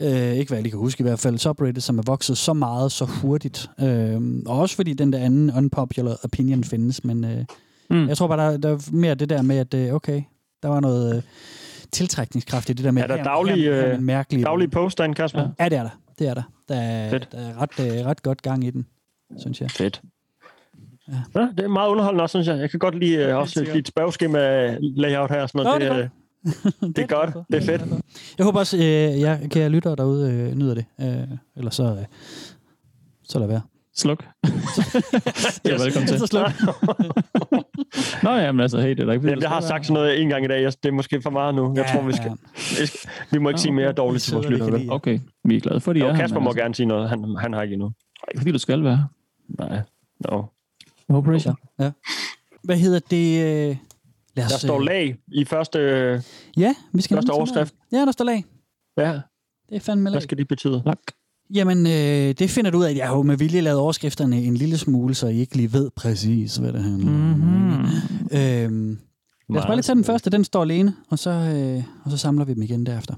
øh, 0.00 0.32
ikke 0.32 0.48
hvad 0.50 0.58
jeg 0.58 0.62
lige 0.62 0.70
kan 0.70 0.78
huske 0.80 1.00
i 1.00 1.02
hvert 1.04 1.18
fald, 1.18 1.38
subreddit, 1.38 1.82
som 1.82 1.98
er 1.98 2.02
vokset 2.06 2.38
så 2.38 2.52
meget, 2.52 2.92
så 2.92 3.04
hurtigt. 3.04 3.70
Øh, 3.80 4.20
og 4.46 4.58
også 4.58 4.76
fordi 4.76 4.92
den 4.92 5.12
der 5.12 5.18
anden 5.18 5.50
unpopular 5.56 6.16
opinion 6.24 6.64
findes, 6.64 7.04
men 7.04 7.24
øh, 7.24 7.44
mm. 7.90 8.08
jeg 8.08 8.16
tror 8.16 8.26
bare, 8.28 8.52
der, 8.52 8.56
der 8.58 8.68
er 8.74 8.78
mere 8.92 9.14
det 9.14 9.28
der 9.28 9.42
med, 9.42 9.56
at 9.58 9.74
øh, 9.74 9.92
okay, 9.94 10.22
der 10.62 10.68
var 10.68 10.80
noget 10.80 11.16
øh, 11.16 11.22
tiltrækningskraft 11.92 12.70
i 12.70 12.72
det 12.72 12.84
der 12.84 12.90
med, 12.90 13.02
Er 13.02 13.06
der 13.06 13.16
her- 13.16 13.24
daglige, 13.24 13.56
her- 13.56 13.74
her 13.74 13.88
øh, 13.88 13.94
en 13.98 14.04
mærkelig, 14.04 14.44
daglige 14.44 14.68
post 14.68 14.98
derinde, 14.98 15.14
Kasper? 15.14 15.40
Ja. 15.40 15.64
ja, 15.64 15.68
det 15.68 15.78
er 15.78 15.82
der. 15.82 15.90
Det 16.18 16.28
er 16.28 16.34
der. 16.34 16.42
Der 16.68 16.74
er, 16.74 17.10
Fedt. 17.10 17.28
der 17.32 17.38
er 17.38 17.62
ret, 17.62 17.80
øh, 18.00 18.06
ret 18.06 18.22
godt 18.22 18.42
gang 18.42 18.64
i 18.64 18.70
den, 18.70 18.86
synes 19.38 19.60
jeg. 19.60 19.70
Fedt. 19.70 20.02
Ja. 21.08 21.40
ja, 21.40 21.48
det 21.56 21.64
er 21.64 21.68
meget 21.68 21.88
underholdende 21.88 22.22
også, 22.22 22.32
synes 22.32 22.46
jeg. 22.48 22.58
Jeg 22.60 22.70
kan 22.70 22.78
godt 22.78 22.98
lide 22.98 23.16
øh, 23.16 23.36
også 23.36 23.66
dit 23.74 23.88
spørgeskema 23.88 24.70
layout 24.80 25.30
her. 25.30 25.42
og 25.42 25.48
Sådan 25.48 25.64
noget. 25.64 25.80
Nå, 25.82 25.96
det, 25.96 26.10
det 26.44 26.70
er 26.84 26.88
det, 26.90 26.96
det 26.96 27.02
er 27.02 27.06
godt. 27.06 27.34
Det 27.52 27.62
er 27.62 27.78
fedt. 27.78 27.82
Jeg 28.38 28.44
håber 28.44 28.58
også, 28.58 28.76
øh, 28.76 28.82
jeg 29.20 29.48
kan 29.52 29.70
lytte 29.72 29.88
derude 29.96 30.32
øh, 30.32 30.54
nyder 30.54 30.74
det. 30.74 30.84
Øh, 31.00 31.28
eller 31.56 31.70
så, 31.70 31.82
øh, 31.84 32.04
så 33.24 33.38
lad 33.38 33.46
være. 33.46 33.60
Sluk. 33.96 34.24
ja, 35.64 35.72
velkommen 35.84 36.08
til. 36.08 36.18
Så 36.18 36.26
sluk. 36.26 36.52
Nå 38.24 38.30
ja, 38.30 38.52
men 38.52 38.60
altså, 38.60 38.80
hey, 38.80 38.90
det 38.90 39.00
er 39.00 39.04
da 39.06 39.12
ikke... 39.12 39.28
Jamen, 39.28 39.42
jeg 39.42 39.50
har 39.50 39.60
sagt 39.60 39.86
sådan 39.86 39.94
noget 40.02 40.22
en 40.22 40.28
gang 40.28 40.44
i 40.44 40.48
dag. 40.48 40.62
Jeg- 40.62 40.72
Det 40.82 40.88
er 40.88 40.92
måske 40.92 41.22
for 41.22 41.30
meget 41.30 41.54
nu. 41.54 41.72
Jeg 41.76 41.84
Ja, 41.86 41.92
tror, 41.92 42.06
vi 42.06 42.12
skal... 42.12 42.30
Vi, 42.54 42.86
skal, 42.86 43.10
vi 43.30 43.38
må 43.38 43.48
ikke 43.48 43.56
Nå, 43.58 43.62
sige 43.62 43.72
mere 43.72 43.92
dårligt 43.92 44.24
til 44.24 44.34
vores 44.34 44.48
lide. 44.48 44.86
Okay, 44.90 45.18
vi 45.44 45.56
er 45.56 45.60
glade 45.60 45.80
for, 45.80 45.92
de 45.92 46.00
Jo, 46.00 46.06
er 46.06 46.12
her, 46.12 46.20
Kasper 46.20 46.38
men 46.38 46.44
må 46.44 46.50
altså, 46.50 46.62
gerne 46.62 46.74
sige 46.74 46.86
noget. 46.86 47.08
Han, 47.08 47.36
han 47.40 47.52
har 47.52 47.62
ikke 47.62 47.72
endnu. 47.72 47.90
Ikke 48.30 48.40
fordi 48.40 48.52
du 48.52 48.58
skal 48.58 48.84
være. 48.84 49.06
Nej. 49.58 49.80
No. 50.30 50.42
No 51.08 51.20
pressure. 51.20 51.54
Ja. 51.80 51.90
Hvad 52.64 52.76
hedder 52.76 53.00
det? 53.10 53.40
Øh, 53.70 53.76
lad 54.36 54.44
os, 54.44 54.50
Der 54.52 54.58
står 54.58 54.78
øh, 54.80 54.84
lag 54.86 55.16
i 55.32 55.44
første, 55.44 55.78
øh, 55.78 56.20
Ja, 56.56 56.74
vi 56.92 57.02
skal 57.02 57.16
første 57.16 57.30
overskrift. 57.30 57.74
Ja, 57.92 57.98
der 57.98 58.12
står 58.12 58.24
lag. 58.24 58.44
Ja, 58.98 59.12
Det 59.68 59.76
er 59.76 59.80
fandme 59.80 60.04
lag. 60.04 60.12
hvad 60.12 60.20
skal 60.20 60.38
det 60.38 60.48
betyde? 60.48 60.82
Lak. 60.86 60.98
Jamen, 61.54 61.86
øh, 61.86 62.34
det 62.38 62.50
finder 62.50 62.70
du 62.70 62.78
ud 62.78 62.84
af. 62.84 62.94
Jeg 62.94 63.08
har 63.08 63.16
jo 63.16 63.22
med 63.22 63.36
vilje 63.36 63.60
lavet 63.60 63.78
overskrifterne 63.80 64.42
en 64.42 64.54
lille 64.56 64.78
smule, 64.78 65.14
så 65.14 65.26
I 65.26 65.36
ikke 65.38 65.56
lige 65.56 65.72
ved 65.72 65.90
præcis, 65.96 66.56
hvad 66.56 66.72
det 66.72 66.82
handler 66.82 67.08
om. 67.12 67.14
Mm-hmm. 67.18 67.84
Øhm, 68.32 68.98
lad 69.48 69.60
os 69.60 69.66
bare 69.66 69.76
lige 69.76 69.82
tage 69.82 69.96
den 69.96 70.04
første. 70.04 70.30
Den 70.30 70.44
står 70.44 70.62
alene, 70.62 70.94
og 71.10 71.18
så, 71.18 71.30
øh, 71.30 71.84
og 72.04 72.10
så 72.10 72.16
samler 72.18 72.44
vi 72.44 72.54
dem 72.54 72.62
igen 72.62 72.86
derefter. 72.86 73.14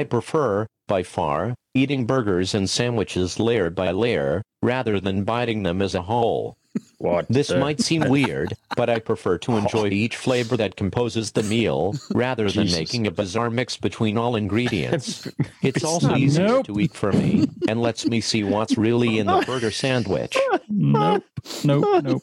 I 0.00 0.04
prefer, 0.04 0.64
by 0.88 1.02
far, 1.04 1.54
eating 1.76 2.06
burgers 2.06 2.54
and 2.54 2.68
sandwiches 2.68 3.38
layer 3.38 3.70
by 3.70 3.90
layer, 3.92 4.42
rather 4.62 4.98
than 5.00 5.24
biting 5.24 5.62
them 5.62 5.82
as 5.82 5.94
a 5.94 6.02
whole. 6.02 6.56
What 6.98 7.26
This 7.28 7.48
the- 7.48 7.58
might 7.58 7.80
seem 7.80 8.08
weird, 8.08 8.52
but 8.76 8.88
I 8.90 8.98
prefer 8.98 9.38
to 9.38 9.56
enjoy 9.62 9.88
each 9.88 10.16
flavor 10.16 10.56
that 10.56 10.76
composes 10.76 11.32
the 11.32 11.42
meal, 11.42 11.94
rather 12.14 12.50
than 12.50 12.64
Jesus. 12.66 12.78
making 12.78 13.06
a 13.06 13.10
bizarre 13.10 13.50
mix 13.50 13.76
between 13.76 14.18
all 14.18 14.36
ingredients. 14.36 15.26
It's 15.62 15.84
also 15.84 16.08
not- 16.08 16.18
easier 16.18 16.46
Nope. 16.48 16.66
to 16.66 16.80
eat 16.80 16.94
for 16.94 17.12
me, 17.12 17.48
and 17.68 17.80
lets 17.80 18.06
me 18.06 18.20
see 18.20 18.44
what's 18.44 18.76
really 18.78 19.18
in 19.18 19.26
the 19.26 19.42
burger 19.46 19.70
sandwich. 19.70 20.36
Nope. 20.68 21.24
Nope, 21.64 22.04
nope. 22.04 22.22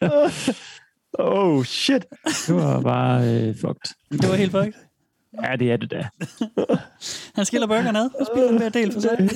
Oh, 1.18 1.62
shit. 1.64 2.06
Det 2.46 2.52
var 2.54 2.80
bare 2.82 3.54
fucked. 3.54 3.92
Det 4.10 4.28
var 4.28 4.36
helt 4.36 4.52
fucked. 4.52 4.76
Ja, 5.44 5.56
det 5.56 5.72
er 5.72 5.76
det 5.76 5.90
da. 5.90 6.08
Han 7.36 7.44
skiller 7.44 7.66
burgeren 7.66 7.96
ad 7.96 8.08
og 8.20 8.26
spiser 8.26 8.46
den 8.48 8.56
hver 8.58 8.68
del 8.68 8.92
for 8.92 9.00
sig. 9.00 9.10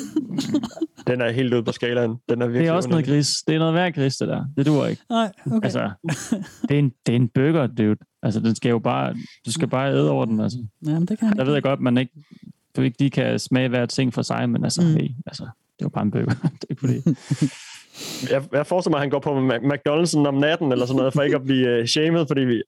Den 1.06 1.20
er 1.20 1.30
helt 1.32 1.54
ude 1.54 1.62
på 1.62 1.72
skalaen. 1.72 2.16
Den 2.28 2.42
er 2.42 2.46
Det 2.46 2.52
virkelig 2.52 2.68
er 2.68 2.72
også 2.72 2.88
noget 2.88 3.02
underlig. 3.02 3.16
gris. 3.18 3.34
Det 3.46 3.54
er 3.54 3.58
noget 3.58 3.74
værd 3.74 3.92
gris, 3.94 4.16
det 4.16 4.28
der. 4.28 4.44
Det 4.56 4.66
duer 4.66 4.86
ikke. 4.86 5.02
Nej, 5.10 5.32
okay. 5.46 5.64
Altså, 5.64 5.90
det 6.62 6.70
er, 6.74 6.78
en, 6.78 6.92
det 7.06 7.12
er 7.12 7.16
en 7.16 7.28
burger, 7.28 7.66
dude. 7.66 7.96
Altså, 8.22 8.40
den 8.40 8.54
skal 8.54 8.70
jo 8.70 8.78
bare, 8.78 9.14
du 9.46 9.52
skal 9.52 9.68
bare 9.68 9.92
æde 9.92 10.10
over 10.10 10.24
den. 10.24 10.40
Altså. 10.40 10.58
Jamen, 10.86 11.06
det 11.06 11.18
kan 11.18 11.28
han 11.28 11.36
Der 11.36 11.44
ved 11.44 11.52
jeg 11.52 11.62
godt, 11.62 11.80
man 11.80 11.98
ikke, 11.98 12.12
du 12.76 12.82
ikke 12.82 12.96
de 12.98 13.10
kan 13.10 13.38
smage 13.38 13.68
hver 13.68 13.86
ting 13.86 14.14
for 14.14 14.22
sig, 14.22 14.50
men 14.50 14.64
altså, 14.64 14.82
Mm. 14.82 14.88
hey, 14.88 15.08
altså, 15.26 15.42
det 15.44 15.50
er 15.80 15.84
jo 15.84 15.88
bare 15.88 16.04
en 16.04 16.10
burger. 16.10 16.34
det 16.60 16.64
er 16.64 16.66
ikke 16.70 16.80
fordi. 16.80 17.16
Jeg, 18.30 18.42
jeg 18.52 18.66
forestiller 18.66 18.90
mig, 18.90 18.98
at 18.98 19.02
han 19.02 19.10
går 19.10 19.18
på 19.18 19.30
McDonald's'en 19.74 20.28
om 20.28 20.34
natten, 20.34 20.72
eller 20.72 20.86
sådan 20.86 20.96
noget, 20.96 21.12
for 21.14 21.22
ikke 21.22 21.36
at 21.36 21.44
blive 21.44 21.80
uh, 21.80 21.86
shamed, 21.86 22.26
fordi 22.26 22.40
vi 22.40 22.62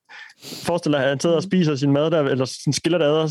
forestiller, 0.66 0.99
at 0.99 1.09
han 1.09 1.20
sidder 1.20 1.37
og 1.37 1.43
spiser 1.43 1.74
sin 1.77 1.93
mad 1.93 2.11
der, 2.11 2.22
eller 2.22 2.45
sådan 2.45 2.72
skiller 2.72 2.99
det 2.99 3.05
ad, 3.05 3.12
og 3.12 3.31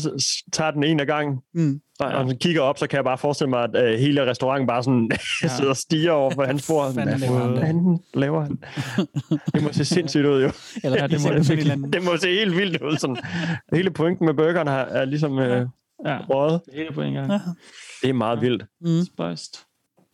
tager 0.52 0.70
den 0.70 0.84
en 0.84 1.00
af 1.00 1.06
gangen. 1.06 1.38
Mm. 1.54 1.80
Og 2.00 2.10
når 2.10 2.18
han 2.26 2.38
kigger 2.38 2.60
op, 2.62 2.78
så 2.78 2.86
kan 2.86 2.96
jeg 2.96 3.04
bare 3.04 3.18
forestille 3.18 3.50
mig, 3.50 3.64
at 3.74 3.94
uh, 3.94 3.98
hele 4.00 4.30
restauranten 4.30 4.66
bare 4.66 4.82
sådan 4.82 5.10
ja. 5.42 5.48
sidder 5.56 5.70
og 5.70 5.76
stiger 5.76 6.12
over 6.12 6.30
for 6.30 6.44
hans 6.44 6.66
bord. 6.68 6.92
Hvad 6.94 7.04
Hvad 7.04 7.18
fanden 7.18 7.28
laver 7.30 7.40
han 7.46 7.54
der? 7.56 7.60
fanden 7.66 8.00
laver 8.14 8.40
han? 8.42 8.58
Det 9.54 9.62
må 9.62 9.68
se 9.72 9.84
sindssygt 9.94 10.26
ud, 10.26 10.42
jo. 10.42 10.50
Eller 10.84 10.98
Ja, 11.00 11.06
det 11.06 11.20
må 11.26 11.32
det, 11.32 11.48
det 11.48 11.58
det, 11.58 11.66
det, 11.84 11.92
Det 11.92 12.04
må 12.04 12.16
se 12.16 12.28
helt 12.28 12.56
vildt 12.56 12.82
ud. 12.82 12.96
Sådan. 12.96 13.16
Hele 13.72 13.90
pointen 13.90 14.26
med 14.26 14.34
burgeren 14.34 14.68
her 14.68 14.74
er 14.74 15.04
ligesom 15.04 15.38
øh, 15.38 15.66
Ja, 16.06 16.18
røget. 16.30 16.60
det 16.66 16.74
hele 16.74 16.92
på 16.92 17.02
en 17.02 17.14
gang. 17.14 17.30
Ja. 17.32 17.40
Det 18.02 18.08
er 18.08 18.12
meget 18.14 18.40
vildt. 18.40 18.64
mm. 18.80 19.04
Spøjst. 19.14 19.65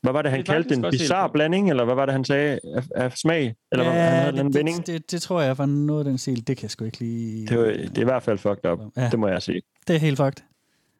Hvad 0.03 0.13
var 0.13 0.23
det, 0.23 0.31
han 0.31 0.41
Det 0.41 0.49
er 0.49 0.53
kaldte? 0.53 0.75
En 0.75 0.85
bizarre 0.91 1.31
blanding, 1.31 1.71
eller 1.71 1.85
hvad 1.85 1.95
var 1.95 2.07
det, 2.07 2.13
han 2.13 2.25
sagde 2.25 2.61
af, 2.77 2.83
af 2.95 3.13
smag? 3.13 3.55
Eller 3.73 3.85
hvad, 3.85 3.93
han 4.03 4.13
havde 4.13 4.41
en 4.41 4.47
det, 4.47 4.55
vending? 4.55 4.79
det, 4.79 4.87
det, 4.87 5.11
det, 5.11 5.23
tror 5.23 5.41
jeg 5.41 5.57
for 5.57 5.67
noget 5.67 6.01
af 6.01 6.05
den 6.05 6.19
stil, 6.19 6.47
det 6.47 6.57
kan 6.57 6.63
jeg 6.63 6.71
sgu 6.71 6.85
ikke 6.85 6.99
lige... 6.99 7.47
Det, 7.47 7.59
var, 7.59 7.65
det 7.65 7.99
er 7.99 8.01
i 8.01 8.05
hvert 8.05 8.23
fald 8.23 8.39
fucked 8.39 8.71
up. 8.73 8.79
Ja. 8.97 9.09
Det 9.11 9.19
må 9.19 9.29
jeg 9.29 9.43
sige. 9.43 9.63
det 9.89 9.97
er 9.97 10.01
helt 10.01 10.17
fucked. 10.17 10.43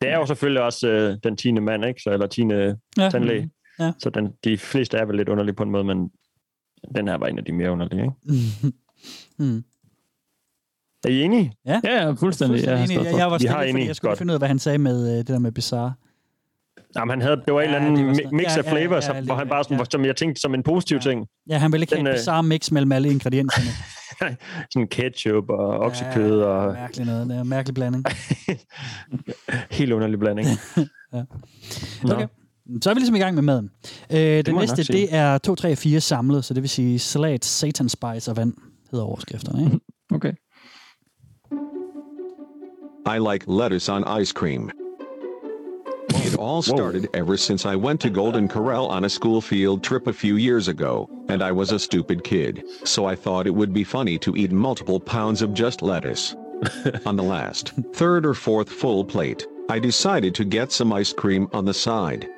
Det 0.03 0.11
er 0.11 0.17
jo 0.19 0.27
selvfølgelig 0.27 0.63
også 0.63 0.89
øh, 0.89 1.17
den 1.25 1.37
tiende 1.37 1.61
mand, 1.61 1.85
ikke? 1.85 2.01
Så, 2.03 2.11
eller 2.11 2.27
tiende 2.27 2.77
Ja. 2.99 3.11
tandlæge. 3.11 3.51
Ja. 3.79 3.93
Så 3.99 4.11
den, 4.11 4.29
de 4.45 4.59
fleste 4.59 4.97
er 4.99 5.05
vel 5.05 5.17
lidt 5.17 5.29
underlige 5.29 5.55
på 5.55 5.63
en 5.63 5.71
måde, 5.71 5.85
men 5.85 6.11
den 6.97 7.09
her 7.09 7.15
var 7.17 7.27
en 7.27 7.39
af 7.39 7.45
de 7.45 7.53
mere 7.53 7.71
underlige. 7.71 8.03
Ikke? 8.03 8.73
Hmm. 9.39 9.65
Er 11.05 11.09
I 11.09 11.23
enige? 11.23 11.53
Ja, 11.67 11.81
ja, 11.85 11.93
ja 11.95 12.11
fuldstændig. 12.11 12.19
Fuldstændig 12.19 12.67
Ja, 12.67 12.77
enig. 12.77 12.89
stået 12.89 13.05
Jeg, 13.05 13.11
for. 13.13 13.19
jeg 13.19 13.31
var 13.31 13.39
Vi 13.39 13.47
har 13.47 13.55
stille, 13.55 13.55
fordi 13.59 13.71
enige. 13.71 13.87
jeg 13.87 13.97
skulle 13.97 14.09
Godt. 14.11 14.19
finde 14.19 14.31
ud 14.31 14.35
af, 14.35 14.41
hvad 14.41 14.49
han 14.49 14.59
sagde 14.59 14.79
med 14.79 15.11
øh, 15.13 15.17
det 15.19 15.27
der 15.29 15.39
med 15.39 15.53
bizarre. 15.53 15.93
Jamen, 16.97 17.11
han 17.11 17.21
havde, 17.23 17.37
det 17.47 17.55
var 17.55 17.61
en 17.61 17.71
Ja, 17.71 17.77
eller 17.77 17.89
anden 17.91 18.15
sådan- 18.15 18.31
mix 18.37 18.45
ja, 18.45 18.59
af 18.59 18.65
ja, 18.65 18.73
flavors, 18.73 19.09
ja, 19.09 19.15
ja, 19.15 19.21
hvor 19.23 19.35
han 19.35 19.49
bare 19.49 19.65
sådan, 19.65 19.87
som 19.91 20.05
jeg 20.05 20.17
tænkte 20.17 20.41
som 20.41 20.55
en 20.55 20.63
positiv 20.63 21.01
ting. 21.01 21.27
Ja, 21.51 21.59
han 21.59 21.73
ville 21.73 21.83
ikke 21.83 21.91
Den, 21.91 22.07
have 22.07 22.11
en 22.11 22.15
øh, 22.15 22.21
bizarre 22.21 22.43
mix 22.43 22.71
mellem 22.71 22.93
alle 22.93 23.11
ingredienserne. 23.11 23.67
Sådan 24.73 24.89
ketchup 24.89 25.45
og 25.49 25.69
oksekød 25.69 26.41
Ja, 26.41 26.47
og 26.47 26.73
Mærkeligt 26.73 27.07
noget. 27.07 27.27
Det 27.29 27.37
er 27.37 27.41
en 27.41 27.49
mærkelig 27.49 27.75
blanding. 27.75 28.05
helt 29.79 29.93
underlig 29.93 30.19
blanding. 30.19 30.49
ja. 31.15 31.23
Nå. 32.03 32.15
Okay. 32.15 32.27
Så 32.83 32.91
er 32.91 32.95
vi 32.95 33.01
ligesom 33.01 33.15
i 33.15 33.19
gang 33.19 33.35
med 33.35 33.43
maden. 33.43 33.71
Øh, 34.11 34.17
det 34.19 34.49
jeg 34.49 34.55
næste, 34.55 34.83
det 34.83 35.15
er 35.15 35.39
2, 35.39 35.55
3 35.55 35.73
og 35.73 35.79
4 35.79 36.01
samlet, 36.01 36.45
så 36.45 36.55
det 36.55 36.63
vil 36.63 36.71
sige 36.71 36.99
salat, 36.99 37.45
satan 37.45 37.89
spice 37.89 38.31
og 38.31 38.37
vand, 38.37 38.55
hedder 38.91 39.05
overskrifterne. 39.07 39.65
Ikke? 39.65 39.79
Okay. 40.15 40.33
I 43.07 43.33
like 43.33 43.47
lettuce 43.53 43.93
on 43.93 44.23
ice 44.23 44.33
cream. 44.37 44.71
It 46.43 46.47
all 46.47 46.61
started 46.61 47.09
ever 47.15 47.37
since 47.37 47.65
I 47.65 47.77
went 47.77 48.01
to 48.01 48.11
Golden 48.11 48.49
Corral 48.49 48.89
on 48.89 49.05
a 49.05 49.09
school 49.09 49.41
field 49.41 49.85
trip 49.85 50.09
a 50.09 50.13
few 50.13 50.35
years 50.35 50.67
ago, 50.67 51.09
and 51.29 51.41
I 51.41 51.53
was 51.53 51.71
a 51.71 51.79
stupid 51.79 52.25
kid, 52.25 52.65
so 52.83 53.07
I 53.07 53.15
thought 53.15 53.47
it 53.47 53.55
would 53.55 53.73
be 53.73 53.85
funny 53.85 54.19
to 54.19 54.35
eat 54.35 54.51
multiple 54.51 54.99
pounds 54.99 55.41
of 55.41 55.55
just 55.55 55.83
lettuce. 55.83 56.35
on 57.07 57.15
the 57.15 57.23
last, 57.23 57.75
third 57.93 58.27
or 58.27 58.35
fourth 58.35 58.69
full 58.69 59.05
plate, 59.05 59.47
I 59.69 59.79
decided 59.79 60.35
to 60.35 60.45
get 60.45 60.73
some 60.73 60.93
ice 60.93 61.13
cream 61.13 61.47
on 61.53 61.65
the 61.65 61.73
side. 61.73 62.29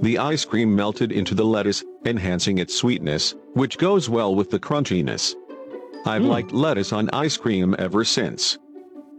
The 0.00 0.16
ice 0.16 0.46
cream 0.46 0.74
melted 0.74 1.12
into 1.12 1.34
the 1.34 1.44
lettuce, 1.44 1.84
enhancing 2.06 2.56
its 2.56 2.74
sweetness, 2.74 3.34
which 3.52 3.76
goes 3.76 4.08
well 4.08 4.34
with 4.34 4.48
the 4.48 4.58
crunchiness. 4.58 5.34
I've 6.06 6.22
hmm. 6.22 6.28
liked 6.28 6.52
lettuce 6.52 6.94
on 6.94 7.10
ice 7.12 7.36
cream 7.36 7.76
ever 7.78 8.04
since. 8.04 8.56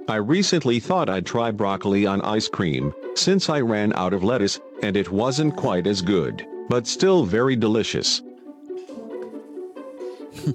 I 0.07 0.17
recently 0.17 0.79
thought 0.79 1.09
I'd 1.09 1.25
try 1.25 1.49
broccoli 1.49 2.05
on 2.05 2.21
ice 2.21 2.47
cream, 2.47 2.93
since 3.15 3.49
I 3.49 3.61
ran 3.61 3.91
out 3.93 4.13
of 4.13 4.23
lettuce, 4.23 4.59
and 4.83 4.95
it 4.95 5.11
wasn't 5.11 5.55
quite 5.55 5.87
as 5.87 6.03
good, 6.03 6.45
but 6.69 6.85
still 6.85 7.25
very 7.25 7.55
delicious. 7.55 8.21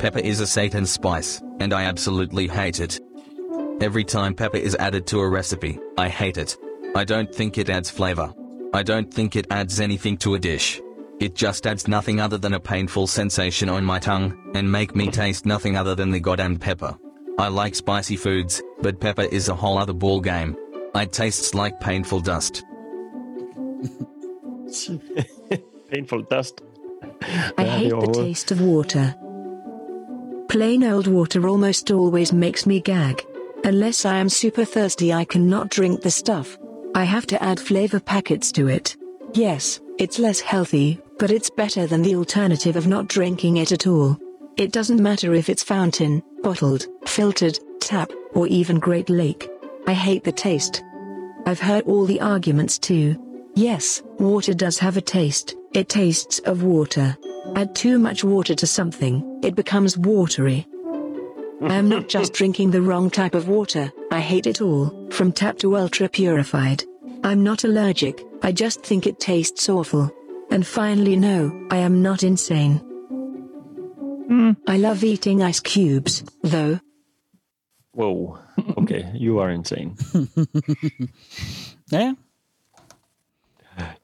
Pepper 0.00 0.18
is 0.18 0.40
a 0.40 0.46
Satan's 0.46 0.90
spice, 0.90 1.40
and 1.60 1.72
I 1.72 1.84
absolutely 1.84 2.48
hate 2.48 2.80
it. 2.80 2.98
Every 3.80 4.02
time 4.02 4.34
pepper 4.34 4.56
is 4.56 4.74
added 4.74 5.06
to 5.08 5.20
a 5.20 5.28
recipe, 5.28 5.78
I 5.96 6.08
hate 6.08 6.36
it. 6.36 6.56
I 6.96 7.04
don't 7.04 7.32
think 7.32 7.58
it 7.58 7.70
adds 7.70 7.90
flavor. 7.90 8.34
I 8.74 8.82
don't 8.82 9.12
think 9.12 9.36
it 9.36 9.46
adds 9.50 9.78
anything 9.78 10.16
to 10.18 10.34
a 10.34 10.38
dish. 10.38 10.80
It 11.20 11.36
just 11.36 11.64
adds 11.64 11.86
nothing 11.86 12.20
other 12.20 12.38
than 12.38 12.54
a 12.54 12.60
painful 12.60 13.06
sensation 13.06 13.68
on 13.68 13.84
my 13.84 14.00
tongue, 14.00 14.52
and 14.54 14.70
make 14.70 14.96
me 14.96 15.12
taste 15.12 15.46
nothing 15.46 15.76
other 15.76 15.94
than 15.94 16.10
the 16.10 16.18
goddamn 16.18 16.56
pepper. 16.58 16.98
I 17.38 17.48
like 17.48 17.76
spicy 17.76 18.16
foods, 18.16 18.60
but 18.80 19.00
pepper 19.00 19.22
is 19.22 19.48
a 19.48 19.54
whole 19.54 19.78
other 19.78 19.92
ball 19.92 20.20
game. 20.20 20.56
It 20.94 21.12
tastes 21.12 21.54
like 21.54 21.78
painful 21.80 22.20
dust. 22.20 22.64
Painful 25.90 26.22
dust. 26.22 26.60
I 27.56 27.64
hate 27.64 27.90
the 27.90 28.12
taste 28.12 28.50
of 28.50 28.60
water. 28.60 29.14
Plain 30.48 30.82
old 30.84 31.06
water 31.06 31.48
almost 31.48 31.90
always 31.90 32.32
makes 32.32 32.66
me 32.66 32.80
gag. 32.80 33.24
Unless 33.64 34.04
I 34.04 34.16
am 34.16 34.28
super 34.28 34.64
thirsty, 34.64 35.12
I 35.12 35.24
cannot 35.24 35.70
drink 35.70 36.02
the 36.02 36.10
stuff. 36.10 36.58
I 36.94 37.04
have 37.04 37.26
to 37.28 37.42
add 37.42 37.60
flavor 37.60 38.00
packets 38.00 38.50
to 38.52 38.68
it. 38.68 38.96
Yes, 39.32 39.80
it's 39.98 40.18
less 40.18 40.40
healthy, 40.40 41.00
but 41.18 41.30
it's 41.30 41.50
better 41.50 41.86
than 41.86 42.02
the 42.02 42.16
alternative 42.16 42.76
of 42.76 42.86
not 42.86 43.08
drinking 43.08 43.58
it 43.58 43.72
at 43.72 43.86
all. 43.86 44.18
It 44.56 44.72
doesn't 44.72 45.00
matter 45.02 45.34
if 45.34 45.48
it's 45.48 45.62
fountain, 45.62 46.22
bottled, 46.42 46.86
filtered, 47.06 47.58
tap, 47.80 48.10
or 48.34 48.46
even 48.46 48.78
Great 48.78 49.10
Lake. 49.10 49.50
I 49.86 49.94
hate 49.94 50.24
the 50.24 50.32
taste. 50.32 50.82
I've 51.46 51.60
heard 51.60 51.84
all 51.84 52.04
the 52.04 52.20
arguments 52.20 52.78
too. 52.78 53.16
Yes, 53.54 54.02
water 54.18 54.54
does 54.54 54.78
have 54.78 54.96
a 54.96 55.00
taste, 55.00 55.56
it 55.72 55.88
tastes 55.88 56.38
of 56.40 56.62
water. 56.62 57.16
Add 57.56 57.74
too 57.74 57.98
much 57.98 58.22
water 58.22 58.54
to 58.54 58.66
something, 58.66 59.40
it 59.42 59.54
becomes 59.54 59.96
watery. 59.96 60.66
I 61.62 61.74
am 61.74 61.88
not 61.88 62.08
just 62.16 62.34
drinking 62.34 62.70
the 62.70 62.82
wrong 62.82 63.10
type 63.10 63.34
of 63.34 63.48
water, 63.48 63.92
I 64.10 64.20
hate 64.20 64.46
it 64.46 64.60
all, 64.60 65.08
from 65.10 65.32
tap 65.32 65.58
to 65.58 65.76
ultra 65.76 66.08
purified. 66.08 66.84
I'm 67.24 67.42
not 67.42 67.64
allergic, 67.64 68.22
I 68.42 68.52
just 68.52 68.82
think 68.82 69.06
it 69.06 69.18
tastes 69.18 69.68
awful. 69.68 70.10
And 70.50 70.66
finally, 70.66 71.16
no, 71.16 71.66
I 71.70 71.78
am 71.78 72.00
not 72.00 72.22
insane. 72.22 72.80
I 74.68 74.76
love 74.76 75.02
eating 75.04 75.42
ice 75.48 75.60
cubes, 75.60 76.24
though. 76.44 76.78
Wow. 77.96 78.36
Okay, 78.76 79.04
you 79.14 79.40
are 79.40 79.54
insane. 79.54 79.96
Ja, 81.92 81.98
ja. 81.98 82.14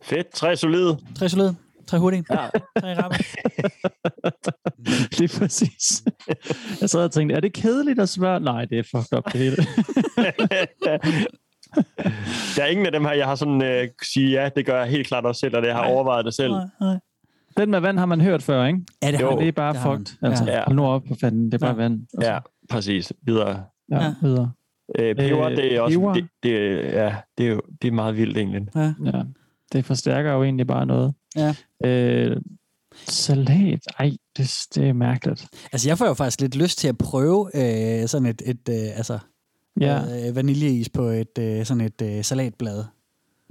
Fedt. 0.03 0.31
Tre 0.35 0.57
solide. 0.57 0.99
Tre 1.15 1.29
solide. 1.29 1.57
Tre 1.87 1.99
hurtige. 1.99 2.25
Ja. 2.31 2.49
Tre 2.81 2.95
rappe. 3.03 3.17
Lige 5.19 5.39
præcis. 5.39 6.05
Jeg 6.81 6.91
sad 6.91 7.05
og 7.05 7.13
tænkte, 7.13 7.35
er 7.35 7.41
det 7.41 7.53
kedeligt 7.53 8.01
at 8.01 8.09
spørge? 8.09 8.41
Nej, 8.41 8.65
det 8.65 8.79
er 8.79 8.83
fucked 8.83 9.19
up 9.19 9.25
det 9.25 9.41
hele. 9.41 9.57
Der 12.57 12.63
er 12.63 12.67
ingen 12.67 12.87
af 12.87 12.93
dem 12.93 13.05
her, 13.05 13.13
jeg 13.13 13.27
har 13.27 13.35
sådan 13.35 13.63
øh, 13.63 13.89
sige, 14.03 14.31
ja, 14.31 14.49
det 14.57 14.67
gør 14.67 14.79
jeg 14.79 14.91
helt 14.91 15.07
klart 15.07 15.25
også 15.27 15.39
selv, 15.41 15.57
og 15.57 15.63
det 15.63 15.69
jeg 15.69 15.77
har 15.77 15.85
overvejet 15.85 16.25
det 16.25 16.35
selv. 16.35 16.53
Nej, 16.53 16.67
nej. 16.81 16.99
Den 17.57 17.71
med 17.71 17.81
vand 17.81 17.99
har 17.99 18.07
man 18.07 18.21
hørt 18.21 18.43
før, 18.43 18.65
ikke? 18.67 18.81
Ja, 19.03 19.11
det 19.11 19.19
har 19.21 19.25
jo, 19.33 19.39
det 19.39 19.49
er 19.49 19.53
bare 19.53 19.75
fucked. 19.75 20.17
Altså, 20.23 20.45
Ja. 20.45 20.63
hold 20.67 20.77
nu 20.77 20.85
op 20.85 21.03
på 21.09 21.15
fanden, 21.21 21.45
det 21.47 21.55
er 21.55 21.59
bare 21.59 21.71
Ja. 21.71 21.77
vand. 21.77 22.01
Ja, 22.23 22.39
præcis. 22.71 23.13
Videre. 23.23 23.65
Ja, 23.91 24.05
Ja. 24.05 24.15
videre. 24.23 24.53
Øh, 24.99 25.17
peber, 25.17 25.45
Øh, 25.49 25.57
det 25.57 25.75
er 25.75 25.81
også, 25.81 25.99
peber? 25.99 26.13
det, 26.13 26.27
det, 26.43 26.53
ja, 26.93 27.17
det 27.39 27.47
er 27.47 27.51
jo 27.51 27.61
det 27.83 27.89
er 27.89 27.93
meget 27.93 28.17
vildt 28.17 28.37
egentlig. 28.39 28.63
Ja. 28.75 28.93
Ja, 29.05 29.23
det 29.73 29.85
forstærker 29.85 30.33
jo 30.33 30.43
egentlig 30.43 30.67
bare 30.67 30.87
noget. 30.87 31.15
Ja. 31.37 31.55
Øh, 31.85 32.37
salat, 33.07 33.81
ej, 33.99 34.11
det, 34.37 34.51
det 34.75 34.89
er 34.89 34.93
mærkeligt. 34.93 35.49
Altså, 35.73 35.89
jeg 35.89 35.99
får 35.99 36.07
jo 36.07 36.15
faktisk 36.15 36.41
lidt 36.41 36.57
lyst 36.57 36.79
til 36.79 36.89
at 36.89 36.99
prøve 36.99 37.51
øh, 37.55 38.09
sådan 38.09 38.27
et, 38.27 38.43
et 38.47 38.69
øh, 38.69 38.97
altså, 38.97 39.19
Ja. 39.81 40.29
øh, 40.29 40.37
vaniljeis 40.37 40.89
på 40.89 41.03
et 41.03 41.39
øh, 41.39 41.65
sådan 41.65 41.81
et 41.81 42.03
øh, 42.03 42.25
salatblad. 42.25 42.85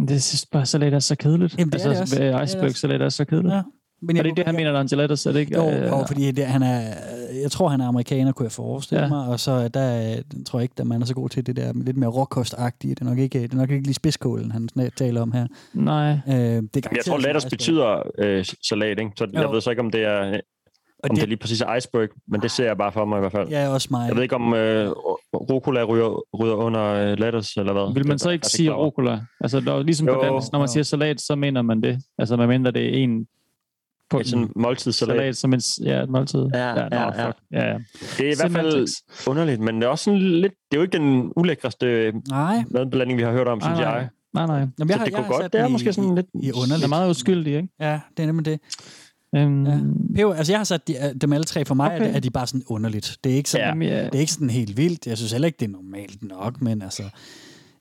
Det 0.08 0.24
synes 0.24 0.46
bare, 0.46 0.66
salat 0.66 0.94
er 0.94 1.00
så 1.00 1.16
kedeligt. 1.16 1.58
Jamen, 1.60 1.72
det 1.72 1.86
er 1.86 1.90
det 1.90 2.02
også. 2.02 2.16
Det 2.16 2.26
er 2.26 2.38
det 2.38 2.44
Iceberg 2.46 2.66
også. 2.66 2.80
salat 2.80 3.02
er 3.02 3.10
så 3.10 3.26
kedeligt. 3.26 3.54
Ja. 3.54 3.62
Men 4.08 4.18
er 4.18 4.22
det 4.22 4.30
ikke 4.30 4.38
det, 4.38 4.46
han 4.46 4.56
mener, 4.56 4.72
når 4.72 4.78
han 4.78 4.88
gelato, 4.88 5.30
er 5.30 5.34
det 5.34 5.40
ikke? 5.40 5.56
Jo, 5.56 5.70
øh, 5.70 5.88
jo 5.88 6.04
fordi 6.08 6.32
det, 6.32 6.46
han 6.46 6.64
er, 6.64 6.82
jeg 7.42 7.52
tror, 7.52 7.68
han 7.68 7.82
er 7.82 7.88
amerikaner, 7.88 8.32
kunne 8.32 8.44
jeg 8.44 8.52
forestille 8.52 9.04
ja. 9.04 9.10
Mig, 9.10 9.28
og 9.28 9.40
så 9.40 9.68
der 9.68 10.16
tror 10.46 10.60
jeg 10.60 10.64
ikke, 10.64 10.74
at 10.78 10.88
man 10.88 11.02
er 11.02 11.06
så 11.06 11.14
god 11.14 11.30
til 11.30 11.46
det 11.46 11.56
der 11.56 11.74
lidt 11.76 11.98
mere 11.98 12.10
råkostagtige. 12.10 12.96
Det 12.96 13.02
er 13.02 13.06
nok 13.06 13.18
ikke, 13.18 13.42
det 13.42 13.54
er 13.54 13.58
nok 13.58 13.72
ikke 13.72 13.84
lige 13.84 13.94
spidskålen, 13.94 14.52
han 14.52 14.70
taler 14.98 15.22
om 15.22 15.32
her. 15.32 15.48
Nej. 15.74 16.12
Øh, 16.12 16.34
det 16.34 16.36
er 16.36 16.64
Jeg 16.76 17.06
tror, 17.06 17.18
letters 17.18 17.46
betyder 17.46 18.02
øh, 18.18 18.46
salat, 18.70 19.00
ikke? 19.00 19.12
Så 19.18 19.28
jeg 19.34 19.44
Jo. 19.44 19.52
ved 19.52 19.62
så 19.62 19.70
ikke, 19.70 19.80
om 19.82 19.92
det 19.92 20.02
er, 20.04 20.40
om 21.04 21.10
det, 21.10 21.16
det 21.16 21.24
er 21.24 21.28
lige 21.28 21.38
præcis 21.38 21.64
iceberg, 21.78 22.10
men 22.28 22.42
det 22.42 22.52
ser 22.52 22.66
jeg 22.66 22.78
bare 22.78 22.92
for 22.92 23.06
mig 23.06 23.18
i 23.18 23.20
hvert 23.20 23.32
fald. 23.32 23.50
Ja, 23.50 23.70
også 23.70 23.88
mig. 23.92 24.08
Jeg 24.08 24.16
ved 24.16 24.24
ikke, 24.24 24.36
om 24.36 24.54
øh, 24.54 24.90
rucola 25.36 25.84
ryger, 25.84 26.24
ryger 26.40 26.56
under 26.56 26.84
øh, 26.84 27.20
lettuce, 27.20 27.60
eller 27.60 27.74
hvad. 27.74 27.94
Vil 27.94 28.08
man 28.08 28.20
så 28.20 28.30
ikke 28.30 28.44
jeg 28.46 28.50
sige 28.50 28.72
rucola? 28.72 29.20
Altså, 29.42 29.60
når, 29.60 29.84
ligesom 29.84 30.08
på 30.08 30.14
Jo, 30.14 30.22
dansk, 30.22 30.52
når 30.52 30.60
man 30.60 30.68
jo. 30.68 30.72
siger 30.74 30.84
salat, 30.84 31.22
så 31.22 31.36
mener 31.36 31.62
man 31.62 31.82
det. 31.82 32.00
Altså, 32.18 32.36
man 32.38 32.48
mener, 32.48 32.72
det 32.72 32.86
er 32.86 33.04
en 33.04 33.28
på 34.10 34.18
Det 34.20 34.26
er 34.26 34.30
sådan 34.30 34.44
en 34.44 34.52
måltidssalat. 34.56 35.16
salat 35.18 35.38
som 35.38 35.54
en, 35.54 35.62
ja, 35.84 36.04
et 36.04 36.10
måltid. 36.10 36.40
Ja, 36.54 36.74
nå, 36.74 36.82
ja, 36.92 37.02
ja. 37.22 37.28
fuck. 37.28 37.38
ja, 37.52 37.66
ja. 37.72 37.78
Det 38.18 38.28
er 38.28 38.32
i 38.32 38.36
hvert 38.36 38.52
fald 38.52 38.88
underligt, 39.28 39.62
men 39.62 39.76
det 39.76 39.84
er 39.84 39.88
også 39.88 40.04
sådan 40.04 40.20
lidt... 40.22 40.54
Det 40.72 40.78
er 40.78 40.80
jo 40.80 40.82
ikke 40.82 40.98
den 40.98 41.32
ulækreste 41.36 42.12
Nej. 42.30 42.64
madblanding, 42.72 43.18
vi 43.20 43.24
har 43.24 43.32
hørt 43.32 43.48
om, 43.48 43.62
synes 43.62 43.80
Nej, 43.80 43.84
nej. 43.86 43.94
jeg. 43.94 44.10
Nej, 44.34 44.46
nej. 44.46 44.58
Jamen, 44.80 44.94
Så 44.98 45.06
det 45.06 45.14
kunne 45.14 45.28
godt- 45.28 45.54
det 45.54 45.62
er 45.62 45.68
måske 45.68 45.94
sådan 45.94 46.16
lidt- 46.16 46.26
I 46.34 46.52
underligt. 46.52 46.78
Det 46.78 46.84
er 46.84 46.88
meget 46.88 47.10
uskyldig, 47.10 47.56
ikke? 47.56 47.68
Ja, 47.80 48.00
det 48.18 48.24
er 48.24 48.28
nemlig 48.28 48.46
det. 48.46 48.60
Øhm, 49.36 49.66
Ja. 49.66 49.80
Peber, 50.16 50.34
altså 50.34 50.54
jeg 50.54 50.60
har 50.60 50.64
sat 50.64 50.88
de, 50.88 50.96
dem 51.22 51.34
alle 51.34 51.44
tre 51.44 51.66
for 51.66 51.76
mig, 51.76 51.96
okay. 51.96 52.16
Er, 52.16 52.20
de 52.20 52.30
bare 52.30 52.48
sådan 52.48 52.64
underligt. 52.68 53.18
Det 53.24 53.32
er 53.32 53.36
ikke 53.36 53.50
sådan, 53.50 53.68
Jamen, 53.68 53.88
ja. 53.88 54.06
det 54.06 54.16
er 54.16 54.20
ikke 54.20 54.32
sådan 54.32 54.50
helt 54.50 54.78
vildt. 54.78 55.08
Jeg 55.08 55.18
synes 55.18 55.32
heller 55.32 55.46
ikke, 55.46 55.58
det 55.60 55.66
er 55.66 55.72
normalt 55.72 56.24
nok, 56.24 56.62
men 56.62 56.82
altså, 56.82 57.04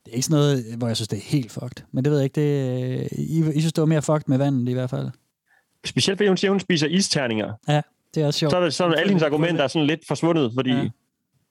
det 0.04 0.10
er 0.10 0.14
ikke 0.14 0.26
sådan 0.26 0.36
noget, 0.42 0.64
hvor 0.78 0.86
jeg 0.86 0.96
synes, 0.96 1.08
det 1.08 1.16
er 1.16 1.22
helt 1.22 1.52
fucked. 1.52 1.84
Men 1.92 2.04
det 2.04 2.10
ved 2.12 2.18
jeg 2.18 2.24
ikke, 2.24 2.40
det, 2.40 3.08
I, 3.18 3.38
I 3.54 3.60
synes, 3.60 3.72
det 3.72 3.80
var 3.82 3.86
mere 3.86 4.02
fucked 4.02 4.22
med 4.26 4.38
vandet 4.38 4.68
i 4.68 4.72
hvert 4.72 4.90
fald. 4.90 5.08
Specielt 5.84 6.18
fordi 6.18 6.28
hun 6.28 6.36
siger, 6.36 6.50
at 6.50 6.52
hun 6.52 6.60
spiser 6.60 6.86
isterninger. 6.86 7.52
Ja, 7.68 7.80
det 8.14 8.22
er 8.22 8.26
også 8.26 8.38
sjovt. 8.38 8.50
Så 8.50 8.56
er 8.56 8.60
det 8.64 8.74
sådan, 8.74 8.94
alle 8.98 9.08
hendes 9.08 9.22
argumenter 9.22 9.62
er 9.64 9.68
sådan 9.68 9.86
lidt 9.86 10.00
forsvundet, 10.08 10.50
fordi 10.54 10.70
Ja. 10.70 10.88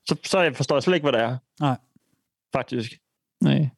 så, 0.08 0.16
så 0.26 0.40
jeg 0.40 0.56
forstår 0.56 0.76
jeg 0.76 0.84
slet 0.84 0.96
ikke, 0.96 1.04
hvad 1.10 1.14
det 1.14 1.22
er. 1.22 1.38
Nej. 1.60 1.78
Faktisk. 2.54 2.92
Nej. 3.44 3.70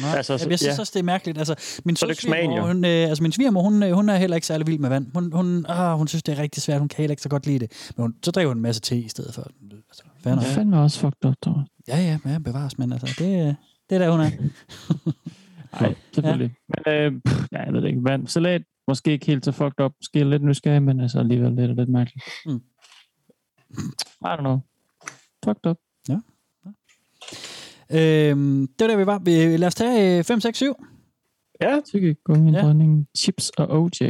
Nej, 0.00 0.16
Altså, 0.16 0.32
altså, 0.32 0.44
så- 0.44 0.50
jeg 0.50 0.58
synes 0.58 0.76
ja. 0.76 0.80
også, 0.80 0.90
det 0.94 0.98
er 1.00 1.04
mærkeligt. 1.04 1.38
Altså, 1.38 1.54
min 1.84 1.96
Så 1.96 2.04
er 2.04 2.08
det 2.08 2.12
ikke 2.12 2.22
smagen, 2.22 2.50
svigermor, 2.50 2.66
jo. 2.68 2.72
hun, 2.74 2.84
øh, 2.84 3.08
altså, 3.08 3.22
min 3.22 3.32
svigermor, 3.32 3.62
hun, 3.62 3.82
øh, 3.82 3.92
hun 3.92 4.08
er 4.08 4.16
heller 4.16 4.34
ikke 4.34 4.46
særlig 4.46 4.66
vild 4.66 4.78
med 4.78 4.88
vand. 4.88 5.06
Hun, 5.14 5.32
hun, 5.32 5.66
ah, 5.68 5.98
hun 5.98 6.08
synes, 6.08 6.22
det 6.22 6.38
er 6.38 6.42
rigtig 6.42 6.62
svært. 6.62 6.78
Hun 6.78 6.88
kan 6.88 6.96
heller 6.96 7.12
ikke 7.12 7.22
så 7.22 7.28
godt 7.28 7.46
lide 7.46 7.58
det. 7.58 7.90
Men 7.96 8.02
hun, 8.02 8.14
så 8.22 8.30
drikker 8.30 8.48
hun 8.48 8.56
en 8.56 8.62
masse 8.62 8.80
te 8.80 8.96
i 8.98 9.08
stedet 9.08 9.34
for. 9.34 9.42
Altså, 9.88 10.02
fair 10.22 10.34
nok. 10.34 10.44
Det 10.44 10.50
er 10.50 10.54
fandme 10.54 10.80
også 10.80 11.00
fucked 11.00 11.24
up, 11.24 11.34
dog. 11.44 11.62
Ja, 11.88 11.96
ja, 11.96 12.18
ja, 12.32 12.38
bevares, 12.38 12.78
men 12.78 12.92
altså, 12.92 13.14
det, 13.18 13.48
øh, 13.48 13.54
det 13.90 13.94
er 13.94 13.98
der, 13.98 14.10
hun 14.10 14.20
er. 14.20 14.30
Nej, 15.80 15.94
selvfølgelig. 16.14 16.54
Ja. 16.86 16.92
Men 16.92 17.14
øh, 17.14 17.20
pff, 17.26 17.46
ja, 17.52 17.62
jeg 17.62 17.72
ved 17.72 17.80
det 17.82 17.88
ikke. 17.88 18.00
Vand, 18.04 18.26
salat, 18.26 18.62
Måske 18.88 19.10
ikke 19.12 19.26
helt 19.26 19.44
så 19.44 19.52
fucked 19.52 19.84
up. 19.84 19.92
Måske 20.00 20.24
lidt 20.24 20.42
nysgerrig, 20.42 20.82
men 20.82 21.00
altså 21.00 21.18
alligevel 21.18 21.52
lidt, 21.52 21.76
lidt 21.76 21.88
mærkeligt. 21.88 22.24
Mm. 22.46 22.62
I 24.20 24.24
don't 24.24 24.36
know. 24.40 24.58
Fucked 25.44 25.66
up. 25.66 25.76
Ja. 26.08 26.18
Øhm, 27.90 28.66
det 28.78 28.84
var 28.84 28.86
der, 28.86 28.96
vi 28.96 29.06
var. 29.06 29.18
Vi- 29.18 29.56
Lad 29.56 29.66
os 29.66 29.74
tage 29.74 30.18
øh, 30.18 30.24
5, 30.24 30.40
6, 30.40 30.58
7. 30.58 30.74
Ja. 31.62 31.80
Tykke 31.86 32.14
gummi, 32.24 32.52
ja. 32.52 32.60
dronning, 32.60 33.06
chips 33.18 33.50
og 33.50 33.68
OJ. 33.82 34.02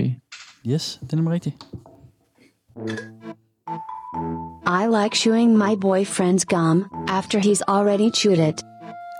Yes, 0.67 0.99
det 1.03 1.13
er 1.13 1.17
nemlig 1.17 1.33
rigtigt. 1.33 1.67
I 4.67 4.87
like 5.03 5.17
chewing 5.17 5.57
my 5.59 5.75
boyfriend's 5.85 6.45
gum 6.45 6.85
after 7.09 7.39
he's 7.41 7.63
already 7.69 8.11
chewed 8.15 8.49
it. 8.49 8.63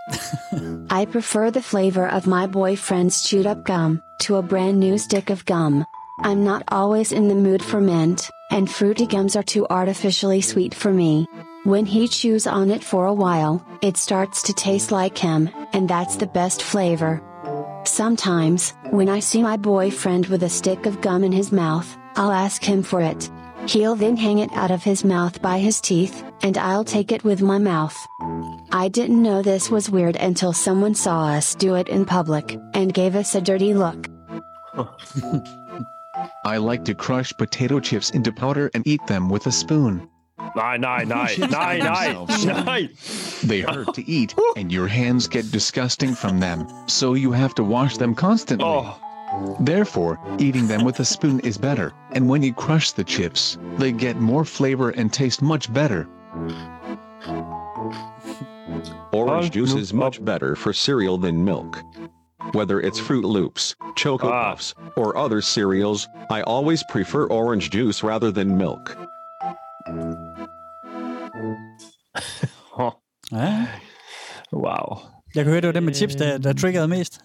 I 0.91 1.07
prefer 1.07 1.51
the 1.51 1.63
flavor 1.63 2.09
of 2.09 2.27
my 2.27 2.47
boyfriend's 2.47 3.23
chewed 3.23 3.47
up 3.47 3.65
gum 3.65 4.03
to 4.21 4.37
a 4.37 4.43
brand 4.43 4.79
new 4.79 4.99
stick 4.99 5.31
of 5.31 5.45
gum. 5.45 5.85
I'm 6.21 6.45
not 6.45 6.65
always 6.69 7.13
in 7.13 7.29
the 7.29 7.35
mood 7.35 7.63
for 7.63 7.81
mint, 7.81 8.31
and 8.51 8.71
fruity 8.71 9.07
gums 9.07 9.37
are 9.37 9.43
too 9.43 9.67
artificially 9.71 10.41
sweet 10.41 10.75
for 10.75 10.93
me. 10.93 11.27
When 11.65 11.87
he 11.87 12.09
chews 12.09 12.47
on 12.47 12.71
it 12.71 12.83
for 12.85 13.07
a 13.07 13.15
while, 13.15 13.65
it 13.83 13.97
starts 13.97 14.43
to 14.45 14.53
taste 14.53 14.91
like 14.91 15.17
him, 15.17 15.49
and 15.73 15.89
that's 15.89 16.17
the 16.17 16.27
best 16.27 16.63
flavor. 16.63 17.23
Sometimes, 17.85 18.75
when 18.91 19.09
I 19.09 19.21
see 19.21 19.43
my 19.43 19.57
boyfriend 19.57 20.27
with 20.27 20.43
a 20.43 20.49
stick 20.49 20.87
of 20.87 21.01
gum 21.01 21.25
in 21.25 21.33
his 21.33 21.53
mouth, 21.53 21.97
I'll 22.17 22.33
ask 22.33 22.63
him 22.63 22.83
for 22.83 23.01
it. 23.01 23.31
He'll 23.67 23.95
then 23.95 24.17
hang 24.17 24.39
it 24.39 24.51
out 24.55 24.71
of 24.71 24.83
his 24.83 25.05
mouth 25.05 25.41
by 25.41 25.59
his 25.59 25.81
teeth, 25.81 26.25
and 26.43 26.59
I'll 26.59 26.85
take 26.85 27.13
it 27.13 27.23
with 27.25 27.41
my 27.43 27.59
mouth. 27.59 27.97
I 28.73 28.89
didn't 28.89 29.23
know 29.23 29.41
this 29.43 29.71
was 29.71 29.89
weird 29.89 30.17
until 30.17 30.53
someone 30.53 30.95
saw 30.95 31.27
us 31.27 31.55
do 31.55 31.77
it 31.77 31.89
in 31.89 32.05
public, 32.05 32.59
and 32.75 32.93
gave 32.93 33.15
us 33.15 33.35
a 33.35 33.41
dirty 33.41 33.73
look. 33.75 34.09
I 36.45 36.57
like 36.57 36.85
to 36.87 36.95
crush 36.95 37.33
potato 37.37 37.79
chips 37.81 38.11
into 38.11 38.33
powder 38.33 38.71
and 38.75 38.87
eat 38.87 39.07
them 39.07 39.29
with 39.29 39.47
a 39.47 39.53
spoon. 39.53 40.09
Chips 40.39 40.57
nej, 40.57 40.81
by 40.81 41.05
nej, 41.05 42.17
themselves. 42.17 42.45
nej. 42.45 43.43
They 43.49 43.61
hurt 43.61 43.95
to 43.95 44.11
eat, 44.11 44.35
and 44.57 44.73
your 44.73 44.89
hands 44.89 45.29
get 45.29 45.51
disgusting 45.51 46.15
from 46.15 46.41
them, 46.41 46.67
so 46.89 47.15
you 47.15 47.33
have 47.33 47.55
to 47.55 47.65
wash 47.65 47.97
them 47.97 48.15
constantly. 48.15 48.67
Therefore, 49.61 50.19
eating 50.39 50.67
them 50.67 50.85
with 50.85 51.01
a 51.01 51.05
spoon 51.05 51.41
is 51.41 51.59
better, 51.59 51.93
and 52.13 52.29
when 52.29 52.43
you 52.43 52.53
crush 52.53 52.93
the 52.93 53.05
chips, 53.05 53.59
they 53.79 53.93
get 53.93 54.21
more 54.21 54.45
flavor 54.45 54.91
and 54.91 55.13
taste 55.13 55.43
much 55.43 55.73
better. 55.73 56.09
Orange 59.13 59.51
juice 59.51 59.75
is 59.75 59.93
much 59.93 60.25
better 60.25 60.57
for 60.57 60.73
cereal 60.73 61.19
than 61.19 61.45
milk. 61.45 61.79
Whether 62.53 62.81
it's 62.81 62.99
Fruit 62.99 63.25
Loops, 63.25 63.75
Choco 63.97 64.29
ah. 64.29 64.51
Puffs, 64.51 64.75
or 64.97 65.17
other 65.17 65.41
cereals, 65.41 66.09
I 66.31 66.43
always 66.43 66.83
prefer 66.91 67.27
orange 67.27 67.71
juice 67.71 68.03
rather 68.03 68.33
than 68.33 68.57
milk. 68.57 68.97
Ja. 73.33 73.67
Wow. 74.53 74.99
Jeg 75.35 75.45
kan 75.45 75.53
høre, 75.53 75.61
det 75.61 75.67
var 75.67 75.73
den 75.73 75.85
med 75.85 75.95
chips, 75.95 76.15
der, 76.15 76.39
der 76.39 76.53
triggerede 76.53 76.89
mest. 76.89 77.21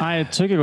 Ej, 0.00 0.26
tykke 0.32 0.56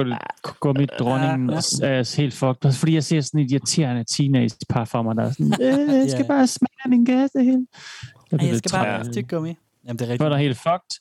gummi 0.60 0.86
dronningen 0.86 1.50
er 1.50 1.80
er 1.84 2.16
helt 2.18 2.34
fucked. 2.34 2.74
Fordi 2.74 2.94
jeg 2.94 3.04
ser 3.04 3.22
sådan 3.22 3.40
et 3.40 3.52
irriterende 3.52 4.04
teenage-par 4.04 4.86
for 4.86 5.02
mig, 5.02 5.16
der 5.16 5.24
er 5.24 5.32
sådan, 5.32 5.54
øh, 5.62 5.94
jeg 5.96 6.10
skal 6.16 6.26
bare 6.28 6.48
smage 6.48 6.90
min 6.90 7.06
gas, 7.06 7.32
det 7.32 7.46
hele. 7.46 7.66
Ej, 8.32 8.38
bliver 8.38 8.50
jeg 8.52 8.58
skal 8.58 8.72
bare 8.72 8.86
have 8.86 9.12
tyggegummi. 9.14 9.56
Jamen, 9.88 10.00
det 10.00 10.10
er 10.12 10.18
Så 10.18 10.24
er 10.26 10.30
rigtigt. 10.30 10.38
helt 10.40 10.58
fucked. 10.58 10.92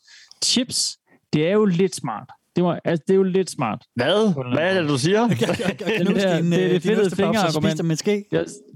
Chips, 0.45 0.97
det 1.33 1.49
er 1.49 1.53
jo 1.53 1.65
lidt 1.65 1.95
smart. 1.97 2.29
Det, 2.57 2.65
var, 2.65 2.81
altså, 2.85 3.05
det 3.07 3.15
er 3.15 3.17
jo 3.17 3.23
lidt 3.23 3.51
smart. 3.51 3.85
Hvad? 3.97 4.35
Hvad 4.55 4.77
er 4.77 4.81
det, 4.81 4.89
du 4.91 4.99
siger? 4.99 5.27
Den 5.29 5.37
der, 6.17 6.41
din, 6.41 6.53
det 6.53 6.59
øh, 6.59 6.65
er 6.65 6.69
det 6.69 6.83
din 6.83 6.91
fedede 6.91 7.07
ostepop, 7.07 7.11
så 7.11 7.17
fingerargument. 7.17 8.03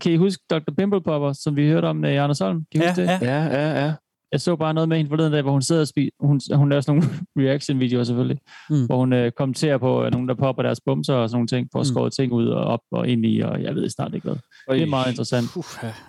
kan 0.00 0.12
I 0.12 0.16
huske 0.16 0.42
Dr. 0.50 0.72
Pimple 0.78 1.00
Popper, 1.02 1.32
som 1.32 1.56
vi 1.56 1.66
hørte 1.68 1.86
om 1.86 2.04
i 2.04 2.16
Anders 2.16 2.38
Holm? 2.38 2.64
Kan 2.72 2.80
I 2.80 2.84
Ja, 2.84 2.90
huske 2.90 3.02
det? 3.02 3.08
Ja, 3.22 3.44
ja, 3.44 3.84
ja. 3.84 3.92
Jeg 4.32 4.40
så 4.40 4.56
bare 4.56 4.74
noget 4.74 4.88
med 4.88 4.96
hende 4.96 5.08
forleden 5.08 5.32
dag, 5.32 5.42
hvor 5.42 5.52
hun 5.52 5.62
sidder 5.62 5.80
og 5.80 5.88
spiser. 5.88 6.10
Hun, 6.20 6.40
hun 6.54 6.68
laver 6.68 6.80
sådan 6.80 7.00
nogle 7.00 7.10
reaction-videoer 7.48 8.04
selvfølgelig, 8.04 8.38
Mm. 8.70 8.76
mm. 8.76 8.86
hvor 8.86 8.96
hun 8.98 9.12
øh, 9.12 9.32
kommenterer 9.32 9.78
på 9.78 10.04
øh, 10.04 10.12
nogen, 10.12 10.28
der 10.28 10.34
popper 10.34 10.62
deres 10.62 10.80
bumser 10.86 11.14
og 11.14 11.28
sådan 11.28 11.36
nogle 11.36 11.48
ting, 11.48 11.68
for 11.72 11.80
at 11.80 11.86
Mm. 11.86 11.94
skåre 11.94 12.10
ting 12.10 12.32
ud 12.32 12.46
og 12.46 12.64
op 12.64 12.80
og 12.92 13.08
ind 13.08 13.26
i, 13.26 13.40
og 13.40 13.62
jeg 13.62 13.74
ved 13.74 13.90
snart 13.90 14.14
ikke 14.14 14.26
hvad. 14.26 14.36
Det 14.76 14.82
er 14.82 14.86
meget 14.86 15.08
interessant. 15.10 15.56
Uh, 15.56 15.64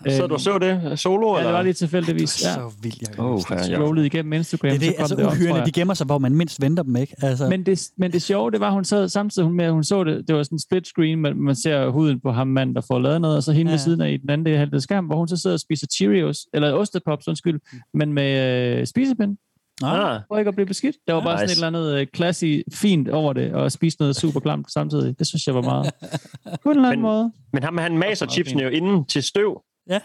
Så 0.10 0.28
du 0.28 0.38
så 0.38 0.58
det 0.60 1.00
solo, 1.00 1.28
Ja, 1.28 1.34
det 1.34 1.40
eller? 1.40 1.52
var 1.52 1.62
lige 1.62 1.74
tilfældigvis. 1.74 2.44
Ja. 2.46 2.54
Så 2.54 2.74
vildt, 2.82 3.02
jeg 3.02 3.20
Åh, 3.20 3.32
oh, 3.32 3.42
ja, 3.50 3.56
ja. 3.56 3.64
Scrollede 3.64 4.06
igennem 4.06 4.34
Instagram, 4.34 4.72
Det 4.72 4.82
det, 4.82 4.88
så 4.90 4.94
kom 4.96 5.02
altså 5.04 5.16
det 5.16 5.26
op, 5.52 5.58
jeg. 5.58 5.66
de 5.66 5.72
gemmer 5.72 5.94
sig, 5.94 6.06
hvor 6.06 6.18
man 6.18 6.36
mindst 6.36 6.62
venter 6.62 6.84
dem, 6.84 6.96
ikke? 6.96 7.16
Altså, 7.22 7.50
Men 7.50 7.66
det, 7.66 7.88
men 7.98 8.12
det 8.12 8.22
sjove, 8.22 8.52
det 8.52 8.60
var, 8.60 8.68
at 8.68 8.74
hun 8.74 8.84
sad 8.86 9.10
samtidig 9.10 9.52
med, 9.52 9.66
at 9.66 9.72
hun 9.74 9.84
så 9.84 10.04
det, 10.04 10.28
det 10.28 10.36
var 10.36 10.44
sådan 10.44 10.56
en 10.56 10.60
split 10.60 10.88
screen, 10.88 11.20
men 11.22 11.42
man 11.44 11.56
ser 11.56 11.90
huden 11.90 12.20
på 12.20 12.32
ham 12.32 12.48
mand, 12.48 12.76
der 12.76 12.82
får 12.82 13.00
lavet 13.00 13.22
noget, 13.22 13.38
og 13.38 13.44
så 13.44 13.52
hende 13.52 13.70
Ja. 13.70 13.74
ved 13.74 13.80
siden 13.80 14.02
af 14.02 14.12
i 14.12 14.18
den 14.18 14.30
anden 14.30 14.46
del 14.46 14.70
af 14.74 14.82
skærm, 14.82 15.06
hvor 15.06 15.16
hun 15.16 15.28
så 15.28 15.38
sidder 15.38 15.54
og 15.56 15.60
spiser 15.60 15.88
Cheerios, 15.98 16.38
eller 16.54 16.74
ostepops, 16.74 17.28
undskyld, 17.28 17.60
men 17.94 18.07
med 18.14 18.80
øh, 18.80 18.88
spisepind. 18.88 19.38
Ah, 19.84 20.20
For 20.28 20.38
ikke 20.38 20.50
at 20.50 20.56
blive 20.56 20.66
beskidt. 20.68 20.96
Der 21.08 21.14
var 21.14 21.24
bare 21.24 21.42
Nice. 21.44 21.56
sådan 21.56 21.74
et 21.74 21.78
eller 21.78 21.92
andet 21.92 22.02
øh, 22.02 22.08
classy, 22.16 22.62
fint 22.74 23.10
over 23.10 23.34
det, 23.34 23.54
og 23.54 23.72
spise 23.72 23.98
noget 24.00 24.16
super 24.16 24.40
klamt 24.40 24.72
samtidig. 24.72 25.20
Det 25.20 25.28
synes 25.28 25.48
jeg 25.48 25.56
var 25.56 25.62
meget. 25.62 25.92
På 26.64 26.70
en 26.72 26.76
eller 26.78 26.90
anden 26.90 27.02
Men- 27.02 27.12
måde. 27.12 27.32
men 27.54 27.64
ham, 27.64 27.78
han 27.78 27.98
maser 27.98 28.28
chipsene 28.28 28.64
jo 28.64 28.70
inden 28.70 29.06
til 29.06 29.24
støv. 29.24 29.62
Ja. 29.90 30.00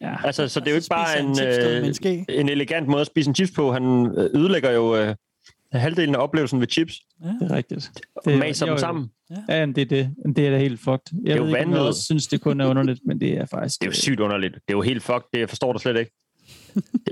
Ja. 0.00 0.14
Altså, 0.24 0.48
så 0.48 0.60
det 0.60 0.66
er 0.66 0.70
jo 0.70 0.76
ikke 0.76 0.86
bare 0.90 1.20
en 1.20 1.26
med 1.28 1.84
en 1.84 2.06
øh, 2.28 2.40
en 2.40 2.48
elegant 2.48 2.88
måde 2.88 3.00
at 3.00 3.06
spise 3.06 3.28
en 3.28 3.34
chips 3.34 3.50
på. 3.50 3.72
Han 3.72 4.06
øh, 4.16 4.30
ødelægger 4.40 4.70
jo 4.70 4.96
øh, 4.96 5.14
halvdelen 5.72 6.14
af 6.14 6.18
oplevelsen 6.22 6.60
ved 6.60 6.68
chips. 6.68 6.94
Det 7.40 7.50
er 7.50 7.56
rigtigt. 7.56 7.90
Det 8.24 8.38
maser 8.38 8.66
jo, 8.66 8.70
dem 8.72 8.78
sammen. 8.78 9.10
Ja, 9.48 9.66
men 9.66 9.74
det 9.74 9.82
er 9.82 9.86
det. 9.86 10.14
Det 10.36 10.46
er 10.46 10.50
da 10.50 10.58
helt 10.58 10.80
fucked. 10.80 11.20
Jeg 11.24 11.36
jo 11.38 11.42
ved 11.42 11.48
ikke, 11.50 11.64
om 11.64 11.86
jeg 11.86 11.94
synes, 11.94 12.26
det 12.26 12.40
kun 12.40 12.60
er 12.60 12.66
underligt, 12.66 13.00
men 13.06 13.20
det 13.20 13.38
er 13.38 13.46
faktisk... 13.46 13.80
Det 13.80 13.86
er 13.86 13.90
jo 13.90 13.94
sygt 13.94 14.20
underligt. 14.20 14.54
Det 14.54 14.60
er 14.68 14.72
jo 14.76 14.82
helt 14.82 15.02
fucked. 15.02 15.28
Det 15.34 15.40
jeg 15.40 15.48
forstår 15.48 15.72
du 15.72 15.78
slet 15.78 15.98
ikke. 15.98 16.12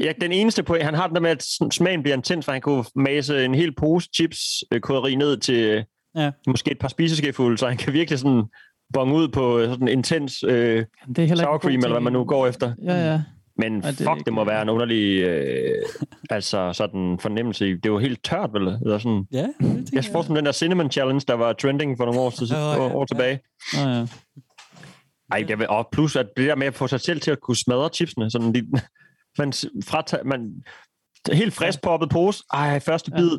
Ja, 0.00 0.12
den 0.20 0.32
eneste 0.32 0.62
på, 0.62 0.76
han 0.80 0.94
har 0.94 1.06
den 1.06 1.14
der 1.14 1.20
med, 1.22 1.30
at 1.30 1.44
smagen 1.72 2.02
bliver 2.02 2.16
intens, 2.16 2.44
for 2.44 2.52
han 2.52 2.60
kunne 2.60 2.84
mase 2.94 3.44
en 3.44 3.54
hel 3.54 3.74
pose 3.74 4.08
chips 4.14 4.64
øh, 4.72 4.80
krydderi 4.80 5.14
ned 5.14 5.36
til 5.36 5.84
Ja. 6.16 6.30
måske 6.46 6.70
et 6.70 6.78
par 6.78 6.88
spiseskefulde, 6.88 7.58
så 7.58 7.68
han 7.68 7.76
kan 7.76 7.92
virkelig 7.92 8.18
sådan 8.18 8.42
bonge 8.92 9.14
ud 9.14 9.28
på 9.28 9.58
øh, 9.58 9.68
sådan 9.68 9.88
intens 9.88 10.42
øh, 10.42 10.84
det 11.16 11.30
er 11.30 11.36
sour 11.36 11.54
en 11.54 11.60
cream, 11.60 11.74
eller 11.74 11.90
hvad 11.90 12.00
man 12.00 12.12
nu 12.12 12.24
går 12.24 12.46
efter. 12.46 12.74
Ja, 12.84 13.12
ja. 13.12 13.22
Men 13.58 13.80
Ej, 13.84 13.90
det 13.90 13.98
fuck, 13.98 14.24
det 14.26 14.32
må 14.32 14.44
være 14.44 14.62
en 14.62 14.68
underlig 14.68 15.20
øh, 15.22 15.82
altså 16.30 16.72
sådan 16.72 17.18
fornemmelse. 17.20 17.64
Det 17.64 17.86
jo 17.86 17.98
helt 17.98 18.24
tørt, 18.24 18.50
vel? 18.52 18.62
Eller 18.62 18.98
sådan. 18.98 19.24
Ja, 19.32 19.46
Jeg 19.92 20.04
får 20.12 20.22
sådan 20.22 20.36
den 20.36 20.46
der 20.46 20.52
Cinnamon 20.52 20.90
Challenge, 20.90 21.24
der 21.28 21.34
var 21.34 21.52
trending 21.52 21.96
for 21.98 22.04
nogle 22.04 22.20
år, 22.20 22.30
tid, 22.30 22.46
Åh, 22.52 22.58
ja, 22.58 22.78
år, 22.94 23.04
tilbage. 23.04 23.40
Nå, 23.74 23.90
ja. 23.90 24.06
Ej, 25.32 25.44
det, 25.48 25.58
vil- 25.58 25.68
og 25.68 25.88
plus 25.92 26.16
at 26.16 26.26
det 26.36 26.48
der 26.48 26.54
med 26.54 26.66
at 26.66 26.74
få 26.74 26.86
sig 26.86 27.00
selv 27.00 27.20
til 27.20 27.30
at 27.30 27.40
kunne 27.40 27.56
smadre 27.56 27.88
chipsene, 27.94 28.30
sådan 28.30 28.54
de, 28.54 28.62
man, 29.38 29.52
fratager, 29.84 30.24
man 30.24 30.64
helt 31.32 31.54
frisk 31.54 31.82
poppet 31.82 32.10
pose, 32.10 32.44
ej, 32.52 32.80
første 32.80 33.10
bid, 33.10 33.30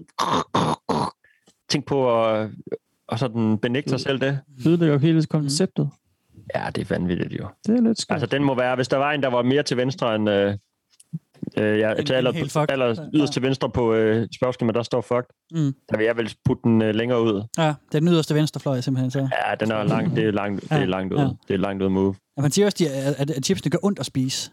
tænk 1.70 1.86
på 1.86 2.26
at 2.26 2.50
og 3.08 3.20
sådan 3.20 3.58
benægte 3.58 3.89
sig 3.89 4.00
selv 4.00 4.20
det. 4.20 4.39
Det 4.58 4.68
ødelægger 4.68 4.98
hele 4.98 5.26
konceptet. 5.26 5.89
Ja, 6.56 6.70
det 6.76 6.82
er 6.82 6.95
vanvittigt 6.95 7.34
jo. 7.39 7.48
Det 7.68 7.78
er 7.78 7.82
lidt 7.82 8.02
skørt. 8.02 8.16
Altså, 8.16 8.26
den 8.38 8.43
må 8.43 8.56
være, 8.56 8.76
hvis 8.76 8.88
der 8.88 8.98
var 8.98 9.12
en, 9.12 9.24
der 9.24 9.30
var 9.30 9.41
mere 9.41 9.64
til 9.64 9.78
venstre 9.78 10.16
end... 10.16 10.30
Øh, 10.30 10.54
øh, 11.58 11.80
ja, 11.80 11.93
En- 11.93 12.06
til 12.06 12.14
aller, 12.14 13.10
yderst 13.14 13.34
til 13.34 13.41
venstre 13.41 13.70
på 13.70 13.93
øh, 13.93 14.28
spørgeskemaet, 14.36 14.76
der 14.76 14.84
står 14.84 15.02
fucked. 15.02 15.34
Mm. 15.52 15.74
Der 15.89 15.98
vil 15.98 16.06
jeg 16.06 16.18
vel 16.18 16.36
putte 16.45 16.62
den 16.64 16.82
øh, 16.82 16.95
længere 16.95 17.22
ud. 17.22 17.43
Ja, 17.58 17.68
det 17.68 17.95
er 17.95 18.00
den 18.00 18.08
yderste 18.08 18.36
venstrefløj, 18.36 18.82
simpelthen. 18.82 19.12
Så. 19.12 19.20
Ja, 19.20 19.56
den 19.56 19.72
er 19.72 19.84
langt, 19.84 20.16
det 20.16 20.24
er 20.28 20.32
langt, 20.32 20.62
det 20.62 20.72
er 20.72 20.86
langt 20.86 21.14
ud. 21.14 21.20
Ja. 21.20 21.30
Det 21.48 21.54
er 21.54 21.58
langt 21.58 21.84
ud 21.84 21.89
move. 21.89 22.16
Ja, 22.38 22.41
man 22.41 22.52
siger 22.52 22.66
også, 22.66 22.86
at, 23.18 23.32
at 23.32 23.45
chipsene 23.45 23.70
gør 23.70 23.80
ondt 23.84 24.00
at 24.00 24.06
spise. 24.06 24.52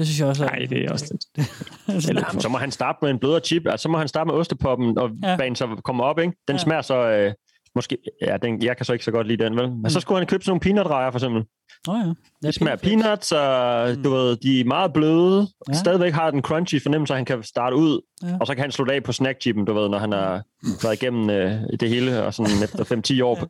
Det 0.00 0.06
synes 0.08 0.20
jeg 0.20 0.28
også. 0.28 0.44
Nej, 0.44 0.66
det 0.70 0.84
er 0.84 0.92
også 0.92 1.14
lidt. 1.36 2.08
Eller, 2.08 2.38
så 2.40 2.48
må 2.48 2.58
han 2.58 2.70
starte 2.70 2.98
med 3.02 3.10
en 3.10 3.18
blødere 3.18 3.40
chip. 3.40 3.66
Altså, 3.66 3.82
så 3.82 3.88
må 3.88 3.98
han 3.98 4.08
starte 4.08 4.26
med 4.28 4.34
ostepoppen, 4.34 4.98
og 4.98 5.10
Ja. 5.22 5.36
banen 5.36 5.56
så 5.56 5.80
kommer 5.84 6.04
op, 6.04 6.18
ikke? 6.18 6.32
Den 6.48 6.56
Ja. 6.56 6.62
smager 6.62 6.82
så... 6.82 6.94
Øh, 7.10 7.32
måske... 7.74 7.98
Ja, 8.26 8.36
den, 8.36 8.62
jeg 8.62 8.76
kan 8.76 8.86
så 8.86 8.92
ikke 8.92 9.04
så 9.04 9.10
godt 9.10 9.26
lide 9.26 9.44
den, 9.44 9.56
vel? 9.56 9.70
Men 9.70 9.90
så 9.90 10.00
skulle 10.00 10.18
han 10.18 10.26
købe 10.26 10.44
sådan 10.44 10.50
nogle 10.50 10.60
peanut-rejer, 10.60 11.10
for 11.10 11.18
eksempel. 11.18 11.42
Åh 11.88 11.94
oh, 11.94 12.00
ja. 12.06 12.12
Det 12.42 12.54
smager 12.54 12.76
peanuts, 12.76 13.32
og 13.32 14.04
du 14.04 14.10
ved, 14.10 14.36
de 14.36 14.60
er 14.60 14.64
meget 14.64 14.92
bløde. 14.92 15.38
Ja. 15.40 15.72
Ja. 15.72 15.78
Stadigvæk 15.78 16.12
har 16.12 16.30
den 16.30 16.42
crunchy 16.42 16.82
fornemmelse, 16.82 17.12
at 17.14 17.18
han 17.18 17.24
kan 17.24 17.42
starte 17.42 17.76
ud. 17.76 18.00
Ja. 18.22 18.28
Ja. 18.28 18.36
Og 18.40 18.46
så 18.46 18.54
kan 18.54 18.60
han 18.62 18.70
slutte 18.72 18.94
af 18.94 19.02
på 19.02 19.12
snackchippen, 19.12 19.64
du 19.64 19.72
ved, 19.74 19.88
når 19.88 19.98
han 19.98 20.12
har 20.12 20.42
været 20.82 21.02
igennem 21.02 21.30
øh, 21.30 21.52
det 21.80 21.88
hele, 21.88 22.22
og 22.24 22.34
sådan 22.34 22.52
efter 22.64 23.18
5-10 23.18 23.24
år, 23.24 23.36
Ja. 23.40 23.44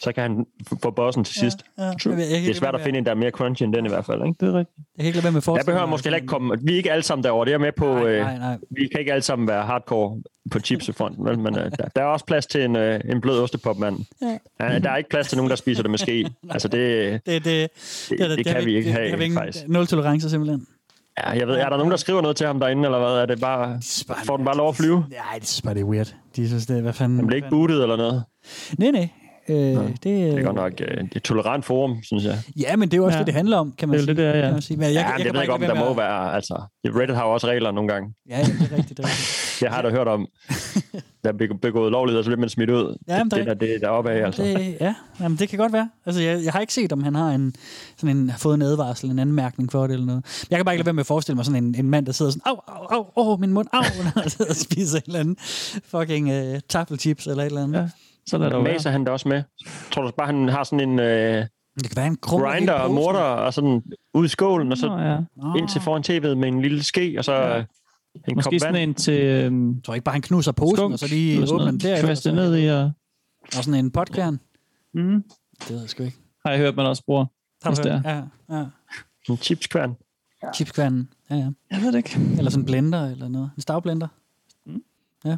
så 0.00 0.12
kan 0.12 0.22
han 0.22 0.46
få 0.82 0.90
bossen 0.90 1.24
til 1.24 1.34
sidst. 1.34 1.58
Ja, 1.78 1.92
True. 2.02 2.12
jeg, 2.14 2.20
jeg, 2.30 2.40
Det 2.42 2.50
er 2.50 2.54
svært 2.54 2.74
at 2.74 2.80
finde 2.80 2.98
en, 2.98 3.04
der 3.04 3.10
er 3.10 3.14
mere 3.16 3.30
crunchy 3.30 3.62
end 3.62 3.72
den 3.74 3.86
i 3.86 3.88
hvert 3.88 4.04
fald, 4.06 4.22
ikke? 4.26 4.36
Det 4.40 4.48
er 4.54 4.58
rigtigt. 4.58 4.78
Jeg 4.96 5.02
kan 5.02 5.06
ikke 5.06 5.16
lade 5.16 5.24
være 5.24 5.32
med 5.32 5.42
at 5.48 5.56
Jeg 5.56 5.64
behøver 5.66 5.86
måske 5.86 6.04
heller 6.04 6.16
ikke 6.16 6.26
komme... 6.28 6.56
Vi 6.62 6.72
er 6.72 6.76
ikke 6.76 6.92
alle 6.92 7.02
sammen 7.02 7.24
derovre, 7.24 7.44
det 7.46 7.54
er 7.54 7.58
med 7.58 7.72
på... 7.72 7.94
Nej, 7.94 8.04
øh, 8.06 8.20
nej, 8.20 8.38
nej. 8.38 8.56
Vi 8.70 8.86
kan 8.88 9.00
ikke 9.00 9.12
alle 9.12 9.22
sammen 9.22 9.48
være 9.48 9.62
hardcore 9.62 10.22
på 10.50 10.58
chipsefronten, 10.60 11.24
vel? 11.24 11.38
men 11.38 11.58
øh, 11.58 11.70
der, 11.78 11.88
der 11.96 12.02
er 12.02 12.06
også 12.06 12.24
plads 12.24 12.46
til 12.46 12.64
en, 12.64 12.76
øh, 12.76 13.00
en 13.04 13.20
blød 13.20 13.40
ostepopmand. 13.40 13.98
Ja. 14.22 14.38
Ja, 14.60 14.78
der 14.78 14.90
er 14.90 14.96
ikke 14.96 15.10
plads 15.10 15.28
til 15.28 15.36
nogen, 15.36 15.50
der 15.50 15.56
spiser 15.56 15.82
det 15.82 15.90
med 15.90 15.98
ske. 15.98 16.30
Altså, 16.50 16.68
det, 16.68 16.80
Det, 17.26 17.44
det, 17.44 17.44
det, 17.44 17.70
det, 18.18 18.30
det, 18.30 18.33
kan 18.46 18.66
vi 18.66 18.76
ikke 18.76 18.86
det, 18.86 18.94
have, 18.94 19.10
det, 19.10 19.18
det, 19.18 19.32
faktisk. 19.32 19.68
Nul 19.68 19.86
tolerance, 19.86 20.30
simpelthen. 20.30 20.66
Ja, 21.18 21.30
jeg 21.30 21.46
ved, 21.48 21.54
er 21.54 21.68
der 21.68 21.76
nogen, 21.76 21.90
der 21.90 21.96
skriver 21.96 22.22
noget 22.22 22.36
til 22.36 22.46
ham 22.46 22.60
derinde, 22.60 22.84
eller 22.84 22.98
hvad? 22.98 23.08
Er 23.08 23.26
det 23.26 23.40
bare, 23.40 23.80
får 24.26 24.36
den 24.36 24.44
bare 24.44 24.56
lov 24.56 24.68
at 24.68 24.76
flyve? 24.76 24.96
Nej, 25.10 25.38
det 25.38 25.48
synes 25.48 25.62
bare, 25.62 25.74
det 25.74 25.80
er 25.80 25.84
weird. 25.84 26.14
De 26.36 26.48
synes, 26.48 26.66
det 26.66 26.78
er, 26.78 26.82
hvad 26.82 26.92
fanden... 26.92 27.18
Den 27.18 27.26
bliver 27.26 27.36
ikke 27.36 27.50
bootet 27.50 27.82
eller 27.82 27.96
noget? 27.96 28.24
Nej, 28.78 28.90
nej. 28.90 29.08
Øh, 29.48 29.56
det, 29.56 30.02
Det 30.04 30.28
er 30.38 30.42
godt 30.42 30.56
nok 30.56 30.72
øh, 30.80 30.96
det 31.02 31.08
et 31.16 31.22
tolerant 31.22 31.64
forum, 31.64 32.02
synes 32.02 32.24
jeg. 32.24 32.38
Ja, 32.60 32.76
men 32.76 32.88
det 32.88 32.94
er 32.94 32.98
jo 32.98 33.04
også 33.04 33.16
Ja. 33.16 33.20
det, 33.20 33.26
det 33.26 33.34
handler 33.34 33.56
om, 33.56 33.72
kan 33.78 33.88
man 33.88 33.98
Det 33.98 34.02
er 34.02 34.06
sige. 34.06 34.16
det, 34.16 34.16
det 34.16 34.26
er, 34.26 34.36
ja. 34.38 34.42
Kan 34.44 34.52
man 34.52 34.62
sige. 34.62 34.76
Men 34.76 34.84
jeg, 34.86 34.94
Jeg, 34.94 35.00
jeg, 35.00 35.04
ja, 35.06 35.12
jeg, 35.12 35.18
jeg, 35.18 35.26
kan 35.26 35.34
ved 35.34 35.40
ikke, 35.42 35.52
om 35.52 35.60
der 35.60 35.74
må 35.84 35.90
at- 35.90 35.96
være... 35.96 36.34
Altså, 36.34 36.62
Reddit 36.86 37.16
har 37.16 37.24
jo 37.26 37.32
også 37.32 37.46
regler 37.46 37.70
nogle 37.70 37.92
gange. 37.92 38.14
Ja, 38.28 38.38
ja, 38.38 38.44
det 38.44 38.50
er 38.72 38.76
rigtigt. 38.76 38.88
Det 38.96 38.98
er 38.98 39.08
rigtigt. 39.08 39.40
Jeg 39.62 39.70
har 39.72 39.82
da 39.82 39.90
hørt 39.90 40.08
om, 40.08 40.26
der 41.24 41.30
er 41.30 41.32
beg- 41.32 41.58
begået 41.62 41.92
lovligheder, 41.92 42.22
så 42.22 42.28
bliver 42.28 42.40
man 42.40 42.48
smidt 42.48 42.70
ud. 42.70 42.96
Ja, 43.08 43.18
det, 43.22 43.30
der- 43.30 43.36
det, 43.36 43.46
der, 43.46 43.54
det 43.54 43.74
er 43.74 43.78
deroppe 43.78 44.10
af, 44.10 44.26
altså. 44.26 44.42
Det, 44.42 44.76
ja, 44.80 44.94
jamen, 45.20 45.38
det 45.38 45.48
kan 45.48 45.58
godt 45.58 45.72
være. 45.72 45.88
Altså, 46.06 46.22
jeg, 46.22 46.44
jeg 46.44 46.52
har 46.52 46.60
ikke 46.60 46.74
set, 46.74 46.92
om 46.92 47.02
han 47.02 47.14
har 47.14 47.30
en, 47.30 47.54
sådan 47.96 48.16
en, 48.16 48.30
har 48.30 48.38
fået 48.38 48.54
en 48.54 48.62
advarsel, 48.62 49.10
en 49.10 49.18
anmærkning 49.18 49.72
for 49.72 49.82
det 49.86 49.92
eller 49.94 50.06
noget. 50.06 50.46
Jeg 50.50 50.58
kan 50.58 50.64
bare 50.64 50.74
ikke 50.74 50.80
lade 50.80 50.86
være 50.86 50.92
med 50.94 51.00
at 51.02 51.06
forestille 51.06 51.36
mig 51.36 51.44
sådan 51.44 51.64
en, 51.64 51.74
en 51.78 51.90
mand, 51.90 52.06
der 52.06 52.12
sidder 52.12 52.30
sådan, 52.30 52.42
au, 52.46 52.56
au, 52.68 53.06
au, 53.16 53.32
åh, 53.32 53.40
min 53.40 53.52
mund, 53.52 53.66
au, 53.72 53.82
når 54.14 54.20
han 54.20 54.30
sidder 54.30 54.50
og 54.50 54.56
spiser 54.56 54.98
en 54.98 55.02
eller 55.06 55.20
anden 55.20 55.36
fucking 55.84 56.30
uh, 56.54 56.58
taffelchips 56.68 57.26
eller 57.26 57.42
et 57.42 57.46
eller 57.46 57.62
andet. 57.62 57.78
Ja, 57.80 57.88
så 58.26 58.38
lader 58.38 58.50
der 58.50 58.56
jo. 58.56 58.62
Maser 58.62 58.90
han 58.90 59.04
der 59.06 59.12
også 59.12 59.28
med? 59.28 59.42
Tror 59.92 60.02
du 60.02 60.10
bare, 60.16 60.26
han 60.26 60.48
har 60.48 60.64
sådan 60.64 60.88
en 60.88 60.98
øh, 60.98 61.46
Det 61.74 61.88
kan 61.88 61.96
være 61.96 62.06
en 62.06 62.16
krum 62.16 62.40
grinder 62.40 62.72
og 62.72 62.90
morter, 62.94 63.18
og 63.18 63.54
sådan 63.54 63.82
ud 64.14 64.24
i 64.24 64.28
skålen, 64.28 64.72
og 64.72 64.78
så 64.78 64.86
Nå, 64.86 64.98
ja. 64.98 65.18
ind 65.58 65.68
til 65.68 65.80
foran 65.80 66.02
tv'et 66.08 66.34
med 66.34 66.48
en 66.48 66.62
lille 66.62 66.82
ske, 66.82 67.14
og 67.18 67.24
så 67.24 67.32
Ja. 67.32 67.56
ja. 67.56 67.64
en 68.28 68.34
Måske 68.34 68.50
kop 68.50 68.60
sådan 68.60 68.74
vand. 68.74 68.82
en 68.90 68.94
til... 68.94 69.20
Øhm, 69.22 69.68
Jeg 69.74 69.82
tror 69.84 69.94
ikke 69.94 70.04
bare, 70.04 70.12
han 70.12 70.22
knuser 70.22 70.52
posen, 70.52 70.76
skunk 70.76 70.92
og 70.92 70.98
så 70.98 71.06
lige 71.08 71.46
sådan 71.46 71.54
åbner 71.54 71.70
den 71.70 71.80
der. 71.80 72.00
Kvæste 72.02 72.32
ned 72.32 72.56
i 72.58 72.66
og... 72.66 72.82
Og 73.56 73.64
sådan 73.64 73.74
en 73.84 73.90
potkværn. 73.90 74.40
Mm. 74.94 75.24
Det 75.60 75.70
ved 75.70 75.80
jeg 75.80 75.88
sgu 75.90 76.02
ikke. 76.02 76.16
Har 76.44 76.50
jeg 76.52 76.60
hørt, 76.60 76.76
man 76.76 76.86
også 76.86 77.02
bruger. 77.06 77.26
Har 77.64 77.74
du 77.74 77.82
det 77.82 77.92
hørt? 77.92 78.04
Ja, 78.04 78.56
ja. 78.58 78.64
En 79.30 79.36
chipskværn. 79.36 79.94
Chipskværnen. 80.54 81.08
Ja, 81.30 81.34
ja. 81.36 81.48
Jeg 81.70 81.80
ved 81.82 81.92
det 81.92 81.98
ikke. 81.98 82.20
Eller 82.38 82.50
sådan 82.50 82.62
en 82.62 82.66
blender 82.66 83.10
eller 83.10 83.28
noget. 83.28 83.50
En 83.56 83.62
stavblender. 83.62 84.08
Ja. 85.24 85.36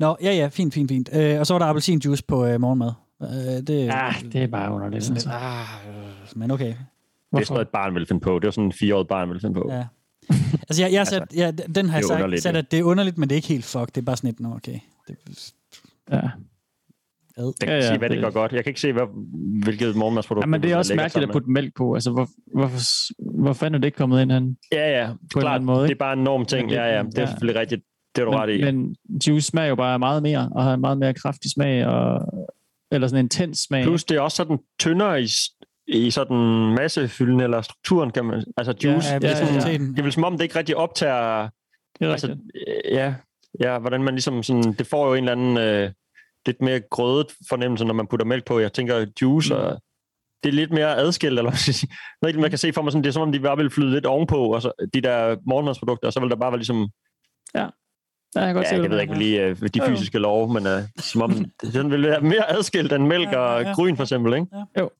Nå, 0.00 0.16
ja, 0.22 0.32
ja, 0.32 0.48
fint, 0.52 0.74
fint, 0.74 0.90
fint. 0.90 1.08
Øh, 1.12 1.40
og 1.40 1.46
så 1.46 1.54
var 1.54 1.58
der 1.58 1.66
appelsinjuice 1.66 2.24
på 2.24 2.46
øh, 2.46 2.60
morgenmad. 2.60 2.92
Øh, 3.22 3.28
det, 3.66 3.86
Ja, 3.86 4.10
det 4.32 4.42
er 4.42 4.46
bare 4.46 4.72
underligt. 4.72 5.04
sådan 5.04 5.16
Altså. 5.16 5.30
ah, 5.30 5.66
øh, 5.88 6.04
men 6.36 6.50
okay. 6.50 6.66
Det 6.66 7.40
er 7.40 7.44
sådan 7.44 7.54
noget, 7.54 7.64
et 7.66 7.72
barn 7.72 7.94
vil 7.94 8.06
finde 8.06 8.20
på. 8.20 8.38
Det 8.38 8.46
er 8.46 8.50
sådan 8.50 8.64
en 8.64 8.72
fireårig 8.72 9.08
barn 9.08 9.30
vil 9.30 9.40
finde 9.40 9.54
på. 9.54 9.68
Ja. 9.72 9.84
Altså, 10.52 10.82
jeg, 10.82 10.92
jeg 10.92 11.00
har 11.00 11.04
sat, 11.14 11.22
ja, 11.36 11.50
den 11.50 11.88
har 11.88 11.98
jeg 11.98 12.02
det 12.02 12.04
er 12.04 12.08
sagt, 12.08 12.10
underligt, 12.20 12.42
sat, 12.42 12.56
at 12.56 12.70
det 12.70 12.78
er 12.78 12.82
underligt, 12.82 13.18
men 13.18 13.28
det 13.28 13.34
er 13.34 13.36
ikke 13.36 13.48
helt 13.48 13.64
fuck. 13.64 13.86
Det 13.86 13.96
er 13.98 14.02
bare 14.04 14.16
sådan 14.16 14.30
et, 14.30 14.40
nå, 14.40 14.54
okay. 14.54 14.78
Det, 15.08 15.16
Ja. 16.12 16.16
ad. 16.16 16.22
Jeg 17.60 17.68
kan 17.68 17.68
Ja, 17.68 17.74
ikke 17.74 17.84
ja, 17.84 17.88
sige, 17.88 17.98
hvad 17.98 18.08
det 18.08 18.16
det- 18.16 18.24
gør 18.24 18.30
godt. 18.30 18.52
Jeg 18.52 18.64
kan 18.64 18.70
ikke 18.70 18.80
se, 18.80 18.92
hvad, 18.92 19.02
hvilket 19.64 19.96
morgenmadsprodukt. 19.96 20.42
Ja, 20.42 20.46
men 20.46 20.62
det 20.62 20.72
er 20.72 20.76
også 20.76 20.94
mærkeligt 20.94 21.28
at 21.28 21.32
putte 21.32 21.50
mælk 21.50 21.74
på. 21.76 21.94
Altså, 21.94 22.10
hvor, 22.10 22.28
hvorfor, 22.58 22.78
hvor 23.40 23.52
fanden 23.52 23.74
er 23.74 23.78
det 23.78 23.86
ikke 23.86 23.96
kommet 23.96 24.22
ind, 24.22 24.32
han? 24.32 24.56
Ja, 24.72 24.90
ja. 25.00 25.10
en 25.10 25.18
Klart, 25.30 25.54
anden 25.54 25.66
måde, 25.66 25.78
det 25.78 25.84
er 25.84 25.88
ikke? 25.88 25.98
bare 25.98 26.12
en 26.12 26.24
norm 26.24 26.44
ting. 26.46 26.70
Ja, 26.70 26.96
ja. 26.96 27.02
Det 27.02 27.18
er 27.18 27.26
selvfølgelig 27.26 27.60
rigtigt. 27.60 27.82
Det 28.16 28.22
er 28.22 28.24
du 28.24 28.30
ret 28.30 28.50
i. 28.50 28.64
Men, 28.64 28.76
men 29.08 29.20
juice 29.26 29.46
smager 29.48 29.68
jo 29.68 29.74
bare 29.74 29.98
meget 29.98 30.22
mere, 30.22 30.50
og 30.54 30.64
har 30.64 30.74
en 30.74 30.80
meget 30.80 30.98
mere 30.98 31.14
kraftig 31.14 31.50
smag, 31.50 31.86
og, 31.86 32.20
eller 32.90 33.08
sådan 33.08 33.18
en 33.20 33.24
intens 33.24 33.58
smag. 33.58 33.82
Plus, 33.84 34.04
det 34.04 34.16
er 34.16 34.20
også 34.20 34.36
sådan 34.36 34.58
tyndere 34.78 35.22
i, 35.22 35.26
i 35.86 36.10
sådan 36.10 36.36
massefylden 36.74 37.40
eller 37.40 37.62
strukturen, 37.62 38.10
kan 38.10 38.24
man... 38.24 38.44
Altså 38.56 38.74
juice, 38.84 39.08
Ja, 39.12 39.18
det, 39.18 39.24
er 39.24 39.28
ja, 39.30 39.46
sådan, 39.60 39.72
ja. 39.72 39.78
det 39.78 39.98
er 39.98 40.02
vel 40.02 40.12
som 40.12 40.24
om, 40.24 40.32
det 40.32 40.42
ikke 40.44 40.58
rigtig 40.58 40.76
optager... 40.76 41.48
Det 41.98 42.06
er 42.06 42.12
Altså, 42.12 42.26
rigtigt. 42.26 42.50
øh, 42.86 42.92
ja, 42.92 43.14
ja, 43.60 43.78
hvordan 43.78 44.02
man 44.02 44.14
ligesom 44.14 44.42
sådan... 44.42 44.72
Det 44.72 44.86
får 44.86 45.06
jo 45.08 45.14
en 45.14 45.28
eller 45.28 45.32
anden 45.32 45.56
øh, 45.58 45.90
lidt 46.46 46.62
mere 46.62 46.80
grødet 46.90 47.26
fornemmelse, 47.48 47.84
når 47.84 47.94
man 47.94 48.06
putter 48.06 48.26
mælk 48.26 48.44
på. 48.46 48.58
Jeg 48.60 48.72
tænker, 48.72 49.06
juice 49.22 49.54
Mm. 49.54 49.60
og... 49.60 49.82
Det 50.42 50.48
er 50.50 50.54
lidt 50.54 50.72
mere 50.72 50.96
adskilt, 50.96 51.38
eller 51.38 51.50
hvad 52.20 52.32
man 52.32 52.50
kan 52.50 52.58
se 52.58 52.72
for 52.72 52.82
mig 52.82 52.92
sådan, 52.92 53.02
det 53.04 53.08
er 53.08 53.12
som 53.12 53.22
om, 53.22 53.32
de 53.32 53.40
bare 53.40 53.56
vil 53.56 53.70
flyde 53.70 53.90
lidt 53.90 54.06
ovenpå, 54.06 54.54
og 54.54 54.62
så, 54.62 54.72
de 54.94 55.00
der 55.00 55.36
morgenmadsprodukter, 55.46 56.06
og 56.06 56.12
så 56.12 56.20
vil 56.20 56.30
der 56.30 56.36
bare 56.36 56.52
være 56.52 56.58
ligesom... 56.58 56.88
Ja, 57.54 57.66
jeg 58.40 58.48
kan 58.48 58.54
godt 58.54 58.64
Ja, 58.64 58.68
se, 58.68 58.74
jeg 58.74 58.80
hvad 58.80 58.90
ved 58.90 59.00
ikke 59.00 59.14
lige 59.18 59.42
øh, 59.42 59.56
de 59.74 59.80
fysiske 59.86 60.18
love, 60.18 60.52
men 60.52 60.66
øh, 60.66 60.82
som 60.98 61.22
om 61.22 61.44
den 61.72 61.90
vil 61.90 62.02
være 62.02 62.20
mere 62.20 62.50
adskilt 62.58 62.92
end 62.92 63.06
mælk 63.06 63.28
Ja, 63.32 63.40
ja, 63.40 63.46
og 63.46 63.62
ja. 63.62 63.72
gryn, 63.72 63.96
for 63.96 64.02
eksempel, 64.02 64.34
ikke? 64.34 64.46
Jo. 64.80 64.90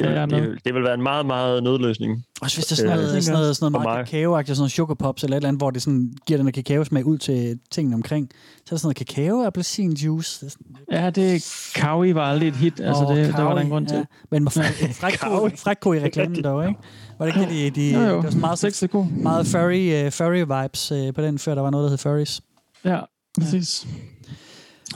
Det, 0.00 0.06
Ja, 0.06 0.20
jeg 0.20 0.30
det, 0.30 0.58
det, 0.64 0.74
vil 0.74 0.82
være 0.82 0.94
en 0.94 1.02
meget, 1.02 1.26
meget 1.26 1.62
nødløsning. 1.62 2.24
Også 2.42 2.56
hvis 2.56 2.66
det 2.66 2.72
er 2.72 2.76
sådan 2.76 2.90
Øh, 2.92 2.96
noget, 2.96 3.08
tænker 3.10 3.22
sådan 3.22 3.40
noget, 3.40 3.56
sådan 3.56 3.72
noget 3.72 3.84
meget 3.84 4.08
kakaoagtigt, 4.08 4.56
sådan 4.56 4.60
noget 4.62 4.72
sugar 4.72 4.94
pops 4.94 5.22
eller 5.24 5.36
et 5.36 5.38
eller 5.38 5.48
andet, 5.48 5.60
hvor 5.60 5.70
det 5.70 5.82
sådan 5.82 6.12
giver 6.26 6.36
den 6.38 6.46
der 6.46 6.52
kakaosmag 6.52 7.04
ud 7.06 7.18
til 7.18 7.58
tingene 7.70 7.94
omkring. 7.94 8.30
Så 8.32 8.62
er 8.66 8.70
der 8.70 8.76
sådan 8.76 8.86
noget 8.86 8.96
kakao, 8.96 9.44
appelsin 9.44 9.92
juice. 9.92 10.46
Det 10.46 10.46
er 10.46 10.50
sådan, 10.50 11.02
Ja, 11.04 11.10
det 11.10 11.70
Kawi 11.74 12.14
var 12.14 12.22
aldrig 12.30 12.48
et 12.48 12.56
hit. 12.56 12.80
Altså, 12.80 13.04
Åh, 13.04 13.16
det, 13.16 13.34
der 13.34 13.42
var 13.42 13.48
der 13.48 13.54
kawi, 13.54 13.62
en 13.64 13.70
grund 13.70 13.86
til. 13.86 13.96
Ja. 13.96 14.04
Men 14.30 14.44
med 14.44 14.50
fræk, 14.52 14.64
fræk, 15.00 15.58
fræk 15.58 15.76
ko 15.80 15.92
i 15.92 16.00
reklamen 16.00 16.42
dog, 16.44 16.68
ikke? 16.68 16.80
Var 17.18 17.26
det 17.26 17.36
ikke 17.36 17.54
det, 17.54 17.76
de, 17.76 17.80
de 17.80 17.94
Jo, 17.94 18.00
jo. 18.00 18.06
det 18.16 18.24
var 18.24 18.30
sådan 18.30 18.40
meget, 18.40 18.58
Sexy 18.58 18.84
ko. 18.84 19.02
meget 19.02 19.46
furry, 19.46 20.06
uh, 20.06 20.12
furry 20.12 20.62
vibes 20.64 20.92
uh, 20.92 21.14
på 21.14 21.22
den, 21.22 21.38
før 21.38 21.54
der 21.54 21.62
var 21.62 21.70
noget, 21.70 21.84
der 21.84 21.90
hed 21.90 21.98
furries. 21.98 22.40
Ja, 22.84 23.00
præcis. 23.40 23.86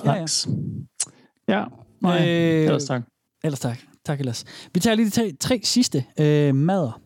Ja, 0.04 0.12
ja. 0.12 0.20
Nice. 0.20 0.48
Ja, 1.48 1.64
nej, 2.00 2.28
Øh, 2.28 2.64
ellers 2.64 2.84
tak. 2.84 3.02
Ellers 3.44 3.60
tak. 3.60 3.78
Tak 4.04 4.20
ellers. 4.20 4.44
Vi 4.74 4.80
tager 4.80 4.94
lige 4.94 5.06
de 5.06 5.10
tre, 5.10 5.32
tre 5.40 5.60
sidste 5.64 6.04
øh, 6.20 6.54
mader. 6.54 7.00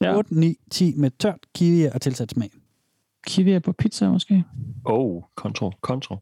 Ja. 0.00 0.16
8, 0.16 0.34
9, 0.34 0.54
10 0.70 0.94
med 0.96 1.10
tørt, 1.18 1.38
kiwi 1.54 1.84
og 1.84 2.00
tilsat 2.00 2.30
smag. 2.30 2.50
Kiwi 3.26 3.52
er 3.52 3.58
på 3.58 3.72
pizza 3.72 4.08
måske? 4.08 4.44
Oh, 4.84 5.22
kontro, 5.36 5.70
kontro. 5.80 6.16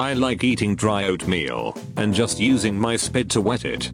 I 0.00 0.14
like 0.30 0.48
eating 0.50 0.80
dry 0.80 1.02
oatmeal 1.10 1.72
and 1.96 2.14
just 2.14 2.40
using 2.54 2.80
my 2.80 2.96
spit 2.96 3.30
to 3.30 3.40
wet 3.40 3.64
it. 3.64 3.92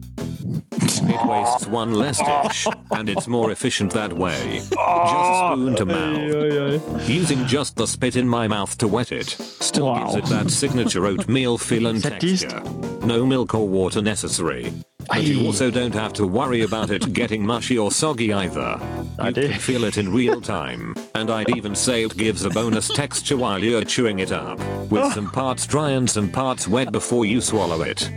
It 1.01 1.25
wastes 1.27 1.67
one 1.67 1.93
less 1.93 2.17
dish, 2.19 2.67
and 2.91 3.09
it's 3.09 3.27
more 3.27 3.51
efficient 3.51 3.91
that 3.93 4.11
way. 4.13 4.59
Just 4.59 4.71
spoon 4.71 5.75
to 5.75 5.85
mouth. 5.85 7.09
Using 7.09 7.45
just 7.45 7.75
the 7.75 7.87
spit 7.87 8.15
in 8.15 8.27
my 8.27 8.47
mouth 8.47 8.77
to 8.79 8.87
wet 8.87 9.11
it 9.11 9.29
still 9.29 9.85
Wow. 9.85 10.13
gives 10.13 10.15
it 10.15 10.25
that 10.25 10.49
signature 10.51 11.05
oatmeal 11.05 11.57
feel 11.57 11.87
and 11.87 12.01
texture. 12.03 12.61
No 13.05 13.25
milk 13.25 13.53
or 13.55 13.67
water 13.67 14.01
necessary. 14.01 14.73
But 15.07 15.23
you 15.23 15.45
also 15.45 15.71
don't 15.71 15.93
have 15.95 16.13
to 16.13 16.27
worry 16.27 16.61
about 16.61 16.91
it 16.91 17.13
getting 17.13 17.45
mushy 17.45 17.77
or 17.77 17.91
soggy 17.91 18.31
either. 18.33 18.79
You 19.23 19.31
did. 19.31 19.51
can 19.51 19.59
feel 19.59 19.83
it 19.85 19.97
in 19.97 20.13
real 20.13 20.39
time, 20.41 20.93
and 21.15 21.29
I'd 21.31 21.49
even 21.57 21.73
say 21.75 22.03
it 22.03 22.15
gives 22.15 22.45
a 22.45 22.49
bonus 22.49 22.89
texture 22.89 23.37
while 23.37 23.63
you're 23.63 23.83
chewing 23.83 24.19
it 24.19 24.31
up, 24.31 24.59
with 24.91 25.11
some 25.13 25.31
parts 25.31 25.65
dry 25.65 25.91
and 25.91 26.07
some 26.09 26.29
parts 26.29 26.67
wet 26.67 26.91
before 26.91 27.25
you 27.25 27.41
swallow 27.41 27.81
it. 27.81 28.09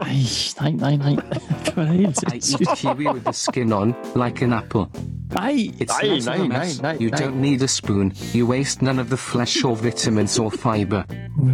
I 0.00 0.14
eat 0.14 0.54
kiwi 2.76 3.06
with 3.12 3.24
the 3.24 3.32
skin 3.32 3.72
on, 3.72 3.94
like 4.14 4.40
an 4.42 4.52
apple. 4.52 4.90
Nej, 5.30 5.74
It's 5.80 5.92
Nein, 6.00 6.24
not 6.24 6.36
a 6.36 6.38
nein, 6.38 6.48
mess. 6.48 6.80
nein, 6.80 6.92
nein, 6.92 7.00
you 7.02 7.10
nein. 7.10 7.20
don't 7.20 7.40
need 7.40 7.62
a 7.62 7.68
spoon. 7.68 8.12
You 8.32 8.46
waste 8.46 8.82
none 8.82 8.98
of 9.00 9.10
the 9.10 9.16
flesh 9.16 9.64
or 9.64 9.74
vitamins 9.76 10.38
or 10.38 10.50
fiber. 10.50 11.04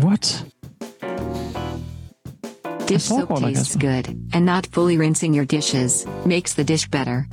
what? 0.03 0.45
Dish 2.91 3.05
soap 3.05 3.39
tastes 3.39 3.77
good, 3.77 4.09
and 4.33 4.45
not 4.45 4.67
fully 4.67 4.99
rinsing 4.99 5.33
your 5.33 5.45
dishes 5.45 6.05
makes 6.27 6.55
the 6.55 6.65
dish 6.65 6.89
better. 6.89 7.29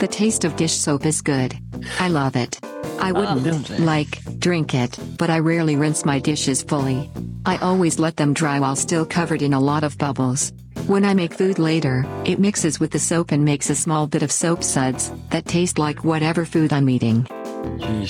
The 0.00 0.08
taste 0.08 0.44
of 0.44 0.56
dish 0.56 0.72
soap 0.72 1.06
is 1.06 1.22
good. 1.22 1.56
I 2.00 2.08
love 2.08 2.34
it. 2.34 2.58
I 2.98 3.12
wouldn't, 3.12 3.70
like, 3.78 4.18
drink 4.40 4.74
it, 4.74 4.98
but 5.16 5.30
I 5.30 5.38
rarely 5.38 5.76
rinse 5.76 6.04
my 6.04 6.18
dishes 6.18 6.60
fully. 6.60 7.08
I 7.46 7.56
always 7.58 8.00
let 8.00 8.16
them 8.16 8.34
dry 8.34 8.58
while 8.58 8.74
still 8.74 9.06
covered 9.06 9.42
in 9.42 9.54
a 9.54 9.60
lot 9.60 9.84
of 9.84 9.96
bubbles. 9.96 10.52
When 10.88 11.04
I 11.04 11.14
make 11.14 11.34
food 11.34 11.60
later, 11.60 12.04
it 12.24 12.40
mixes 12.40 12.80
with 12.80 12.90
the 12.90 12.98
soap 12.98 13.30
and 13.30 13.44
makes 13.44 13.70
a 13.70 13.76
small 13.76 14.08
bit 14.08 14.24
of 14.24 14.32
soap 14.32 14.64
suds 14.64 15.12
that 15.30 15.46
taste 15.46 15.78
like 15.78 16.02
whatever 16.02 16.44
food 16.44 16.72
I'm 16.72 16.90
eating. 16.90 17.28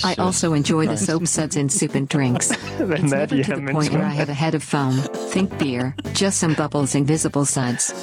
I 0.03 0.15
also 0.17 0.53
enjoy 0.53 0.87
the 0.87 0.97
soap 0.97 1.27
suds 1.27 1.55
in 1.55 1.69
soup 1.69 1.95
and 1.95 2.07
drinks. 2.07 2.51
It's 2.73 2.81
er 2.81 3.07
never 3.07 3.43
to 3.43 3.55
the 3.55 3.71
point 3.71 3.93
where 3.93 4.03
I 4.03 4.09
have 4.09 4.29
a 4.29 4.33
head 4.33 4.55
of 4.55 4.63
foam. 4.63 4.93
Think 5.31 5.57
beer, 5.57 5.95
just 6.13 6.39
some 6.39 6.53
bubbles 6.53 6.95
and 6.95 7.07
visible 7.07 7.45
suds. 7.45 7.93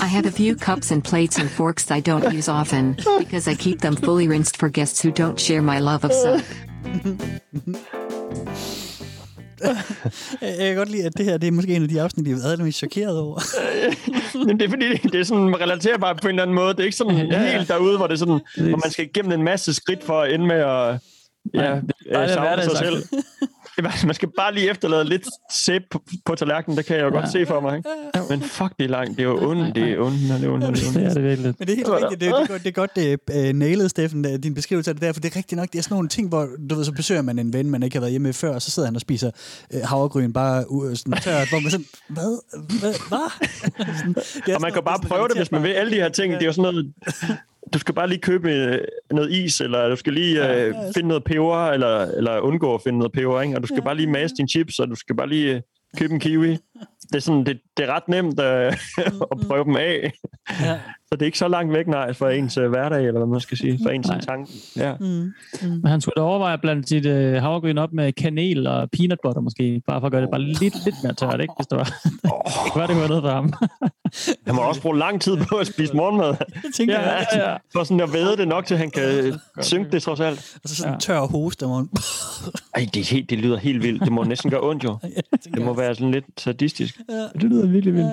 I 0.00 0.06
have 0.06 0.26
a 0.26 0.30
few 0.30 0.54
cups 0.54 0.90
and 0.90 1.02
plates 1.02 1.38
and 1.38 1.50
forks 1.50 1.90
I 1.90 2.00
don't 2.00 2.32
use 2.32 2.48
often, 2.48 2.96
because 3.18 3.48
I 3.48 3.54
keep 3.54 3.80
them 3.80 3.96
fully 3.96 4.28
rinsed 4.28 4.58
for 4.58 4.68
guests 4.68 5.00
who 5.00 5.10
don't 5.10 5.40
share 5.40 5.62
my 5.62 5.80
love 5.80 6.04
of 6.04 6.12
soap. 6.12 6.44
Jeg 10.40 10.56
kan 10.58 10.76
godt 10.76 10.88
lide, 10.90 11.04
at 11.04 11.16
det 11.18 11.24
her 11.24 11.36
det 11.38 11.46
er 11.46 11.52
måske 11.52 11.74
en 11.76 11.82
af 11.82 11.88
de 11.88 12.00
afsnit, 12.02 12.26
jeg 12.28 12.36
har 12.36 12.42
været 12.42 12.58
mest 12.58 12.78
chokeret 12.78 13.18
over. 13.18 13.40
Men 14.46 14.58
det 14.60 14.64
er 14.66 14.68
fordi, 14.70 14.96
det 14.96 15.20
er 15.20 15.24
sådan 15.24 15.60
relaterbart 15.60 16.18
på 16.22 16.28
en 16.28 16.34
eller 16.34 16.42
anden 16.42 16.54
måde. 16.54 16.68
Det 16.68 16.80
er 16.80 16.84
ikke 16.84 16.96
sådan 16.96 17.16
Ja. 17.30 17.52
helt 17.56 17.68
derude, 17.68 17.96
hvor 17.96 18.06
det 18.06 18.14
er 18.14 18.18
sådan, 18.18 18.40
hvor 18.56 18.80
man 18.84 18.90
skal 18.90 19.04
igennem 19.04 19.32
en 19.32 19.42
masse 19.42 19.74
skridt 19.74 20.04
for 20.04 20.20
at 20.20 20.32
ende 20.34 20.46
med 20.46 20.56
at 20.56 20.66
ja, 20.66 21.60
Nej, 21.60 21.80
det 21.80 21.92
er 22.10 22.22
øh, 22.22 22.28
savne 22.28 22.62
sig 22.62 22.76
selv. 22.76 22.96
Er- 23.78 24.06
Man 24.06 24.14
skal 24.14 24.28
bare 24.38 24.54
lige 24.54 24.70
efterlade 24.70 25.04
lidt 25.04 25.22
sæbe 25.52 25.84
på, 25.90 26.02
på 26.26 26.34
tallerkenen, 26.34 26.76
det 26.78 26.86
kan 26.86 26.96
jeg 26.96 27.04
jo 27.04 27.10
godt 27.10 27.24
Ja. 27.24 27.30
se 27.30 27.46
for 27.46 27.60
mig. 27.60 27.76
Ikke? 27.76 27.88
Men 28.30 28.42
fuck, 28.42 28.72
det 28.78 28.84
er 28.84 28.88
langt. 28.88 29.10
Det 29.10 29.20
er 29.20 29.28
jo 29.28 29.50
ondt, 29.50 29.74
det 29.74 29.82
er 29.92 29.98
ondt, 29.98 30.20
det 30.20 30.44
er 30.44 30.50
ondt, 30.50 30.64
det 30.66 30.86
er 30.96 31.08
Det 31.08 31.16
er 31.16 31.20
virkelig. 31.20 31.54
Men 31.58 31.68
det 31.68 31.72
er 31.72 31.76
helt 31.76 31.88
rigtigt. 31.88 32.20
Det 32.20 32.28
er, 32.28 32.34
det 32.36 32.42
er 32.42 32.46
godt, 32.46 32.62
det 32.64 32.68
er 32.68 32.72
godt 32.72 32.96
det 32.96 33.48
er 33.48 33.52
nailet, 33.52 33.90
Steffen, 33.90 34.24
øh, 34.26 34.38
din 34.42 34.54
beskrivelse 34.54 34.90
af 34.90 34.94
det 34.94 35.02
der, 35.02 35.12
for 35.12 35.20
det 35.20 35.32
er 35.32 35.36
rigtigt 35.36 35.56
nok. 35.56 35.72
Det 35.72 35.78
er 35.78 35.82
sådan 35.82 35.94
nogle 35.94 36.08
ting, 36.08 36.28
hvor 36.28 36.48
du 36.70 36.74
ved, 36.74 36.84
så 36.84 36.92
besøger 36.92 37.22
man 37.22 37.38
en 37.38 37.52
ven, 37.52 37.70
man 37.70 37.82
ikke 37.82 37.96
har 37.96 38.00
været 38.00 38.10
hjemme 38.10 38.28
med 38.28 38.32
før, 38.32 38.54
og 38.54 38.62
så 38.62 38.70
sidder 38.70 38.86
han 38.88 38.94
og 38.94 39.00
spiser 39.00 39.30
øh, 39.74 39.80
havregryn 39.84 40.32
bare 40.32 40.70
uh, 40.70 40.94
sådan 40.94 41.12
tørt, 41.22 41.48
hvor 41.48 41.60
man 41.60 41.70
sådan, 41.70 41.86
hvad? 42.08 42.42
Hvad? 42.78 42.94
Sådan, 43.98 44.14
er 44.48 44.54
Og 44.54 44.60
man 44.60 44.72
kan 44.72 44.82
bare 44.84 44.98
prøve 45.08 45.28
det, 45.28 45.36
hvis 45.36 45.52
man 45.52 45.62
vil. 45.62 45.68
Alle 45.70 45.90
de 45.92 45.96
her 45.96 46.08
ting, 46.08 46.32
det 46.32 46.42
er 46.42 46.46
jo 46.46 46.52
sådan 46.52 46.74
noget... 46.74 46.92
Du 47.74 47.78
skal 47.78 47.94
bare 47.94 48.08
lige 48.08 48.20
købe 48.20 48.52
øh, 48.52 48.78
noget 49.10 49.30
is, 49.32 49.60
eller 49.60 49.88
du 49.88 49.96
skal 49.96 50.12
lige 50.12 50.64
øh, 50.64 50.74
finde 50.94 51.08
noget 51.08 51.24
peber, 51.24 51.66
eller, 51.66 52.00
eller 52.00 52.40
undgå 52.40 52.74
at 52.74 52.80
finde 52.82 52.98
noget 52.98 53.12
peber, 53.12 53.40
ikke? 53.40 53.56
Og 53.56 53.62
du 53.62 53.66
skal 53.66 53.82
bare 53.82 53.96
lige 53.96 54.10
mase 54.10 54.34
dine 54.34 54.48
chips, 54.48 54.78
og 54.78 54.88
du 54.88 54.94
skal 54.94 55.16
bare 55.16 55.28
lige... 55.28 55.62
købe 55.98 56.14
en 56.14 56.20
kiwi. 56.20 56.58
Det 57.12 57.18
er, 57.18 57.20
sådan, 57.20 57.46
det, 57.46 57.60
det 57.76 57.88
er 57.88 57.94
ret 57.94 58.08
nemt 58.08 58.40
øh, 58.40 58.72
at 59.32 59.46
prøve 59.48 59.64
dem 59.64 59.76
af. 59.76 60.12
Ja. 60.60 60.78
Så 61.12 61.16
det 61.16 61.22
er 61.22 61.26
ikke 61.26 61.38
så 61.38 61.48
langt 61.48 61.72
væk, 61.72 61.86
nej, 61.86 62.12
for 62.12 62.28
ens 62.28 62.56
øh, 62.56 62.70
hverdag, 62.70 62.98
eller 63.06 63.20
hvad 63.20 63.26
man 63.28 63.40
skal 63.40 63.58
sige, 63.58 63.78
for 63.82 63.90
ens 63.90 64.08
Nej. 64.08 64.20
tanke. 64.20 64.52
Ja. 64.76 64.94
Mm. 65.00 65.06
Mm. 65.06 65.32
Men 65.68 65.86
han 65.86 66.00
skulle 66.00 66.14
da 66.16 66.20
overveje 66.20 66.54
at 66.54 66.60
blande 66.60 66.88
sit 66.88 67.06
øh, 67.06 67.34
havregryn 67.42 67.78
op 67.78 67.92
med 67.92 68.12
kanel 68.12 68.66
og 68.66 68.90
peanut 68.90 69.18
butter 69.22 69.40
måske, 69.40 69.82
bare 69.86 70.00
for 70.00 70.06
at 70.06 70.12
gøre 70.12 70.22
det 70.22 70.30
bare 70.30 70.40
lidt, 70.40 70.60
lidt 70.84 70.94
mere 71.04 71.14
tørt, 71.14 71.40
ikke? 71.40 71.54
Hvis 71.58 71.66
det 71.66 71.78
var. 71.78 71.84
det 72.22 72.72
kunne 72.72 72.80
være, 72.80 72.86
det 72.86 72.96
kunne 72.96 73.08
noget 73.08 73.22
for 73.22 73.30
ham. 73.30 73.52
Han 74.46 74.54
må 74.54 74.62
også 74.62 74.82
bruge 74.82 74.98
lang 74.98 75.20
tid 75.20 75.36
på 75.36 75.56
at 75.56 75.66
spise 75.66 75.96
morgenmad. 75.96 76.28
Det 76.28 76.74
tænker 76.74 77.00
Ja, 77.00 77.10
jeg. 77.12 77.26
ja, 77.32 77.50
ja. 77.50 77.56
For 77.72 77.84
sådan 77.84 78.00
at 78.00 78.12
væde 78.12 78.36
det 78.36 78.48
nok 78.48 78.66
til, 78.66 78.76
han 78.76 78.90
kan 78.90 79.34
synke 79.60 79.90
det 79.90 80.02
trods 80.02 80.20
alt. 80.20 80.56
Og 80.64 80.68
så 80.68 80.76
sådan 80.76 80.94
en 80.94 81.00
tør 81.00 81.20
hoste, 81.20 81.66
man... 81.66 81.88
Ej, 82.74 82.86
det, 82.94 83.00
er 83.00 83.14
helt, 83.14 83.30
det 83.30 83.38
lyder 83.38 83.56
helt 83.56 83.82
vildt. 83.82 84.02
Det 84.04 84.12
må 84.12 84.22
næsten 84.24 84.50
gøre 84.50 84.60
ondt, 84.68 84.84
jo. 84.84 84.98
Det 85.54 85.62
må 85.64 85.74
være 85.74 85.94
sådan 85.94 86.10
lidt 86.10 86.24
sadistisk. 86.38 87.00
Ja. 87.08 87.14
Det 87.34 87.42
lyder 87.42 87.66
virkelig 87.66 87.94
vildt. 87.94 88.10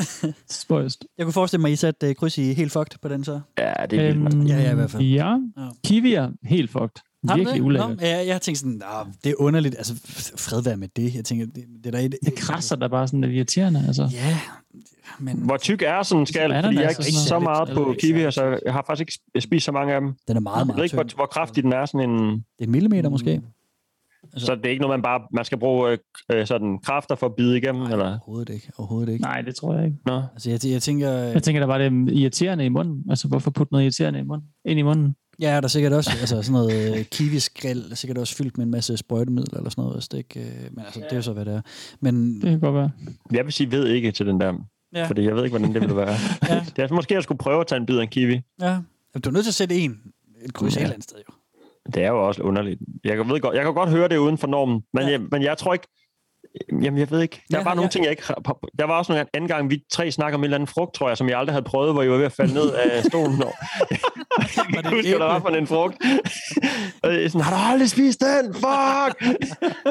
Spøjst. 0.50 1.04
Jeg 1.18 1.26
kunne 1.26 1.32
forestille 1.32 1.60
mig, 1.60 1.68
at 1.68 1.72
I 1.72 1.76
satte 1.76 2.08
uh, 2.08 2.14
kryds 2.14 2.38
i 2.38 2.52
helt 2.52 2.72
fucked 2.72 2.98
på 3.02 3.08
den 3.08 3.24
så. 3.24 3.40
Ja, 3.58 3.72
det 3.90 3.98
er 4.00 4.12
vildt. 4.14 4.34
Øhm, 4.34 4.46
Ja, 4.46 4.60
ja, 4.62 4.72
i 4.72 4.74
hvert 4.74 4.90
fald. 4.90 5.02
Ja. 5.02 5.28
Ja. 5.56 5.68
Kiwi 5.84 6.14
er 6.14 6.30
helt 6.42 6.70
fucked. 6.70 7.02
Har 7.28 7.36
Virkelig 7.36 7.56
det? 7.60 7.64
ulækkert. 7.66 7.88
Nå, 7.90 8.06
ja, 8.06 8.26
jeg 8.26 8.40
tænkte 8.40 8.60
sådan, 8.60 8.72
nah, 8.72 9.06
det 9.24 9.30
er 9.30 9.34
underligt. 9.38 9.74
Altså, 9.78 9.94
fred 10.36 10.62
være 10.62 10.76
med 10.76 10.88
det. 10.96 11.14
Jeg 11.14 11.24
tænker, 11.24 11.46
det, 11.46 11.64
det 11.84 11.86
er 11.86 11.90
da 11.98 12.04
et... 12.04 12.14
Det 12.24 12.34
krasser 12.34 12.76
da 12.76 12.88
bare 12.88 13.06
sådan 13.08 13.20
lidt 13.20 13.32
irriterende, 13.32 13.84
altså. 13.86 14.08
Ja, 14.12 14.38
men 15.18 15.36
Hvor 15.36 15.56
tyk 15.56 15.82
er 15.82 16.02
sådan 16.02 16.20
en 16.20 16.26
skal? 16.26 16.40
Fordi 16.40 16.52
jeg 16.54 16.64
er 16.64 16.68
ananas 16.68 17.06
ikke 17.06 17.18
så 17.18 17.30
noget. 17.38 17.42
meget 17.42 17.68
på 17.74 17.94
kiwi, 18.00 18.32
så 18.32 18.58
jeg 18.64 18.72
har 18.72 18.84
faktisk 18.86 19.00
ikke 19.00 19.12
sp- 19.12 19.40
spist 19.40 19.64
så 19.64 19.72
mange 19.72 19.94
af 19.94 20.00
dem. 20.00 20.12
den 20.28 20.36
er 20.36 20.40
meget, 20.40 20.58
Jeg 20.58 20.66
meget 20.66 20.76
ved 20.76 20.84
ikke, 20.84 20.96
hvor, 20.96 21.04
hvor 21.14 21.26
kraftig 21.26 21.62
den 21.64 21.72
er. 21.72 21.86
Sådan 21.86 22.10
en... 22.10 22.16
Det 22.32 22.42
er 22.60 22.64
en 22.64 22.70
millimeter 22.70 23.10
måske. 23.10 23.40
Altså- 24.32 24.46
Så 24.46 24.54
det 24.54 24.66
er 24.66 24.70
ikke 24.70 24.82
noget, 24.82 24.94
man 24.98 25.02
bare 25.02 25.20
man 25.32 25.44
skal 25.44 25.58
bruge 25.58 25.90
øh, 25.90 25.98
øh, 26.32 26.46
sådan 26.46 26.78
kræfter 26.84 27.14
for 27.14 27.26
at 27.26 27.34
bide 27.36 27.56
igennem? 27.58 27.82
eller? 27.82 28.06
Overhovedet 28.06 28.48
ikke. 28.54 28.70
Overhovedet 28.78 29.12
ikke. 29.12 29.22
Nej, 29.22 29.40
det 29.40 29.54
tror 29.56 29.74
jeg 29.74 29.84
ikke. 29.84 29.96
Nå. 30.06 30.22
Altså, 30.32 30.50
jeg, 30.50 30.60
jeg 30.66 30.82
tænker... 30.82 31.08
Jeg 31.10 31.42
tænker, 31.42 31.60
der 31.60 31.66
var 31.66 31.78
det 31.78 32.10
irriterende 32.12 32.64
i 32.64 32.68
munden. 32.68 33.04
Altså, 33.10 33.28
hvorfor 33.28 33.50
putte 33.50 33.72
noget 33.72 33.84
irriterende 33.84 34.18
i 34.20 34.22
munden? 34.22 34.46
ind 34.64 34.78
i 34.78 34.82
munden? 34.82 35.14
Ja, 35.40 35.56
der 35.56 35.62
er 35.62 35.68
sikkert 35.68 35.92
også 35.92 36.10
altså, 36.20 36.42
sådan 36.42 36.52
noget 36.52 36.98
øh, 36.98 37.04
kiwiskrill, 37.04 37.90
er 37.90 37.94
sikkert 37.94 38.18
også 38.18 38.36
fyldt 38.36 38.58
med 38.58 38.64
en 38.64 38.70
masse 38.70 38.96
sprøjtemiddel 38.96 39.56
eller 39.56 39.70
sådan 39.70 39.82
noget. 39.82 39.96
Hvis 39.96 40.08
det 40.08 40.18
ikke, 40.18 40.40
øh, 40.40 40.46
men 40.72 40.84
altså, 40.84 41.00
det 41.00 41.12
er 41.12 41.16
jo 41.16 41.22
så, 41.22 41.32
hvad 41.32 41.44
det 41.44 41.54
er. 41.54 41.60
Men 42.00 42.34
Det 42.34 42.50
kan 42.50 42.60
godt 42.60 42.74
være. 42.74 42.90
Jeg 43.32 43.44
vil 43.44 43.52
sige 43.52 43.70
ved 43.70 43.86
ikke 43.88 44.12
til 44.12 44.26
den 44.26 44.40
der. 44.40 44.46
Ja. 44.46 44.98
Ja. 45.00 45.06
Fordi 45.06 45.24
jeg 45.24 45.34
ved 45.36 45.44
ikke, 45.44 45.58
hvordan 45.58 45.74
det 45.74 45.80
ville 45.82 45.96
være. 45.96 46.14
Ja. 46.48 46.64
Det 46.76 46.84
er, 46.90 46.94
måske, 46.94 47.14
jeg 47.14 47.22
skulle 47.22 47.38
prøve 47.38 47.60
at 47.60 47.66
tage 47.66 47.80
en 47.80 47.86
bid 47.86 47.98
af 47.98 48.02
en 48.02 48.08
kiwi. 48.08 48.40
ja, 48.60 48.78
du 49.24 49.28
er 49.28 49.32
nødt 49.32 49.44
til 49.44 49.50
at 49.50 49.54
sætte 49.54 49.74
en, 49.74 50.00
et 50.44 50.54
kryds 50.54 50.76
ja. 50.76 50.80
Ja. 50.80 50.84
et 50.84 50.86
eller 50.86 50.94
andet 50.94 51.04
sted, 51.04 51.18
jo. 51.28 51.34
Det 51.86 52.04
er 52.04 52.08
jo 52.08 52.26
også 52.26 52.42
underligt. 52.42 52.80
Jeg 53.04 53.16
kan, 53.16 53.28
ved 53.28 53.40
godt, 53.40 53.56
jeg 53.56 53.64
kan 53.64 53.74
godt 53.74 53.90
høre 53.90 54.08
det 54.08 54.16
uden 54.16 54.38
for 54.38 54.46
normen, 54.46 54.82
men, 54.92 55.04
ja. 55.04 55.10
jeg, 55.10 55.20
men 55.30 55.42
jeg 55.42 55.58
tror 55.58 55.72
ikke... 55.72 55.86
Jamen, 56.82 56.98
jeg 56.98 57.10
ved 57.10 57.20
ikke. 57.20 57.42
Der 57.50 57.56
Ja, 57.56 57.60
er 57.60 57.64
bare 57.64 57.76
nogle 57.76 57.86
ja. 57.86 57.90
ting, 57.90 58.04
jeg 58.04 58.10
ikke 58.10 58.26
har... 58.26 58.58
Der 58.78 58.84
var 58.86 58.98
også 58.98 59.12
nogle 59.12 59.26
anden 59.34 59.48
gang, 59.48 59.70
vi 59.70 59.82
tre 59.92 60.10
snakker 60.10 60.38
om 60.38 60.40
en 60.40 60.44
eller 60.44 60.56
anden 60.56 60.66
frugt, 60.66 60.94
tror 60.94 61.08
jeg, 61.08 61.16
som 61.16 61.28
jeg 61.28 61.38
aldrig 61.38 61.54
havde 61.54 61.64
prøvet, 61.64 61.92
hvor 61.92 62.02
jeg 62.02 62.10
var 62.10 62.16
ved 62.16 62.26
at 62.26 62.32
falde 62.32 62.54
ned 62.54 62.70
af 62.72 63.04
stolen. 63.10 63.42
Og... 63.42 63.52
jeg 64.38 64.48
kan 64.56 64.76
ikke 64.76 64.90
huske, 64.90 65.08
hvad 65.10 65.18
der 65.18 65.24
var 65.24 65.40
for 65.40 65.48
en 65.48 65.66
frugt. 65.66 65.96
Og 67.02 67.14
jeg 67.14 67.30
sådan, 67.30 67.44
har 67.44 67.56
du 67.56 67.72
aldrig 67.72 67.90
spist 67.90 68.20
den? 68.20 68.54
Fuck! 68.54 69.38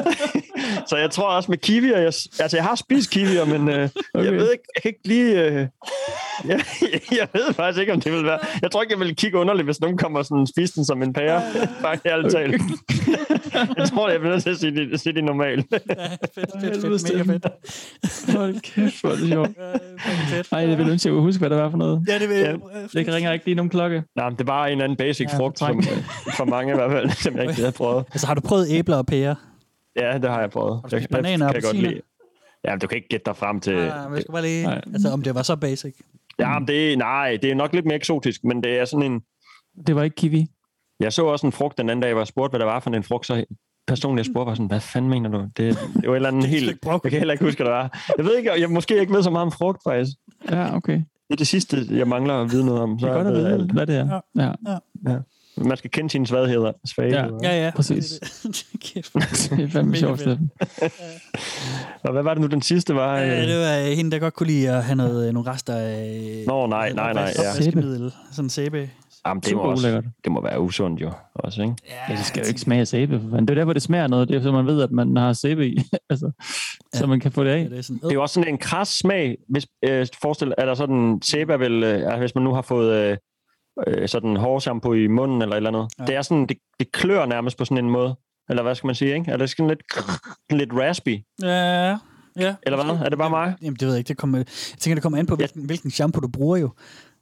så 0.88 0.96
jeg 0.96 1.10
tror 1.10 1.28
også 1.28 1.50
med 1.50 1.58
kiwier, 1.58 1.96
jeg, 1.98 2.12
altså 2.40 2.56
jeg 2.56 2.64
har 2.64 2.74
spist 2.74 3.10
kiwier, 3.10 3.44
men 3.44 3.68
øh, 3.68 3.88
okay. 4.14 4.24
jeg 4.24 4.32
ved 4.32 4.52
ikke, 4.52 4.64
jeg 4.74 4.82
kan 4.82 4.88
ikke 4.88 5.08
lige... 5.08 5.44
Øh, 5.44 5.66
jeg, 6.48 6.60
jeg 7.20 7.28
ved 7.32 7.54
faktisk 7.54 7.80
ikke, 7.80 7.92
om 7.92 8.00
det 8.00 8.12
vil 8.12 8.24
være... 8.24 8.38
Jeg 8.62 8.70
tror 8.70 8.82
ikke, 8.82 8.92
jeg 8.92 9.00
vil 9.00 9.16
kigge 9.16 9.38
underligt, 9.38 9.66
hvis 9.66 9.80
nogen 9.80 9.98
kommer 9.98 10.22
sådan 10.22 10.46
spise 10.46 10.74
den 10.74 10.84
som 10.84 11.02
en 11.02 11.12
pære. 11.12 11.42
Faktisk 11.80 12.06
ærligt 12.06 12.32
talt. 12.32 12.62
jeg 13.78 13.88
tror, 13.88 14.08
jeg 14.08 14.20
bliver 14.20 14.32
nødt 14.32 14.42
til 14.42 14.50
at 14.50 14.56
sige 14.58 14.74
det, 14.76 15.00
sige 15.00 15.12
det 15.12 15.24
normalt. 15.24 15.66
Ja, 15.72 15.76
fedt, 16.34 16.51
fedt, 16.60 16.80
fedt, 16.80 17.12
mega 17.14 17.32
fedt. 17.32 18.36
Hold 18.36 18.60
kæft, 18.60 19.00
hvor 19.00 19.10
er 19.10 19.16
det 19.16 19.28
sjovt. 19.28 19.50
Nej, 20.52 20.60
jeg 20.68 20.78
vil 20.78 20.88
ønske, 20.90 21.08
jeg 21.08 21.14
kunne 21.14 21.22
huske, 21.22 21.38
hvad 21.38 21.50
det 21.50 21.58
var 21.58 21.70
for 21.70 21.78
noget. 21.78 22.04
Ja, 22.08 22.18
det 22.18 22.28
vil 22.28 22.36
Ja. 22.36 22.52
Det 23.00 23.14
ringer 23.14 23.32
ikke 23.32 23.44
lige 23.44 23.54
nogen 23.54 23.70
klokke. 23.70 24.02
Nej, 24.16 24.28
men 24.30 24.38
det 24.38 24.46
bare 24.46 24.66
en 24.66 24.72
eller 24.72 24.84
anden 24.84 24.96
basic 24.96 25.26
Ja, 25.32 25.38
frugt, 25.38 25.58
som, 25.58 25.82
for 26.36 26.44
mange 26.44 26.72
i 26.72 26.76
hvert 26.76 26.90
fald, 26.90 27.10
som 27.24 27.34
jeg 27.36 27.42
ikke 27.42 27.54
havde 27.54 27.72
prøvet. 27.72 28.04
Altså, 28.12 28.26
har 28.26 28.34
du 28.34 28.40
prøvet 28.40 28.66
æbler 28.70 28.96
og 28.96 29.06
pærer? 29.06 29.34
Ja, 29.96 30.18
det 30.18 30.30
har 30.30 30.40
jeg 30.40 30.50
prøvet. 30.50 30.80
Har 30.84 30.88
du 30.88 30.96
det 30.96 31.08
bananer 31.10 31.46
og 31.46 31.54
kan 31.54 31.62
jeg 31.62 31.68
godt 31.68 31.76
lide. 31.82 32.00
Ja, 32.64 32.76
du 32.76 32.86
kan 32.86 32.96
ikke 32.96 33.08
gætte 33.08 33.24
dig 33.26 33.36
frem 33.36 33.60
til... 33.60 33.72
Ja, 33.74 34.04
men 34.08 34.14
jeg 34.14 34.22
skal 34.22 34.32
bare 34.32 34.42
lige... 34.42 34.62
Nej. 34.66 34.80
Altså, 34.92 35.08
om 35.10 35.22
det 35.22 35.34
var 35.34 35.42
så 35.42 35.56
basic. 35.56 35.94
Ja, 36.38 36.58
men 36.58 36.68
det, 36.68 36.92
er- 36.92 36.96
nej, 36.96 37.38
det 37.42 37.50
er 37.50 37.54
nok 37.54 37.72
lidt 37.72 37.84
mere 37.86 37.94
eksotisk, 37.96 38.44
men 38.44 38.62
det 38.62 38.78
er 38.80 38.84
sådan 38.84 39.12
en... 39.12 39.22
Det 39.86 39.96
var 39.96 40.02
ikke 40.02 40.16
kiwi. 40.16 40.46
Jeg 41.00 41.12
så 41.12 41.24
også 41.26 41.46
en 41.46 41.52
frugt 41.52 41.78
den 41.78 41.90
anden 41.90 42.02
dag, 42.02 42.12
hvor 42.12 42.20
jeg 42.20 42.26
spurgte, 42.26 42.50
hvad 42.52 42.60
det 42.60 42.66
var 42.66 42.80
for 42.80 42.90
en 42.90 43.02
frugt, 43.02 43.26
så 43.26 43.44
personen, 43.86 44.18
jeg 44.18 44.26
spurgte, 44.26 44.48
var 44.48 44.54
sådan, 44.54 44.66
hvad 44.66 44.80
fanden 44.80 45.10
mener 45.10 45.30
du? 45.30 45.38
Det, 45.38 45.56
det 45.56 45.76
var 46.04 46.10
et 46.12 46.16
eller 46.16 46.28
andet 46.28 46.44
helt... 46.46 46.78
Jeg 46.86 47.00
kan 47.02 47.10
heller 47.12 47.32
ikke 47.32 47.44
huske, 47.44 47.62
hvad 47.62 47.72
det 47.72 47.78
var. 47.78 48.12
Jeg 48.18 48.24
ved 48.24 48.36
ikke, 48.36 48.60
jeg 48.60 48.70
måske 48.70 49.00
ikke 49.00 49.12
ved 49.12 49.22
så 49.22 49.30
meget 49.30 49.46
om 49.46 49.52
frugt, 49.52 49.82
faktisk. 49.86 50.16
Ja, 50.50 50.76
okay. 50.76 50.92
Det 50.96 51.04
er 51.30 51.36
det 51.36 51.46
sidste, 51.46 51.86
jeg 51.90 52.08
mangler 52.08 52.34
at 52.34 52.50
vide 52.52 52.64
noget 52.66 52.80
om. 52.80 52.98
Så 52.98 53.06
Det 53.06 53.12
er 53.12 53.16
godt 53.16 53.26
at 53.26 53.34
vide, 53.34 53.52
alt. 53.52 53.72
hvad 53.72 53.86
det 53.86 53.96
er. 53.96 54.20
Ja. 54.36 54.50
Ja. 55.08 55.16
Man 55.56 55.76
skal 55.76 55.90
kende 55.90 56.10
sine 56.10 56.26
svagheder. 56.26 56.72
svagheder. 56.84 57.38
Ja, 57.42 57.64
ja. 57.64 57.70
Præcis. 57.76 58.20
Kæft. 58.80 59.14
Det 59.14 59.60
er 59.64 59.68
fandme 59.68 59.96
sjovt, 59.96 60.20
fedt. 60.20 60.38
Steffen. 60.72 60.90
Og 62.04 62.12
hvad 62.12 62.22
var 62.22 62.34
det 62.34 62.40
nu, 62.40 62.46
den 62.46 62.62
sidste 62.62 62.94
var? 62.94 63.18
Ja, 63.18 63.40
Øh, 63.42 63.48
det 63.48 63.60
var 63.60 63.78
øh, 63.78 63.96
hende, 63.96 64.10
der 64.10 64.18
godt 64.18 64.34
kunne 64.34 64.46
lide 64.46 64.70
at 64.70 64.84
have 64.84 64.96
noget, 64.96 65.28
øh, 65.28 65.34
nogle 65.34 65.50
rester 65.50 65.74
af... 65.76 66.44
Nå, 66.46 66.66
nej, 66.66 66.92
nej, 66.92 67.12
nej, 67.12 67.32
ja. 67.38 67.52
Sådan 68.32 68.50
sæbe. 68.50 68.90
Jamen, 69.26 69.40
det, 69.40 69.56
må 69.56 69.62
også, 69.62 69.86
ulækkert. 69.86 70.04
det 70.24 70.32
må 70.32 70.42
være 70.42 70.60
usundt 70.60 71.00
jo 71.00 71.12
også, 71.34 71.62
ikke? 71.62 71.74
Ja, 71.88 72.14
det 72.16 72.24
skal 72.24 72.42
jo 72.42 72.48
ikke 72.48 72.60
smage 72.60 72.86
sæbe. 72.86 73.20
for 73.20 73.28
fanden. 73.30 73.48
Det 73.48 73.50
er 73.50 73.54
derfor, 73.60 73.72
det 73.72 73.82
smager 73.82 74.06
noget. 74.06 74.28
Det 74.28 74.36
er 74.36 74.42
så 74.42 74.52
man 74.52 74.66
ved, 74.66 74.82
at 74.82 74.90
man 74.90 75.16
har 75.16 75.32
sæbe 75.32 75.66
i. 75.66 75.78
altså, 76.10 76.30
så 76.94 77.06
man 77.06 77.20
kan 77.20 77.32
få 77.32 77.44
det 77.44 77.50
af. 77.50 77.58
Ja, 77.58 77.68
det 77.68 77.78
er 77.78 77.82
sådan, 77.82 78.00
Det 78.02 78.10
er 78.10 78.14
jo 78.14 78.22
også 78.22 78.34
sådan 78.34 78.48
en 78.48 78.58
kras 78.58 78.88
smag, 78.88 79.36
hvis 79.48 79.66
øh, 79.84 80.06
forestil 80.22 80.54
eller 80.58 80.74
sådan 80.74 81.20
sæbe 81.24 81.52
er 81.52 81.56
vel, 81.56 81.82
øh, 81.84 82.18
hvis 82.18 82.34
man 82.34 82.44
nu 82.44 82.54
har 82.54 82.62
fået 82.62 82.94
øh, 82.94 83.16
øh, 83.86 84.08
sådan 84.08 84.36
hårshampoo 84.36 84.92
i 84.92 85.06
munden 85.06 85.42
eller 85.42 85.54
et 85.54 85.56
eller 85.56 85.70
andet. 85.70 85.88
Ja. 85.98 86.02
Ja. 86.02 86.06
Det 86.06 86.16
er 86.16 86.22
sådan, 86.22 86.46
det, 86.46 86.56
det 86.80 86.92
klør 86.92 87.26
nærmest 87.26 87.58
på 87.58 87.64
sådan 87.64 87.84
en 87.84 87.90
måde. 87.90 88.14
Eller 88.50 88.62
hvad 88.62 88.74
skal 88.74 88.86
man 88.86 88.94
sige, 88.94 89.14
ikke? 89.14 89.30
Er 89.30 89.36
det 89.36 89.50
sådan 89.50 89.68
lidt, 89.68 89.82
lidt 90.60 90.70
raspy? 90.72 91.18
Ja, 91.42 91.88
ja. 92.36 92.54
Eller 92.62 92.84
hvad? 92.84 93.04
Er 93.04 93.08
det 93.08 93.18
bare 93.18 93.30
mig? 93.30 93.54
Jamen, 93.62 93.74
det 93.74 93.82
ved 93.86 93.94
jeg 93.94 93.98
ikke. 93.98 94.08
Det 94.08 94.16
kommer, 94.16 94.38
jeg 94.38 94.46
tænker, 94.78 94.94
det 94.94 95.02
kommer 95.02 95.18
an 95.18 95.26
på, 95.26 95.36
hvilken, 95.36 95.64
hvilken 95.66 95.90
shampoo 95.90 96.20
du 96.20 96.28
bruger 96.28 96.56
jo. 96.56 96.70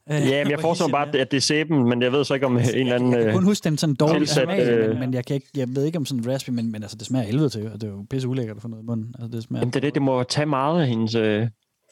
Øh, 0.09 0.15
Ja, 0.29 0.43
men 0.43 0.51
jeg 0.51 0.59
forestiller 0.59 0.87
mig 0.89 1.07
bare, 1.11 1.21
at 1.21 1.31
det 1.31 1.37
er 1.37 1.41
sæben, 1.41 1.89
men 1.89 2.01
jeg 2.01 2.11
ved 2.11 2.23
så 2.25 2.33
ikke 2.33 2.45
om 2.45 2.57
øh, 2.57 2.63
en 2.67 2.75
eller 2.75 2.95
anden... 2.95 3.11
Jeg 3.13 3.19
kan 3.19 3.27
Øh, 3.27 3.33
kun 3.35 3.43
huske 3.43 3.63
den 3.63 3.77
sådan 3.77 3.95
dårlige 3.95 4.19
tilsat, 4.19 4.43
smag, 4.43 4.67
øh, 4.67 4.89
men, 4.89 4.99
men 4.99 5.13
jeg, 5.13 5.25
kan 5.25 5.33
ikke, 5.33 5.47
jeg 5.55 5.67
ved 5.69 5.85
ikke 5.85 5.97
om 5.97 6.05
sådan 6.05 6.27
raspy, 6.33 6.49
men, 6.49 6.71
men 6.71 6.83
altså, 6.83 6.97
det 6.97 7.07
smager 7.07 7.25
helvede 7.25 7.49
til, 7.49 7.71
og 7.73 7.81
det 7.81 7.87
er 7.87 7.91
jo 7.91 8.05
pisse 8.09 8.27
ulækkert 8.27 8.55
at 8.57 8.61
få 8.61 8.67
noget 8.67 8.83
i 8.83 8.85
munden. 8.85 9.15
Altså, 9.19 9.35
det 9.37 9.43
smager... 9.43 9.61
jamen, 9.61 9.69
det 9.73 9.75
er 9.75 9.81
det, 9.81 9.93
det 9.93 10.01
må 10.01 10.23
tage 10.23 10.45
meget 10.45 10.81
af 10.81 10.87
hendes... 10.87 11.15
Øh, 11.15 11.47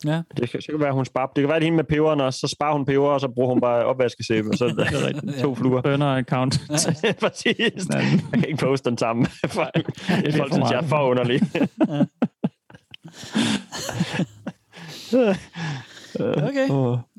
Ja. 0.05 0.21
det 0.37 0.49
kan, 0.51 0.61
så 0.61 0.67
kan 0.71 0.79
være, 0.79 0.93
hun 0.93 1.05
sparer. 1.05 1.27
Det 1.35 1.41
kan 1.41 1.49
være, 1.49 1.55
det 1.59 1.63
er 1.63 1.65
hende 1.65 1.75
med 1.75 1.83
peberen 1.83 2.21
også. 2.21 2.39
Så 2.39 2.47
sparer 2.47 2.73
hun 2.73 2.85
peber, 2.85 3.05
og 3.07 3.21
så 3.21 3.27
bruger 3.35 3.49
hun 3.49 3.61
bare 3.61 3.85
opvaskesæbe. 3.85 4.49
Og 4.51 4.57
så 4.57 4.65
er 5.05 5.11
det. 5.11 5.35
To 5.41 5.55
fluer. 5.55 5.81
Burner 5.81 6.05
account. 6.15 6.61
Præcis. 7.19 7.55
Jeg 7.93 8.29
kan 8.33 8.45
ikke 8.47 8.57
poste 8.65 8.89
den 8.89 8.97
samme. 8.97 9.25
Folk 9.47 9.69
for 9.95 10.31
folk 10.37 10.53
synes, 10.53 10.71
jeg 10.71 10.77
er 10.79 10.87
for 10.87 11.09
underlig. 11.09 11.41
Okay, 16.19 16.69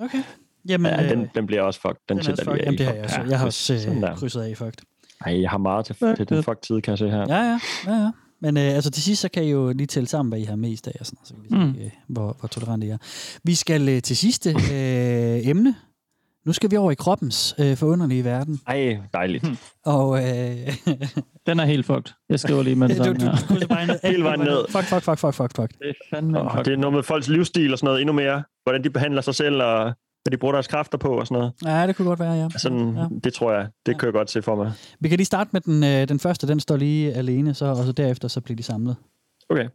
okay. 0.00 0.22
Jamen, 0.68 0.92
Ja, 0.92 1.02
øh, 1.04 1.10
den, 1.10 1.28
den 1.34 1.46
bliver 1.46 1.62
også 1.62 1.80
fucked. 1.80 1.96
Den, 2.08 2.18
den 2.18 2.24
lige 2.36 2.56
Jamen, 2.64 2.78
det 2.78 2.86
har 2.86 2.92
i 2.92 2.96
jeg 2.96 3.04
også. 3.04 3.20
Jeg 3.28 3.38
har 3.38 3.46
også 3.46 3.78
sådan 3.78 4.04
øh, 4.04 4.16
krydset 4.16 4.40
af 4.40 4.48
i 4.50 4.54
fucked. 4.54 4.82
Ej, 5.26 5.40
jeg 5.40 5.50
har 5.50 5.58
meget 5.58 5.86
til, 5.86 5.96
til 6.16 6.28
den 6.28 6.42
fuck 6.42 6.62
tid, 6.62 6.80
kan 6.80 6.90
jeg 6.90 6.98
se 6.98 7.10
her. 7.10 7.18
Ja, 7.28 7.34
ja, 7.42 7.60
ja, 7.86 7.92
ja. 7.92 8.10
Men 8.42 8.56
øh, 8.56 8.62
altså 8.62 8.90
til 8.90 9.02
sidst, 9.02 9.22
så 9.22 9.28
kan 9.28 9.44
I 9.44 9.50
jo 9.50 9.72
lige 9.72 9.86
tælle 9.86 10.06
sammen, 10.06 10.30
hvad 10.30 10.38
I 10.40 10.44
har 10.44 10.56
mest 10.56 10.88
af, 10.88 10.92
og 11.00 11.06
sådan, 11.06 11.18
så 11.24 11.34
kan 11.34 11.42
vi 11.42 11.48
se, 11.48 11.56
Mm. 11.56 11.84
øh, 11.84 11.90
hvor, 12.08 12.36
hvor 12.40 12.46
tolerante 12.48 12.86
I 12.86 12.90
er. 12.90 12.96
Vi 13.44 13.54
skal 13.54 13.88
øh, 13.88 14.02
til 14.02 14.16
sidste 14.16 14.50
øh, 14.50 15.48
emne. 15.48 15.74
Nu 16.46 16.52
skal 16.52 16.70
vi 16.70 16.76
over 16.76 16.90
i 16.90 16.94
kroppens 16.94 17.54
øh, 17.58 17.76
forunderlige 17.76 18.24
verden. 18.24 18.60
Ej, 18.66 18.98
dejligt. 19.14 19.44
Og 19.84 20.18
øh, 20.18 20.26
Den 21.46 21.60
er 21.60 21.64
helt 21.64 21.86
fucked. 21.86 22.12
Jeg 22.28 22.40
skriver 22.40 22.62
lige 22.62 22.76
med 22.76 22.88
det 22.88 22.98
du, 22.98 23.04
samme 23.04 23.18
du, 23.18 23.24
her. 23.24 23.32
du 23.36 23.46
krydser 23.46 23.66
bare 23.66 23.86
ned. 23.86 23.98
Hele 24.10 24.24
vejen 24.24 24.40
ned. 24.40 24.64
Fuck, 24.68 24.84
fuck, 24.84 25.02
fuck, 25.02 25.18
fuck, 25.18 25.34
fuck, 25.34 25.56
fuck. 25.56 25.70
Det 25.78 25.88
er 25.88 25.92
fandme 26.16 26.40
Og 26.40 26.50
fucked. 26.52 26.64
det 26.64 26.72
er 26.72 26.76
noget 26.76 26.94
med 26.94 27.02
folks 27.02 27.28
livsstil 27.28 27.72
og 27.72 27.78
sådan 27.78 27.86
noget 27.86 28.00
endnu 28.00 28.12
mere. 28.12 28.42
Hvordan 28.62 28.84
de 28.84 28.90
behandler 28.90 29.22
sig 29.22 29.34
selv, 29.34 29.62
og 29.62 29.92
hvad 30.22 30.30
de 30.30 30.36
bruger 30.36 30.52
deres 30.52 30.66
kræfter 30.66 30.98
på 30.98 31.08
og 31.08 31.26
sådan 31.26 31.38
noget. 31.38 31.52
Ja, 31.80 31.86
det 31.86 31.96
kunne 31.96 32.08
godt 32.08 32.20
være, 32.20 32.32
ja. 32.32 32.48
Sådan, 32.56 32.94
ja. 32.94 33.00
ja. 33.00 33.06
Det 33.24 33.34
tror 33.34 33.52
jeg, 33.52 33.68
det 33.86 33.98
kan 33.98 34.06
jeg 34.06 34.12
godt 34.12 34.30
se 34.30 34.42
for 34.42 34.56
mig. 34.56 34.72
Vi 35.00 35.08
kan 35.08 35.16
lige 35.18 35.26
starte 35.26 35.50
med 35.52 35.60
den, 35.60 35.84
øh, 35.84 36.08
den 36.08 36.18
første. 36.18 36.48
Den 36.48 36.60
står 36.60 36.76
lige 36.76 37.12
alene, 37.14 37.54
så, 37.54 37.66
og 37.66 37.84
så 37.84 37.92
derefter 37.92 38.28
så 38.28 38.40
bliver 38.40 38.56
de 38.56 38.62
samlet. 38.62 38.96
Okay. 39.50 39.64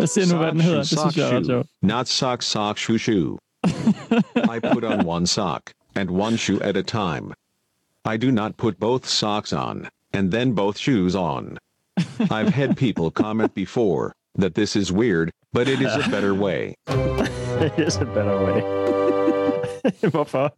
Jeg 0.00 0.08
ser 0.08 0.32
nu, 0.32 0.38
hvad 0.38 0.52
den 0.52 0.60
hedder. 0.60 0.78
Det 0.78 0.86
synes 0.88 1.16
jeg 1.16 1.30
er 1.32 1.36
ret 1.36 1.46
sjovt. 1.46 1.68
not 1.82 2.08
sock 2.08 2.42
sock 2.42 2.78
shoe 2.78 2.98
shoe. 2.98 3.38
I 4.56 4.60
put 4.72 4.84
on 4.84 5.06
one 5.06 5.26
sock 5.26 5.62
and 5.94 6.10
one 6.10 6.36
shoe 6.36 6.62
at 6.62 6.76
a 6.76 6.82
time. 6.82 7.32
I 8.14 8.16
do 8.16 8.30
not 8.30 8.56
put 8.56 8.74
both 8.80 9.06
socks 9.06 9.52
on 9.52 9.86
and 10.12 10.32
then 10.32 10.54
both 10.54 10.76
shoes 10.76 11.14
on. 11.14 11.56
I've 12.20 12.54
had 12.54 12.76
people 12.76 13.10
comment 13.10 13.54
before 13.54 14.12
that 14.40 14.54
this 14.54 14.76
is 14.76 14.92
weird, 14.92 15.28
but 15.54 15.68
it 15.68 15.80
is 15.80 15.86
a 16.06 16.10
better 16.10 16.32
way. 16.32 16.72
It 17.66 17.86
is 17.86 17.96
a 17.96 18.04
better 18.04 18.36
way. 18.46 18.60
Hvorfor? 20.10 20.54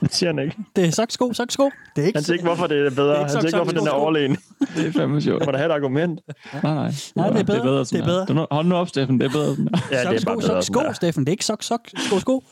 Det 0.00 0.12
siger 0.14 0.32
han 0.32 0.38
ikke. 0.38 0.56
Det 0.76 0.84
er 0.86 0.90
soksko, 0.90 1.32
soksko. 1.32 1.64
Det 1.96 2.02
er 2.02 2.06
ikke, 2.06 2.16
Han 2.16 2.22
siger 2.24 2.34
ikke, 2.34 2.44
hvorfor 2.44 2.66
det 2.66 2.86
er 2.86 2.90
bedre. 2.90 3.08
Det 3.08 3.16
er 3.16 3.20
ikke 3.20 3.20
han 3.20 3.28
siger 3.30 3.40
ikke, 3.40 3.50
sok, 3.50 3.58
hvorfor 3.58 3.70
sok, 3.70 3.78
den 3.78 3.86
er 3.86 3.90
sko. 3.90 3.96
overlegen. 4.00 4.36
Det 4.76 4.86
er 4.86 4.92
fandme 4.92 5.20
sjovt. 5.20 5.46
Må 5.46 5.52
der 5.52 5.58
have 5.58 5.70
et 5.70 5.74
argument? 5.74 6.20
Nej, 6.52 6.74
nej. 6.74 6.92
Nej, 7.16 7.30
det 7.30 7.40
er 7.40 7.44
bedre. 7.44 7.58
Det 7.58 7.60
er 7.60 7.62
bedre, 7.62 7.80
Det 7.80 8.00
er 8.00 8.04
bedre. 8.04 8.26
Du, 8.26 8.46
hold 8.50 8.66
nu 8.66 8.74
op, 8.74 8.88
Steffen. 8.88 9.20
Det 9.20 9.26
er 9.26 9.30
bedre. 9.30 9.56
Ja, 9.90 10.10
det 10.10 10.20
er 10.20 10.24
bare 10.24 10.40
Sok, 10.40 10.40
bedre. 10.40 10.62
sko, 10.62 10.72
sådan 10.72 10.86
der. 10.86 10.92
Steffen. 10.92 11.24
Det 11.24 11.28
er 11.28 11.32
ikke 11.32 11.44
sok, 11.44 11.62
sok, 11.62 11.80
sko, 11.96 12.18
sko. 12.18 12.44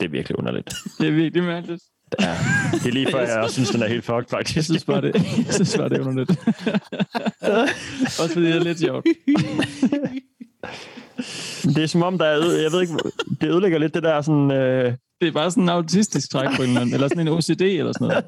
Det 0.00 0.06
er 0.06 0.10
virkelig 0.10 0.38
underligt. 0.38 0.74
Det 1.00 1.08
er 1.08 1.12
virkelig 1.12 1.44
mærkeligt. 1.44 1.82
Ja, 2.20 2.36
det 2.72 2.86
er 2.86 2.90
lige 2.92 3.10
før, 3.10 3.20
jeg 3.20 3.38
også 3.38 3.54
synes, 3.54 3.70
den 3.70 3.82
er 3.82 3.86
helt 3.88 4.04
fucked, 4.04 4.28
faktisk. 4.30 4.56
Jeg 4.56 4.64
synes 4.64 4.84
bare, 4.84 5.00
det, 5.00 5.14
jeg 5.46 5.54
synes 5.54 5.76
bare, 5.76 5.88
det 5.88 5.98
er 5.98 6.06
underligt. 6.06 6.30
Også 8.20 8.32
fordi 8.32 8.46
det 8.46 8.54
er 8.56 8.60
lidt 8.64 8.78
sjovt. 8.80 9.06
Det 11.64 11.78
er 11.78 11.86
som 11.86 12.02
om, 12.02 12.18
der 12.18 12.24
er, 12.26 12.60
jeg 12.62 12.72
ved 12.72 12.80
ikke, 12.80 12.94
det 13.40 13.48
ødelægger 13.50 13.78
lidt 13.78 13.94
det 13.94 14.02
der 14.02 14.22
sådan... 14.22 14.50
Øh, 14.50 14.94
Det 15.20 15.28
er 15.28 15.32
bare 15.32 15.50
sådan 15.50 15.62
en 15.62 15.68
autistisk 15.68 16.30
træk 16.30 16.48
på 16.56 16.62
en 16.62 16.68
eller 16.68 16.80
anden, 16.80 16.94
eller 16.94 17.08
sådan 17.08 17.28
en 17.28 17.32
OCD 17.32 17.60
eller 17.60 17.92
sådan 17.92 18.08
noget. 18.08 18.24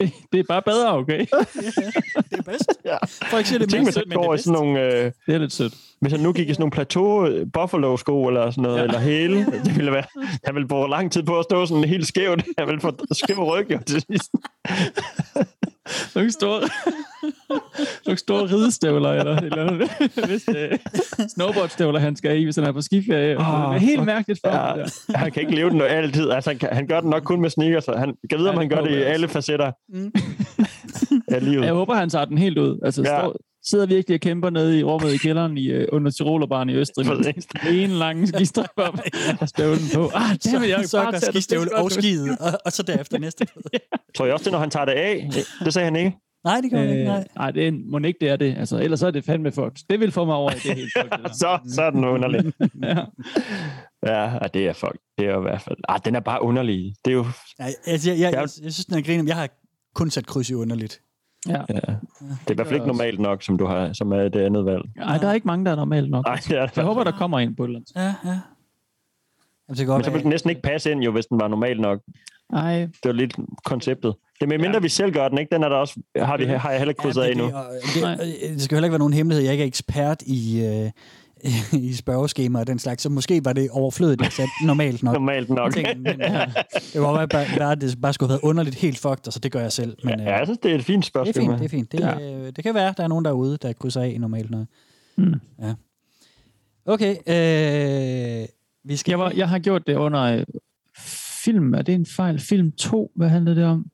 Det, 0.00 0.12
det 0.32 0.40
er 0.40 0.44
bare 0.48 0.62
bedre, 0.62 0.92
okay? 0.96 1.18
Det 1.20 2.38
er 2.38 2.42
bedst. 2.42 2.70
ja. 2.84 2.96
Folk 3.30 3.46
siger, 3.46 3.58
det 3.58 3.74
er 3.74 3.84
bedst, 3.84 3.98
men 3.98 4.08
det 4.10 4.16
går 4.16 4.30
er 4.32 4.34
i 4.34 4.38
sådan 4.38 4.52
nogle... 4.52 4.80
Øh, 4.80 5.12
Det 5.26 5.34
er 5.34 5.38
lidt 5.38 5.52
sødt. 5.52 5.74
hvis 6.00 6.12
han 6.12 6.20
nu 6.20 6.32
gik 6.32 6.48
i 6.48 6.52
sådan 6.52 6.62
nogle 6.62 6.70
plateau 6.70 7.26
øh, 7.26 7.46
buffalo-sko 7.52 8.26
eller 8.26 8.50
sådan 8.50 8.62
noget, 8.62 8.78
ja. 8.78 8.82
eller 8.82 8.98
hæle, 8.98 9.46
det 9.64 9.76
ville 9.76 9.92
være... 9.92 10.04
Han 10.44 10.54
ville 10.54 10.68
bruge 10.68 10.90
lang 10.90 11.12
tid 11.12 11.22
på 11.22 11.38
at 11.38 11.44
stå 11.44 11.66
sådan 11.66 11.84
helt 11.84 12.06
skævt. 12.06 12.44
Han 12.58 12.66
ville 12.66 12.80
få 12.80 12.92
skæv 13.12 13.38
ryg, 13.44 13.66
jo, 13.70 13.78
til 13.86 14.00
sidst. 14.10 14.30
Nogle 16.14 16.32
store, 16.32 16.60
nogle 18.06 18.18
store 18.18 18.42
ridestøvler, 18.42 19.10
eller, 19.10 19.36
eller 19.36 19.64
andet. 19.66 19.90
Hvis 20.28 20.42
det 20.42 20.80
snowboardstøvler, 21.34 22.00
han 22.00 22.16
skal 22.16 22.40
i, 22.40 22.44
hvis 22.44 22.56
han 22.56 22.64
er 22.64 22.72
på 22.72 22.80
skiferie. 22.80 23.36
Oh, 23.38 23.44
det 23.44 23.76
er 23.76 23.78
helt 23.78 23.98
fuck. 23.98 24.06
mærkeligt 24.06 24.40
for 24.44 24.48
Ja, 24.54 24.56
ham. 24.56 24.78
Han 25.14 25.32
kan 25.32 25.42
ikke 25.42 25.54
leve 25.54 25.70
den 25.70 25.80
altid. 25.82 26.30
Altså, 26.30 26.50
han, 26.50 26.58
kan, 26.58 26.68
han 26.72 26.86
gør 26.86 27.00
den 27.00 27.10
nok 27.10 27.22
kun 27.22 27.40
med 27.40 27.50
sneakers. 27.50 27.84
så 27.84 27.94
Han 27.96 28.14
kan 28.30 28.38
vide, 28.38 28.48
om 28.48 28.54
Ja, 28.54 28.60
han 28.60 28.70
det 28.70 28.76
gør 28.78 28.84
det 28.84 28.90
i 28.90 28.94
jeg 28.98 29.06
alle 29.06 29.28
facetter 29.28 29.72
Mm. 29.88 30.12
af 31.34 31.44
livet. 31.44 31.64
Jeg 31.64 31.72
håber, 31.74 31.94
han 31.94 32.10
tager 32.10 32.24
den 32.24 32.38
helt 32.38 32.58
ud. 32.58 32.78
Altså, 32.84 33.02
Ja. 33.02 33.06
står, 33.20 33.36
sidder 33.70 33.86
virkelig 33.86 34.14
og 34.14 34.20
kæmper 34.20 34.50
nede 34.50 34.78
i 34.78 34.82
rummet 34.84 35.12
i 35.14 35.16
kælderen 35.16 35.58
i, 35.58 35.76
uh, 35.76 35.84
under 35.92 36.10
Tyrolerbaren 36.10 36.68
i 36.68 36.74
Østrig. 36.74 37.06
Med 37.06 37.24
en 37.84 37.90
lang 37.90 38.28
skistrøm 38.28 38.66
op 38.76 38.98
og 39.40 39.48
støvlen 39.48 39.82
på. 39.94 40.10
Ah, 40.14 40.36
dammit, 40.52 40.68
jeg 40.70 40.78
kan 40.78 40.88
så, 40.88 41.02
bare 41.02 41.20
så 41.20 41.26
det. 41.26 41.34
skistøvle 41.34 41.76
og 41.76 41.90
skide, 41.92 42.36
og, 42.40 42.52
og 42.64 42.72
så 42.72 42.82
derefter 42.82 43.18
næste. 43.18 43.46
Tror 44.16 44.24
jeg 44.24 44.34
også, 44.34 44.44
det 44.44 44.52
når 44.52 44.58
han 44.58 44.70
tager 44.70 44.84
det 44.84 44.92
af? 44.92 45.30
Det 45.64 45.74
sagde 45.74 45.84
han 45.84 45.96
ikke. 45.96 46.16
Nej, 46.44 46.60
det 46.60 46.70
kan 46.70 46.78
man 46.78 46.88
ikke. 46.88 47.00
Øh, 47.00 47.06
Nej. 47.06 47.26
nej, 47.36 47.50
det 47.50 47.68
er, 47.68 47.72
må 47.72 47.98
ikke 47.98 48.18
det 48.20 48.28
er 48.28 48.36
det. 48.36 48.56
Altså, 48.58 48.78
ellers 48.78 49.00
så 49.00 49.06
er 49.06 49.10
det 49.10 49.24
fandme 49.24 49.52
fucked. 49.52 49.86
Det 49.90 50.00
vil 50.00 50.12
få 50.12 50.24
mig 50.24 50.34
over 50.34 50.50
i 50.50 50.54
det 50.54 50.74
helt 50.74 50.92
fucked. 50.98 51.24
det. 51.24 51.36
Så, 51.40 51.58
så 51.68 51.82
er 51.82 51.90
den 51.90 52.04
underlig. 52.04 52.52
ja. 52.82 53.04
Ja, 54.06 54.38
og 54.38 54.54
det 54.54 54.68
er 54.68 54.72
fuck. 54.72 54.96
Det 55.18 55.26
er 55.26 55.32
jo 55.32 55.38
i 55.38 55.42
hvert 55.42 55.60
fald... 55.60 55.76
Ah, 55.88 56.00
den 56.04 56.14
er 56.14 56.20
bare 56.20 56.42
underlig. 56.42 56.94
Det 57.04 57.10
er 57.10 57.14
jo... 57.14 57.26
Nej, 57.58 57.70
altså, 57.86 58.10
jeg, 58.10 58.20
jeg, 58.20 58.32
jeg, 58.32 58.40
jeg, 58.40 58.48
synes, 58.50 58.84
den 58.84 58.98
er 58.98 59.02
griner. 59.02 59.24
Jeg 59.26 59.36
har 59.36 59.48
kun 59.94 60.10
sat 60.10 60.26
kryds 60.26 60.50
i 60.50 60.54
underligt. 60.54 61.00
Ja. 61.48 61.52
Ja. 61.68 61.74
Det 61.74 62.46
er 62.46 62.50
i 62.50 62.54
hvert 62.54 62.66
fald 62.66 62.74
ikke 62.74 62.86
normalt 62.86 63.20
nok, 63.20 63.42
som 63.42 63.58
du 63.58 63.66
har, 63.66 63.92
som 63.92 64.12
er 64.12 64.28
det 64.28 64.40
andet 64.40 64.64
valg. 64.64 64.84
Ej, 64.96 65.18
der 65.18 65.28
er 65.28 65.32
ikke 65.32 65.46
mange, 65.46 65.64
der 65.64 65.70
er 65.70 65.76
normalt 65.76 66.10
nok. 66.10 66.24
Nej, 66.26 66.34
er 66.34 66.66
det. 66.66 66.76
Jeg 66.76 66.84
håber, 66.84 67.04
der 67.04 67.12
kommer 67.12 67.38
en 67.38 67.56
på 67.56 67.64
et 67.64 67.68
eller 67.68 67.78
andet. 67.78 67.92
Ja, 67.96 68.30
ja. 68.30 68.40
Jamen, 69.68 69.78
det 69.78 69.86
godt 69.86 69.98
Men 69.98 70.04
så 70.04 70.10
ville 70.10 70.22
den 70.22 70.30
næsten 70.30 70.50
ikke 70.50 70.62
passe 70.62 70.90
ind, 70.90 71.02
jo, 71.02 71.12
hvis 71.12 71.26
den 71.26 71.40
var 71.40 71.48
normal 71.48 71.80
nok. 71.80 72.00
Nej. 72.52 72.80
Det 72.80 73.04
var 73.04 73.12
lidt 73.12 73.36
konceptet. 73.64 74.14
Det 74.40 74.46
er 74.46 74.48
med 74.48 74.58
mindre, 74.58 74.74
ja. 74.74 74.80
vi 74.80 74.88
selv 74.88 75.12
gør 75.12 75.28
den, 75.28 75.38
ikke? 75.38 75.54
Den 75.54 75.62
er 75.62 75.68
der 75.68 75.76
også, 75.76 76.00
har, 76.16 76.36
vi, 76.36 76.44
har 76.44 76.70
jeg 76.70 76.78
heller 76.78 76.90
ikke 76.90 76.98
krydset 76.98 77.22
ja, 77.22 77.26
af 77.28 77.34
det, 77.34 77.44
endnu. 77.44 77.58
det, 77.94 78.18
det, 78.18 78.50
det 78.50 78.62
skal 78.62 78.74
jo 78.74 78.76
heller 78.76 78.86
ikke 78.86 78.92
være 78.92 78.98
nogen 78.98 79.12
hemmelighed. 79.12 79.42
Jeg 79.42 79.48
er 79.48 79.52
ikke 79.52 79.64
ekspert 79.64 80.22
i, 80.26 80.64
øh, 80.64 80.90
i 81.88 81.94
spørgeskemaer 81.94 82.60
og 82.60 82.66
den 82.66 82.78
slags, 82.78 83.02
så 83.02 83.08
måske 83.08 83.44
var 83.44 83.52
det 83.52 83.70
overflødigt 83.70 84.22
at 84.26 84.32
sætte 84.32 84.52
normalt 84.64 85.02
nok. 85.02 85.12
Normalt 85.12 85.50
nok. 85.50 85.72
Ting, 85.72 86.00
men, 86.00 86.20
ja, 86.20 86.44
det 86.92 87.00
var 87.00 87.26
bare, 87.26 87.46
bare, 87.58 87.72
at 87.72 87.80
det 87.80 88.00
bare 88.02 88.12
skulle 88.12 88.30
have 88.30 88.32
været 88.42 88.48
underligt 88.48 88.76
helt 88.76 88.98
fucked, 88.98 89.26
og 89.26 89.32
så 89.32 89.38
det 89.38 89.52
gør 89.52 89.60
jeg 89.60 89.72
selv. 89.72 89.96
Men, 90.04 90.20
Ja, 90.20 90.36
jeg 90.36 90.46
synes, 90.46 90.58
det 90.58 90.70
er 90.70 90.74
et 90.74 90.84
fint 90.84 91.04
det 91.04 91.08
er 91.08 91.24
spørgsmål. 91.24 91.44
fint, 91.44 91.58
det 91.58 91.64
er 91.64 91.68
fint. 91.68 91.92
Det, 91.92 92.00
ja. 92.00 92.34
øh, 92.34 92.52
det 92.56 92.64
kan 92.64 92.74
være, 92.74 92.94
der 92.96 93.02
er 93.02 93.08
nogen 93.08 93.24
derude, 93.24 93.56
der 93.62 93.72
krydser 93.72 94.02
af 94.02 94.08
i 94.08 94.18
normalt 94.18 94.50
nok. 94.50 94.66
Mm. 95.16 95.34
Ja. 95.62 95.74
Okay, 96.86 97.10
øh, 97.10 98.48
vi 98.84 98.96
skal... 98.96 99.12
Jeg, 99.12 99.18
var, 99.18 99.32
jeg 99.36 99.48
har 99.48 99.58
gjort 99.58 99.86
det 99.86 99.94
under 99.94 100.22
øh, 100.22 100.44
film. 101.44 101.74
Er 101.74 101.82
det 101.82 101.94
en 101.94 102.06
fejl? 102.06 102.38
Film 102.40 102.72
2, 102.72 103.12
hvad 103.16 103.28
handler 103.28 103.54
det 103.54 103.64
om? 103.64 103.86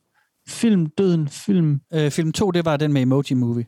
Film 0.49 0.87
Døden, 0.99 1.29
film... 1.29 1.81
Øh, 1.95 2.11
film 2.11 2.33
2, 2.33 2.51
det 2.51 2.65
var 2.65 2.77
den 2.77 2.93
med 2.93 3.03
Emoji 3.03 3.35
Movie. 3.35 3.67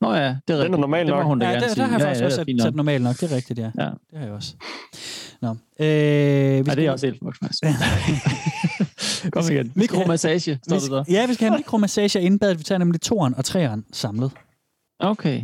Nå 0.00 0.14
ja, 0.14 0.18
det 0.18 0.26
er 0.26 0.30
rigtigt. 0.30 0.64
Den 0.64 0.74
er 0.74 0.78
normal 0.78 1.06
det 1.06 1.14
nok. 1.14 1.24
hun 1.24 1.38
da 1.38 1.46
Ja, 1.46 1.52
gerne 1.52 1.68
der, 1.68 1.74
der 1.74 1.82
har 1.82 1.90
jeg 1.90 2.00
ja, 2.00 2.06
faktisk 2.06 2.20
ja, 2.20 2.26
også 2.26 2.44
det 2.44 2.56
sat, 2.56 2.62
sat 2.62 2.72
nok. 2.72 2.76
normalt 2.76 3.02
nok. 3.02 3.16
Det 3.20 3.32
er 3.32 3.36
rigtigt, 3.36 3.58
ja. 3.58 3.70
Ja. 3.78 3.84
Det 4.10 4.18
har 4.18 4.24
jeg 4.24 4.32
også. 4.34 4.54
Nå. 5.42 5.48
Øh, 5.50 5.56
vi 5.86 5.86
Ja, 5.86 6.62
det 6.62 6.72
skal- 6.72 6.84
er 6.84 6.90
også 6.92 7.06
helt 7.06 7.18
fucked. 7.18 9.30
Kom 9.32 9.44
igen. 9.52 9.72
Mikromassage, 9.74 10.58
står 10.66 10.76
vi 10.76 10.80
det 10.82 10.90
der. 10.90 11.04
ja, 11.08 11.26
vi 11.26 11.34
skal 11.34 11.48
have 11.48 11.56
mikromassage 11.58 12.20
inden 12.20 12.38
badet. 12.38 12.58
Vi 12.58 12.64
tager 12.64 12.78
nemlig 12.78 13.00
toeren 13.00 13.34
og 13.34 13.44
treeren 13.44 13.84
samlet. 13.92 14.30
Okay. 15.00 15.42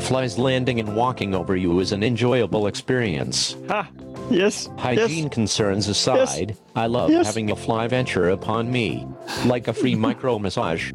Flies 0.00 0.38
landing 0.38 0.80
and 0.80 0.94
walking 0.96 1.34
over 1.34 1.56
you 1.56 1.80
is 1.80 1.92
an 1.92 2.02
enjoyable 2.02 2.66
experience. 2.66 3.56
Ha! 3.68 3.88
Yes. 4.30 4.68
Hygiene 4.78 5.28
concerns 5.28 5.88
aside, 5.88 6.56
I 6.74 6.86
love 6.86 7.10
Yes. 7.10 7.26
having 7.26 7.50
a 7.50 7.56
fly 7.56 7.86
venture 7.88 8.30
upon 8.30 8.70
me, 8.70 9.06
like 9.46 9.68
a 9.68 9.72
free 9.72 9.94
micro 10.06 10.38
massage. 10.38 10.92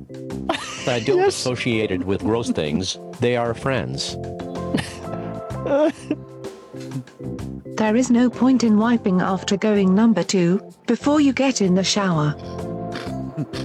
I 0.87 0.99
don't 1.01 1.25
associate 1.27 1.91
it 1.91 2.03
with 2.05 2.21
gross 2.21 2.49
things, 2.49 2.97
they 3.19 3.35
are 3.35 3.53
friends. 3.53 4.15
There 7.77 7.95
is 7.95 8.09
no 8.09 8.29
point 8.29 8.63
in 8.63 8.77
wiping 8.77 9.21
after 9.21 9.55
going 9.55 9.93
number 9.93 10.23
two, 10.23 10.61
before 10.87 11.21
you 11.21 11.31
get 11.31 11.61
in 11.61 11.75
the 11.75 11.83
shower. 11.83 12.35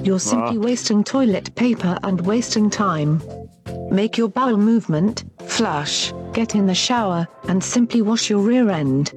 You're 0.02 0.18
simply 0.32 0.58
wasting 0.58 1.02
toilet 1.02 1.54
paper 1.54 1.98
and 2.02 2.20
wasting 2.26 2.68
time. 2.68 3.22
Make 3.92 4.16
your 4.16 4.28
bowel 4.28 4.56
movement, 4.56 5.24
flush, 5.46 6.14
get 6.32 6.54
in 6.54 6.64
the 6.64 6.74
shower, 6.74 7.28
and 7.46 7.62
simply 7.62 8.00
wash 8.00 8.30
your 8.30 8.40
rear 8.40 8.70
end. 8.70 9.12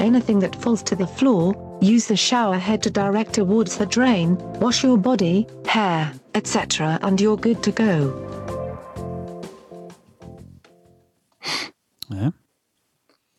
Anything 0.00 0.40
that 0.40 0.56
falls 0.56 0.82
to 0.82 0.96
the 0.96 1.06
floor, 1.06 1.54
use 1.80 2.08
the 2.08 2.16
shower 2.16 2.56
head 2.56 2.82
to 2.82 2.90
direct 2.90 3.34
towards 3.34 3.78
the 3.78 3.86
drain, 3.86 4.36
wash 4.58 4.82
your 4.82 4.98
body, 4.98 5.46
hair, 5.64 6.12
etc., 6.34 6.98
and 7.02 7.20
you're 7.20 7.36
good 7.36 7.62
to 7.62 7.70
go. 7.70 8.12
Ja. 12.08 12.32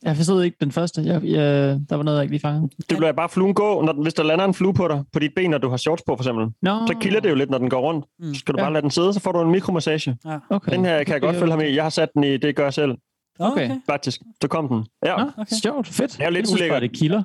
Jeg 0.04 0.16
forstod 0.16 0.44
ikke 0.44 0.58
den 0.62 0.72
første. 0.72 1.02
Jeg, 1.06 1.24
jeg, 1.24 1.80
der 1.90 1.96
var 1.96 2.04
noget, 2.04 2.18
jeg 2.18 2.24
ikke 2.24 2.34
lige 2.34 2.42
fangede. 2.42 2.70
Det 2.90 2.98
bliver 2.98 3.12
bare 3.12 3.30
fluen 3.30 3.54
gå, 3.54 3.82
når 3.82 3.92
den, 3.94 4.04
hvis 4.04 4.14
der 4.14 4.24
lander 4.24 4.46
en 4.46 4.54
flue 4.54 4.74
på 4.74 4.88
dig, 4.88 5.04
på 5.14 5.20
dit 5.20 5.32
ben, 5.36 5.50
når 5.50 5.58
du 5.58 5.70
har 5.70 5.78
shorts 5.78 6.04
på, 6.08 6.16
for 6.16 6.24
eksempel. 6.24 6.48
Nå. 6.62 6.72
Så 6.88 6.96
kilder 7.02 7.20
det 7.20 7.30
jo 7.30 7.36
lidt, 7.36 7.50
når 7.50 7.58
den 7.58 7.70
går 7.70 7.82
rundt. 7.82 8.06
Så 8.24 8.40
skal 8.40 8.54
du 8.54 8.60
Ja. 8.60 8.64
bare 8.66 8.74
lade 8.74 8.82
den 8.82 8.92
sidde, 8.92 9.14
så 9.14 9.20
får 9.20 9.32
du 9.32 9.42
en 9.42 9.52
mikromassage. 9.52 10.18
Ja. 10.26 10.38
Okay. 10.50 10.72
Den 10.72 10.86
her 10.86 11.04
kan 11.04 11.14
jeg 11.14 11.22
godt 11.22 11.36
følge 11.36 11.52
ham 11.52 11.62
i. 11.62 11.76
Jeg 11.76 11.84
har 11.84 11.90
sat 11.90 12.10
den 12.14 12.24
i, 12.24 12.38
det 12.38 12.56
gør 12.56 12.64
jeg 12.64 12.74
selv. 12.74 12.92
Okay. 13.40 13.72
Faktisk. 13.90 14.22
Så 14.42 14.48
kom 14.48 14.68
den. 14.68 14.86
Ja. 15.06 15.16
Nå, 15.18 15.24
okay. 15.38 15.56
Sjovt, 15.64 15.88
fedt. 15.88 16.12
Det 16.12 16.20
er 16.22 16.26
jo 16.26 16.32
lidt 16.32 16.40
jeg 16.40 16.48
synes 16.48 16.62
bare, 16.62 16.70
ulækkert. 16.70 16.82
det 16.92 17.00
kilder. 17.00 17.24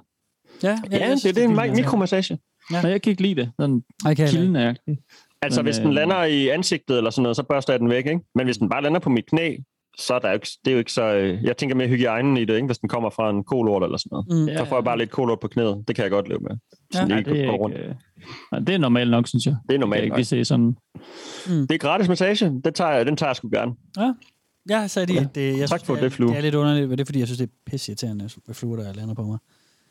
Ja, 0.62 0.68
Ja, 0.92 1.10
det, 1.14 1.22
det 1.34 1.38
er 1.38 1.48
en 1.48 1.58
mi- 1.58 1.74
mikromassage. 1.74 2.38
Ja. 2.72 2.82
Men 2.82 2.90
jeg 2.90 3.02
kan 3.02 3.10
ikke 3.10 3.22
lide 3.22 3.34
det. 3.34 3.50
Sådan 3.60 3.82
Okay, 4.06 4.28
kilden 4.28 4.56
er 4.56 4.74
Altså, 5.42 5.60
Men, 5.60 5.66
hvis 5.66 5.76
den 5.76 5.86
øh, 5.88 5.92
lander 5.94 6.24
i 6.24 6.48
ansigtet 6.48 6.96
eller 6.96 7.10
sådan 7.10 7.22
noget, 7.22 7.36
så 7.36 7.42
børster 7.42 7.72
jeg 7.72 7.80
den 7.80 7.88
væk, 7.90 8.06
ikke? 8.06 8.20
Men 8.34 8.46
hvis 8.46 8.58
den 8.58 8.68
bare 8.68 8.82
lander 8.82 9.00
på 9.00 9.10
mit 9.10 9.26
knæ, 9.26 9.56
så 9.98 10.14
er 10.14 10.18
der 10.18 10.28
jo 10.28 10.34
ikke, 10.34 10.48
det 10.64 10.70
er 10.70 10.72
jo 10.72 10.78
ikke 10.78 10.92
så... 10.92 11.02
øh, 11.14 11.44
Jeg 11.44 11.56
tænker 11.56 11.76
mere 11.76 11.88
hygiejnen 11.88 12.36
i 12.36 12.44
det, 12.44 12.54
ikke? 12.54 12.66
Hvis 12.66 12.78
den 12.78 12.88
kommer 12.88 13.10
fra 13.10 13.30
en 13.30 13.44
kolort 13.44 13.82
eller 13.84 13.98
sådan 13.98 14.10
noget. 14.10 14.48
Mm. 14.50 14.56
Så 14.58 14.64
får 14.64 14.76
jeg 14.76 14.84
bare 14.84 14.98
lidt 14.98 15.10
kolort 15.10 15.40
på 15.40 15.48
knæet. 15.48 15.84
Det 15.88 15.96
kan 15.96 16.02
jeg 16.02 16.10
godt 16.10 16.28
leve 16.28 16.40
med. 16.40 16.50
Sådan 16.92 17.08
Ja, 17.10 17.16
lige 17.16 17.30
det, 17.30 17.40
er 17.40 17.46
gå 17.46 17.52
ikke, 17.52 17.62
rundt. 17.64 17.76
øh, 17.76 17.94
nej, 18.52 18.60
det 18.60 18.74
er 18.74 18.78
normalt 18.78 19.10
nok, 19.10 19.28
synes 19.28 19.46
jeg. 19.46 19.56
Det 19.68 19.74
er 19.74 19.78
normalt 19.78 20.04
ikke 20.04 20.16
nok. 20.16 20.24
se 20.24 20.44
sådan. 20.44 20.76
Mm. 21.46 21.66
Det 21.66 21.72
er 21.74 21.78
gratis 21.78 22.08
massage. 22.08 22.60
Det 22.64 22.74
tager 22.74 22.90
jeg, 22.90 23.06
den 23.06 23.16
tager 23.16 23.28
jeg 23.30 23.36
sgu 23.36 23.48
gerne. 23.52 23.72
Ja. 23.98 24.12
Jeg 24.68 24.80
har 24.80 24.86
sat 24.86 25.10
i, 25.10 25.16
at 25.16 25.34
det, 25.34 25.58
jeg 25.58 25.68
Tak 25.68 25.78
synes, 25.78 25.86
for 25.86 25.94
det, 25.94 26.02
det, 26.02 26.06
er, 26.06 26.10
Flue. 26.10 26.28
det 26.30 26.36
er 26.36 26.40
lidt 26.42 26.54
underligt, 26.54 26.88
men 26.88 26.98
det 26.98 27.04
er 27.04 27.06
fordi, 27.06 27.18
jeg 27.18 27.28
synes, 27.28 27.38
det 27.38 27.46
er 27.46 27.52
pisseirriterende 27.70 28.30
med 28.46 28.54
fluer, 28.54 28.76
der 28.76 28.92
lander 28.92 29.14
på 29.14 29.22
mig. 29.22 29.38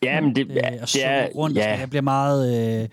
Ja, 0.04 0.22
men 0.22 0.36
det, 0.36 0.48
Det, 0.48 0.56
ja, 0.56 0.70
jeg 0.72 0.80
det 0.94 1.06
er... 1.06 1.28
rundt, 1.36 1.58
ja. 1.58 1.70
Ja. 1.74 1.80
jeg 1.80 1.90
bliver 1.90 2.02
meget, 2.02 2.48
øh, 2.58 2.90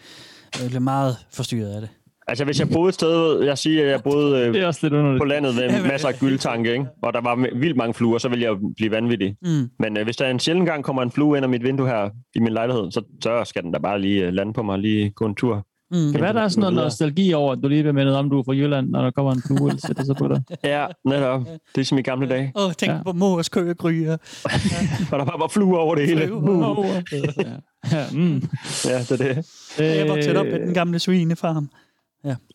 jeg 0.63 0.69
bliver 0.69 0.81
meget 0.81 1.17
forstyrret 1.33 1.75
af 1.75 1.81
det. 1.81 1.91
Altså, 2.29 2.45
hvis 2.45 2.61
jeg 2.61 2.69
boede 2.69 2.89
et 2.89 2.95
sted, 2.95 3.43
jeg 3.43 3.59
siger, 3.59 3.85
at 3.85 3.91
jeg 3.91 4.03
boede 4.03 4.41
øh, 4.41 4.55
Det 4.55 4.63
er 4.63 4.67
også 4.67 4.89
lidt 4.89 5.21
på 5.21 5.25
landet 5.25 5.55
med 5.55 5.83
masser 5.93 6.09
af 6.09 6.15
gyldtanke, 6.15 6.73
ikke? 6.73 6.87
og 7.03 7.13
der 7.13 7.21
var 7.21 7.49
vildt 7.59 7.77
mange 7.77 7.95
fluer, 7.95 8.19
så 8.19 8.29
ville 8.29 8.45
jeg 8.45 8.57
blive 8.77 8.91
vanvittig. 8.91 9.37
Mm. 9.43 9.71
Men 9.79 9.97
øh, 9.97 10.05
hvis 10.05 10.17
der 10.17 10.29
en 10.31 10.39
sjældent 10.39 10.69
gang 10.69 10.85
kommer 10.85 11.03
en 11.03 11.11
flue 11.11 11.37
ind 11.37 11.45
af 11.45 11.49
mit 11.51 11.63
vindue 11.65 11.87
her 11.89 12.11
i 12.35 12.41
min 12.41 12.53
lejlighed, 12.53 12.91
så, 12.91 13.03
så 13.23 13.45
skal 13.45 13.63
den 13.63 13.73
da 13.73 13.79
bare 13.79 14.01
lige 14.01 14.27
øh, 14.27 14.33
lande 14.33 14.53
på 14.53 14.63
mig 14.63 14.73
og 14.73 14.79
lige 14.79 15.11
gå 15.11 15.27
en 15.27 15.35
tur. 15.35 15.67
Mm. 15.91 16.13
Kan 16.13 16.21
være, 16.21 16.33
der 16.33 16.41
er 16.41 16.49
sådan 16.49 16.61
noget 16.61 16.75
nostalgi 16.75 17.33
over, 17.33 17.53
at 17.53 17.59
du 17.63 17.69
lige 17.69 17.83
vil 17.83 17.95
mindet 17.95 18.17
om, 18.17 18.31
du 18.31 18.39
er 18.39 18.43
fra 18.43 18.53
Jylland, 18.53 18.89
når 18.91 19.03
der 19.03 19.11
kommer 19.11 19.33
en 19.33 19.43
flue, 19.47 19.69
eller 19.69 19.81
sætter 19.87 20.05
sig 20.05 20.17
på 20.17 20.29
dig. 20.29 20.43
Ja, 20.65 20.87
netop. 21.05 21.41
Det 21.75 21.81
er 21.81 21.85
som 21.85 21.99
i 21.99 22.03
gamle 22.03 22.29
dage. 22.29 22.53
Åh, 22.57 22.67
oh, 22.67 22.73
tænk 22.73 22.91
Ja. 22.91 22.97
ja. 22.97 23.03
på 23.03 23.13
mors 23.13 23.49
køgegryger. 23.49 24.13
Og 25.13 25.19
der 25.19 25.25
bare 25.25 25.41
var 25.41 25.49
fluer 25.49 25.79
over 25.79 25.95
det 25.95 26.07
hele. 26.07 26.35
Uh. 26.35 26.87
Ja, 27.93 28.05
mm. 28.13 28.43
Ja, 28.85 28.99
det 28.99 29.11
er 29.11 29.17
det. 29.17 29.47
Jeg 29.79 30.09
vokset 30.09 30.37
op 30.37 30.47
med 30.47 30.61
den 30.61 30.75
gamle 30.75 30.99
svinefarm. 30.99 31.69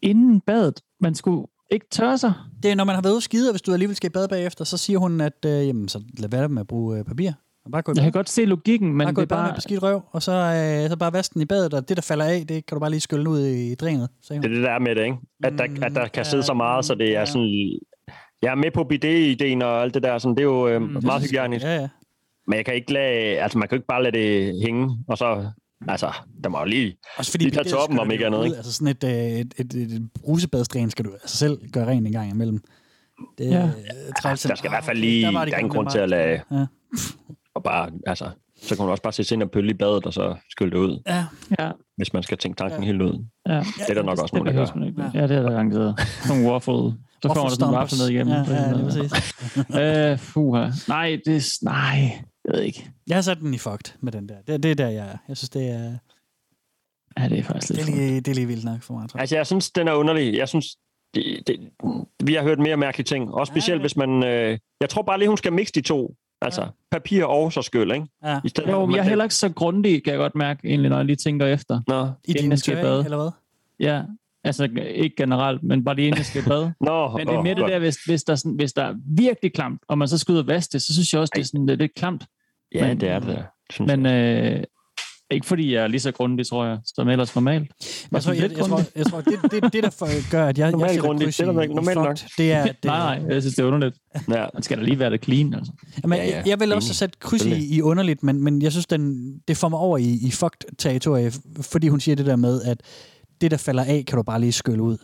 Inden 0.02 0.42
badet, 0.42 0.82
man 1.00 1.16
skulle 1.16 1.48
ikke 1.72 1.86
tørre 1.92 2.18
sig. 2.18 2.34
Det 2.64 2.72
er, 2.72 2.76
når 2.76 2.84
man 2.84 2.96
har 2.96 3.02
været 3.02 3.14
ude 3.14 3.18
og 3.18 3.24
skide, 3.24 3.50
og 3.50 3.54
hvis 3.54 3.62
du 3.62 3.74
alligevel 3.74 3.96
skal 3.96 4.10
i 4.10 4.14
bad 4.14 4.28
bagefter, 4.28 4.66
så 4.66 4.78
siger 4.78 5.00
hun, 5.00 5.22
at 5.22 5.46
øh, 5.46 5.68
jamen, 5.68 5.88
så 5.88 6.04
lad 6.20 6.30
være 6.30 6.50
med 6.50 6.62
at 6.62 6.68
bruge 6.68 7.00
øh, 7.00 7.06
papir 7.06 7.32
Bare 7.72 7.82
gå 7.82 7.92
i 7.92 7.96
Jeg 7.96 8.04
kan 8.04 8.12
godt 8.12 8.30
se 8.30 8.46
logikken, 8.46 8.88
men 8.88 9.06
bare 9.06 9.14
gå 9.14 9.22
det 9.22 9.32
er 9.32 9.36
bad 9.36 9.42
med 9.42 9.50
bare... 9.50 9.56
beskidt 9.56 9.84
røv, 9.84 10.02
og 10.12 10.22
så, 10.22 10.32
øh, 10.32 10.90
så 10.90 10.98
bare 10.98 11.14
vaske 11.14 11.34
den 11.34 11.42
i 11.42 11.46
badet, 11.46 11.74
og 11.74 11.90
det, 11.90 11.98
der 11.98 12.02
falder 12.02 12.26
af, 12.26 12.46
det 12.48 12.66
kan 12.66 12.76
du 12.76 12.80
bare 12.80 12.90
lige 12.90 13.00
skylle 13.00 13.30
ud 13.30 13.40
i 13.40 13.76
drænet. 13.76 14.10
Det 14.30 14.36
er 14.36 14.42
det, 14.42 14.64
der 14.64 14.72
er 14.72 14.80
med 14.80 14.96
det, 14.96 15.04
ikke? 15.04 15.18
At 15.44 15.54
der, 15.58 15.86
at 15.86 15.96
der 15.96 16.08
kan 16.08 16.26
sidde 16.26 16.44
så 16.44 16.54
meget, 16.54 16.86
så 16.86 16.96
det 16.96 17.16
er 17.16 17.26
sådan... 17.26 17.80
Jeg 18.42 18.52
er 18.52 18.56
med 18.56 18.72
på 18.72 18.84
BD-ideen 18.84 19.62
og 19.62 19.82
alt 19.82 19.94
det 19.94 20.04
der, 20.04 20.18
sådan, 20.18 20.36
det 20.36 20.42
er 20.42 20.46
jo 20.46 20.68
øh, 20.68 20.82
meget 20.82 21.24
hygiejnisk. 21.30 21.66
Ja, 21.66 21.76
ja. 21.76 21.88
Men 22.48 22.58
jeg 22.58 22.66
kan 22.66 22.76
ikke 22.76 22.94
lade, 22.94 23.40
altså 23.40 23.58
man 23.58 23.68
kan 23.68 23.76
ikke 23.76 23.88
bare 23.88 24.04
lade 24.04 24.18
det 24.18 24.54
hænge, 24.66 24.98
og 25.08 25.18
så, 25.18 25.52
altså, 25.88 26.12
der 26.44 26.50
må 26.50 26.60
jo 26.60 26.66
lige, 26.66 26.98
Også 27.18 27.32
fordi 27.32 27.44
lige 27.46 27.56
tage 27.56 27.70
toppen, 27.70 28.00
om 28.00 28.12
ikke 28.12 28.22
det 28.22 28.34
andet, 28.34 28.46
ikke? 28.46 28.58
Altså 28.58 28.74
sådan 28.74 28.88
et, 28.88 29.04
øh, 29.04 29.12
et, 29.12 29.54
et, 29.58 29.74
et, 29.74 29.92
et 29.92 30.10
brusebadsdræn 30.22 30.90
skal 30.90 31.06
du 31.06 31.12
altså 31.14 31.38
selv 31.38 31.58
gøre 31.72 31.88
rent 31.88 32.08
en 32.08 32.14
gang 32.14 32.30
imellem. 32.32 32.60
Det, 33.38 33.46
Ja. 33.52 33.60
ja. 33.60 33.70
træls, 34.22 34.42
Der 34.42 34.56
skal 34.56 34.68
i 34.68 34.72
hvert 34.72 34.84
fald 34.84 34.98
lige, 34.98 35.26
der, 35.26 35.32
var 35.32 35.46
de 35.46 35.52
er 35.52 35.58
ingen 35.58 35.70
gamle 35.72 35.76
grund 35.78 35.90
til 35.92 36.00
at 36.00 36.10
lade, 36.10 36.40
Ja. 36.52 36.66
og 37.56 37.64
bare, 37.64 37.92
altså, 38.08 38.30
så 38.62 38.76
kan 38.76 38.86
man 38.86 38.92
også 38.92 39.04
bare 39.04 39.14
sætte 39.14 39.28
sig 39.30 39.36
ind 39.36 39.44
og 39.44 39.52
pølle 39.52 39.72
i 39.72 39.74
badet, 39.74 40.06
og 40.06 40.14
så 40.14 40.36
skylle 40.50 40.72
det 40.72 40.78
ud, 40.78 41.02
Ja. 41.08 41.26
Ja, 41.60 41.72
hvis 41.98 42.14
man 42.14 42.24
skal 42.24 42.38
tænke 42.38 42.58
tanken 42.58 42.84
helt 42.84 43.02
ud. 43.02 43.26
ja. 43.48 43.60
Det 43.60 43.90
er 43.90 43.94
der 43.94 44.04
nok 44.04 44.20
også 44.22 44.36
Det 44.36 44.44
nogen, 44.44 44.58
der 44.58 44.66
gør. 44.66 44.76
man 44.80 44.88
ikke. 44.88 45.02
Ja, 45.14 45.24
det 45.28 45.32
er 45.38 45.42
der 45.42 45.52
garanteret. 45.52 46.00
Nogle 46.30 46.52
waffle. 46.52 46.74
Så 47.22 47.28
får 47.36 47.42
man 47.44 47.52
sådan 47.52 47.68
en 47.68 47.76
waffle 47.76 47.98
ned 47.98 48.10
igennem. 48.10 48.34
Ja, 48.34 48.54
ja, 48.54 48.72
lige 48.74 48.84
præcis. 48.84 49.12
øh, 49.82 50.18
fuha. 50.18 50.70
Nej, 50.88 51.18
det 51.26 51.36
er... 51.36 51.58
Nej, 51.64 52.24
jeg 52.48 52.54
ved 52.56 52.62
ikke. 52.62 52.90
Jeg 53.08 53.18
har 53.18 53.22
sat 53.22 53.40
den 53.40 53.54
i 53.54 53.58
fucked 53.58 53.94
med 54.00 54.12
den 54.12 54.30
der. 54.30 54.36
Det, 54.48 54.64
det 54.64 54.72
er 54.72 54.76
der, 54.76 54.88
jeg 54.88 55.08
er. 55.08 55.18
Jeg 55.28 55.38
synes, 55.38 55.50
det 55.50 55.70
er, 55.70 55.98
Ja, 57.20 57.30
det 57.30 57.40
er 57.40 57.44
faktisk 57.44 57.68
det 57.68 57.78
lidt 57.78 57.90
er, 57.90 58.02
lige, 58.02 58.16
det 58.16 58.28
er 58.28 58.36
lige 58.36 58.48
vildt 58.48 58.66
nok 58.66 58.82
for 58.82 58.94
mig, 58.94 59.10
tror 59.10 59.18
jeg. 59.18 59.22
Altså, 59.22 59.36
jeg 59.36 59.48
synes, 59.48 59.72
den 59.72 59.88
er 59.88 59.94
underlig. 59.94 60.38
Jeg 60.38 60.50
synes, 60.50 60.76
det, 61.16 61.48
det, 61.48 61.60
vi 62.24 62.34
har 62.34 62.44
hørt 62.44 62.60
mere 62.60 62.78
mærkelige 62.78 63.06
ting. 63.06 63.34
Også 63.34 63.52
specielt, 63.52 63.82
hvis 63.82 63.98
man... 63.98 64.24
Øh, 64.24 64.58
jeg 64.82 64.90
tror 64.90 65.02
bare 65.02 65.18
lige, 65.20 65.28
hun 65.28 65.38
skal 65.38 65.54
mixe 65.54 65.74
de 65.74 65.82
to. 65.82 66.16
Altså, 66.42 66.62
ja. 66.62 66.68
papir 66.92 67.26
og 67.26 67.54
så 67.54 67.62
skyld, 67.62 67.92
ikke? 67.94 68.08
Ja. 68.24 68.40
I 68.44 68.50
stedet 68.50 68.72
Jo, 68.72 68.90
jeg 68.92 68.98
er 68.98 69.04
heller 69.04 69.24
ikke 69.26 69.36
så 69.36 69.50
grundig, 69.50 70.04
kan 70.04 70.12
jeg 70.12 70.18
godt 70.20 70.36
mærke, 70.36 70.68
egentlig, 70.68 70.90
når 70.90 70.98
jeg 70.98 71.06
lige 71.06 71.16
tænker 71.16 71.46
efter. 71.46 71.82
Nå. 71.88 72.08
I 72.26 72.34
din 72.34 72.58
tøj, 72.58 72.80
eller 72.80 73.18
hvad? 73.18 73.32
Ja, 73.80 74.02
altså 74.44 74.70
ikke 74.96 75.16
generelt, 75.16 75.64
men 75.64 75.84
bare 75.84 75.96
lige 75.96 76.08
inden 76.08 76.18
jeg 76.18 76.26
skal 76.26 76.42
i 76.42 76.46
bad. 76.46 76.72
Nå, 76.82 77.18
Men 77.18 77.28
det 77.28 77.34
er 77.34 77.38
åh, 77.38 77.44
mere 77.44 77.56
det 77.56 77.62
godt. 77.62 77.72
der, 77.72 77.80
hvis, 77.80 77.96
hvis, 78.06 78.24
der, 78.24 78.34
er 78.34 78.38
sådan, 78.38 78.56
hvis 78.56 78.74
der 78.74 78.84
er 78.84 78.94
virkelig 79.08 79.54
klamt, 79.54 79.82
og 79.88 79.98
man 79.98 80.08
så 80.08 80.18
skal 80.18 80.32
ud 80.34 80.40
og 80.40 80.48
vaske 80.48 80.72
det, 80.74 80.82
så 80.82 80.94
synes 80.94 81.14
jeg 81.14 81.22
også, 81.22 81.32
det 81.36 81.42
er 81.42 81.46
sådan 81.46 81.66
lidt, 81.66 81.80
lidt 81.80 81.94
klamt. 81.96 82.26
Ja, 82.76 82.88
Men- 82.88 83.00
det 83.00 83.10
er 83.10 83.20
det. 83.20 83.46
Synes 83.72 83.88
Men 83.88 84.06
øh, 84.06 84.64
ikke 85.32 85.46
fordi 85.48 85.74
jeg 85.74 85.84
er 85.84 85.88
lige 85.88 86.00
så 86.00 86.12
grundig, 86.12 86.48
tror 86.48 86.66
jeg, 86.66 86.78
som 86.86 87.10
ellers 87.10 87.36
normalt. 87.36 87.72
Jeg 88.12 88.24
tror, 88.24 88.32
jeg, 88.32 88.42
jeg, 88.58 88.66
tror, 88.66 88.82
jeg 88.96 89.06
tror 89.06 89.22
det, 89.22 89.52
det, 89.52 89.74
det, 89.74 89.84
der 89.84 89.90
for, 89.90 90.32
gør, 90.32 90.48
at 90.48 90.58
jeg, 90.58 90.72
Normalt 90.72 90.92
jeg 90.94 91.02
grundigt. 91.02 91.26
kryds 91.28 91.36
Det 91.38 91.48
er 91.48 91.62
ikke 91.62 91.76
normalt 91.76 91.98
nok. 91.98 92.18
det 92.38 92.52
er, 92.52 92.62
at, 92.64 92.70
øh, 92.70 92.74
nej, 92.86 93.20
nej, 93.20 93.34
jeg 93.34 93.42
synes, 93.42 93.56
det 93.56 93.64
er 93.64 93.68
underligt. 93.68 93.98
Ja. 94.30 94.46
Man 94.54 94.64
skal 94.64 94.78
da 94.78 94.84
lige 94.84 95.00
være 95.00 95.10
det 95.10 95.24
clean, 95.24 95.54
altså. 95.54 95.72
Jamen, 96.04 96.20
Ja, 96.20 96.26
ja, 96.26 96.30
ja. 96.38 96.44
Jeg 96.46 96.60
vil 96.60 96.74
også 96.74 96.94
sætte 96.94 97.18
kryds 97.20 97.46
i, 97.46 97.76
i 97.76 97.82
underligt, 97.82 98.24
men, 98.24 98.44
men 98.44 98.62
jeg 98.62 98.72
synes, 98.72 98.86
den, 98.86 99.34
det 99.48 99.58
får 99.58 99.70
mig 99.70 99.80
over 99.80 99.98
i, 99.98 100.20
i 100.22 100.32
fucked-territorie, 100.32 101.32
fordi 101.62 101.88
hun 101.88 102.00
siger 102.00 102.16
det 102.16 102.26
der 102.26 102.36
med, 102.36 102.62
at 102.62 102.82
det, 103.42 103.52
der 103.52 103.58
falder 103.58 103.84
af, 103.84 104.04
kan 104.08 104.18
du 104.18 104.24
bare 104.24 104.40
lige 104.42 104.52
skylle 104.52 104.82
ud. 104.84 104.98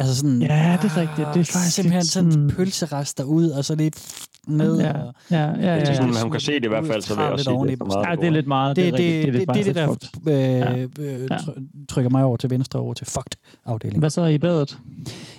Altså 0.00 0.16
sådan, 0.16 0.42
Ja, 0.42 0.78
det 0.82 0.90
er 0.90 0.96
rigtigt. 0.96 1.28
Det 1.34 1.40
er 1.40 1.52
faktisk 1.52 1.74
simpelthen 1.74 2.04
sådan 2.04 2.32
sådan- 2.32 2.50
pølserester 2.50 3.24
ud, 3.24 3.50
og 3.50 3.64
så 3.64 3.74
lidt 3.74 4.26
ned. 4.48 4.80
Ja, 4.80 4.92
og, 4.92 5.14
ja, 5.30 5.36
ja. 5.38 5.46
ja, 5.46 5.52
Det 5.52 5.64
er 5.64 5.74
ja. 5.74 5.94
sådan, 5.94 6.14
man 6.22 6.30
kan 6.30 6.40
se 6.40 6.52
det 6.52 6.64
i 6.64 6.68
hvert 6.68 6.86
fald, 6.86 7.02
så 7.02 7.14
vil 7.14 7.22
jeg 7.22 7.32
også 7.32 7.44
sige, 7.44 7.66
det 7.66 7.80
er 7.80 7.84
meget. 7.84 8.06
Ja, 8.08 8.14
det 8.16 8.26
er 8.26 8.30
lidt 8.30 8.46
meget. 8.46 8.76
Det, 8.76 8.88
er 8.88 8.90
det, 8.90 8.98
det, 9.26 9.34
det, 9.34 9.48
det, 9.54 9.66
det, 9.66 9.74
der 9.74 9.90
øh, 10.28 10.82
øh, 11.20 11.24
tr- 11.32 11.86
trykker 11.88 12.10
mig 12.10 12.24
over 12.24 12.36
til 12.36 12.50
venstre 12.50 12.80
over 12.80 12.94
til 12.94 13.06
fucked-afdelingen. 13.06 13.98
Hvad 14.00 14.10
så 14.10 14.24
i 14.24 14.38
badet? 14.38 14.78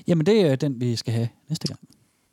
Jamen, 0.08 0.26
det 0.26 0.52
er 0.52 0.56
den, 0.56 0.82
vi 0.82 0.96
skal 0.96 1.14
have 1.14 1.28
næste 1.50 1.68
gang. 1.68 1.80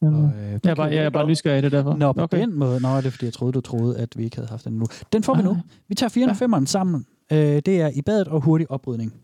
Mm. 0.03 0.25
Og, 0.25 0.31
øh, 0.45 0.61
Jeg 0.65 0.71
er 0.71 0.75
bare, 0.75 0.87
jeg 0.89 1.05
er 1.05 1.11
bare 1.11 1.27
nysgerrig, 1.27 1.63
det 1.63 1.75
er 1.75 1.79
derfor. 1.79 1.97
Nå, 1.97 2.13
på 2.13 2.23
Okay. 2.23 2.41
den 2.41 2.59
måde. 2.59 2.81
Nå, 2.81 2.97
det 2.97 3.07
er 3.07 3.11
fordi, 3.11 3.25
jeg 3.25 3.33
troede, 3.33 3.53
du 3.53 3.61
troede, 3.61 3.99
at 3.99 4.09
vi 4.17 4.25
ikke 4.25 4.37
havde 4.37 4.49
haft 4.49 4.65
den 4.65 4.73
nu. 4.73 4.87
Den 5.13 5.23
får 5.23 5.35
vi 5.35 5.43
nu. 5.43 5.57
Vi 5.89 5.95
tager 5.95 6.11
4 6.11 6.27
og 6.29 6.59
5'eren 6.59 6.67
sammen. 6.67 7.07
Øh, 7.33 7.39
det 7.39 7.69
er 7.81 7.91
i 7.95 8.03
badet 8.03 8.29
og 8.29 8.41
hurtig 8.41 8.71
oprydning. 8.71 9.15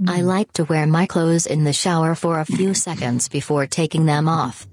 I 0.00 0.22
like 0.38 0.50
to 0.54 0.62
wear 0.70 0.86
my 0.86 1.06
clothes 1.12 1.46
in 1.46 1.58
the 1.58 1.72
shower 1.72 2.14
for 2.14 2.34
a 2.34 2.42
few 2.44 2.74
seconds 2.74 3.28
before 3.28 3.66
taking 3.66 4.06
them 4.08 4.28
off. 4.28 4.64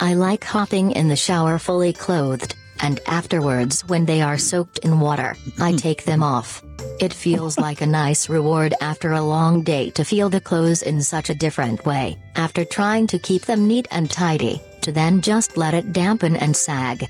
I 0.00 0.14
like 0.14 0.44
hopping 0.44 0.92
in 0.92 1.08
the 1.08 1.16
shower 1.16 1.58
fully 1.58 1.92
clothed, 1.92 2.54
and 2.80 3.00
afterwards, 3.06 3.82
when 3.86 4.04
they 4.04 4.20
are 4.22 4.38
soaked 4.38 4.78
in 4.78 5.00
water, 5.00 5.36
I 5.58 5.70
hmm. 5.70 5.76
take 5.76 6.04
them 6.04 6.22
off. 6.22 6.62
It 7.00 7.12
feels 7.12 7.58
like 7.66 7.80
a 7.80 7.86
nice 7.86 8.28
reward 8.28 8.74
after 8.80 9.12
a 9.12 9.22
long 9.22 9.62
day 9.62 9.90
to 9.90 10.04
feel 10.04 10.28
the 10.28 10.40
clothes 10.40 10.82
in 10.82 11.02
such 11.02 11.30
a 11.30 11.34
different 11.34 11.84
way, 11.86 12.18
after 12.36 12.64
trying 12.64 13.06
to 13.08 13.18
keep 13.18 13.42
them 13.42 13.66
neat 13.66 13.88
and 13.90 14.10
tidy, 14.10 14.60
to 14.82 14.92
then 14.92 15.20
just 15.20 15.56
let 15.56 15.74
it 15.74 15.92
dampen 15.92 16.36
and 16.36 16.56
sag. 16.56 17.06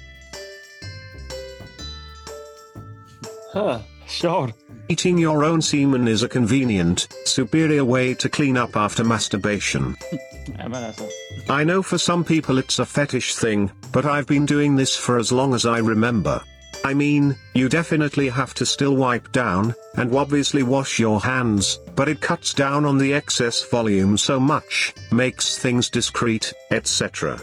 Huh, 3.53 3.81
sjovt. 4.07 4.55
Eating 4.89 5.19
your 5.19 5.45
own 5.45 5.61
semen 5.61 6.07
is 6.07 6.23
a 6.23 6.29
convenient, 6.29 7.09
superior 7.25 7.85
way 7.85 8.15
to 8.15 8.29
clean 8.29 8.57
up 8.57 8.77
after 8.77 9.03
masturbation. 9.03 9.97
I 11.49 11.65
know 11.65 11.83
for 11.83 11.99
some 11.99 12.25
people 12.25 12.59
it's 12.59 12.79
a 12.79 12.87
fetish 12.87 13.35
thing, 13.37 13.71
but 13.93 14.05
I've 14.07 14.27
been 14.27 14.47
doing 14.47 14.77
this 14.77 14.97
for 14.97 15.19
as 15.19 15.33
long 15.33 15.55
as 15.55 15.67
I 15.67 15.79
remember. 15.79 16.43
I 16.85 16.95
mean, 16.95 17.37
you 17.55 17.69
definitely 17.69 18.29
have 18.29 18.55
to 18.55 18.67
still 18.67 18.95
wipe 18.95 19.33
down, 19.33 19.75
and 19.97 20.15
obviously 20.15 20.63
wash 20.63 20.99
your 20.99 21.21
hands, 21.21 21.81
but 21.97 22.09
it 22.09 22.21
cuts 22.21 22.55
down 22.55 22.85
on 22.85 22.99
the 22.99 23.13
excess 23.13 23.65
volume 23.65 24.17
so 24.17 24.39
much, 24.39 24.95
makes 25.11 25.59
things 25.59 25.89
discreet, 25.89 26.53
etc. 26.71 27.41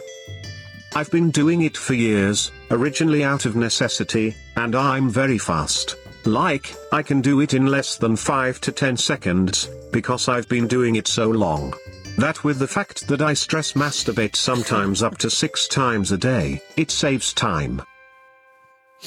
I've 0.95 1.11
been 1.11 1.31
doing 1.31 1.63
it 1.63 1.75
for 1.75 1.93
years, 1.93 2.51
originally 2.71 3.23
out 3.23 3.45
of 3.45 3.55
necessity, 3.55 4.35
and 4.55 4.75
I'm 4.75 5.09
very 5.09 5.38
fast. 5.38 5.95
Like, 6.25 6.73
I 6.93 7.01
can 7.01 7.19
do 7.19 7.41
it 7.41 7.53
in 7.53 7.65
less 7.65 7.97
than 7.97 8.15
5 8.15 8.61
to 8.61 8.71
10 8.71 8.95
seconds, 8.95 9.67
because 9.91 10.30
I've 10.30 10.47
been 10.47 10.67
doing 10.67 10.95
it 10.95 11.07
so 11.07 11.30
long. 11.30 11.73
That 12.19 12.45
with 12.45 12.57
the 12.60 12.68
fact 12.68 13.07
that 13.07 13.31
I 13.31 13.35
stress 13.35 13.76
masturbate 13.76 14.35
sometimes 14.35 15.02
up 15.03 15.18
to 15.19 15.30
6 15.30 15.68
times 15.68 16.11
a 16.11 16.18
day, 16.18 16.57
it 16.77 16.91
saves 16.91 17.34
time. 17.34 17.80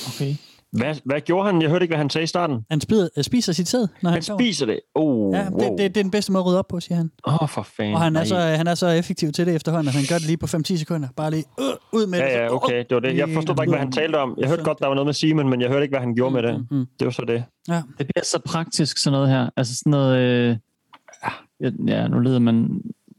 Okay. 0.09 0.35
Hvad, 0.73 0.95
hvad 1.05 1.21
gjorde 1.21 1.47
han? 1.53 1.63
Jeg 1.63 1.71
hørte 1.71 1.83
ikke, 1.85 1.93
hvad 1.93 1.99
han 1.99 2.11
sagde 2.11 2.23
i 2.25 2.27
starten. 2.27 2.65
Han 2.71 2.81
spiser, 2.81 3.09
øh, 3.19 3.25
spiser 3.25 3.53
sit 3.53 3.69
sæd, 3.69 3.81
når 4.03 4.11
han, 4.11 4.13
Han 4.17 4.23
sover. 4.23 4.39
spiser 4.41 4.67
det. 4.67 4.81
Oh, 4.95 5.35
Ja, 5.35 5.49
wow. 5.51 5.59
det, 5.61 5.69
det, 5.71 5.79
det 5.95 6.01
er 6.01 6.03
den 6.03 6.11
bedste 6.11 6.33
måde 6.33 6.43
at 6.43 6.47
rydde 6.47 6.59
op 6.59 6.69
på, 6.69 6.81
siger 6.81 6.97
han. 6.97 7.11
Åh, 7.27 7.43
oh, 7.43 7.49
for 7.49 7.63
fanden. 7.77 7.95
Og 7.95 8.01
han 8.01 8.17
er, 8.17 8.25
så, 8.25 8.37
han 8.39 8.67
er 8.67 8.75
så 8.75 8.87
effektiv 8.89 9.33
til 9.33 9.47
det 9.47 9.55
efterhånden, 9.55 9.89
at 9.89 9.95
han 9.95 10.05
gør 10.09 10.15
det 10.19 10.27
lige 10.27 10.37
på 10.37 10.47
5-10 10.47 10.77
sekunder. 10.79 11.09
Bare 11.17 11.31
lige 11.31 11.45
øh, 11.61 11.65
ud 11.93 12.07
med 12.07 12.19
det. 12.19 12.25
Ja, 12.25 12.33
så, 12.35 12.41
ja, 12.41 12.55
okay. 12.55 12.79
Det 12.79 12.95
var 12.95 13.01
det. 13.01 13.17
Jeg 13.17 13.29
forstod 13.35 13.55
bare 13.55 13.65
ikke, 13.65 13.71
hvad 13.71 13.79
han 13.81 13.93
talte 13.93 14.17
om. 14.17 14.35
Jeg 14.39 14.49
hørte 14.49 14.63
godt, 14.63 14.79
der 14.79 14.87
var 14.87 14.95
noget 14.95 15.07
med 15.07 15.15
Simon, 15.15 15.49
men 15.49 15.61
jeg 15.61 15.69
hørte 15.71 15.83
ikke, 15.83 15.93
hvad 15.93 16.01
han 16.01 16.15
gjorde 16.15 16.35
med 16.35 16.43
det. 16.43 16.67
Mm, 16.71 16.87
Det 16.99 17.05
var 17.05 17.11
så 17.11 17.25
det. 17.29 17.45
Ja. 17.69 17.83
Det 17.99 18.07
bliver 18.07 18.25
så 18.25 18.41
praktisk, 18.47 18.99
sådan 18.99 19.13
noget 19.13 19.29
her. 19.29 19.51
Altså 19.57 19.77
sådan 19.77 19.91
noget... 19.91 20.17
Øh, 20.19 20.57
ja, 21.61 21.71
ja, 21.87 22.09
nu 22.09 22.19
leder 22.19 22.39
man 22.39 22.69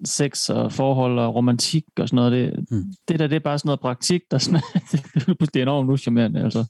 sex 0.06 0.50
og 0.50 0.72
forhold 0.72 1.20
og 1.20 1.36
romantik 1.36 1.84
og 2.00 2.08
sådan 2.10 2.16
noget. 2.16 2.32
Det, 2.32 2.66
mm. 2.72 2.84
det 3.08 3.20
der, 3.20 3.28
det 3.28 3.36
er 3.36 3.40
bare 3.40 3.60
sådan 3.60 3.68
noget 3.68 3.80
praktik, 3.80 4.22
der 4.32 4.38
sådan, 4.38 4.62
det 5.54 5.56
er 5.56 5.62
enormt 5.62 5.90
uschammerende, 5.92 6.44
altså. 6.44 6.66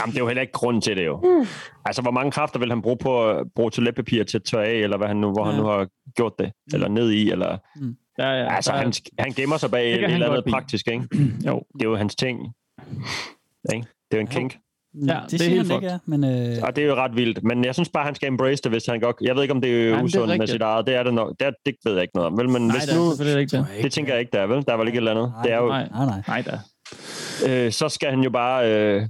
Jamen, 0.00 0.12
det 0.12 0.16
er 0.16 0.20
jo 0.22 0.26
heller 0.26 0.40
ikke 0.40 0.52
grund 0.52 0.82
til 0.82 0.96
det 0.96 1.06
jo. 1.06 1.44
Altså, 1.84 2.02
hvor 2.02 2.10
mange 2.10 2.30
kræfter 2.32 2.58
vil 2.58 2.70
han 2.70 2.82
bruge 2.82 2.96
på 2.96 3.30
at 3.30 3.46
bruge 3.54 3.70
toiletpapir 3.70 4.24
til 4.24 4.38
at 4.38 4.44
tørre 4.44 4.66
af, 4.66 4.74
eller 4.74 4.96
hvad 4.96 5.08
han 5.08 5.16
nu, 5.16 5.32
hvor 5.32 5.44
han 5.44 5.54
Ja. 5.54 5.60
nu 5.60 5.66
har 5.66 5.88
gjort 6.16 6.32
det, 6.38 6.52
eller 6.72 6.88
ned 6.88 7.10
i, 7.10 7.30
eller... 7.30 7.56
Ja, 8.18 8.28
ja, 8.30 8.54
Altså, 8.54 8.70
der 8.72 8.78
er- 8.78 8.82
han, 8.82 8.92
han 9.18 9.32
gemmer 9.32 9.56
sig 9.56 9.70
bag 9.70 9.84
Det 9.84 9.94
et 9.94 10.00
han 10.00 10.10
eller 10.12 10.30
andet 10.30 10.44
praktisk, 10.52 10.88
ikke? 10.88 11.08
Jo. 11.48 11.62
Det 11.74 11.82
er 11.82 11.88
jo 11.90 11.96
hans 11.96 12.14
ting. 12.16 12.38
Ikke? 13.74 13.86
Det 14.10 14.12
er 14.12 14.16
jo 14.16 14.20
en 14.20 14.26
kink. 14.26 14.58
Ja, 15.06 15.20
det, 15.22 15.30
det 15.30 15.40
siger 15.40 15.62
han 15.62 15.70
ikke, 15.70 15.86
ja. 15.86 15.98
Men, 16.06 16.24
øh, 16.24 16.56
Og 16.62 16.76
det 16.76 16.84
er 16.84 16.88
jo 16.88 16.94
ret 16.94 17.16
vildt. 17.16 17.44
Men 17.44 17.64
jeg 17.64 17.74
synes 17.74 17.88
bare, 17.88 18.04
han 18.04 18.14
skal 18.14 18.28
embrace 18.28 18.62
det, 18.62 18.72
hvis 18.72 18.86
han 18.86 19.00
godt... 19.00 19.16
Jeg 19.20 19.34
ved 19.34 19.42
ikke, 19.42 19.54
om 19.54 19.60
det 19.60 19.70
er 19.70 19.74
Nej, 19.74 19.84
det 19.90 19.98
er 20.00 20.04
usundt 20.04 20.38
med 20.38 20.46
sit 20.46 20.62
eget. 20.62 20.86
Det 20.86 20.94
er 20.94 21.02
det 21.02 21.14
nok. 21.14 21.34
Det, 21.40 21.46
er, 21.46 21.50
det 21.66 21.74
ved 21.84 21.92
jeg 21.92 22.02
ikke 22.02 22.14
noget 22.14 22.26
om. 22.26 22.38
Vel? 22.38 22.50
Men 22.50 22.62
Nej, 22.62 22.76
hvis 22.76 22.84
der 22.84 22.94
er 22.94 22.98
nu... 22.98 23.10
selvfølgelig 23.10 23.40
ikke 23.40 23.56
det. 23.56 23.66
Det 23.82 23.92
tænker 23.92 24.12
jeg 24.12 24.20
ikke, 24.20 24.30
der 24.32 24.40
er, 24.40 24.46
vel? 24.46 24.64
Der 24.66 24.72
er 24.72 24.76
vel 24.76 24.86
ikke 24.86 24.96
et 24.96 25.00
eller 25.00 25.10
andet. 25.10 25.32
det 25.44 25.52
er 25.52 25.56
jo... 25.56 25.68
Nej, 25.68 25.88
nej, 25.88 26.04
nej. 26.06 26.22
nej 26.28 26.42
da. 26.42 26.58
Øh, 27.48 27.72
så 27.72 27.88
skal 27.88 28.10
han 28.10 28.20
jo 28.20 28.30
bare... 28.30 28.70
Øh, 28.70 29.02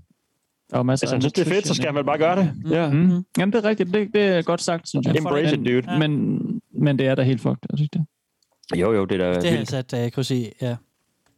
Der 0.70 0.78
er 0.78 0.82
masser 0.82 1.06
hvis 1.06 1.12
han 1.12 1.20
synes, 1.20 1.32
det 1.32 1.46
er 1.46 1.50
fedt, 1.54 1.66
så 1.66 1.74
skal 1.74 1.86
han 1.86 1.94
vel 1.94 2.04
bare 2.04 2.18
gøre 2.18 2.36
det. 2.36 2.52
Ja. 2.70 2.90
Mm. 2.90 3.24
Jamen, 3.38 3.52
det 3.52 3.64
er 3.64 3.68
rigtigt. 3.68 3.94
Det, 3.94 4.08
det 4.14 4.22
er 4.22 4.42
godt 4.42 4.60
sagt, 4.62 4.88
synes 4.88 5.06
jeg. 5.06 5.16
Embrace 5.16 5.54
it, 5.56 5.66
dude. 5.66 5.98
Men, 5.98 6.38
men 6.74 6.98
det 6.98 7.06
er 7.06 7.14
da 7.14 7.22
helt 7.22 7.40
fucked, 7.40 7.58
jeg 7.70 7.78
synes 7.78 7.90
det. 7.90 8.04
Jo, 8.76 8.92
jo, 8.92 9.04
det 9.04 9.20
er 9.20 9.24
da 9.24 9.34
det 9.34 9.36
har 9.44 9.50
jeg 9.50 9.58
vildt. 9.58 9.70
sat 9.70 9.92
uh, 10.04 10.10
kryds 10.10 10.30
i, 10.30 10.46
ja. 10.62 10.76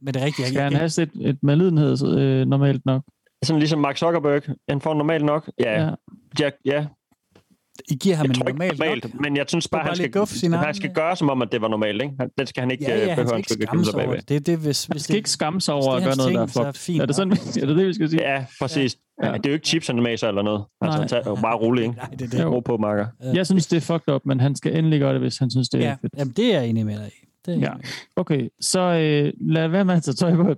Men 0.02 0.14
det 0.14 0.22
er 0.22 0.26
rigtigt. 0.26 0.48
Skal 0.48 0.60
han 0.62 0.72
have 0.72 0.86
et, 1.02 1.10
et 1.20 1.38
medlidenhed 1.42 2.18
øh, 2.18 2.46
normalt 2.46 2.86
nok? 2.86 3.02
Sådan 3.44 3.58
ligesom 3.58 3.78
Mark 3.80 3.96
Zuckerberg. 3.98 4.42
Han 4.68 4.80
får 4.80 4.94
normalt 4.94 5.24
nok. 5.24 5.50
Ja. 5.60 5.82
Ja. 5.84 5.90
Ja, 6.40 6.50
ja. 6.64 6.86
I 7.90 7.94
giver 7.94 8.16
ham 8.16 8.24
Jeg 8.24 8.30
en 8.30 8.34
tror 8.34 8.48
ikke 8.48 8.58
normalt, 8.78 9.04
nok. 9.14 9.20
men 9.20 9.36
jeg 9.36 9.44
synes 9.48 9.68
bare, 9.68 9.80
bare 9.80 9.86
han 9.88 9.96
skal, 9.96 10.10
guf 10.12 10.28
sin 10.28 10.52
han 10.52 10.64
egen- 10.64 10.74
skal 10.74 10.94
gøre, 10.94 11.16
som 11.16 11.30
om, 11.30 11.42
at 11.42 11.48
det 11.52 11.60
var 11.60 11.68
normalt. 11.68 12.02
Ikke? 12.02 12.14
Han- 12.20 12.30
Den 12.38 12.46
skal 12.46 12.60
han 12.60 12.70
ikke 12.70 12.84
Ja, 12.84 12.96
ja, 12.96 13.02
øh, 13.02 13.08
han 13.08 13.16
behøve 13.16 13.28
skal 13.28 13.34
at 13.34 13.38
ikke 13.50 13.64
skamme 13.66 13.84
sig 13.84 13.94
over 13.94 14.04
bagved. 14.04 14.18
det. 14.22 14.28
Det, 14.28 14.46
det, 14.46 14.58
hvis, 14.58 14.84
Han 14.86 14.94
hvis 14.94 15.02
skal 15.02 15.16
ikke 15.16 15.30
skamme 15.30 15.60
sig 15.60 15.74
over 15.74 15.92
at 15.94 16.02
det 16.02 16.08
er 16.08 16.10
gøre 16.10 16.16
noget, 16.16 16.32
der 16.34 16.40
er 16.40 16.66
er 16.66 16.72
fucked. 16.72 16.80
fint 16.80 17.02
Er 17.02 17.06
det, 17.06 17.14
sådan, 17.16 17.32
er 17.62 17.66
det 17.66 17.76
det, 17.76 17.86
vi 17.86 17.94
skal 17.94 18.10
sige? 18.10 18.22
Ja, 18.32 18.44
præcis. 18.60 18.96
Ja. 19.22 19.32
Det 19.32 19.46
er 19.46 19.50
jo 19.50 19.54
ikke 19.54 19.66
chips, 19.66 19.86
han 19.86 20.02
maser 20.02 20.28
eller 20.28 20.42
noget. 20.42 20.64
Altså, 20.80 20.98
Nej. 20.98 21.08
tag, 21.08 21.22
bare 21.42 21.56
rolig, 21.56 21.82
ikke? 21.84 21.96
Nej, 21.96 22.08
det 22.18 22.34
er 22.34 22.46
Ro 22.46 22.60
på, 22.60 22.76
Marker. 22.76 23.06
Jeg 23.34 23.46
synes, 23.46 23.66
det 23.66 23.76
er 23.76 23.80
fucked 23.80 24.14
up, 24.14 24.20
men 24.24 24.40
han 24.40 24.56
skal 24.56 24.76
endelig 24.76 25.00
gøre 25.00 25.12
det, 25.12 25.20
hvis 25.20 25.38
han 25.38 25.50
synes, 25.50 25.68
det 25.68 25.84
er 25.84 25.88
Ja, 25.88 25.96
fedt. 26.02 26.12
jamen, 26.18 26.32
det 26.36 26.54
er 26.54 26.60
jeg 26.60 26.68
enig 26.68 26.86
med 26.86 26.98
dig 26.98 27.06
i. 27.08 27.23
Det 27.46 27.60
Ja. 27.60 27.72
Okay, 28.16 28.48
så 28.60 28.80
øh, 28.80 29.32
lad 29.40 29.68
være 29.68 29.84
med 29.84 29.94
at 29.94 30.02
tage 30.02 30.14
tøj 30.14 30.34
på. 30.34 30.42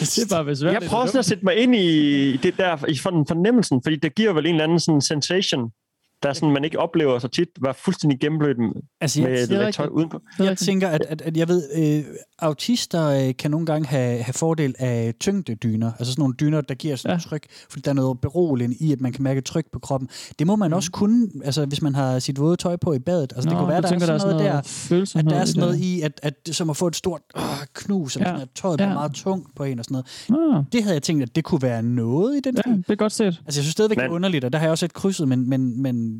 det 0.00 0.18
er 0.18 0.26
bare 0.30 0.44
besværligt. 0.44 0.82
Jeg 0.82 0.90
prøver 0.90 1.06
sådan 1.06 1.18
at 1.18 1.24
sætte 1.24 1.44
mig 1.44 1.56
ind 1.56 1.74
i 1.74 2.36
det 2.36 2.56
der, 2.56 2.86
i 2.88 2.94
sådan 2.94 3.26
fornemmelsen, 3.28 3.82
fordi 3.84 3.96
det 3.96 4.14
giver 4.14 4.32
vel 4.32 4.46
en 4.46 4.54
eller 4.54 4.64
anden 4.64 4.80
sådan 4.80 5.00
sensation, 5.00 5.70
der 6.26 6.30
er 6.30 6.34
sådan, 6.34 6.50
man 6.52 6.64
ikke 6.64 6.78
oplever 6.78 7.18
så 7.18 7.28
tit, 7.28 7.48
var 7.60 7.72
fuldstændig 7.72 8.20
gennemblødt 8.20 8.58
med 8.58 8.68
Altså, 9.00 9.20
jeg, 9.22 9.46
med 9.50 9.68
et 9.68 9.74
tøj 9.74 9.86
udenpå. 9.86 10.20
jeg 10.38 10.58
tænker, 10.58 10.88
at, 10.88 11.04
at, 11.08 11.22
at 11.22 11.36
jeg 11.36 11.48
ved, 11.48 11.62
øh, 11.76 12.04
autister 12.38 13.06
øh, 13.28 13.34
kan 13.38 13.50
nogle 13.50 13.66
gange 13.66 13.88
have, 13.88 14.22
have 14.22 14.32
fordel 14.32 14.74
af 14.78 15.14
tyngdedyner. 15.20 15.92
Altså 15.98 16.12
sådan 16.12 16.20
nogle 16.22 16.34
dyner, 16.40 16.60
der 16.60 16.74
giver 16.74 16.96
sådan 16.96 17.16
ja. 17.18 17.22
tryk, 17.28 17.46
fordi 17.70 17.80
der 17.82 17.90
er 17.90 17.94
noget 17.94 18.20
beroligende 18.20 18.76
i, 18.80 18.92
at 18.92 19.00
man 19.00 19.12
kan 19.12 19.22
mærke 19.22 19.40
tryk 19.40 19.64
på 19.72 19.78
kroppen. 19.78 20.08
Det 20.38 20.46
må 20.46 20.56
man 20.56 20.72
også 20.72 20.90
kunne, 20.90 21.28
altså 21.44 21.64
hvis 21.66 21.82
man 21.82 21.94
har 21.94 22.18
sit 22.18 22.40
våde 22.40 22.56
tøj 22.56 22.76
på 22.76 22.92
i 22.92 22.98
badet. 22.98 23.32
Altså, 23.36 23.48
Nå, 23.48 23.50
det 23.50 23.58
kunne 23.58 23.68
være, 23.68 23.82
der 23.82 23.88
tænker, 23.88 24.06
er 24.06 24.18
sådan 24.18 24.38
der 24.38 24.44
er 24.44 24.52
noget, 24.52 24.66
sådan 24.66 24.96
noget 24.96 25.14
der, 25.14 25.18
at 25.20 25.24
der 25.30 25.40
er 25.40 25.44
sådan 25.44 25.60
noget 25.60 25.78
i, 25.78 26.00
at, 26.00 26.20
at 26.22 26.34
som 26.56 26.70
at 26.70 26.76
få 26.76 26.86
et 26.86 26.96
stort 26.96 27.20
øh, 27.36 27.42
knus, 27.74 28.16
eller 28.16 28.28
Ja. 28.28 28.34
sådan, 28.34 28.42
at 28.42 28.48
tøjet 28.54 28.80
Ja. 28.80 28.92
meget 28.94 29.12
tungt 29.12 29.48
på 29.56 29.64
en 29.64 29.78
og 29.78 29.84
sådan 29.84 30.02
noget. 30.30 30.56
Ah. 30.58 30.64
Det 30.72 30.82
havde 30.82 30.94
jeg 30.94 31.02
tænkt, 31.02 31.22
at 31.22 31.36
det 31.36 31.44
kunne 31.44 31.62
være 31.62 31.82
noget 31.82 32.36
i 32.36 32.40
den 32.40 32.56
Ja, 32.66 32.72
det 32.72 32.84
er 32.90 32.94
godt 32.94 33.12
set. 33.12 33.26
Altså, 33.26 33.42
jeg 33.46 33.52
synes 33.52 33.72
stadigvæk, 33.72 33.96
det 33.96 34.02
er 34.04 34.08
Men- 34.08 34.14
underligt, 34.14 34.44
og 34.44 34.52
der 34.52 34.58
har 34.58 34.66
jeg 34.66 34.70
også 34.70 34.84
et 34.84 34.92
krydset, 34.92 35.28
men, 35.28 35.48
men, 35.48 35.82
men 35.82 36.15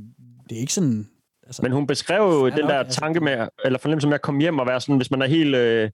det 0.51 0.56
er 0.56 0.60
ikke 0.60 0.73
sådan... 0.73 1.06
Altså, 1.47 1.62
Men 1.62 1.73
hun 1.73 1.86
beskrev 1.86 2.23
jo 2.23 2.47
Ja, 2.47 2.56
den 2.56 2.62
der 2.64 2.78
altså. 2.78 3.01
tanke 3.01 3.20
med, 3.20 3.48
eller 3.64 3.78
fornemmelse 3.78 4.09
med 4.09 4.14
at 4.14 4.23
komme 4.23 4.40
hjem 4.40 4.59
og 4.59 4.66
være 4.66 4.81
sådan, 4.81 4.97
hvis 4.97 5.10
man 5.10 5.23
er 5.23 5.27
helt, 5.27 5.55
øh, 5.55 5.90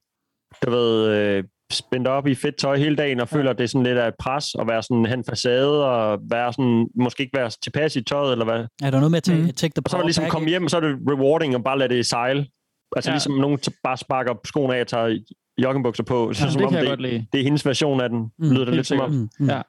du 0.65 0.69
ved, 0.71 1.07
øh, 1.07 1.43
spændt 1.71 2.07
op 2.07 2.27
i 2.27 2.35
fedt 2.35 2.55
tøj 2.57 2.77
hele 2.77 2.95
dagen, 2.95 3.19
og 3.19 3.29
føler, 3.29 3.51
at 3.51 3.57
det 3.57 3.63
er 3.63 3.67
sådan 3.67 3.83
lidt 3.85 3.97
af 3.97 4.07
et 4.07 4.13
pres, 4.19 4.55
og 4.55 4.67
være 4.67 4.83
sådan 4.83 5.05
hen 5.05 5.23
facade, 5.23 5.85
og 5.85 6.19
være 6.31 6.53
sådan, 6.53 6.87
måske 6.95 7.23
ikke 7.23 7.37
være 7.37 7.49
tilpas 7.63 7.95
i 7.95 8.03
tøjet, 8.03 8.31
eller 8.31 8.45
hvad. 8.45 8.59
er 8.83 8.91
der 8.91 8.91
noget 8.91 9.11
med 9.11 9.17
at 9.17 9.23
tage, 9.23 9.37
Mhm. 9.37 9.47
mm. 9.47 9.53
take 9.53 9.71
the 9.75 9.81
Og 9.85 9.89
så 9.89 9.97
er 9.97 10.01
det 10.01 10.07
ligesom 10.07 10.25
komme 10.29 10.49
hjem, 10.49 10.63
og 10.63 10.69
så 10.69 10.77
er 10.77 10.81
det 10.81 10.97
rewarding, 11.09 11.55
og 11.55 11.63
bare 11.63 11.79
lade 11.79 11.93
det 11.95 12.05
sejle. 12.05 12.47
Altså 12.95 13.09
Ja. 13.09 13.11
ja. 13.11 13.15
ligesom 13.15 13.33
nogen 13.33 13.59
t- 13.67 13.79
bare 13.83 13.97
sparker 13.97 14.33
skoene 14.45 14.75
af 14.75 14.81
og 14.81 14.87
tager 14.87 15.19
joggingbukser 15.57 16.03
på. 16.03 16.33
Så 16.33 16.45
Ja, 16.45 16.51
som 16.51 16.59
det 16.59 16.67
om 16.67 16.97
det, 16.97 17.25
det 17.33 17.39
er 17.39 17.43
hendes 17.43 17.65
version 17.65 18.01
af 18.01 18.09
den, 18.09 18.19
Mm, 18.39 18.51
lyder 18.51 18.65
det 18.65 18.73
lidt 18.75 18.87
som 18.87 18.99
om. 18.99 19.11
sikkert. 19.11 19.29
Mm, 19.39 19.45
mm. 19.45 19.49
Ja. 19.49 19.61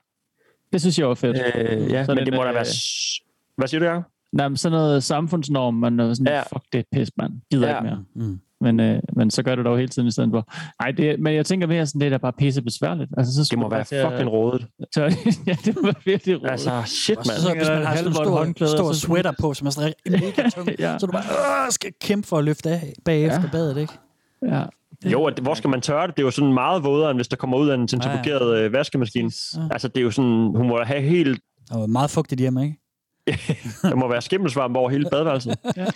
Det 0.73 0.81
synes 0.81 0.99
jeg 0.99 1.09
var 1.09 1.15
fedt. 1.15 1.37
Øh, 1.37 1.91
ja, 1.91 2.05
Sådan 2.05 2.17
men 2.17 2.27
det 2.27 2.35
må 2.35 2.43
da 2.43 2.49
øh, 2.49 2.55
være... 2.55 2.65
s- 2.65 3.21
Hvad 3.57 3.69
siger 3.69 3.79
du, 3.81 3.87
Jacob? 3.87 4.03
Nej, 4.35 4.49
men 4.49 4.57
sådan 4.57 4.79
noget 4.79 5.05
samfundsnorm, 5.05 5.75
man 5.75 6.01
er 6.01 6.15
sådan, 6.15 6.27
Ja. 6.27 6.37
ja. 6.37 6.43
fuck 6.43 6.65
det 6.73 6.79
er 6.79 6.83
pis, 6.99 7.11
mand. 7.19 7.33
Gider 7.51 7.69
Ja. 7.69 7.75
ikke 7.77 7.85
mere. 7.91 8.05
Mm. 8.29 8.41
Men, 8.61 8.81
øh, 8.81 9.01
men 9.17 9.31
så 9.31 9.43
gør 9.43 9.55
det 9.55 9.65
dog 9.65 9.77
hele 9.77 9.89
tiden 9.89 10.09
i 10.09 10.11
stedet 10.11 10.31
for. 10.33 10.49
Nej, 10.83 10.91
det, 10.91 11.21
men 11.21 11.35
jeg 11.35 11.47
tænker 11.47 11.67
mere 11.67 11.87
sådan, 11.87 12.01
det 12.01 12.13
er 12.13 12.19
bare 12.19 12.33
pisse 12.33 12.63
besværligt. 12.63 13.11
Altså, 13.17 13.33
så 13.45 13.49
Det 13.51 13.59
må 13.59 13.69
være 13.71 13.85
til 13.85 13.95
at- 13.97 14.11
fucking 14.13 14.31
rådet. 14.31 14.67
Så, 14.95 15.03
ja, 15.47 15.57
det 15.65 15.75
må 15.77 15.83
være 15.83 15.95
virkelig 16.05 16.41
rådet. 16.41 16.51
Altså, 16.51 16.83
shit, 16.87 17.19
så, 17.25 17.31
mand. 17.33 17.41
så, 17.41 17.55
hvis 17.55 17.69
man 17.69 17.87
har 17.87 17.97
sådan 17.97 18.11
en 18.11 18.15
stor, 18.15 18.31
håndklæde, 18.39 18.71
stor 18.71 18.89
og 18.89 18.95
så- 18.95 19.01
sweater 19.01 19.33
på, 19.41 19.55
som 19.55 19.67
er 19.67 19.71
sådan 19.71 19.93
mega 20.11 20.49
tung, 20.55 20.69
Ja. 20.79 20.99
så 20.99 21.07
du 21.07 21.13
bare 21.13 21.23
øh, 21.67 21.73
skal 21.73 21.91
kæmpe 22.01 22.29
for 22.29 22.39
at 22.39 22.45
løfte 22.45 22.71
af 22.71 22.93
bagefter 23.05 23.41
Ja. 23.43 23.49
badet, 23.53 23.77
ikke? 23.79 23.93
Ja. 24.43 24.63
Jo, 25.13 25.29
det, 25.31 25.39
hvor 25.39 25.55
skal 25.55 25.71
man 25.71 25.81
tørre 25.81 26.07
det? 26.07 26.17
Det 26.17 26.23
er 26.23 26.27
jo 26.27 26.31
sådan 26.31 26.53
meget 26.53 26.85
vådere, 26.85 27.11
end 27.11 27.19
hvis 27.19 27.29
der 27.29 27.37
kommer 27.37 27.59
ud 27.59 27.69
af 27.69 27.75
en 27.75 27.89
centrifugeret 27.89 28.59
øh, 28.59 28.73
vaskemaskine. 28.73 29.31
Altså, 29.71 29.89
det 29.89 29.97
er 29.97 30.03
jo 30.05 30.11
sådan, 30.11 30.53
hun 30.57 30.69
må 30.69 30.79
da 30.79 30.85
have 30.85 31.03
helt... 31.03 31.41
Og 31.71 31.91
meget 31.91 32.11
fugtigt 32.11 32.41
hjemme, 32.41 32.65
ikke? 32.65 32.81
Der 33.91 33.95
må 33.95 34.09
være 34.09 34.23
skimmelsvamp 34.23 34.77
over 34.77 34.91
hele 34.91 35.07
badeværelset. 35.11 35.57
ja. 35.77 35.87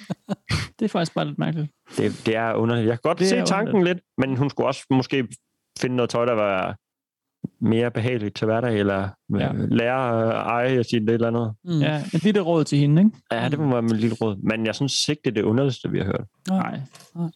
Det 0.78 0.84
er 0.84 0.88
faktisk 0.88 1.14
bare 1.14 1.24
lidt 1.24 1.38
mærkeligt. 1.38 1.72
Det, 1.96 2.22
det 2.26 2.36
er 2.36 2.54
underligt. 2.54 2.86
Jeg 2.86 2.92
kan 2.94 3.00
godt 3.02 3.18
Det 3.18 3.28
se 3.28 3.42
tanken 3.44 3.84
lidt, 3.84 3.98
men 4.18 4.36
hun 4.36 4.50
skulle 4.50 4.66
også 4.66 4.86
måske 4.90 5.28
finde 5.80 5.96
noget 5.96 6.10
tøj, 6.10 6.24
der 6.24 6.32
var 6.32 6.76
mere 7.60 7.90
behageligt 7.90 8.36
til 8.36 8.44
hverdag, 8.44 8.78
eller 8.78 9.08
Ja. 9.34 9.38
ja. 9.38 9.52
lære 9.52 10.26
at 10.26 10.46
eje 10.46 10.78
og 10.78 10.84
sige 10.84 11.00
det 11.06 11.10
eller 11.10 11.26
andet. 11.28 11.54
Mm. 11.64 11.80
Ja, 11.80 12.02
et 12.14 12.24
lille 12.24 12.40
råd 12.40 12.64
til 12.64 12.78
hende, 12.78 13.02
ikke? 13.02 13.16
Ja, 13.32 13.48
det 13.48 13.58
må 13.58 13.70
være 13.72 13.82
mit 13.82 14.00
lille 14.00 14.16
råd. 14.20 14.36
Men 14.42 14.66
jeg 14.66 14.74
synes 14.74 15.08
ikke, 15.08 15.20
det 15.24 15.30
er 15.30 15.34
det 15.34 15.42
underligste, 15.42 15.90
vi 15.90 15.98
har 15.98 16.04
hørt. 16.04 16.24
Nej. 16.48 16.80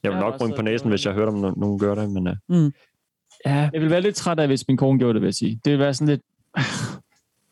Jeg 0.03 0.11
vil 0.13 0.21
nok 0.21 0.35
også- 0.35 0.57
på 0.57 0.63
næsen, 0.63 0.89
hvis 0.91 1.07
jeg 1.07 1.15
hørte, 1.15 1.29
om 1.29 1.45
no- 1.45 1.61
nogen 1.61 1.79
gør 1.79 1.95
det, 1.95 2.11
men 2.11 2.27
uh, 2.29 2.33
Mm. 2.49 2.73
Ja. 3.47 3.55
Jeg 3.55 3.71
ville 3.73 3.91
være 3.91 4.01
lidt 4.01 4.17
træt 4.17 4.39
af, 4.41 4.47
hvis 4.47 4.69
min 4.69 4.77
kone 4.77 4.99
gjorde 4.99 5.15
det, 5.15 5.21
vil 5.23 5.27
jeg 5.27 5.35
sige. 5.35 5.61
Det 5.65 5.71
ville 5.73 5.85
være 5.85 5.95
sådan 5.95 6.09
lidt... 6.09 6.23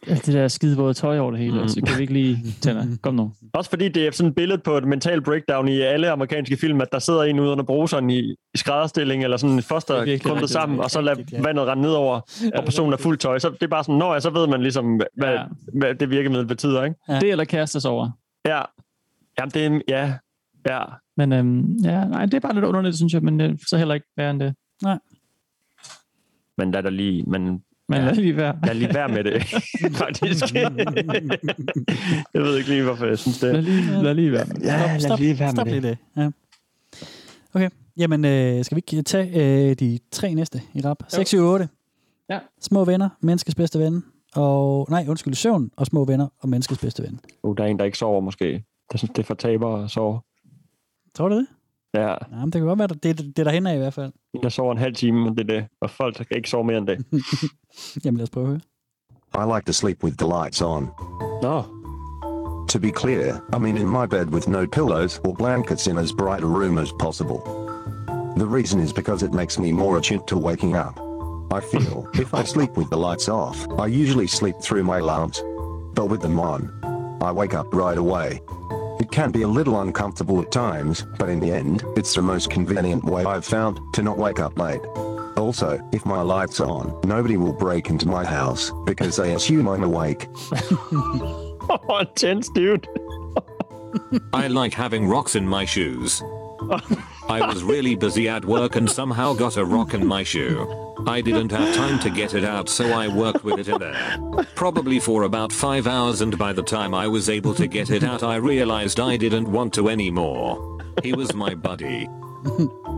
Ja, 0.09 0.15
det 0.15 0.27
der 0.35 0.49
skide 0.49 0.77
våde 0.77 0.95
tøj 0.95 1.19
over 1.19 1.31
det 1.31 1.41
hele. 1.41 1.55
Mm. 1.55 1.61
Mm. 1.63 1.69
Så 1.69 1.81
kan 1.87 1.97
vi 1.97 2.01
ikke 2.03 2.13
lige 2.13 2.39
tænde. 2.63 2.99
Kom 3.03 3.15
nu. 3.15 3.33
også 3.53 3.71
fordi 3.71 3.89
det 3.89 4.07
er 4.07 4.11
sådan 4.11 4.29
et 4.29 4.35
billede 4.35 4.59
på 4.59 4.77
et 4.77 4.85
mental 4.85 5.23
breakdown 5.23 5.69
i 5.69 5.81
alle 5.81 6.11
amerikanske 6.11 6.57
film, 6.57 6.81
at 6.81 6.89
der 6.93 6.99
sidder 6.99 7.23
en 7.23 7.41
ude 7.41 7.51
under 7.51 7.65
bruseren 7.65 8.11
i, 8.11 8.21
i 8.55 8.59
skrædderstilling, 8.59 9.25
eller 9.25 9.37
sådan 9.37 9.57
en 9.57 9.63
foster 9.63 9.95
er 9.95 10.03
rigtigt. 10.05 10.51
sammen, 10.51 10.81
og 10.81 10.91
så 10.91 11.01
lader 11.01 11.43
vandet 11.43 11.67
rende 11.67 11.83
nedover, 11.83 12.21
og 12.55 12.65
personen 12.65 12.93
er 12.93 12.97
fuld 12.97 13.19
tøj. 13.19 13.39
Så 13.39 13.49
det 13.51 13.63
er 13.63 13.67
bare 13.67 13.85
sådan, 13.85 13.99
når 13.99 14.13
jeg 14.13 14.23
så 14.23 14.31
ved 14.31 14.47
man 14.47 14.63
ligesom, 14.63 15.01
hvad, 15.17 15.29
Ja. 15.33 15.43
hvad 15.79 15.95
det 15.95 16.11
virkemiddel 16.11 16.47
betyder, 16.47 16.85
ikke? 16.85 16.97
Ja. 17.09 17.19
Det 17.21 17.31
eller 17.31 17.45
kastes 17.45 17.85
over. 17.85 18.11
Ja. 18.47 18.61
Jamen, 19.39 19.51
det 19.51 19.67
er, 19.67 19.81
ja, 19.89 20.15
ja. 20.69 20.85
Men 21.17 21.33
øhm, 21.33 21.77
ja, 21.85 22.05
nej, 22.05 22.25
det 22.27 22.35
er 22.35 22.41
bare 22.41 22.55
lidt 22.55 22.65
underligt, 22.65 22.97
synes 22.97 23.13
jeg, 23.13 23.23
men 23.23 23.41
det 23.41 23.51
er 23.51 23.57
så 23.67 23.77
heller 23.79 23.95
ikke 23.95 24.07
værre 24.17 24.31
end 24.31 24.41
det. 24.41 24.55
Men 26.59 26.71
lad 26.71 26.83
der 26.83 26.91
lige, 26.91 27.23
men 27.23 27.63
Men 27.91 27.99
Ja. 27.99 28.05
lad 28.05 28.15
lige 28.15 28.37
være. 28.37 28.59
lad 28.67 28.75
lige 28.75 28.95
være 28.95 29.09
med 29.09 29.25
det, 29.25 29.43
faktisk. 30.03 30.55
jeg 32.35 32.43
ved 32.43 32.57
ikke 32.57 32.69
lige, 32.69 32.83
hvorfor 32.83 33.07
jeg 33.07 33.19
synes 33.19 33.39
det. 33.39 33.53
Lad 33.55 33.63
lige, 33.63 34.03
lad 34.03 34.15
lige 34.15 34.33
være. 34.33 34.47
Ja, 34.63 34.87
lad 34.93 35.01
stop, 35.01 35.19
lige 35.19 35.39
være 35.39 35.51
stop 35.51 35.67
med 35.67 35.75
lige 35.81 35.89
det. 35.89 35.99
det. 36.17 36.23
Ja. 36.23 36.31
Okay, 37.55 37.71
jamen 37.97 38.25
øh, 38.25 38.65
skal 38.65 38.77
vi 38.77 38.83
ikke 38.93 39.03
tage 39.03 39.31
øh, 39.71 39.77
de 39.77 39.99
tre 40.11 40.35
næste 40.35 40.63
i 40.75 40.81
rap? 40.81 41.03
6, 41.09 41.29
7, 41.29 41.39
8. 41.39 41.69
Ja. 42.31 42.39
Små 42.61 42.85
venner, 42.85 43.09
menneskets 43.21 43.55
bedste 43.55 43.79
ven. 43.79 44.05
Og, 44.35 44.87
nej, 44.91 45.05
undskyld, 45.09 45.35
søvn 45.35 45.71
og 45.77 45.87
små 45.87 46.05
venner 46.05 46.29
og 46.41 46.49
menneskets 46.49 46.81
bedste 46.81 47.03
ven. 47.03 47.21
Uh, 47.43 47.57
der 47.57 47.65
er 47.65 47.69
en, 47.69 47.79
der 47.79 47.85
ikke 47.85 47.99
sover 47.99 48.21
måske. 48.21 48.65
Der 48.93 48.99
synes, 48.99 49.11
det 49.11 49.19
er 49.19 49.27
for 49.27 49.35
tabere 49.35 49.85
at 49.85 49.91
sove. 49.91 50.21
Tror 51.15 51.29
du 51.29 51.37
det? 51.39 51.47
Ja, 51.95 52.09
Ja, 52.09 52.17
men 52.31 52.45
det 52.45 52.53
kan 52.53 52.63
godt 52.63 52.79
være, 52.79 52.89
det, 52.89 53.03
det, 53.03 53.19
det 53.19 53.39
er 53.39 53.45
derhen 53.45 53.67
af 53.67 53.75
i 53.75 53.79
hvert 53.79 53.95
fald. 53.95 54.13
en, 54.35 54.43
der 54.43 54.49
sover 54.49 54.73
en 54.73 54.79
halv 54.79 54.95
time, 54.95 55.29
og 55.31 55.37
det 55.37 55.51
er 55.51 55.55
det. 55.61 55.67
Og 55.81 55.91
folk 55.91 56.15
kan 56.15 56.27
ikke 56.37 56.51
sove 56.51 56.65
mere 56.65 56.79
end 56.79 56.87
det. 56.87 57.05
Jamen 58.05 58.17
lad 58.19 58.23
os 58.23 58.31
prøve 58.31 58.45
at 58.47 58.51
høre. 58.51 58.61
I 59.35 59.55
like 59.57 59.65
to 59.67 59.73
sleep 59.73 60.05
with 60.05 60.17
the 60.17 60.29
lights 60.29 60.63
on. 60.63 60.89
Nå, 61.43 61.63
To 62.69 62.79
be 62.79 62.91
clear, 62.93 63.35
I 63.57 63.59
mean 63.59 63.77
in 63.77 63.89
my 63.89 64.07
bed 64.07 64.27
with 64.27 64.49
no 64.49 64.67
pillows 64.67 65.21
or 65.25 65.35
blankets 65.35 65.87
in 65.87 65.99
as 65.99 66.13
bright 66.13 66.43
a 66.43 66.47
room 66.47 66.79
as 66.79 66.93
possible. 67.01 67.41
The 68.37 68.47
reason 68.47 68.81
is 68.81 68.93
because 68.93 69.27
it 69.27 69.33
makes 69.33 69.59
me 69.59 69.73
more 69.73 69.99
attuned 69.99 70.27
to 70.29 70.39
waking 70.39 70.77
up. 70.77 70.95
I 71.53 71.61
feel 71.61 72.07
if 72.15 72.33
I 72.33 72.45
sleep 72.45 72.77
with 72.77 72.89
the 72.91 72.97
lights 72.97 73.29
off, 73.29 73.57
I 73.79 73.87
usually 73.87 74.29
sleep 74.29 74.55
through 74.63 74.85
my 74.85 74.99
alarms. 74.99 75.43
But 75.95 76.07
with 76.11 76.21
them 76.23 76.39
on, 76.39 76.61
I 77.21 77.33
wake 77.33 77.55
up 77.55 77.67
right 77.75 77.99
away. 77.99 78.41
It 79.01 79.11
can 79.11 79.31
be 79.31 79.43
a 79.43 79.49
little 79.49 79.81
uncomfortable 79.81 80.43
at 80.43 80.53
times, 80.53 81.07
but 81.19 81.31
in 81.31 81.41
the 81.41 81.51
end, 81.51 81.83
it's 81.97 82.15
the 82.15 82.21
most 82.21 82.51
convenient 82.51 83.03
way 83.03 83.25
I've 83.25 83.47
found 83.47 83.81
to 83.95 84.03
not 84.03 84.19
wake 84.19 84.39
up 84.39 84.59
late. 84.59 84.83
Also, 85.39 85.81
if 85.91 86.05
my 86.05 86.21
lights 86.21 86.61
are 86.61 86.69
on, 86.69 87.01
nobody 87.05 87.39
will 87.39 87.55
break 87.55 87.89
into 87.89 88.07
my 88.07 88.27
house 88.27 88.71
because 88.85 89.17
they 89.17 89.33
assume 89.35 89.69
I'm 89.69 89.85
awake. 89.85 90.29
oh, 90.93 91.99
intense, 91.99 92.51
dude. 92.51 92.87
I 94.35 94.49
like 94.49 94.75
having 94.75 95.09
rocks 95.09 95.35
in 95.35 95.49
my 95.49 95.65
shoes. 95.65 96.23
I 97.29 97.47
was 97.47 97.63
really 97.63 97.95
busy 97.95 98.29
at 98.29 98.45
work 98.45 98.77
and 98.77 98.91
somehow 98.91 99.33
got 99.33 99.57
a 99.57 99.65
rock 99.65 99.95
in 99.95 100.07
my 100.07 100.23
shoe. 100.23 100.67
I 101.07 101.21
didn't 101.21 101.53
have 101.53 101.75
time 101.75 101.99
to 102.01 102.11
get 102.11 102.35
it 102.35 102.45
out, 102.45 102.69
so 102.69 102.87
I 102.87 103.09
worked 103.09 103.45
with 103.45 103.59
it 103.59 103.69
in 103.69 103.79
there. 103.79 104.19
Probably 104.55 105.01
for 105.01 105.23
about 105.23 105.53
five 105.53 105.87
hours, 105.87 106.21
and 106.21 106.37
by 106.37 106.53
the 106.53 106.63
time 106.63 106.95
I 106.95 107.07
was 107.09 107.31
able 107.31 107.55
to 107.55 107.67
get 107.67 107.91
it 107.91 108.05
out, 108.05 108.23
I 108.23 108.37
realized 108.37 109.01
I 109.01 109.17
didn't 109.17 109.51
want 109.51 109.73
to 109.75 109.89
anymore. 109.89 110.79
He 111.03 111.13
was 111.13 111.35
my 111.35 111.55
buddy. 111.55 112.09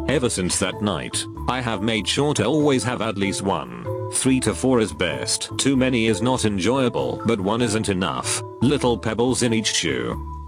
Ever 0.09 0.31
since 0.31 0.59
that 0.59 0.83
night, 0.83 1.25
I 1.49 1.61
have 1.61 1.83
made 1.83 2.09
sure 2.09 2.35
to 2.35 2.45
always 2.45 2.83
have 2.85 3.03
at 3.03 3.17
least 3.17 3.43
one. 3.43 3.87
Three 4.13 4.41
to 4.41 4.55
four 4.55 4.81
is 4.81 4.93
best. 4.93 5.51
Too 5.59 5.77
many 5.77 6.07
is 6.07 6.21
not 6.23 6.45
enjoyable, 6.45 7.23
but 7.27 7.41
one 7.41 7.63
isn't 7.63 7.89
enough. 7.89 8.43
Little 8.61 8.99
pebbles 8.99 9.43
in 9.43 9.55
each 9.55 9.73
shoe. 9.75 10.42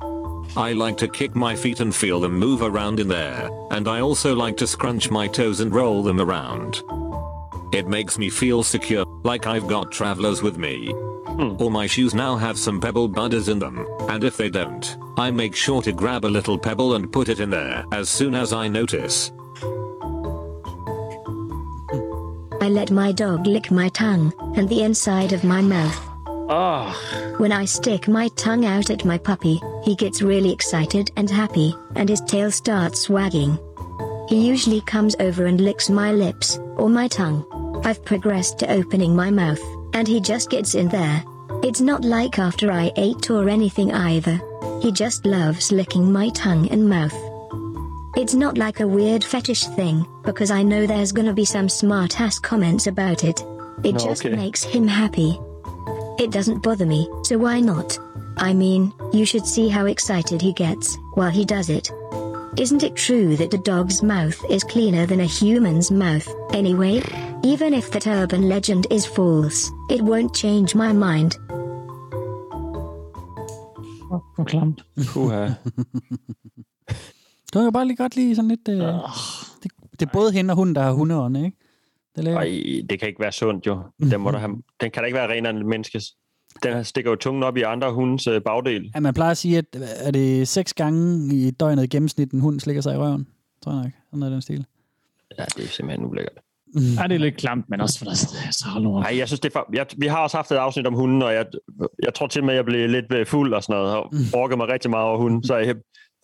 I 0.56 0.72
like 0.72 0.97
to 0.98 1.09
kick 1.09 1.35
my 1.35 1.56
feet 1.56 1.81
and 1.81 1.94
feel 1.94 2.20
them 2.20 2.39
move 2.39 2.62
around 2.62 3.01
in 3.01 3.09
there, 3.09 3.51
and 3.72 3.89
I 3.89 4.01
also 4.01 4.36
like 4.36 4.56
to 4.59 4.68
scrunch 4.68 5.10
my 5.10 5.26
toes 5.26 5.59
and 5.59 5.74
roll 5.74 6.02
them 6.05 6.20
around. 6.20 6.81
It 7.72 7.89
makes 7.89 8.18
me 8.18 8.31
feel 8.31 8.62
secure, 8.62 9.05
like 9.24 9.48
I've 9.48 9.66
got 9.66 9.90
travelers 9.90 10.43
with 10.43 10.56
me. 10.56 10.93
Hmm. 10.93 11.56
All 11.59 11.70
my 11.70 11.89
shoes 11.89 12.14
now 12.14 12.36
have 12.36 12.56
some 12.56 12.81
pebble 12.81 13.09
budders 13.09 13.48
in 13.48 13.59
them, 13.59 13.85
and 14.09 14.22
if 14.22 14.36
they 14.36 14.48
don't, 14.48 14.97
I 15.16 15.32
make 15.32 15.56
sure 15.56 15.82
to 15.82 15.93
grab 15.93 16.24
a 16.24 16.28
little 16.28 16.56
pebble 16.56 16.94
and 16.94 17.12
put 17.12 17.28
it 17.28 17.40
in 17.40 17.51
there 17.51 17.85
as 17.90 18.09
soon 18.09 18.36
as 18.36 18.52
I 18.52 18.68
notice. 18.68 19.32
I 22.60 22.68
let 22.68 22.93
my 22.93 23.10
dog 23.10 23.48
lick 23.48 23.72
my 23.72 23.89
tongue 23.89 24.32
and 24.56 24.68
the 24.68 24.82
inside 24.82 25.32
of 25.32 25.43
my 25.43 25.60
mouth. 25.60 26.13
Oh, 26.46 27.34
When 27.38 27.52
I 27.52 27.64
stick 27.64 28.06
my 28.06 28.28
tongue 28.36 28.64
out 28.66 28.90
at 28.90 29.04
my 29.04 29.16
puppy, 29.18 29.60
he 29.82 29.94
gets 29.94 30.20
really 30.22 30.52
excited 30.52 31.10
and 31.16 31.28
happy, 31.30 31.74
and 31.96 32.08
his 32.08 32.20
tail 32.20 32.50
starts 32.50 33.08
wagging. 33.08 33.58
He 34.28 34.46
usually 34.46 34.80
comes 34.82 35.16
over 35.20 35.46
and 35.46 35.60
licks 35.60 35.88
my 35.90 36.12
lips, 36.12 36.58
or 36.76 36.88
my 36.88 37.08
tongue. 37.08 37.44
I've 37.84 38.04
progressed 38.04 38.58
to 38.58 38.70
opening 38.70 39.14
my 39.16 39.30
mouth, 39.30 39.60
and 39.94 40.06
he 40.06 40.20
just 40.20 40.50
gets 40.50 40.74
in 40.74 40.88
there. 40.88 41.24
It's 41.62 41.80
not 41.80 42.04
like 42.04 42.38
after 42.38 42.70
I 42.70 42.92
ate 42.96 43.30
or 43.30 43.48
anything 43.48 43.92
either. 43.92 44.40
He 44.82 44.92
just 44.92 45.24
loves 45.24 45.72
licking 45.72 46.12
my 46.12 46.28
tongue 46.30 46.68
and 46.70 46.88
mouth. 46.88 47.14
It's 48.16 48.34
not 48.34 48.58
like 48.58 48.80
a 48.80 48.86
weird 48.86 49.24
fetish 49.24 49.64
thing, 49.76 50.06
because 50.24 50.50
I 50.50 50.62
know 50.62 50.86
there's 50.86 51.12
gonna 51.12 51.32
be 51.32 51.44
some 51.46 51.68
smart 51.68 52.20
ass 52.20 52.38
comments 52.38 52.86
about 52.86 53.24
it. 53.24 53.40
It 53.82 53.92
No, 53.94 53.98
just 53.98 54.24
okay. 54.24 54.36
makes 54.36 54.62
him 54.62 54.86
happy. 54.86 55.38
It 56.16 56.30
doesn't 56.30 56.62
bother 56.62 56.86
me, 56.86 57.08
so 57.24 57.38
why 57.38 57.60
not? 57.60 57.98
I 58.36 58.54
mean, 58.54 58.92
you 59.12 59.24
should 59.24 59.46
see 59.46 59.68
how 59.68 59.86
excited 59.86 60.40
he 60.40 60.52
gets 60.52 60.96
while 61.14 61.30
he 61.30 61.44
does 61.44 61.68
it. 61.70 61.90
Isn't 62.56 62.84
it 62.84 62.94
true 62.94 63.36
that 63.36 63.52
a 63.54 63.58
dog's 63.58 64.02
mouth 64.02 64.38
is 64.48 64.62
cleaner 64.62 65.06
than 65.06 65.20
a 65.20 65.24
human's 65.26 65.90
mouth, 65.90 66.28
anyway? 66.52 67.02
Even 67.42 67.74
if 67.74 67.90
that 67.90 68.06
urban 68.06 68.48
legend 68.48 68.86
is 68.90 69.06
false, 69.06 69.70
it 69.90 70.02
won't 70.02 70.34
change 70.34 70.74
my 70.74 70.92
mind. 70.92 71.36
Hvor 74.36 74.44
klamt. 74.44 74.84
Puha. 74.96 75.54
Du 77.54 77.62
kan 77.62 77.72
bare 77.72 77.86
lige 77.86 77.96
godt 77.96 78.16
lide 78.16 78.36
sådan 78.36 78.48
lidt... 78.48 78.68
Øh, 78.68 78.76
det, 79.62 79.72
det 80.00 80.06
er 80.06 80.10
både 80.12 80.32
hende 80.32 80.52
og 80.52 80.56
hun, 80.56 80.74
der 80.74 80.82
har 80.82 80.92
hundeånd, 80.92 81.36
ikke? 81.36 81.56
Det 82.16 82.28
er. 82.28 82.36
Ej, 82.36 82.60
det 82.90 83.00
kan 83.00 83.08
ikke 83.08 83.20
være 83.20 83.32
sundt 83.32 83.66
jo. 83.66 83.78
Den, 84.10 84.20
må 84.20 84.30
der 84.30 84.38
have, 84.38 84.62
den 84.80 84.90
kan 84.90 85.02
da 85.02 85.04
ikke 85.04 85.16
være 85.16 85.28
renere 85.28 85.50
end 85.50 85.58
et 85.58 85.66
menneskes. 85.66 86.04
Den 86.62 86.84
stikker 86.84 87.10
jo 87.10 87.16
tungen 87.16 87.42
op 87.42 87.56
i 87.56 87.62
andre 87.62 87.92
hundes 87.92 88.26
øh, 88.26 88.40
bagdel. 88.42 88.90
Ja, 88.94 89.00
man 89.00 89.14
plejer 89.14 89.30
at 89.30 89.36
sige, 89.36 89.58
at 89.58 89.64
øh, 89.76 89.82
er 89.96 90.10
det 90.10 90.48
seks 90.48 90.74
gange 90.74 91.34
i 91.34 91.50
døgnet 91.50 91.84
i 91.84 91.86
gennemsnit, 91.86 92.32
en 92.32 92.40
hund 92.40 92.60
slikker 92.60 92.82
sig 92.82 92.94
i 92.94 92.98
røven? 92.98 93.26
Tror 93.64 93.72
jeg 93.72 93.82
nok. 93.82 93.92
Sådan 94.10 94.28
i 94.28 94.32
den 94.32 94.42
stil. 94.42 94.66
Ja, 95.38 95.44
det 95.56 95.64
er 95.64 95.68
simpelthen 95.68 96.06
ulækkert. 96.06 96.38
Ja, 96.74 97.02
det 97.02 97.14
er 97.14 97.18
lidt 97.18 97.36
klamt, 97.36 97.70
men 97.70 97.80
også 97.80 97.98
for 97.98 98.04
dig. 98.04 98.16
Så 98.54 98.64
hold 98.66 98.84
nu 98.84 98.96
op. 98.96 99.02
Nej, 99.02 99.18
jeg 99.18 99.28
synes, 99.28 99.40
det 99.40 99.48
er 99.48 99.52
for, 99.52 99.70
jeg, 99.74 99.86
vi 99.96 100.06
har 100.06 100.18
også 100.18 100.36
haft 100.36 100.52
et 100.52 100.56
afsnit 100.56 100.86
om 100.86 100.94
hunden, 100.94 101.22
og 101.22 101.34
jeg, 101.34 101.46
jeg 102.02 102.14
tror 102.14 102.26
til 102.26 102.44
med, 102.44 102.50
at 102.50 102.56
jeg 102.56 102.64
blev 102.64 102.88
lidt 102.88 103.12
øh, 103.12 103.26
fuld 103.26 103.54
og 103.54 103.62
sådan 103.62 103.80
noget, 103.80 103.96
og 103.96 104.12
orker 104.32 104.56
mig 104.56 104.68
rigtig 104.68 104.90
meget 104.90 105.06
over 105.06 105.18
hunden, 105.18 105.44
så 105.44 105.56
jeg, 105.56 105.74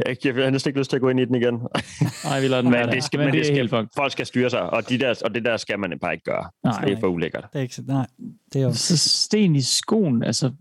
jeg, 0.07 0.17
jeg, 0.25 0.37
jeg 0.37 0.45
har 0.45 0.51
næsten 0.51 0.71
ikke 0.71 0.79
lyst 0.81 0.91
til 0.91 0.97
at 0.97 1.01
gå 1.01 1.09
ind 1.09 1.21
i 1.21 1.25
den 1.25 1.35
igen. 1.35 1.55
Nej, 2.25 2.41
vi 2.41 2.49
lader 2.49 2.63
den 2.63 2.73
være 2.73 2.87
men 2.87 2.95
det 2.95 3.05
skal, 3.05 3.19
Men 3.19 3.27
men 3.27 3.35
det 3.35 3.39
det 3.39 3.41
er 3.41 3.45
skal, 3.45 3.57
helt 3.57 3.71
fucked. 3.71 3.89
folk 3.97 4.13
skal 4.13 4.27
styre 4.27 4.51
sig, 4.51 4.61
og, 4.71 4.89
de 4.89 4.99
der, 4.99 5.15
og 5.25 5.35
det 5.35 5.45
der 5.45 5.57
skal 5.57 5.79
man 5.79 5.99
bare 5.99 6.13
ikke 6.13 6.25
gøre. 6.25 6.49
Nej. 6.65 6.85
det 6.85 6.93
er 6.93 7.01
for 7.01 7.07
ulækkert. 7.07 7.45
Det 7.53 7.59
er 7.59 7.63
ikke, 7.63 7.83
nej, 7.87 8.07
det 8.53 8.61
er 8.61 8.65
jo... 8.65 8.73
Så 8.75 8.99
sten 8.99 9.57
i 9.57 9.61
skoen, 9.61 10.23
altså... 10.23 10.53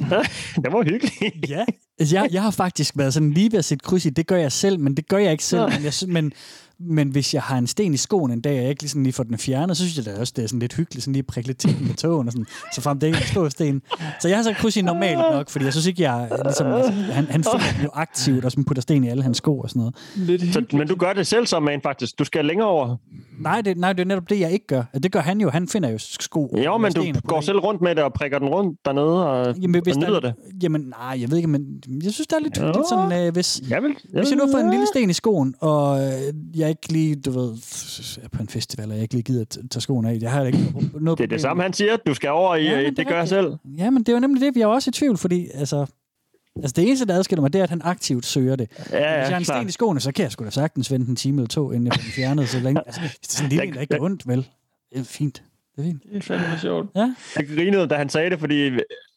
det 0.62 0.72
var 0.72 0.82
hyggeligt. 0.84 1.50
Ja. 1.50 1.64
Altså, 1.98 2.16
jeg, 2.16 2.28
jeg 2.32 2.42
har 2.42 2.50
faktisk 2.50 2.98
været 2.98 3.14
sådan 3.14 3.30
lige 3.30 3.52
ved 3.52 3.58
at 3.58 3.64
sætte 3.64 3.82
kryds 3.82 4.06
i, 4.06 4.10
det 4.10 4.26
gør 4.26 4.36
jeg 4.36 4.52
selv, 4.52 4.80
men 4.80 4.94
det 4.94 5.08
gør 5.08 5.18
jeg 5.18 5.32
ikke 5.32 5.44
selv. 5.44 5.62
Men, 5.62 5.84
jeg, 5.84 5.92
men, 6.08 6.32
men 6.80 7.08
hvis 7.08 7.34
jeg 7.34 7.42
har 7.42 7.58
en 7.58 7.66
sten 7.66 7.94
i 7.94 7.96
skoen 7.96 8.30
en 8.30 8.40
dag, 8.40 8.52
og 8.52 8.62
jeg 8.62 8.70
ikke 8.70 8.82
lige, 8.82 8.90
sådan 8.90 9.02
lige 9.02 9.12
får 9.12 9.24
den 9.24 9.38
fjernet, 9.38 9.76
så 9.76 9.82
synes 9.82 10.06
jeg 10.06 10.14
da 10.14 10.20
også, 10.20 10.32
det 10.36 10.44
er 10.44 10.48
sådan 10.48 10.60
lidt 10.60 10.74
hyggeligt, 10.74 11.04
sådan 11.04 11.12
lige 11.12 11.22
at 11.22 11.26
prikke 11.26 11.48
lidt 11.48 11.58
til 11.58 11.78
den 11.78 11.86
med 11.86 11.94
tågen, 11.94 12.28
og 12.28 12.32
sådan, 12.32 12.46
så 12.74 12.80
frem 12.80 12.98
det 12.98 13.06
ikke 13.06 13.18
en 13.18 13.24
stor 13.24 13.48
sten. 13.48 13.82
Så 14.20 14.28
jeg 14.28 14.36
har 14.38 14.42
sat 14.42 14.56
kryds 14.56 14.76
i 14.76 14.82
normalt 14.82 15.18
nok, 15.18 15.50
fordi 15.50 15.64
jeg 15.64 15.72
synes 15.72 15.86
ikke, 15.86 16.02
jeg 16.02 16.28
ligesom, 16.44 16.66
altså, 16.66 16.92
han, 16.92 17.24
han 17.24 17.44
finder 17.44 17.72
den 17.74 17.82
jo 17.84 17.90
aktivt, 17.92 18.44
og 18.44 18.50
sådan 18.50 18.64
putter 18.64 18.80
sten 18.82 19.04
i 19.04 19.08
alle 19.08 19.22
hans 19.22 19.36
sko 19.36 19.58
og 19.58 19.68
sådan 19.70 19.80
noget. 19.80 19.94
Lidt 20.16 20.54
så, 20.54 20.64
men 20.72 20.88
du 20.88 20.94
gør 20.94 21.12
det 21.12 21.26
selv 21.26 21.46
som 21.46 21.62
man 21.62 21.80
faktisk. 21.82 22.18
Du 22.18 22.24
skal 22.24 22.44
længere 22.44 22.68
over. 22.68 22.96
Nej, 23.40 23.60
det, 23.60 23.76
nej, 23.78 23.92
det 23.92 24.00
er 24.00 24.06
netop 24.06 24.30
det, 24.30 24.40
jeg 24.40 24.52
ikke 24.52 24.66
gør. 24.66 24.82
Det 25.02 25.12
gør 25.12 25.20
han 25.20 25.40
jo. 25.40 25.50
Han 25.50 25.68
finder 25.68 25.88
jo 25.88 25.98
sko. 25.98 26.56
Jo, 26.64 26.76
men 26.76 26.92
du 26.92 27.04
går 27.26 27.40
selv 27.40 27.58
rundt 27.58 27.80
med 27.80 27.94
det 27.94 28.04
og 28.04 28.12
prikker 28.12 28.38
den 28.38 28.48
rundt 28.48 28.78
dernede 28.84 29.26
og, 29.30 29.56
Jamen, 29.58 29.82
hvis 29.82 29.96
og 29.96 30.00
nyder 30.00 30.20
der, 30.20 30.32
det. 30.32 30.62
Jamen, 30.62 30.80
nej, 30.80 31.20
jeg 31.20 31.30
ved 31.30 31.36
ikke, 31.36 31.48
men 31.48 31.82
jeg 32.04 32.12
synes, 32.12 32.26
det 32.26 32.36
er 32.36 32.40
lidt 32.40 32.56
Ja. 32.56 32.66
hyggeligt 32.66 32.88
sådan, 32.88 33.26
øh, 33.26 33.32
hvis, 33.32 33.62
Jeg 33.70 33.82
vil, 33.82 33.90
hvis 34.12 34.30
jeg 34.30 34.36
nu 34.38 34.50
får 34.52 34.58
en 34.58 34.70
lille 34.70 34.86
sten 34.86 35.10
i 35.10 35.12
skoen, 35.12 35.54
og 35.60 36.00
øh, 36.00 36.12
jeg 36.54 36.68
ikke 36.68 36.92
lige, 36.92 37.16
du 37.16 37.30
ved, 37.30 37.52
er 38.22 38.28
på 38.28 38.42
en 38.42 38.48
festival, 38.48 38.88
og 38.90 38.94
jeg 38.94 39.02
ikke 39.02 39.14
lige 39.14 39.22
gider 39.22 39.40
at 39.40 39.58
tage 39.70 39.80
skoen 39.80 40.04
af, 40.06 40.18
jeg 40.20 40.30
har 40.32 40.44
ikke 40.44 40.74
noget, 41.00 41.18
Det 41.18 41.24
er 41.24 41.28
det 41.28 41.40
samme, 41.40 41.62
han 41.62 41.72
siger. 41.72 41.96
Du 41.96 42.14
skal 42.14 42.30
over 42.30 42.56
i, 42.56 42.64
Ja, 42.64 42.70
ja, 42.78 42.84
det, 42.86 42.96
det 42.96 43.06
er 43.06 43.10
gør 43.10 43.18
jeg 43.18 43.28
selv. 43.28 43.52
Ja, 43.78 43.90
men 43.90 44.02
det 44.02 44.08
er 44.08 44.12
jo 44.12 44.20
nemlig 44.20 44.42
det, 44.42 44.54
vi 44.54 44.60
er 44.60 44.64
jo 44.66 44.72
også 44.72 44.90
i 44.90 44.92
tvivl, 44.92 45.16
fordi 45.18 45.48
altså, 45.54 45.86
altså 46.56 46.72
det 46.76 46.86
eneste, 46.86 47.06
der 47.06 47.14
adskiller 47.14 47.40
mig, 47.42 47.52
det 47.52 47.58
er, 47.58 47.62
at 47.62 47.70
han 47.70 47.80
aktivt 47.84 48.26
søger 48.26 48.56
det. 48.56 48.68
Ja, 48.78 48.82
Hvis 48.84 48.92
jeg 48.92 49.00
ja, 49.00 49.30
har 49.30 49.36
en 49.38 49.44
sten 49.44 49.68
i 49.68 49.70
skoene, 49.72 50.00
så 50.00 50.12
kan 50.12 50.22
jeg 50.22 50.32
sgu 50.32 50.44
da 50.44 50.50
sagtens 50.50 50.92
vente 50.92 51.10
en 51.10 51.16
time 51.16 51.36
eller 51.40 51.48
to, 51.48 51.70
inden 51.72 51.86
jeg 51.86 51.94
får 51.94 52.02
den 52.02 52.10
fjernet, 52.12 52.48
så 52.48 52.60
længe. 52.60 52.80
Altså, 52.86 53.00
det 53.00 53.08
er 53.08 53.16
sådan 53.28 53.44
en 53.46 53.50
lille, 53.50 53.64
en, 53.66 53.74
der 53.74 53.80
ikke 53.80 53.94
gør 53.98 54.04
ondt, 54.04 54.28
vel? 54.28 54.48
Det 54.92 55.00
er 55.00 55.04
fint. 55.04 55.42
Det 55.76 55.82
er 55.82 55.86
fint. 55.88 56.02
Det 56.12 56.16
er 56.16 56.20
fandme 56.22 56.58
sjovt. 56.60 56.88
Ja. 56.96 57.14
Jeg 57.36 57.46
grinede, 57.48 57.86
da 57.88 57.94
han 57.94 58.08
sagde 58.08 58.30
det, 58.30 58.40
fordi 58.40 58.70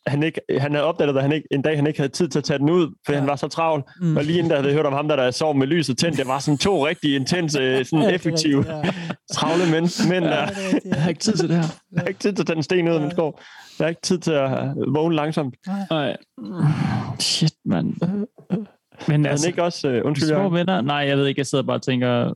han, 0.08 0.24
ikke, 0.24 0.42
han 0.60 0.72
havde 0.72 0.86
opdaget, 0.86 1.18
at 1.18 1.22
han 1.22 1.32
ikke, 1.32 1.48
en 1.52 1.62
dag 1.62 1.76
han 1.76 1.88
ikke 1.88 2.00
havde 2.00 2.12
tid 2.12 2.28
til 2.28 2.40
at 2.40 2.44
tage 2.44 2.60
den 2.60 2.70
ud, 2.70 2.96
for 3.06 3.14
ja. 3.14 3.20
han 3.20 3.28
var 3.28 3.36
så 3.36 3.48
travl. 3.48 3.84
Mm. 4.02 4.18
Og 4.18 4.24
lige 4.24 4.38
inden 4.38 4.50
der 4.50 4.56
havde 4.56 4.68
jeg 4.68 4.76
hørt 4.76 4.86
om 4.86 4.94
ham, 4.94 5.08
der, 5.08 5.16
der 5.16 5.32
sov 5.32 5.56
med 5.56 5.68
lyset 5.68 5.98
tændt, 5.98 6.18
det 6.18 6.28
var 6.28 6.40
sådan 6.40 6.58
to 6.58 6.88
rigtig 6.88 7.16
intense, 7.16 7.58
sådan 7.86 8.06
Ja, 8.06 8.16
effektive, 8.16 8.58
rigtigt, 8.60 8.96
ja. 9.10 9.14
travle 9.34 9.72
mænd, 9.72 10.10
mænd 10.10 10.24
der. 10.24 10.48
Jeg 10.86 11.02
har 11.02 11.10
ikke 11.10 11.20
tid 11.22 11.34
til 11.34 11.50
det 11.50 11.56
her. 11.58 11.64
Jeg 11.92 12.02
har 12.02 12.08
ikke 12.08 12.20
tid 12.20 12.34
til 12.34 12.44
at 12.44 12.48
tage 12.48 12.56
den 12.56 12.64
sten 12.64 12.88
ud 12.88 12.94
af 12.94 13.02
min 13.02 13.12
skov. 13.12 13.40
Jeg 13.80 13.86
har 13.86 13.90
ikke 13.90 14.02
tid 14.02 14.18
til 14.18 14.32
at 14.32 14.52
øh, 14.52 14.94
vågne 14.94 15.16
langsomt. 15.16 15.56
Nej. 15.90 16.18
Shit, 17.20 17.54
mand. 17.66 17.94
Men 19.08 19.26
Er 19.26 19.30
altså, 19.30 19.46
han 19.48 19.52
ikke 19.52 19.64
også... 19.64 19.90
Uh, 19.90 20.06
undskyld, 20.08 20.28
små 20.28 20.38
Jørgen? 20.38 20.54
venner? 20.54 20.82
Nej, 20.82 20.96
jeg 20.96 21.18
ved 21.18 21.28
ikke. 21.28 21.40
Jeg 21.40 21.46
sidder 21.46 21.64
bare 21.64 21.78
og 21.78 21.82
tænker... 21.82 22.34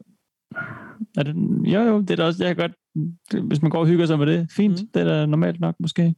Er 1.17 1.23
det, 1.23 1.35
jo, 1.63 1.81
jo, 1.81 2.01
det 2.01 2.11
er 2.11 2.15
da 2.15 2.23
også... 2.23 2.45
Jeg 2.45 2.55
kan 2.55 2.69
godt, 2.69 3.43
hvis 3.47 3.61
man 3.61 3.71
går 3.71 3.79
og 3.79 3.87
hygger 3.87 4.05
sig 4.05 4.19
med 4.19 4.25
det, 4.25 4.47
fint. 4.55 4.81
Mm. 4.81 4.87
Det 4.93 5.01
er 5.01 5.05
da 5.05 5.25
normalt 5.25 5.59
nok, 5.59 5.75
måske. 5.79 6.15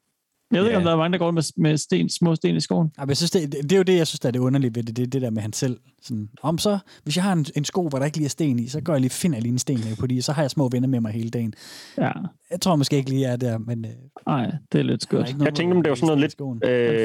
Jeg 0.51 0.61
ved 0.61 0.67
ikke, 0.67 0.77
om 0.77 0.83
der 0.83 0.91
er 0.91 0.95
mange, 0.97 1.13
der 1.13 1.17
går 1.19 1.31
med, 1.31 1.43
med 1.57 1.77
sten, 1.77 2.09
små 2.09 2.35
sten 2.35 2.55
i 2.55 2.59
skoen. 2.59 2.91
Ja, 2.97 3.01
men 3.01 3.09
jeg 3.09 3.17
synes, 3.17 3.31
det, 3.31 3.51
det, 3.51 3.63
det, 3.63 3.71
er 3.71 3.77
jo 3.77 3.83
det, 3.83 3.97
jeg 3.97 4.07
synes, 4.07 4.19
der 4.19 4.27
er 4.27 4.31
det 4.31 4.39
underlige 4.39 4.75
ved 4.75 4.83
det, 4.83 4.97
det, 4.97 5.03
er 5.03 5.07
det 5.07 5.21
der 5.21 5.29
med 5.29 5.41
han 5.41 5.53
selv. 5.53 5.77
Sådan, 6.01 6.29
om 6.41 6.57
så, 6.57 6.77
hvis 7.03 7.15
jeg 7.15 7.23
har 7.23 7.33
en, 7.33 7.45
en 7.55 7.65
sko, 7.65 7.87
hvor 7.89 7.99
der 7.99 8.05
ikke 8.05 8.17
lige 8.17 8.25
er 8.25 8.29
sten 8.29 8.59
i, 8.59 8.67
så 8.67 8.81
går 8.81 8.93
jeg 8.93 9.01
lige, 9.01 9.09
finder 9.09 9.37
jeg 9.37 9.41
lige 9.41 9.51
en 9.51 9.59
sten 9.59 9.79
på 9.99 10.07
de, 10.07 10.21
så 10.21 10.31
har 10.31 10.41
jeg 10.43 10.51
små 10.51 10.69
venner 10.69 10.87
med 10.87 10.99
mig 10.99 11.11
hele 11.11 11.29
dagen. 11.29 11.53
Ja. 11.97 12.11
Jeg 12.51 12.61
tror 12.61 12.75
måske 12.75 12.97
ikke 12.97 13.09
lige, 13.09 13.21
jeg 13.21 13.31
er 13.31 13.37
der, 13.37 13.57
men... 13.57 13.85
Øh, 13.85 13.91
Nej, 14.27 14.51
det 14.71 14.79
er 14.79 14.83
lidt 14.83 15.03
skørt. 15.03 15.35
Jeg 15.41 15.53
tænkte, 15.55 15.75
om 15.75 15.83
det 15.83 15.89
var 15.89 15.95
sådan 15.95 16.05
noget 16.05 16.19
lidt 16.19 16.39
Man 16.39 16.59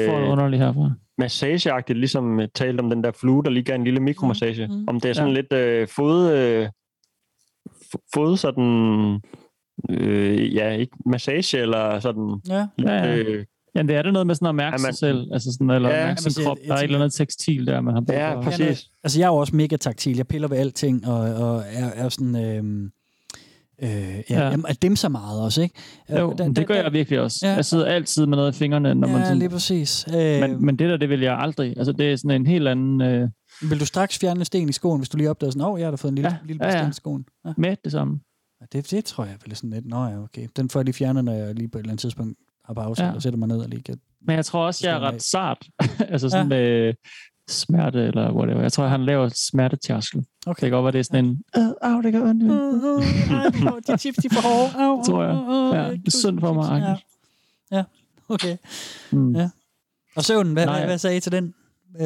får 0.09 0.19
noget 0.19 0.31
underligt 0.31 0.63
herfra. 0.63 0.91
massageagtigt, 1.17 1.99
ligesom 1.99 2.39
øh, 2.39 2.47
talt 2.55 2.79
om 2.79 2.89
den 2.89 3.03
der 3.03 3.11
flue, 3.11 3.43
der 3.43 3.49
lige 3.49 3.63
gav 3.63 3.75
en 3.75 3.83
lille 3.83 3.99
mikromassage. 3.99 4.67
Mm. 4.67 4.85
Om 4.87 4.99
det 4.99 5.09
er 5.09 5.13
sådan 5.13 5.29
ja. 5.29 5.35
lidt 5.35 5.53
øh, 5.53 5.87
fod, 5.87 6.31
øh, 6.31 6.69
fod 8.13 8.37
sådan, 8.37 9.21
øh, 9.89 10.55
ja, 10.55 10.69
ikke 10.71 10.97
massage 11.05 11.57
eller 11.57 11.99
sådan. 11.99 12.41
Ja. 12.49 12.67
lidt, 12.77 12.89
Ja, 12.89 12.95
ja. 13.05 13.15
Øh, 13.17 13.45
Ja, 13.75 13.81
det 13.81 13.95
er 13.95 14.01
det 14.01 14.13
noget 14.13 14.27
med 14.27 14.35
sådan 14.35 14.47
at 14.47 14.55
mærke 14.55 14.75
Ja, 14.79 14.85
man- 14.85 14.93
sig 14.93 14.99
selv, 14.99 15.27
altså 15.33 15.51
sådan, 15.51 15.69
eller 15.69 15.89
Ja, 15.89 15.95
ja, 15.99 16.01
mærke 16.05 16.09
man 16.09 16.17
sin 16.17 16.31
siger, 16.31 16.45
krop. 16.47 16.57
jeg 16.61 16.67
Der 16.67 16.73
er 16.73 16.77
et 16.77 16.83
eller 16.83 16.97
andet 16.99 17.13
tekstil 17.13 17.67
der, 17.67 17.81
man 17.81 17.93
har 17.93 18.01
brug 18.01 18.15
Ja, 18.15 18.33
for. 18.35 18.41
præcis. 18.41 18.59
Ja, 18.59 18.65
noget- 18.65 18.87
altså, 19.03 19.19
jeg 19.19 19.25
er 19.25 19.29
jo 19.29 19.35
også 19.35 19.55
mega 19.55 19.75
taktil. 19.75 20.15
Jeg 20.17 20.27
piller 20.27 20.47
ved 20.47 20.57
alting, 20.57 21.07
og, 21.07 21.19
og 21.19 21.63
er, 21.73 21.85
er 21.95 22.09
sådan... 22.09 22.35
Øh, 22.35 22.63
øh, 23.83 23.89
ja, 23.89 24.21
Ja. 24.29 24.39
ja. 24.43 24.49
Jamen, 24.49 24.65
at 24.69 24.81
dem 24.81 24.95
så 24.95 25.09
meget 25.09 25.41
også, 25.41 25.61
ikke? 25.61 25.75
Jo, 26.11 26.15
Øh, 26.15 26.27
men 26.29 26.37
der- 26.37 26.47
det 26.61 26.67
gør 26.67 26.75
der- 26.75 26.83
jeg 26.83 26.93
virkelig 26.93 27.19
også. 27.19 27.39
Ja. 27.47 27.51
Jeg 27.53 27.65
sidder 27.65 27.85
altid 27.85 28.25
med 28.25 28.37
noget 28.37 28.55
i 28.55 28.57
fingrene, 28.59 28.95
når 28.95 29.07
man 29.07 29.17
Ja, 29.17 29.23
sådan, 29.23 29.39
lige 29.39 29.49
præcis. 29.49 30.05
Øh, 30.15 30.39
men, 30.39 30.65
men 30.65 30.79
det 30.79 30.89
der, 30.89 30.97
det 30.97 31.09
vil 31.09 31.21
jeg 31.21 31.37
aldrig. 31.39 31.73
Altså, 31.77 31.91
det 31.91 32.11
er 32.11 32.15
sådan 32.15 32.41
en 32.41 32.47
helt 32.47 32.67
anden... 32.67 33.01
Øh, 33.01 33.29
Vil 33.69 33.79
du 33.79 33.85
straks 33.85 34.19
fjerne 34.19 34.39
en 34.39 34.45
sten 34.45 34.69
i 34.69 34.71
skoen, 34.71 34.99
hvis 34.99 35.09
du 35.09 35.17
lige 35.17 35.29
opdager 35.29 35.51
sådan, 35.51 35.61
åh, 35.67 35.71
oh, 35.73 35.79
jeg 35.79 35.85
har 35.85 35.91
da 35.91 35.95
fået 35.95 36.11
en 36.11 36.15
lille, 36.15 36.29
Ja, 36.29 36.35
ja, 36.41 36.47
lille 36.47 36.65
ja, 36.65 36.71
ja. 36.71 36.77
sten 36.81 36.89
i 36.89 36.93
skoen. 36.93 37.25
Ja. 37.45 37.53
med 37.57 37.75
det 37.83 37.91
samme. 37.91 38.19
Det, 38.71 38.91
det 38.91 39.05
tror 39.05 39.25
jeg 39.25 39.35
vel 39.45 39.55
sådan 39.55 39.69
lidt, 39.69 39.85
nå 39.85 40.05
ja, 40.05 40.19
okay. 40.23 40.47
Den 40.55 40.69
får 40.69 40.79
jeg 40.79 40.85
lige 40.85 40.93
fjernet, 40.95 41.25
når 41.25 41.33
jeg 41.33 41.55
lige 41.55 41.67
på 41.67 41.77
et 41.77 41.79
eller 41.79 41.91
andet 41.91 42.01
tidspunkt 42.01 42.37
har 42.65 42.73
pause, 42.73 43.03
Ja. 43.03 43.09
eller 43.09 43.19
sætter 43.21 43.39
mig 43.39 43.47
ned 43.47 43.57
og 43.57 43.69
lige 43.69 43.83
kan... 43.83 43.99
Men 44.21 44.35
jeg 44.35 44.45
tror 44.45 44.65
også, 44.65 44.87
jeg 44.87 44.95
er 44.95 44.99
ret 44.99 45.21
sart. 45.23 45.67
altså 46.13 46.29
sådan 46.29 46.51
ja. 46.51 46.57
med 46.57 46.93
smerte, 47.49 47.99
eller 47.99 48.33
whatever. 48.33 48.61
Jeg 48.61 48.71
tror, 48.71 48.87
han 48.87 49.05
laver 49.05 49.29
smertetærskel. 49.49 50.25
Okay. 50.45 50.49
Det 50.49 50.57
kan 50.61 50.71
godt 50.71 50.83
være, 50.83 50.91
det 50.91 50.99
er 50.99 51.03
sådan 51.03 51.25
en... 51.25 51.41
Øh, 51.57 51.69
au, 51.81 52.01
det 52.01 52.13
gør 52.13 52.21
ondt. 52.29 52.43
Au, 53.67 53.79
de 53.87 53.97
chips, 53.97 54.17
de 54.17 54.27
er 54.27 54.33
for 54.33 54.41
hårde. 54.41 54.85
Au, 54.85 55.03
tror 55.03 55.23
jeg. 55.23 55.33
Ja, 55.75 55.91
det 55.91 56.07
er 56.07 56.11
synd 56.17 56.39
for 56.39 56.53
mig. 56.53 56.81
Ja. 56.81 56.95
Ja, 57.77 57.83
okay. 58.29 58.57
Mm. 59.11 59.35
Ja. 59.35 59.49
Og 60.15 60.23
søvnen, 60.23 60.53
hvad, 60.53 60.65
Nej. 60.65 60.85
hvad 60.85 60.97
sagde 60.97 61.17
I 61.17 61.19
til 61.19 61.31
den? 61.31 61.53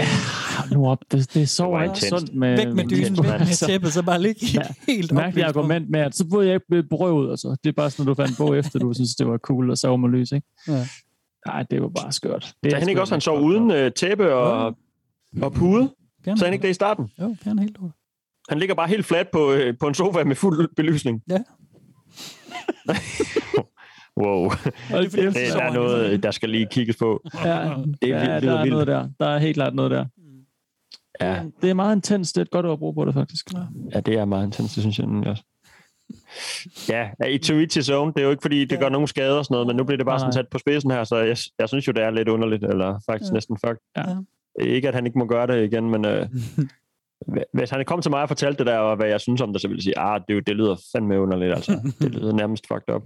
Hold 0.69 0.77
nu 0.80 0.88
op, 0.88 0.98
det, 1.11 1.34
det 1.34 1.41
er 1.41 1.45
så 1.45 1.77
Det 1.77 1.84
ikke 1.84 2.10
sundt 2.10 2.35
med... 2.35 2.57
væk 2.57 2.68
med 2.76 2.84
dynen, 2.85 3.23
væk 3.23 3.39
med 3.39 3.68
tæppet, 3.68 3.94
så 3.94 4.03
bare 4.03 4.22
ligge 4.22 4.45
Ja. 4.53 4.61
helt 4.88 5.11
Mærkeligt 5.11 5.45
oplyst. 5.48 5.57
argument 5.57 5.89
med, 5.89 5.99
at 5.99 6.15
så 6.15 6.26
får 6.31 6.41
jeg 6.41 6.53
ikke 6.53 6.65
blive 6.69 6.84
berøvet. 6.84 7.30
Altså. 7.30 7.56
Det 7.64 7.69
er 7.69 7.73
bare 7.73 7.89
sådan, 7.89 8.03
at 8.11 8.18
du 8.18 8.23
fandt 8.23 8.38
på 8.38 8.53
efter, 8.53 8.80
du 8.80 8.94
synes, 8.94 9.15
det 9.15 9.27
var 9.27 9.38
cool 9.38 9.72
at 9.72 9.77
sove 9.77 9.98
med 9.98 10.10
lys, 10.10 10.31
ikke? 10.31 10.48
Ja. 10.68 10.88
Nej, 11.48 11.64
det 11.72 11.81
var 11.81 11.88
bare 11.89 12.11
skørt. 12.11 12.53
det 12.64 12.73
er 12.73 12.80
han 12.80 12.89
ikke 12.89 13.02
også, 13.02 13.14
han 13.14 13.22
sov 13.22 13.41
uden 13.41 13.72
øh, 13.72 13.91
tæppe 13.91 14.34
og, 14.34 14.77
og 15.41 15.53
pude? 15.53 15.89
Fjern 16.26 16.38
Så 16.38 16.45
han 16.45 16.53
ikke 16.53 16.64
det 16.64 16.69
i 16.69 16.73
starten? 16.73 17.07
Jo, 17.22 17.35
fjern 17.44 17.60
helt 17.60 17.77
lort. 17.81 17.91
Han 18.49 18.60
ligger 18.60 18.76
bare 18.76 18.88
helt 18.88 19.06
fladt 19.06 19.31
på, 19.31 19.52
øh, 19.52 19.73
på 19.80 19.88
en 19.88 19.94
sofa 19.94 20.23
med 20.23 20.35
fuld 20.35 20.69
belysning. 20.76 21.22
Ja. 21.30 21.38
wow. 24.22 24.49
Hold 24.89 25.03
Det, 25.03 25.11
kæft, 25.11 25.35
der 25.35 25.61
er 25.64 25.73
noget, 25.73 26.23
der 26.23 26.31
skal 26.31 26.49
lige 26.49 26.68
kigges 26.72 26.95
på. 26.95 27.22
Ja, 27.44 27.73
Det 28.02 28.10
er 28.11 28.31
ja 28.34 28.39
der 28.39 28.52
er 28.53 28.61
vildt. 28.61 28.72
noget 28.72 28.88
der. 28.88 29.10
Der 29.19 29.27
er 29.27 29.38
helt 29.39 29.56
klart 29.56 29.76
noget 29.76 29.91
der. 29.91 30.06
Ja, 31.22 31.44
Det 31.61 31.69
er 31.69 31.73
meget 31.73 31.95
intens. 31.95 32.34
Det 32.34 32.41
er 32.41 32.45
et 32.45 32.52
godt 32.52 32.65
ord 32.65 32.73
at 32.73 32.80
bruge 32.80 32.94
på 32.95 33.06
det, 33.06 33.14
faktisk. 33.14 33.53
Ja. 33.53 33.60
ja, 33.94 33.99
det 33.99 34.14
er 34.14 34.26
meget 34.26 34.45
intens, 34.45 34.73
det 34.73 34.84
synes 34.84 34.99
jeg 34.99 35.07
nemlig 35.07 35.30
også. 35.30 35.44
Ja, 36.89 37.10
ja, 37.23 37.26
i 37.30 37.38
to 37.38 37.53
each 37.53 37.77
his 37.77 37.89
own. 37.89 38.14
Det 38.14 38.19
er 38.19 38.23
jo 38.23 38.30
ikke, 38.31 38.41
fordi 38.41 38.65
det 38.65 38.80
gør 38.80 38.89
nogen 38.89 39.07
skade 39.07 39.38
og 39.39 39.45
sådan 39.45 39.53
noget, 39.56 39.68
men 39.68 39.76
nu 39.76 39.84
bliver 39.84 39.98
det 39.98 40.06
bare 40.06 40.14
Nej, 40.15 40.19
sådan 40.19 40.34
sat 40.34 40.48
på 40.52 40.57
spidsen 40.57 40.91
her, 40.91 41.03
så 41.03 41.15
jeg, 41.18 41.38
jeg 41.60 41.68
synes 41.69 41.88
jo, 41.88 41.91
det 41.91 42.03
er 42.03 42.10
lidt 42.10 42.27
underligt, 42.30 42.64
eller 42.64 42.99
faktisk 43.10 43.30
Ja. 43.31 43.34
næsten 43.34 43.57
fuck. 43.65 43.77
Ja. 43.98 44.03
Ikke, 44.60 44.88
at 44.88 44.95
han 44.95 45.06
ikke 45.06 45.18
må 45.19 45.26
gøre 45.26 45.48
det 45.48 45.64
igen, 45.64 45.89
men 45.89 46.06
øh, 46.06 46.27
hvis 47.57 47.69
han 47.69 47.85
kom 47.85 48.02
til 48.02 48.11
mig 48.11 48.22
og 48.22 48.27
fortalte 48.27 48.57
det 48.57 48.65
der, 48.68 48.77
og 48.77 48.95
hvad 48.95 49.07
jeg 49.07 49.22
synes 49.22 49.41
om 49.41 49.53
det, 49.53 49.61
så 49.61 49.68
ville 49.68 49.77
jeg 49.77 49.84
sige, 49.84 49.99
ah, 49.99 50.22
det, 50.27 50.30
er 50.30 50.34
jo- 50.34 50.39
det 50.48 50.56
lyder 50.56 50.76
fandme 50.95 51.22
underligt, 51.22 51.53
altså. 51.53 51.72
Det 52.02 52.11
lyder 52.15 52.34
nærmest 52.34 52.68
fucked 52.68 52.95
up. 52.95 53.03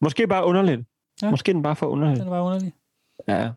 Måske 0.00 0.26
bare 0.26 0.44
underligt. 0.44 0.80
Ja. 1.22 1.26
Ja. 1.26 1.30
Måske 1.30 1.52
den 1.52 1.62
bare 1.62 1.76
for 1.76 1.86
underligt. 1.86 2.20
Den 2.20 2.30
var 2.30 2.42
underlig. 2.42 2.72
Ja. 3.28 3.50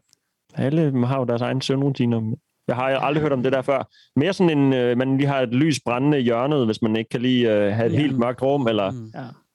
Alle 0.55 1.05
har 1.07 1.17
jo 1.19 1.23
deres 1.25 1.41
egen 1.41 1.61
søvnrutiner. 1.61 2.35
Jeg 2.67 2.75
har 2.75 2.83
aldrig 2.83 3.21
hørt 3.21 3.31
om 3.33 3.43
det 3.43 3.51
der 3.53 3.61
før. 3.61 3.89
Mere 4.19 4.33
sådan 4.33 4.57
en, 4.57 4.73
øh, 4.73 4.97
man 4.97 5.17
lige 5.17 5.27
har 5.27 5.39
et 5.41 5.49
lys 5.53 5.79
brændende 5.85 6.19
i 6.19 6.23
hjørnet, 6.23 6.65
hvis 6.65 6.81
man 6.81 6.95
ikke 6.95 7.09
kan 7.09 7.21
lige 7.21 7.53
øh, 7.53 7.73
have 7.73 7.87
et 7.87 7.93
Ja. 7.93 7.97
helt 7.99 8.17
mørkt 8.19 8.41
rum, 8.41 8.67
eller 8.67 8.91
Mm. 8.91 9.11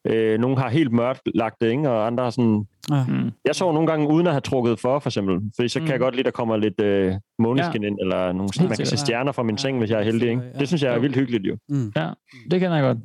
Ja. 0.07 0.15
øh, 0.15 0.41
nogen 0.41 0.59
har 0.59 0.69
helt 0.69 0.93
mørkt 0.93 1.21
lagt 1.35 1.55
det, 1.61 1.71
ikke? 1.71 1.91
og 1.91 2.07
andre 2.07 2.25
har 2.25 2.31
sådan... 2.31 2.67
Ja. 2.91 3.05
Mm. 3.09 3.31
Jeg 3.45 3.55
sover 3.55 3.73
nogle 3.73 3.89
gange 3.89 4.09
uden 4.09 4.27
at 4.27 4.33
have 4.33 4.41
trukket 4.41 4.81
for, 4.81 4.99
for 4.99 5.09
eksempel. 5.11 5.41
Fordi 5.57 5.69
så 5.69 5.79
kan 5.79 5.87
Mm. 5.87 5.91
jeg 5.93 6.01
godt 6.01 6.15
lide, 6.15 6.21
at 6.21 6.25
der 6.25 6.31
kommer 6.31 6.57
lidt 6.57 6.81
øh, 6.81 7.15
måneskin 7.39 7.85
ind, 7.85 7.99
eller 8.01 8.33
nogle, 8.33 8.49
man 8.61 8.77
kan 8.77 8.87
se 8.87 8.97
stjerner 8.97 9.33
fra 9.33 9.43
min 9.43 9.59
seng, 9.59 9.79
hvis 9.79 9.91
jeg 9.91 9.99
er 10.01 10.05
heldig. 10.05 10.29
Ikke? 10.31 10.43
Det 10.59 10.69
synes 10.69 10.83
jeg 10.83 10.95
er 10.95 10.99
vildt 10.99 11.17
hyggeligt 11.17 11.47
jo. 11.47 11.57
Mm. 11.69 11.93
Ja, 11.97 12.11
det 12.51 12.61
kan 12.61 12.73
jeg 12.73 12.83
godt. 12.83 12.99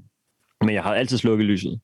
Men 0.62 0.76
jeg 0.76 0.84
har 0.84 0.94
altid 0.94 1.18
slukket 1.18 1.46
lyset. 1.46 1.80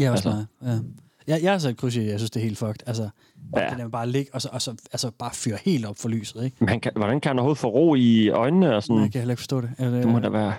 Ja, 0.00 0.10
også 0.10 0.28
Altså. 0.28 0.44
meget. 0.60 0.82
Ja. 1.26 1.34
Jeg, 1.34 1.42
jeg 1.42 1.52
har 1.52 1.58
sat 1.58 1.76
kryds 1.76 1.96
i, 1.96 2.00
jeg 2.08 2.18
synes, 2.18 2.30
det 2.30 2.40
er 2.40 2.44
helt 2.44 2.58
fucked. 2.58 2.82
Altså, 2.86 3.08
Ja. 3.56 3.62
ja. 3.62 3.74
kan 3.76 3.90
bare 3.90 4.08
ligge, 4.08 4.30
og 4.34 4.42
så, 4.42 4.48
og 4.52 4.62
så 4.62 4.70
altså, 4.92 5.10
bare 5.18 5.30
fyre 5.34 5.58
helt 5.64 5.86
op 5.86 5.96
for 5.98 6.08
lyset, 6.08 6.44
ikke? 6.44 6.56
Men 6.60 6.68
han 6.68 6.80
kan, 6.80 6.92
hvordan 6.96 7.20
kan 7.20 7.28
han 7.30 7.38
overhovedet 7.38 7.58
få 7.60 7.68
ro 7.68 7.94
i 7.94 8.28
øjnene? 8.28 8.76
Og 8.76 8.82
sådan? 8.82 9.02
Jeg 9.02 9.12
kan 9.12 9.20
heller 9.20 9.32
ikke 9.32 9.40
forstå 9.40 9.60
det. 9.60 9.70
Eller, 9.78 9.98
Det 9.98 10.08
må 10.08 10.18
da 10.18 10.28
være... 10.28 10.52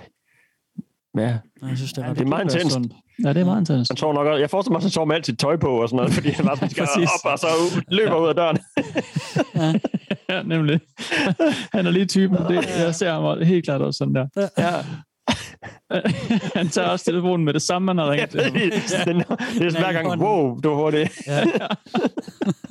Ja, 1.18 1.20
Jeg 1.22 1.76
synes, 1.76 1.92
det 1.92 2.04
er, 2.04 2.14
det 2.14 2.20
er 2.22 2.26
meget 2.26 2.54
intenst. 2.54 2.78
Ja, 3.24 3.28
det 3.28 3.36
er 3.40 3.44
meget 3.44 3.60
intenst. 3.60 3.90
Han 3.90 3.96
sover 3.96 4.14
nok 4.14 4.26
også. 4.26 4.40
Jeg 4.40 4.50
forestiller 4.50 4.72
mig, 4.72 4.78
at 4.78 4.82
han 4.82 4.90
sover 4.90 5.06
med 5.06 5.16
alt 5.16 5.26
sit 5.26 5.38
tøj 5.38 5.56
på 5.56 5.82
og 5.82 5.88
sådan 5.88 5.96
noget, 5.96 6.12
fordi 6.12 6.28
han 6.30 6.44
bare 6.46 6.70
skal 6.70 6.82
op 6.84 7.32
og 7.32 7.38
så 7.38 7.46
løber 7.88 8.16
ud 8.16 8.28
af 8.28 8.34
døren. 8.34 8.58
ja, 10.30 10.42
nemlig. 10.42 10.80
Han 11.72 11.86
er 11.86 11.90
lige 11.90 12.06
typen. 12.06 12.36
Det, 12.48 12.68
jeg 12.78 12.94
ser 12.94 13.12
ham 13.12 13.42
helt 13.42 13.64
klart 13.64 13.80
også 13.82 13.98
sådan 13.98 14.14
der. 14.14 14.26
Ja. 14.58 14.70
Han 16.58 16.68
tager 16.68 16.88
også 16.88 17.04
telefonen 17.04 17.44
med 17.44 17.54
det 17.54 17.62
samme, 17.62 17.86
man 17.86 17.98
har 17.98 18.10
ringet 18.10 18.30
til 18.30 18.40
ham. 18.40 18.52
Den- 18.52 19.16
det 19.58 19.74
er 19.76 19.78
hver 19.80 19.92
gang, 19.92 20.22
wow, 20.22 20.58
du 20.60 20.68
var 20.68 20.76
hurtigt. 20.76 21.12
Ja. 21.26 21.44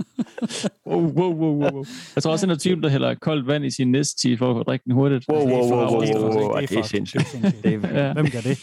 wow, 0.97 1.33
wow, 1.33 1.33
wow, 1.33 1.71
wow. 1.73 1.83
Jeg 2.15 2.23
tror 2.23 2.31
også, 2.31 2.45
han 2.45 2.51
er 2.51 2.57
typen, 2.57 2.83
der 2.83 2.89
hælder 2.89 3.15
koldt 3.21 3.47
vand 3.47 3.65
i 3.65 3.69
sin 3.69 3.91
næste 3.91 4.37
for 4.37 4.59
at 4.59 4.65
drikke 4.67 4.83
den 4.83 4.93
hurtigt. 4.93 5.25
Wow, 5.29 5.37
wow, 5.39 5.47
wow, 5.47 5.91
wow, 5.91 6.01
Det 6.01 6.09
er 6.09 6.19
wow, 6.19 6.31
det 6.31 6.63
er 6.63 6.67
det 6.67 6.77
er 6.77 6.83
sindssygt. 6.83 7.37
Det 7.63 7.83
Ja. 7.93 8.13
Hvem 8.13 8.25
gør 8.31 8.39
det? 8.41 8.57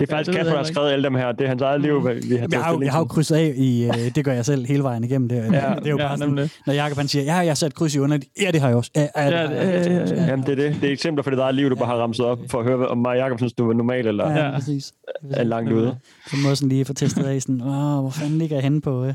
det 0.00 0.10
er 0.10 0.16
faktisk 0.16 0.36
Kasper, 0.36 0.50
der 0.50 0.56
har 0.56 0.64
skrevet 0.64 0.90
alle 0.90 1.04
dem 1.04 1.14
her. 1.14 1.32
Det 1.32 1.44
er 1.44 1.48
hans 1.48 1.62
eget 1.62 1.80
liv, 1.80 1.94
vi 2.04 2.08
har 2.08 2.14
Jamen, 2.30 2.52
jeg, 2.52 2.62
har, 2.64 2.72
jo- 2.72 2.80
jeg 2.82 2.92
har 2.92 2.98
jo 2.98 3.04
krydset 3.04 3.36
af 3.36 3.52
i, 3.56 3.84
øh, 3.84 4.14
det 4.14 4.24
gør 4.24 4.32
jeg 4.32 4.44
selv 4.44 4.66
hele 4.66 4.82
vejen 4.82 5.04
igennem 5.04 5.28
det. 5.28 5.36
Ja, 5.36 5.42
det 5.42 5.52
er 5.56 5.90
jo 5.90 5.98
ja, 5.98 6.06
bare 6.08 6.18
sådan, 6.18 6.28
nemlig. 6.28 6.50
når 6.66 6.72
Jacob 6.74 6.96
han 6.98 7.08
siger, 7.08 7.22
ja, 7.22 7.34
jeg 7.36 7.48
har 7.50 7.54
sat 7.54 7.74
kryds 7.74 7.94
i 7.94 7.98
under. 7.98 8.18
Ja, 8.40 8.50
det 8.50 8.60
har 8.60 8.68
jeg 8.68 8.76
også. 8.76 8.90
Ja, 8.96 9.06
ja, 9.16 9.26
det 9.26 9.32
Ja, 9.32 9.78
det- 9.78 9.86
ja, 9.86 9.92
ja, 9.94 10.14
ja. 10.22 10.24
Jamen, 10.26 10.46
det 10.46 10.52
er 10.52 10.68
det. 10.70 10.76
Det 10.80 10.88
er 10.88 10.92
eksempler 10.92 11.22
for 11.22 11.30
dit 11.30 11.38
eget 11.38 11.54
liv, 11.54 11.70
du 11.70 11.74
bare 11.74 11.86
har 11.86 11.94
ramset 11.96 12.26
op, 12.26 12.38
for 12.50 12.58
at 12.60 12.64
høre, 12.66 12.88
om 12.88 12.98
mig 12.98 13.10
og 13.10 13.16
Jacob 13.18 13.38
synes, 13.38 13.52
du 13.52 13.66
var 13.66 13.72
normal, 13.72 14.06
eller 14.06 14.30
Ja, 14.30 14.44
ja. 14.44 14.54
præcis. 14.54 14.92
er 15.30 15.44
langt 15.44 15.72
ude. 15.72 15.96
Så 16.30 16.36
må 16.42 16.48
jeg 16.48 16.56
sådan 16.56 16.68
lige 16.68 16.84
få 16.84 16.92
testet 16.92 17.24
af, 17.24 17.42
sådan, 17.42 17.60
Åh, 17.60 18.00
hvor 18.00 18.10
fanden 18.10 18.38
ligger 18.38 18.56
jeg 18.56 18.62
henne 18.62 18.80
på, 18.80 19.04
øh, 19.04 19.14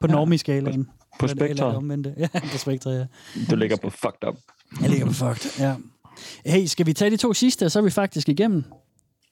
på 0.00 0.06
normie-skalaen? 0.06 0.88
På 1.18 1.26
Eller- 1.26 1.34
eller 1.44 1.46
spektret. 1.54 1.76
omvendte. 1.76 2.14
Ja, 2.18 2.28
på 2.52 2.58
spektret, 2.58 2.98
ja. 2.98 3.06
Du 3.50 3.56
ligger 3.56 3.76
på 3.76 3.90
fucked 3.90 4.28
up. 4.28 4.34
Jeg 4.80 4.90
ligger 4.90 5.06
på 5.06 5.12
fucked, 5.12 5.60
ja. 5.60 5.74
Hey, 6.46 6.66
skal 6.66 6.86
vi 6.86 6.92
tage 6.92 7.10
de 7.10 7.16
to 7.16 7.32
sidste, 7.32 7.64
og 7.64 7.70
så 7.70 7.78
er 7.78 7.82
vi 7.82 7.90
faktisk 7.90 8.28
igennem. 8.28 8.64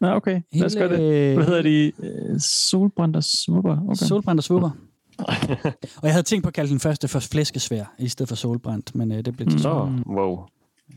Ja, 0.00 0.16
okay. 0.16 0.40
Lad 0.52 0.66
os 0.66 0.74
gøre 0.76 0.88
det. 0.96 1.34
Hvad 1.34 1.44
hedder 1.46 1.62
de? 1.62 1.92
Øh, 1.98 2.40
Solbrændte 2.40 3.22
svupper. 3.22 3.76
Okay. 3.84 3.94
Solbrændt 3.94 4.40
og 4.40 4.44
svupper. 4.44 4.70
og 5.96 6.02
jeg 6.02 6.12
havde 6.12 6.22
tænkt 6.22 6.42
på 6.42 6.48
at 6.48 6.54
kalde 6.54 6.70
den 6.70 6.80
første 6.80 7.08
for 7.08 7.20
flæskesvær, 7.20 7.94
i 7.98 8.08
stedet 8.08 8.28
for 8.28 8.36
solbrændt, 8.36 8.94
men 8.94 9.12
øh, 9.12 9.24
det 9.24 9.36
blev 9.36 9.48
til 9.50 9.60
Så, 9.60 9.92
wow. 10.06 10.38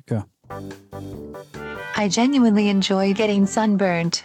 Kør. 0.10 0.22
I 1.96 2.08
genuinely 2.10 2.70
enjoy 2.70 3.14
getting 3.14 3.46
sunburned. 3.46 4.22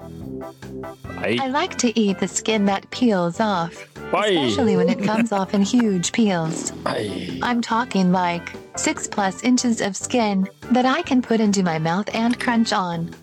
Ej. 1.24 1.40
I 1.40 1.48
like 1.48 1.76
to 1.78 1.98
eat 1.98 2.18
the 2.18 2.28
skin 2.28 2.66
that 2.66 2.88
peels 2.90 3.40
off, 3.40 3.86
especially 4.12 4.76
when 4.76 4.88
it 4.88 5.02
comes 5.02 5.32
off 5.32 5.54
in 5.54 5.62
huge 5.62 6.12
peels. 6.12 6.70
Ej. 6.84 7.40
I'm 7.42 7.60
talking 7.60 8.12
like 8.12 8.52
six 8.76 9.06
plus 9.06 9.42
inches 9.42 9.80
of 9.80 9.96
skin 9.96 10.48
that 10.72 10.84
I 10.86 11.02
can 11.02 11.22
put 11.22 11.40
into 11.40 11.62
my 11.62 11.78
mouth 11.78 12.08
and 12.14 12.38
crunch 12.38 12.72
on. 12.72 13.14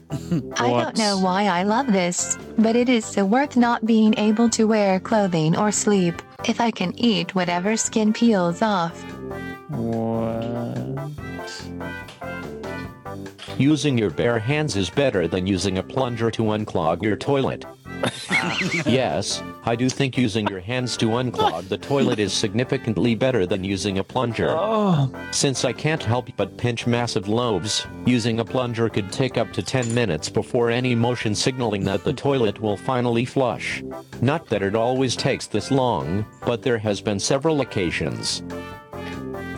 I 0.58 0.70
What? 0.72 0.84
don't 0.84 0.98
know 0.98 1.20
why 1.20 1.46
I 1.46 1.64
love 1.64 1.92
this, 1.92 2.38
but 2.58 2.76
it 2.76 2.90
is 2.90 3.06
so 3.06 3.26
worth 3.26 3.56
not 3.58 3.86
being 3.86 4.18
able 4.18 4.50
to 4.50 4.66
wear 4.66 5.00
clothing 5.00 5.58
or 5.58 5.72
sleep 5.72 6.22
if 6.46 6.60
I 6.60 6.72
can 6.72 6.98
eat 6.98 7.36
whatever 7.36 7.78
skin 7.78 8.14
peels 8.14 8.62
off. 8.62 8.96
Using 13.58 13.98
your 13.98 14.10
bare 14.10 14.40
hands 14.40 14.76
is 14.76 14.90
better 14.90 15.28
than 15.28 15.48
using 15.48 15.78
a 15.78 15.84
plunger 15.84 16.32
to 16.32 16.44
unclog 16.44 17.04
your 17.04 17.16
toilet. 17.16 17.66
yes, 18.86 19.44
I 19.64 19.76
do 19.76 19.90
think 19.90 20.18
using 20.18 20.48
your 20.48 20.60
hands 20.60 20.98
to 20.98 21.08
unclog 21.08 21.68
the 21.68 21.78
toilet 21.78 22.20
is 22.20 22.34
significantly 22.34 23.16
better 23.16 23.46
than 23.46 23.64
using 23.64 24.00
a 24.00 24.04
plunger. 24.04 24.50
Oh. 24.50 25.14
Since 25.32 25.66
I 25.66 25.74
can't 25.74 26.02
help 26.02 26.30
but 26.36 26.58
pinch 26.58 26.88
massive 26.88 27.28
loaves, 27.28 27.86
using 28.06 28.40
a 28.40 28.46
plunger 28.46 28.90
could 28.90 29.12
take 29.12 29.38
up 29.38 29.52
to 29.54 29.62
10 29.62 29.94
minutes 29.94 30.30
before 30.30 30.72
any 30.72 30.96
motion 30.96 31.36
signaling 31.36 31.84
that 31.86 32.04
the 32.04 32.14
toilet 32.14 32.60
will 32.60 32.78
finally 32.78 33.26
flush. 33.26 33.84
Not 34.22 34.48
that 34.48 34.64
it 34.64 34.76
always 34.76 35.16
takes 35.16 35.48
this 35.48 35.72
long, 35.72 36.26
but 36.46 36.62
there 36.62 36.78
has 36.78 37.02
been 37.02 37.20
several 37.20 37.62
occasions. 37.62 38.42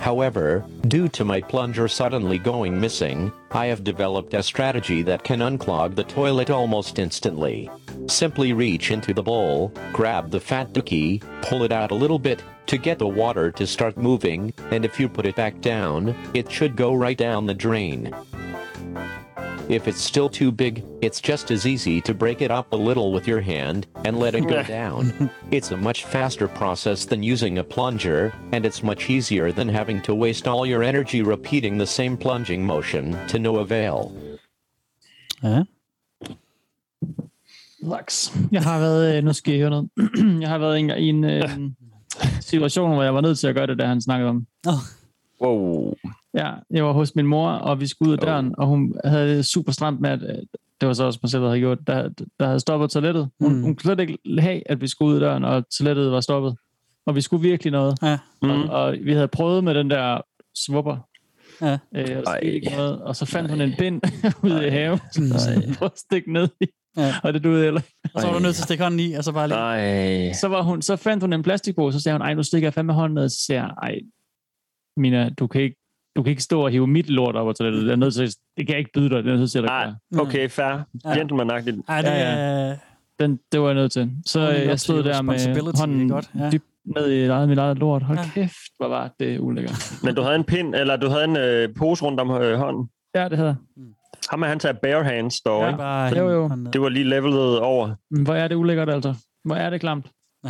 However, 0.04 0.66
due 0.90 1.08
to 1.08 1.24
my 1.24 1.40
plunger 1.40 1.88
suddenly 1.88 2.38
going 2.38 2.78
missing, 2.78 3.32
I 3.52 3.68
have 3.68 3.86
developed 3.86 4.34
a 4.34 4.44
strategy 4.44 5.02
that 5.04 5.24
can 5.24 5.40
unclog 5.40 5.96
the 5.96 6.04
toilet 6.04 6.50
almost 6.50 7.00
instantly. 7.00 7.70
Simply 8.08 8.52
reach 8.52 8.92
into 8.92 9.14
the 9.14 9.24
bowl, 9.24 9.72
grab 9.94 10.30
the 10.30 10.42
fat 10.42 10.74
dookie, 10.74 11.24
pull 11.44 11.64
it 11.64 11.72
out 11.72 11.92
a 11.92 11.96
little 11.96 12.20
bit 12.20 12.44
to 12.66 12.78
get 12.78 13.00
the 13.00 13.08
water 13.08 13.50
to 13.52 13.66
start 13.66 13.96
moving, 13.96 14.54
and 14.72 14.84
if 14.84 15.00
you 15.00 15.08
put 15.08 15.26
it 15.26 15.38
back 15.38 15.62
down, 15.62 16.14
it 16.34 16.52
should 16.52 16.76
go 16.76 16.94
right 16.94 17.18
down 17.18 17.46
the 17.46 17.54
drain. 17.54 18.14
If 19.70 19.88
it's 19.88 20.02
still 20.02 20.30
too 20.30 20.52
big, 20.52 20.84
it's 21.02 21.22
just 21.22 21.50
as 21.50 21.66
easy 21.66 22.02
to 22.02 22.14
break 22.14 22.42
it 22.42 22.52
up 22.52 22.74
a 22.74 22.76
little 22.76 23.14
with 23.14 23.28
your 23.28 23.40
hand 23.40 23.88
and 24.04 24.20
let 24.20 24.36
it 24.36 24.48
go 24.48 24.62
down. 24.64 25.30
It's 25.52 25.72
a 25.72 25.78
much 25.78 26.04
faster 26.06 26.48
process 26.48 27.06
than 27.06 27.24
using 27.24 27.60
a 27.60 27.64
plunger, 27.64 28.34
and 28.52 28.66
it's 28.66 28.84
much 28.84 29.10
easier 29.10 29.52
than 29.52 29.70
having 29.70 30.02
to 30.02 30.16
waste 30.16 30.48
all 30.48 30.66
your 30.66 30.84
energy 30.84 31.22
repeating 31.22 31.78
the 31.78 31.86
same 31.86 32.18
plunging 32.18 32.66
motion 32.66 33.18
to 33.28 33.40
no 33.40 33.58
avail. 33.58 34.12
Ja. 35.44 35.64
Laks. 37.82 38.34
Jeg 38.52 38.64
har 38.64 38.80
været, 38.80 39.18
øh, 39.18 39.24
nu 39.24 39.34
skal 39.34 39.54
I 39.54 39.60
høre 39.60 39.70
noget. 39.70 39.90
Jeg 40.42 40.50
har 40.50 40.58
været 40.58 40.80
en, 40.80 40.88
gang 40.88 41.02
i 41.02 41.10
en 41.10 41.24
øh, 41.24 41.50
situation, 42.52 42.94
hvor 42.94 43.04
jeg 43.04 43.14
var 43.14 43.22
nødt 43.22 43.40
til 43.40 43.48
at 43.48 43.56
gøre 43.56 43.68
det, 43.68 43.80
der 43.80 43.88
han 43.88 44.02
snakkede 44.02 44.30
om. 44.30 44.48
Oh. 44.68 44.74
Wow. 45.42 45.94
Ja, 46.38 46.52
jeg 46.72 46.86
var 46.86 46.92
hos 46.92 47.16
min 47.16 47.28
mor, 47.28 47.50
og 47.50 47.80
vi 47.80 47.88
skulle 47.88 48.10
ud 48.10 48.14
af 48.14 48.20
døren, 48.20 48.56
og 48.58 48.68
hun 48.68 48.94
havde 49.06 49.38
det 49.38 49.46
super 49.46 49.72
stramt 49.72 50.00
med, 50.02 50.10
at 50.10 50.22
øh, 50.24 50.38
det 50.82 50.88
var 50.88 50.94
så 50.94 51.04
også 51.04 51.20
mig 51.24 51.30
selv, 51.30 51.42
der 51.42 51.48
havde 51.48 51.60
gjort, 51.60 51.88
der, 51.88 52.10
der 52.40 52.46
havde 52.46 52.60
stoppet 52.60 52.90
toilettet. 52.92 53.30
Hun, 53.40 53.54
Mm. 53.56 53.62
hun 53.62 53.76
kunne 53.76 53.82
slet 53.82 54.00
ikke 54.00 54.18
have, 54.40 54.62
at 54.72 54.82
vi 54.82 54.88
skulle 54.88 55.10
ud 55.10 55.16
af 55.16 55.20
døren, 55.22 55.44
og 55.44 55.70
toilettet 55.70 56.12
var 56.12 56.20
stoppet. 56.22 56.56
Og 57.06 57.16
vi 57.16 57.22
skulle 57.22 57.42
virkelig 57.50 57.72
noget. 57.72 57.98
Ja. 58.04 58.18
Mm. 58.42 58.50
Og, 58.50 58.64
og 58.70 58.96
vi 59.04 59.14
havde 59.14 59.28
prøvet 59.28 59.64
med 59.64 59.76
den 59.76 59.90
der 59.90 60.22
svupper. 60.66 60.98
Ja. 61.62 61.78
Øh, 61.96 62.24
og, 62.28 62.40
ikke 62.44 62.70
noget, 62.70 63.02
og 63.02 63.16
så 63.16 63.26
fandt 63.26 63.52
hun 63.52 63.62
en 63.62 63.74
pind 63.80 64.02
ude 64.44 64.68
i 64.68 64.70
haven, 64.70 65.00
så 65.12 65.22
prøvede 65.78 65.92
at 65.94 66.00
stikke 66.00 66.34
ned 66.34 66.48
i. 66.62 66.66
Ja. 66.98 67.14
Og 67.24 67.34
det 67.34 67.44
duede 67.44 67.64
heller. 67.64 67.82
Og 68.14 68.22
så 68.22 68.28
var 68.28 68.34
du 68.34 68.40
nødt 68.40 68.56
til 68.56 68.62
at 68.62 68.66
stikke 68.66 68.84
hånden 68.84 69.00
i, 69.00 69.14
og 69.14 69.24
så 69.24 69.32
bare 69.32 69.48
lige... 69.48 69.58
Nej. 69.58 70.34
Så, 70.34 70.48
var 70.48 70.62
hun, 70.62 70.82
så 70.82 70.96
fandt 70.96 71.24
hun 71.24 71.34
en 71.34 71.44
plastikpose, 71.44 71.98
så 72.00 72.04
sagde 72.04 72.14
hun, 72.18 72.22
ej, 72.22 72.34
nu 72.34 72.44
stikker 72.44 72.66
jeg 72.66 72.74
fandme 72.74 72.94
hånden 72.94 73.16
ned, 73.16 73.30
så 73.30 73.38
siger 73.46 73.62
jeg, 73.62 73.72
ej, 73.84 74.00
Mina, 74.98 75.30
du 75.30 75.48
kan 75.48 75.62
ikke, 75.62 75.76
du 76.16 76.24
kan 76.24 76.30
ikke 76.30 76.44
stå 76.44 76.62
og 76.64 76.70
hive 76.72 76.88
mit 76.88 77.10
lort 77.10 77.36
op 77.36 77.48
og 77.48 77.56
toilettet. 77.56 77.86
Jeg 77.86 77.92
er 77.92 77.96
nødt 77.96 78.14
til, 78.14 78.28
det 78.28 78.68
kan 78.68 78.70
jeg 78.70 78.78
ikke 78.80 78.92
byde 78.94 79.10
dig, 79.10 79.24
det 79.24 79.34
er 79.34 79.38
nødt 79.38 79.52
til 79.52 79.60
at 79.60 79.66
Nej, 79.66 79.86
gøre. 79.86 80.22
okay, 80.22 80.50
fair. 80.50 80.66
Ja. 81.06 81.14
Gentleman-agtigt. 81.14 81.82
Ej, 81.88 82.02
det, 82.02 82.08
Ja, 82.10 82.68
ja, 82.70 82.76
Den, 83.20 83.40
det 83.52 83.60
var 83.62 83.66
jeg 83.68 83.76
nødt 83.76 83.92
til. 83.92 84.12
Så 84.26 84.40
Owning 84.40 84.60
øh, 84.62 84.66
jeg 84.68 84.72
to 84.72 84.78
stod 84.78 85.04
der 85.04 85.22
med 85.22 85.78
hånden 85.78 86.10
godt, 86.10 86.32
ja. 86.40 86.50
dybt 86.50 86.66
ned 86.96 87.12
i 87.12 87.26
eget, 87.28 87.50
mit 87.50 87.58
eget 87.58 87.78
lort. 87.78 88.04
Hold 88.04 88.18
Ja. 88.20 88.24
kæft, 88.34 88.54
hvor 88.80 88.88
var 88.88 89.12
det 89.20 89.40
ulækkert. 89.40 89.94
Men 90.04 90.16
du 90.16 90.22
havde 90.22 90.36
en 90.36 90.44
pind, 90.44 90.76
eller 90.76 90.96
du 90.96 91.10
havde 91.10 91.24
en 91.24 91.38
øh, 91.38 91.70
pose 91.78 92.04
rundt 92.06 92.20
om 92.20 92.32
øh, 92.32 92.58
hånden. 92.58 92.90
Ja, 93.16 93.30
det 93.30 93.38
havde 93.38 93.48
jeg. 93.78 93.84
Ham 94.30 94.42
er 94.44 94.48
han 94.48 94.60
tager 94.60 94.74
bare 94.74 95.04
hands 95.04 95.42
dog, 95.42 95.64
Ja. 95.64 95.76
bare 95.76 96.18
Jo, 96.18 96.30
jo. 96.30 96.50
Det 96.74 96.82
var 96.82 96.90
lige 96.90 97.10
levelet 97.10 97.60
over. 97.60 97.96
Men 98.12 98.24
hvor 98.24 98.34
er 98.34 98.48
det 98.48 98.56
ulækkert, 98.56 98.90
altså. 98.90 99.14
Hvor 99.46 99.56
er 99.56 99.70
det 99.70 99.80
klamt. 99.80 100.06
Ja, 100.46 100.50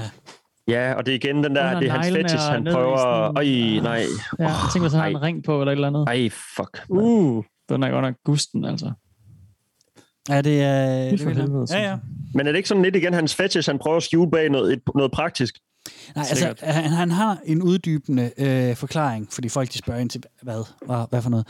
og 0.68 1.06
det 1.06 1.12
er 1.12 1.16
igen 1.16 1.44
den 1.44 1.56
der, 1.56 1.68
Under 1.68 1.80
det 1.80 1.90
er 1.90 1.92
hans 1.94 2.08
fetish, 2.08 2.50
han 2.52 2.64
prøver... 2.72 2.98
sådan- 2.98 3.38
Øj, 3.38 3.82
nej. 3.84 4.06
Ja, 4.40 4.44
jeg 4.48 4.56
tænker, 4.74 4.90
så 4.90 4.98
har 4.98 5.04
han 5.04 5.12
en 5.12 5.22
ring 5.22 5.44
på 5.44 5.60
eller 5.62 5.72
et 5.72 5.76
eller 5.76 5.88
andet. 5.88 6.06
Ej, 6.08 6.30
fuck. 6.30 6.86
Uh, 6.90 7.44
den 7.70 7.84
er 7.84 7.90
godt 7.90 8.04
nok 8.06 8.16
gusten, 8.26 8.66
altså. 8.66 8.92
Ja, 10.30 10.42
det 10.42 10.62
er... 10.62 11.10
Det 11.10 11.20
helvede, 11.20 11.48
synes 11.68 11.72
Ja, 11.72 11.90
ja. 11.90 11.98
Men 12.34 12.48
er 12.48 12.52
det 12.52 12.58
ikke 12.58 12.70
sådan 12.70 12.84
lidt 12.84 12.96
igen 12.96 13.14
hans 13.14 13.36
fetish, 13.36 13.70
han 13.70 13.80
prøver 13.80 13.98
at 13.98 14.04
skjule 14.04 14.32
bag 14.32 14.50
noget, 14.50 14.74
et, 14.74 14.82
noget 14.96 15.12
praktisk? 15.12 15.56
Nej, 16.16 16.26
altså, 16.30 16.54
han, 16.62 16.84
han 16.84 17.12
har 17.12 17.38
en 17.46 17.62
uddybende 17.62 18.32
øh, 18.38 18.76
forklaring, 18.76 19.28
fordi 19.32 19.50
folk 19.50 19.74
de 19.74 19.78
spørger 19.78 20.00
ind 20.02 20.10
til, 20.10 20.24
hvad, 20.42 20.64
hvad, 20.86 21.06
hvad 21.10 21.22
for 21.22 21.30
noget, 21.30 21.48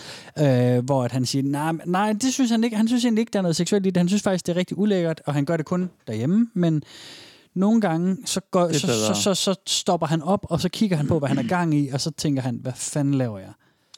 øh, 0.77 0.85
hvor 0.85 1.03
at 1.03 1.11
han 1.11 1.25
siger, 1.25 1.43
nej, 1.43 1.71
nej, 1.85 2.13
det 2.13 2.33
synes 2.33 2.51
han 2.51 2.63
ikke, 2.63 2.77
han 2.77 2.87
synes 2.87 3.05
egentlig 3.05 3.21
ikke, 3.21 3.29
der 3.33 3.39
er 3.39 3.43
noget 3.43 3.55
seksuelt 3.55 3.85
i 3.85 3.89
det, 3.89 3.97
han 3.97 4.07
synes 4.07 4.23
faktisk, 4.23 4.45
det 4.47 4.53
er 4.53 4.57
rigtig 4.57 4.77
ulækkert, 4.77 5.21
og 5.25 5.33
han 5.33 5.45
gør 5.45 5.57
det 5.57 5.65
kun 5.65 5.89
derhjemme, 6.07 6.47
men 6.53 6.83
nogle 7.55 7.81
gange, 7.81 8.17
så, 8.25 8.41
går, 8.51 8.63
Det 8.67 8.75
så, 8.75 8.87
så, 8.87 9.13
så, 9.13 9.33
så 9.33 9.55
stopper 9.67 10.07
han 10.07 10.21
op, 10.21 10.45
og 10.49 10.59
så 10.61 10.69
kigger 10.69 10.97
han 10.97 11.07
på, 11.07 11.19
hvad 11.19 11.29
han 11.29 11.37
er 11.37 11.47
gang 11.47 11.73
i, 11.75 11.89
og 11.93 12.01
så 12.01 12.11
tænker 12.11 12.41
han, 12.41 12.59
hvad 12.61 12.73
fanden 12.75 13.13
laver 13.13 13.39
jeg? 13.39 13.51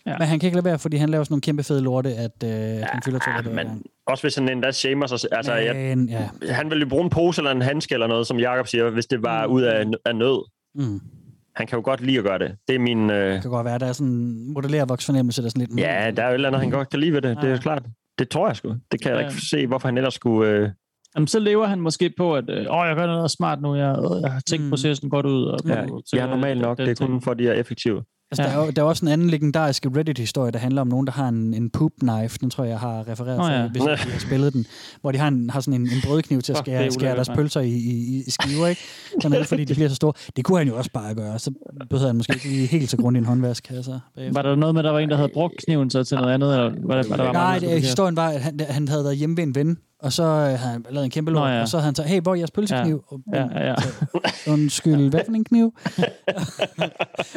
Ja. 0.06 0.18
Men 0.19 0.27
han 0.27 0.40
kan 0.40 0.48
ikke 0.48 0.56
lade 0.56 0.65
være, 0.65 0.80
fordi 0.80 0.98
han 0.98 1.10
laver 1.10 1.23
sådan 1.23 1.34
nogle 1.34 1.41
kæmpe 1.41 1.64
fede 1.64 1.82
lorte, 1.82 2.10
at 2.15 2.44
øh, 2.44 2.49
ja, 2.49 2.86
han 2.86 3.02
fylder 3.06 3.19
toilettet 3.19 3.53
hver 3.53 3.64
men 3.64 3.84
også 4.07 4.23
hvis 4.23 4.36
han 4.36 4.49
endda 4.49 4.72
shamer 4.72 5.07
sig. 5.07 5.19
Altså, 5.32 5.53
Men, 5.73 6.10
jeg, 6.10 6.30
ja. 6.48 6.53
Han 6.53 6.69
ville 6.69 6.82
jo 6.84 6.90
bruge 6.90 7.03
en 7.03 7.10
pose 7.10 7.40
eller 7.41 7.52
en 7.52 7.61
handske 7.61 7.94
eller 7.94 8.07
noget, 8.07 8.27
som 8.27 8.40
Jakob 8.40 8.68
siger, 8.68 8.90
hvis 8.90 9.06
det 9.06 9.23
var 9.23 9.45
ud 9.45 9.61
af, 9.61 9.86
af 10.06 10.15
nød. 10.15 10.49
Mm. 10.76 11.02
Han 11.56 11.68
kan 11.68 11.77
jo 11.77 11.82
godt 11.86 12.02
lide 12.02 12.18
at 12.18 12.23
gøre 12.23 12.40
det. 12.40 12.56
Det 12.68 12.76
er 12.76 12.80
min... 12.80 13.10
Øh... 13.10 13.34
Det 13.34 13.41
kan 13.41 13.52
godt 13.52 13.65
være, 13.65 13.80
der 13.80 13.86
er 13.86 13.94
sådan 13.94 14.11
en 14.14 14.53
modellervoksfornemmelse, 14.53 15.41
der 15.41 15.45
er 15.45 15.49
sådan 15.49 15.68
lidt... 15.68 15.80
Ja, 15.80 16.11
der 16.15 16.23
er 16.23 16.27
jo 16.27 16.32
et 16.32 16.34
eller 16.34 16.49
andet, 16.49 16.61
han 16.61 16.69
godt 16.69 16.90
kan 16.90 16.99
lide 16.99 17.14
ved 17.14 17.22
det. 17.22 17.38
Det 17.38 17.48
er 17.49 17.52
jo 17.52 17.57
klart. 17.57 17.84
Det 18.19 18.30
tror 18.30 18.48
jeg 18.48 18.56
sgu. 18.56 18.76
Det 18.91 19.02
kan 19.02 19.11
jeg 19.11 19.22
Ja. 19.22 19.27
ikke 19.27 19.41
se, 19.41 19.68
hvorfor 19.68 19.88
han 19.88 19.98
ellers 19.98 20.14
skulle... 20.14 20.49
Øh... 20.49 20.69
Jamen, 21.16 21.28
så 21.28 21.40
lever 21.40 21.68
han 21.68 21.82
måske 21.82 22.14
på, 22.18 22.36
at 22.36 22.50
øh, 22.50 22.58
åh, 22.58 22.88
jeg 22.88 22.96
gør 22.96 23.06
noget 23.06 23.32
smart 23.32 23.62
nu, 23.62 23.76
jeg, 23.76 23.98
øh, 24.00 24.22
jeg 24.22 24.32
har 24.32 24.42
tænkt 24.48 24.64
Mm. 24.66 24.70
processen 24.70 25.10
godt 25.10 25.26
ud. 25.26 25.44
Og, 25.46 25.60
Ja, 25.66 25.76
jeg 26.14 26.22
er 26.24 26.28
normalt 26.30 26.62
nok. 26.62 26.78
Det 26.78 26.90
er 27.02 27.06
kun 27.06 27.22
for, 27.22 27.32
at 27.32 27.40
de 27.40 27.48
er 27.48 27.54
effektive. 27.54 28.04
Altså, 28.32 28.44
ja. 28.44 28.50
der, 28.50 28.56
er 28.56 28.66
jo, 28.66 28.72
der 28.72 28.82
er 28.82 28.86
også 28.86 29.06
en 29.06 29.12
anden 29.12 29.30
legendarisk 29.30 29.86
Reddit-historie, 29.98 30.52
der 30.52 30.60
handler 30.60 30.82
om 30.82 30.88
nogen, 30.88 31.08
der 31.08 31.14
har 31.14 31.28
en, 31.28 31.54
en 31.54 31.70
poop 31.70 31.92
knife. 32.00 32.38
Den 32.42 32.50
tror 32.50 32.64
jeg, 32.64 32.72
jeg 32.72 32.80
har 32.80 33.08
refereret 33.08 33.46
til, 33.46 33.54
ja. 33.54 33.68
hvis 33.68 34.06
I 34.08 34.12
har 34.12 34.20
spillet 34.20 34.54
den. 34.54 34.66
Hvor 35.02 35.12
de 35.12 35.18
har, 35.18 35.28
en, 35.28 35.50
har 35.50 35.60
sådan 35.60 35.82
en, 35.82 35.88
en 35.88 36.02
brødkniv 36.06 36.42
til 36.42 36.52
at 36.54 36.58
Fuck, 36.58 36.66
det 36.66 36.74
skære, 36.74 36.86
er 36.86 36.90
skære 36.90 37.16
deres 37.16 37.30
pølser 37.30 37.62
i, 37.62 37.70
i, 37.70 38.24
i 38.28 38.32
skiver, 38.32 38.68
ikke? 38.68 38.82
Sådan 39.22 39.40
er 39.40 39.44
fordi 39.44 39.64
de 39.64 39.74
bliver 39.74 39.90
så 39.90 39.96
store. 39.96 40.14
Det 40.36 40.46
kunne 40.46 40.58
han 40.58 40.68
jo 40.68 40.78
også 40.78 40.92
bare 40.94 41.16
gøre. 41.16 41.40
Så 41.40 41.52
behøver 41.90 42.08
han 42.08 42.16
måske 42.16 42.34
ikke 42.34 42.48
lige 42.48 42.68
helt 42.68 42.90
så 42.90 42.98
grundigt 42.98 43.22
en 43.24 43.28
håndvask. 43.28 43.72
Altså, 43.72 44.00
bagefter. 44.16 44.42
Var 44.42 44.50
der 44.50 44.56
noget 44.56 44.76
med, 44.76 44.80
at 44.82 44.86
der 44.86 44.92
var 44.92 45.00
en, 45.00 45.10
der 45.10 45.16
havde 45.16 45.30
brugt 45.34 45.54
kniven 45.66 45.90
så 45.90 46.04
til 46.04 46.18
noget 46.18 46.34
andet? 46.34 46.54
Eller 46.54 46.64
var 46.84 47.02
der, 47.02 47.10
var 47.10 47.16
der 47.18 47.24
var 47.24 47.34
Nej, 47.34 47.50
meget, 47.50 47.62
der 47.62 47.70
det, 47.70 47.82
historien 47.82 48.16
var, 48.16 48.28
at 48.30 48.42
han, 48.42 48.60
han 48.70 48.88
havde 48.88 49.04
været 49.04 49.18
hjemme 49.18 49.38
ved 49.38 49.44
en 49.44 49.56
ven, 49.56 49.78
og 50.06 50.14
så 50.14 50.23
øh, 50.23 50.30
havde 50.30 50.57
han 50.57 50.86
lavet 50.90 51.06
en 51.06 51.11
kæmpe 51.11 51.32
lort, 51.32 51.44
Nå, 51.44 51.48
ja. 51.48 51.61
og 51.61 51.68
så 51.68 51.77
havde 51.77 51.86
han 51.86 51.95
sagt, 51.95 52.10
hey, 52.10 52.22
hvor 52.22 52.32
er 52.32 52.36
jeres 52.36 52.52
pølsekniv? 52.52 53.03
Og, 53.07 53.22
Ja, 53.34 53.48
ja, 53.52 53.68
ja. 53.68 53.76
Undskyld, 54.48 55.10
hvad 55.10 55.22
for 55.26 55.34
en 55.34 55.44
kniv? 55.44 55.65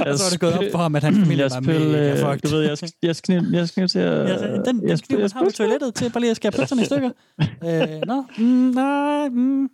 og 0.06 0.18
så 0.18 0.24
var 0.24 0.30
det 0.30 0.40
gået 0.40 0.54
op 0.54 0.64
for 0.72 0.78
ham, 0.78 0.96
at 0.96 1.02
hans 1.02 1.18
familie 1.18 1.44
Jeg 1.44 1.50
var 1.50 1.60
mega 1.60 2.12
øh, 2.12 2.18
fucked. 2.18 2.50
Du 2.50 2.56
ved, 2.56 2.62
jeg, 2.62 2.90
jeg, 3.02 3.16
kniv, 3.16 3.40
jeg 3.52 3.68
kniv 3.68 3.88
til 3.88 3.98
at... 3.98 4.28
Ja, 4.28 4.38
så 4.38 4.46
den, 4.46 4.64
den 4.64 4.88
jeg, 4.88 4.98
kniv, 4.98 5.18
man 5.18 5.30
har 5.32 5.44
på 5.44 5.50
toilettet 5.50 5.94
til 5.94 6.10
bare 6.12 6.20
lige 6.20 6.30
at 6.30 6.36
skære 6.36 6.52
pølserne 6.52 6.82
i 6.82 6.84
stykker. 6.84 7.10
øh, 7.66 8.00
nå, 8.06 8.24
mm, 8.38 8.44
nej, 8.44 9.28
mm. 9.28 9.68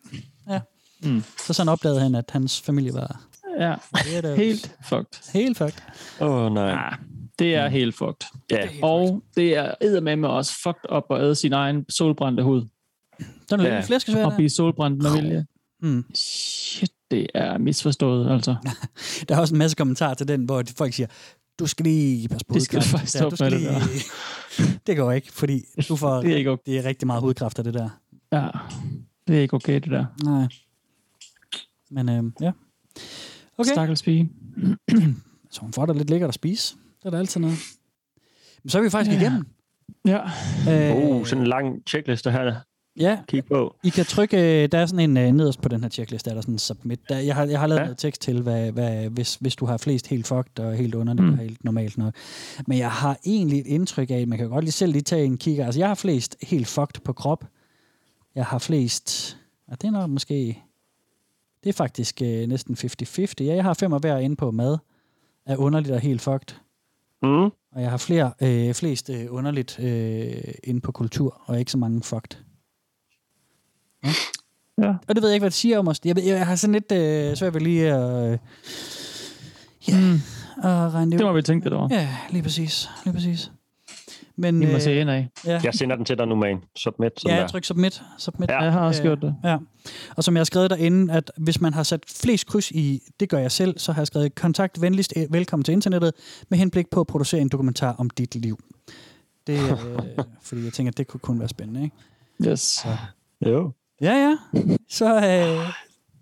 Ja. 0.51 0.61
Mm. 1.03 1.23
Så 1.47 1.53
sådan 1.53 1.69
opdagede 1.69 2.01
han, 2.01 2.15
at 2.15 2.31
hans 2.31 2.61
familie 2.61 2.95
var 2.95 3.21
Ja, 3.61 3.75
helt 4.37 4.77
fucked. 4.83 5.33
Helt 5.33 5.59
fucked. 5.59 5.83
Åh, 6.21 6.31
oh, 6.31 6.53
nej. 6.53 6.71
Ja, 6.71 6.89
det 7.39 7.55
er 7.55 7.69
helt 7.69 7.95
fucked. 7.95 8.27
Ja. 8.51 8.69
Og 8.83 9.23
det 9.37 9.57
er 9.57 9.75
eddermame 9.81 10.29
også 10.29 10.53
fucked 10.63 10.91
op 10.91 11.05
at 11.11 11.21
æde 11.21 11.35
sin 11.35 11.53
egen 11.53 11.85
solbrændte 11.89 12.43
hud. 12.43 12.67
Den 13.51 13.61
er 13.61 13.65
Ja. 13.65 13.75
lidt 13.77 13.87
flæskesvær 13.87 14.25
Og 14.25 14.31
der. 14.31 14.37
blive 14.37 14.51
solbrændt 14.51 15.03
med 15.03 15.13
vilje. 15.23 15.47
Mm. 15.83 16.05
Shit, 16.15 16.91
det 17.11 17.27
er 17.35 17.59
misforstået, 17.59 18.31
altså. 18.33 18.57
Der 19.29 19.35
er 19.37 19.41
også 19.41 19.55
en 19.55 19.59
masse 19.59 19.77
kommentarer 19.77 20.15
til 20.15 20.29
den, 20.29 20.45
hvor 20.45 20.63
folk 20.77 20.93
siger, 20.93 21.07
du 21.59 21.67
skal 21.67 21.85
lige 21.85 22.29
passe 22.29 22.47
på 22.47 22.55
Det 22.55 22.63
skal 22.63 22.81
du 22.81 22.85
Ja, 22.99 23.05
stoppe 23.05 23.37
med, 23.41 23.51
det 23.51 23.61
lige... 23.61 23.71
det 24.87 24.97
går 24.97 25.13
ikke, 25.13 25.33
fordi 25.33 25.63
du 25.89 25.97
får, 25.97 26.21
Det 26.23 26.33
er 26.33 26.37
ikke 26.37 26.51
okay. 26.51 26.63
det 26.73 26.79
er 26.79 26.85
rigtig 26.85 27.07
meget 27.07 27.23
hudkræft 27.23 27.59
af 27.59 27.65
det 27.65 27.75
der. 27.75 27.89
Ja, 28.33 28.49
det 29.29 29.37
er 29.37 29.41
ikke 29.43 29.55
okay, 29.55 29.75
det 29.75 29.91
der. 29.91 30.05
Nej. 30.25 30.47
Men 31.91 32.09
øh, 32.09 32.33
ja. 32.41 32.53
Okay. 33.59 33.71
Stakkels 33.73 34.03
pige. 34.03 34.31
Så 35.51 35.61
hun 35.61 35.73
får 35.73 35.87
da 35.87 35.93
lidt 35.93 36.11
lækkert 36.11 36.29
at 36.29 36.35
spise. 36.35 36.77
Det 36.99 37.07
er 37.07 37.11
da 37.11 37.17
altid 37.19 37.41
noget. 37.41 37.57
Men 38.63 38.71
så 38.71 38.79
er 38.79 38.83
vi 38.83 38.91
faktisk 38.91 39.17
Ja. 39.17 39.21
igennem. 39.21 39.47
Ja. 40.05 40.21
Øh, 40.91 40.97
Uh, 40.97 41.27
sådan 41.27 41.43
en 41.43 41.49
lang 41.49 41.83
checkliste 41.87 42.31
her. 42.31 42.55
Ja. 43.01 43.19
Kig 43.29 43.45
på. 43.45 43.77
I 43.85 43.89
kan 43.89 44.05
trykke, 44.05 44.67
der 44.67 44.79
er 44.79 44.87
sådan 44.87 45.17
en 45.17 45.29
uh, 45.29 45.35
nederst 45.37 45.61
på 45.61 45.69
den 45.69 45.83
her 45.83 45.89
checklist, 45.89 46.25
der 46.25 46.31
er 46.31 46.35
der 46.35 46.43
sådan 46.43 46.55
en 46.55 46.59
submit. 46.59 47.01
Der, 47.09 47.19
jeg, 47.19 47.35
har, 47.35 47.45
jeg 47.47 47.61
har 47.61 47.67
lavet 47.67 47.81
ja. 47.81 47.85
Noget 47.85 47.99
tekst 47.99 48.23
til, 48.23 48.43
hvad, 48.43 48.73
hvad, 48.73 49.09
hvis, 49.11 49.35
hvis 49.35 49.57
du 49.57 49.67
har 49.67 49.77
flest 49.77 50.07
helt 50.07 50.27
fucked 50.27 50.59
og 50.61 50.75
helt 50.75 50.95
underligt 50.95 51.27
Mm. 51.27 51.33
og 51.33 51.39
helt 51.39 51.65
normalt 51.65 51.99
nok. 51.99 52.15
Men 52.67 52.79
jeg 52.79 52.91
har 52.91 53.19
egentlig 53.27 53.61
et 53.61 53.67
indtryk 53.67 54.11
af, 54.11 54.15
at 54.15 54.29
man 54.29 54.39
kan 54.39 54.49
godt 54.49 54.65
lige 54.65 54.73
selv 54.73 54.93
lige 54.93 55.03
tage 55.03 55.25
en 55.25 55.37
kigger. 55.39 55.65
Altså, 55.67 55.81
jeg 55.81 55.89
har 55.89 55.95
flest 55.95 56.37
helt 56.43 56.67
fucked 56.67 57.01
på 57.05 57.13
krop. 57.13 57.45
Jeg 58.35 58.45
har 58.47 58.59
flest... 58.59 59.37
Ja, 59.71 59.75
det 59.75 59.85
er 59.85 59.91
nok 59.91 60.11
måske... 60.11 60.63
Det 61.65 61.69
er 61.69 61.73
faktisk 61.75 62.23
øh, 62.23 62.47
næsten 62.49 62.77
50-50. 62.81 63.35
Ja, 63.41 63.55
jeg 63.55 63.65
har 63.65 63.75
fem 63.75 63.93
af 63.93 64.01
hver 64.01 64.19
inde 64.19 64.37
på 64.37 64.51
mad 64.51 64.79
er 65.47 65.57
underligt 65.57 65.95
og 65.95 66.01
helt 66.01 66.21
fucked. 66.21 66.57
Mm. 67.23 67.45
Og 67.73 67.83
jeg 67.83 67.91
har 67.91 67.97
flere, 67.97 68.33
øh, 68.43 68.75
flest 68.75 69.11
øh, 69.11 69.27
underligt 69.31 69.79
øh, 69.81 70.35
inde 70.65 70.81
på 70.81 70.93
kultur, 70.93 71.41
og 71.45 71.59
ikke 71.59 71.71
så 71.71 71.79
mange 71.79 72.03
fucked. 72.03 72.39
Ja. 74.83 74.89
Og 75.09 75.15
det 75.15 75.23
ved 75.23 75.29
jeg 75.29 75.35
ikke, 75.35 75.43
hvad 75.43 75.51
det 75.51 75.57
siger 75.57 75.79
om 75.79 75.89
os. 75.89 76.01
Jeg, 76.05 76.17
ved- 76.17 76.23
jeg 76.23 76.47
har 76.47 76.57
sådan 76.57 76.73
lidt 76.73 76.93
øh, 76.93 77.37
svært 77.37 77.55
ved 77.55 77.61
lige 77.61 77.93
at... 77.93 78.33
Øh, 78.33 78.39
ja, 79.89 80.01
Mm. 80.01 80.15
at 80.65 80.95
regne 80.95 81.11
det 81.13 81.19
Det 81.19 81.25
ud. 81.25 81.29
må 81.31 81.35
vi 81.37 81.43
tænke 81.43 81.65
lidt 81.65 81.75
over. 81.75 81.89
Ja, 81.91 82.09
lige 82.31 82.43
præcis. 82.43 82.89
Lige 83.05 83.15
præcis. 83.15 83.51
Men, 84.37 84.61
Vi 84.61 84.67
må 84.67 84.73
øh, 84.73 84.81
se 84.81 85.01
ind 85.01 85.11
af. 85.11 85.29
Ja, 85.47 85.61
Jeg 85.65 85.75
sender 85.75 85.97
den 85.97 86.05
til 86.05 86.19
dig 86.19 86.27
nu, 86.29 86.35
man. 86.35 86.57
Submit. 86.77 87.13
Sådan 87.21 87.31
ja 87.31 87.35
der. 87.37 87.41
jeg 87.43 87.51
trykker 87.51 87.67
submit. 87.67 88.03
submit. 88.19 88.51
Ja. 88.51 88.63
Jeg 88.63 88.73
har 88.73 88.81
også 88.81 89.03
Øh, 89.03 89.07
gjort 89.07 89.23
det. 89.23 89.35
Ja. 89.45 89.57
Og 90.17 90.25
som 90.25 90.35
jeg 90.35 90.41
har 90.41 90.45
skrevet 90.45 90.71
derinde, 90.71 91.13
at 91.13 91.31
hvis 91.39 91.61
man 91.61 91.75
har 91.75 91.83
sat 91.83 92.01
flest 92.21 92.47
kryds 92.47 92.71
i, 92.71 93.01
det 93.21 93.29
gør 93.29 93.39
jeg 93.39 93.53
selv, 93.53 93.79
så 93.79 93.93
har 93.93 94.01
jeg 94.03 94.07
skrevet 94.07 94.35
kontakt 94.35 94.81
venligst 94.81 95.13
øh, 95.17 95.33
velkommen 95.33 95.65
til 95.65 95.73
internettet 95.73 96.13
med 96.49 96.59
henblik 96.59 96.91
på 96.91 97.01
at 97.01 97.07
producere 97.07 97.41
en 97.41 97.49
dokumentar 97.49 97.93
om 97.99 98.11
dit 98.11 98.35
liv. 98.35 98.59
Det 99.47 99.59
er, 99.59 99.73
øh, 99.73 100.25
fordi 100.47 100.65
jeg 100.65 100.73
tænker, 100.73 100.93
at 100.93 100.99
det 100.99 101.07
kunne 101.07 101.21
kun 101.21 101.39
være 101.41 101.49
spændende, 101.49 101.83
ikke? 101.85 102.51
Yes. 102.51 102.87
Jo. 103.47 103.73
Ja, 104.01 104.13
ja. 104.15 104.37
Så, 104.99 105.17
øh, 105.17 105.69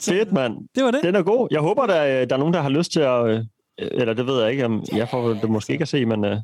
Fedt, 0.02 0.32
mand. 0.32 0.54
Det 0.74 0.84
var 0.84 0.90
det. 0.90 1.00
Den 1.02 1.14
er 1.14 1.22
god. 1.22 1.48
Jeg 1.50 1.60
håber, 1.60 1.86
der, 1.86 1.94
er- 1.94 2.24
der 2.24 2.34
er 2.34 2.38
nogen, 2.38 2.54
der 2.54 2.60
har 2.62 2.68
lyst 2.68 2.92
til 2.92 3.00
at... 3.00 3.26
øh, 3.28 3.44
Eller 3.78 4.14
det 4.14 4.26
ved 4.26 4.42
jeg 4.42 4.50
ikke, 4.50 4.64
om 4.64 4.82
jeg 4.92 5.08
får 5.08 5.28
det 5.28 5.50
måske 5.50 5.72
ikke 5.72 5.82
at 5.82 5.88
se, 5.88 6.06
men 6.06 6.24
øh, 6.24 6.36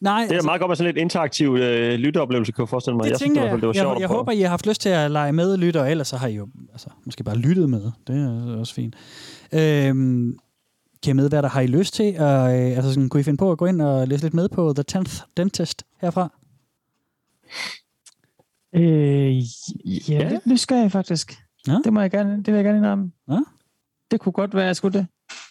nej, 0.00 0.26
det 0.30 0.36
er 0.38 0.42
meget 0.42 0.60
godt 0.60 0.68
med 0.70 0.76
sådan 0.76 0.94
lidt 0.94 1.02
interaktiv 1.02 1.56
øh, 1.60 1.92
lytteoplevelse, 1.94 2.52
kan 2.52 2.62
jeg 2.62 2.68
forestille 2.68 2.96
mig. 2.96 3.04
det 3.04 3.10
jeg 3.10 3.18
synes, 3.18 3.28
tænker 3.28 3.40
det 3.42 3.50
var, 3.50 3.56
jeg. 3.56 3.60
det 3.60 3.66
var 3.68 3.72
Jeg, 3.74 3.82
sjovt 3.82 4.00
jeg, 4.00 4.08
prøve. 4.08 4.18
håber, 4.18 4.32
I 4.32 4.40
har 4.40 4.48
haft 4.48 4.66
lyst 4.66 4.80
til 4.80 4.88
at 4.88 5.10
lege 5.10 5.32
med 5.32 5.56
lytter, 5.56 5.84
ellers 5.84 6.08
så 6.08 6.16
har 6.16 6.28
I 6.28 6.34
jo 6.34 6.48
altså, 6.72 6.88
måske 7.04 7.24
bare 7.24 7.36
lyttet 7.36 7.70
med. 7.70 7.90
Det 8.06 8.16
er 8.16 8.56
også 8.58 8.74
fint. 8.74 8.94
Øhm, 9.52 10.38
kan 11.02 11.10
I 11.10 11.12
med, 11.12 11.28
hvad 11.28 11.42
der 11.42 11.48
har 11.48 11.60
I 11.60 11.66
lyst 11.66 11.94
til? 11.94 12.16
Og, 12.20 12.58
øh, 12.60 12.76
altså, 12.76 12.92
sådan, 12.94 13.08
kunne 13.08 13.20
I 13.20 13.24
finde 13.24 13.36
på 13.36 13.52
at 13.52 13.58
gå 13.58 13.66
ind 13.66 13.82
og 13.82 14.08
læse 14.08 14.22
lidt 14.22 14.34
med 14.34 14.48
på 14.48 14.72
The 14.76 14.98
10th 15.00 15.24
Dentist 15.36 15.82
herfra? 16.00 16.32
Øh, 18.74 19.36
ja, 19.38 19.42
Ja. 20.08 20.28
lidt 20.28 20.46
nysgerrig 20.46 20.92
faktisk. 20.92 21.42
Ja. 21.66 21.78
Det, 21.84 21.92
må 21.92 22.00
jeg 22.00 22.10
gerne, 22.10 22.36
det 22.36 22.46
vil 22.46 22.54
jeg 22.54 22.64
gerne 22.64 22.78
indrømme. 22.78 23.12
Ja. 23.30 23.38
Det 24.10 24.20
kunne 24.20 24.32
godt 24.32 24.54
være, 24.54 24.66
jeg 24.66 24.76
skulle 24.76 24.98
det. 24.98 25.06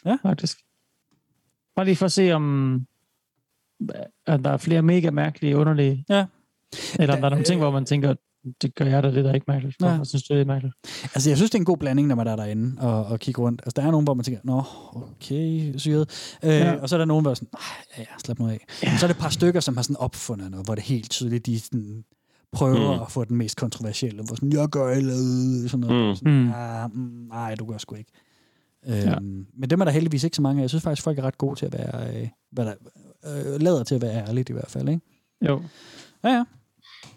Ja. 0.06 0.18
Faktisk. 0.24 0.58
Bare 1.76 1.86
lige 1.86 1.96
for 1.96 2.06
at 2.06 2.12
se, 2.12 2.32
om 2.32 2.76
at 4.28 4.44
der 4.44 4.50
er 4.50 4.58
flere 4.58 4.82
mega 4.82 5.12
mærkelige, 5.12 5.58
underlige. 5.58 6.06
Ja. 6.10 6.26
Eller 7.00 7.14
om 7.16 7.20
der 7.20 7.26
er 7.26 7.30
nogle 7.30 7.46
ting, 7.46 7.60
hvor 7.62 7.72
man 7.72 7.86
tænker, 7.86 8.16
det 8.62 8.76
gør 8.76 8.86
jeg 8.86 9.04
da 9.04 9.12
det 9.12 9.24
der 9.24 9.30
er 9.30 9.34
ikke 9.34 9.46
mærkeligt. 9.48 9.76
Ja. 9.82 9.88
Hvorfor 9.88 10.04
synes 10.04 10.24
det 10.24 10.42
er 10.42 10.46
mærkeligt? 10.46 10.76
Altså, 11.04 11.30
jeg 11.30 11.38
synes, 11.38 11.52
det 11.52 11.58
er 11.58 11.62
en 11.62 11.66
god 11.66 11.78
blanding, 11.78 12.08
når 12.08 12.16
man 12.16 12.28
er 12.28 12.36
derinde 12.36 12.82
og, 12.82 13.06
og 13.06 13.20
kigger 13.20 13.44
rundt. 13.44 13.62
Altså, 13.66 13.82
der 13.82 13.88
er 13.88 13.92
nogen, 13.92 14.04
hvor 14.04 14.14
man 14.14 14.24
tænker, 14.26 14.42
nå, 14.44 14.64
okay, 14.96 15.74
syret. 15.78 16.38
Øh, 16.44 16.50
Ja. 16.50 16.76
Og 16.82 16.90
så 16.90 16.96
er 16.96 16.98
der 16.98 17.06
nogen, 17.06 17.26
hvor 17.26 17.34
sådan, 17.34 17.50
"Ej, 17.54 17.60
ja, 17.98 18.02
ja, 18.02 18.18
slap 18.26 18.40
nu 18.40 18.48
af. 18.48 18.66
Ja. 18.84 18.98
Så 18.98 19.06
er 19.06 19.08
det 19.08 19.16
et 19.16 19.22
par 19.22 19.30
stykker, 19.30 19.60
som 19.60 19.76
har 19.78 19.84
sådan 19.84 19.98
opfundet 19.98 20.52
noget, 20.52 20.66
hvor 20.68 20.76
det 20.76 20.82
er 20.82 20.86
helt 20.88 21.10
tydeligt, 21.12 21.46
de 21.46 21.60
sådan 21.60 22.04
prøver 22.52 22.96
Mm. 22.96 23.02
at 23.02 23.12
få 23.12 23.24
den 23.26 23.38
mest 23.38 23.58
kontroversielle, 23.58 24.24
hvor 24.24 24.36
sådan, 24.36 24.54
jeg 24.54 24.68
gør 24.70 24.90
eller 24.90 25.14
sådan 25.70 25.80
noget. 25.88 26.10
Mm. 26.10 26.16
Sådan, 26.16 26.44
Mm. 26.44 26.50
ah, 26.56 26.90
mm, 26.94 27.28
nej, 27.30 27.56
du 27.56 27.66
gør 27.66 27.78
sgu 27.78 27.96
ikke. 27.96 28.12
Øhm, 28.88 28.96
Ja. 28.98 29.16
Men 29.58 29.70
dem 29.70 29.82
er 29.82 29.86
der 29.86 29.92
heldigvis 29.92 30.24
ikke 30.24 30.36
så 30.36 30.42
mange 30.42 30.60
af. 30.60 30.64
Jeg 30.64 30.70
synes 30.70 30.84
faktisk, 30.84 31.04
folk 31.04 31.20
er 31.20 31.24
ret 31.24 31.38
gode 31.38 31.56
til 31.60 31.66
at 31.66 31.74
være, 31.74 32.22
øh, 32.22 32.28
hvad 32.52 32.66
der, 32.66 32.74
øh, 33.26 33.62
lader 33.62 33.84
til 33.84 33.96
at 33.96 34.02
være 34.02 34.28
ærligt 34.28 34.50
i 34.50 34.54
hvert 34.54 34.70
fald, 34.72 34.90
ikke? 34.90 35.02
Jo. 35.48 35.62
Ja, 36.24 36.30
ja. 36.30 36.44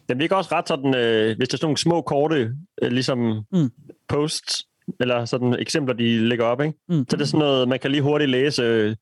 Den 0.09 0.19
virker 0.19 0.37
også 0.37 0.51
ret 0.53 0.69
sådan, 0.69 0.95
øh, 0.97 1.37
hvis 1.37 1.49
der 1.49 1.55
er 1.55 1.59
sådan 1.59 1.65
nogle 1.67 1.77
små, 1.79 2.03
korte, 2.03 2.55
øh, 2.83 2.93
ligesom 2.93 3.43
Mm. 3.53 3.71
posts, 4.09 4.67
eller 5.01 5.25
sådan 5.25 5.57
eksempler, 5.59 5.95
de 5.95 6.19
lægger 6.29 6.45
op, 6.45 6.61
ikke? 6.61 6.79
Mm. 6.89 7.05
Så 7.11 7.17
det 7.17 7.23
er 7.23 7.27
sådan 7.27 7.39
noget, 7.39 7.69
man 7.69 7.79
kan 7.79 7.91
lige 7.91 8.03
hurtigt 8.03 8.31
læse 8.31 8.63
øh, 8.63 8.97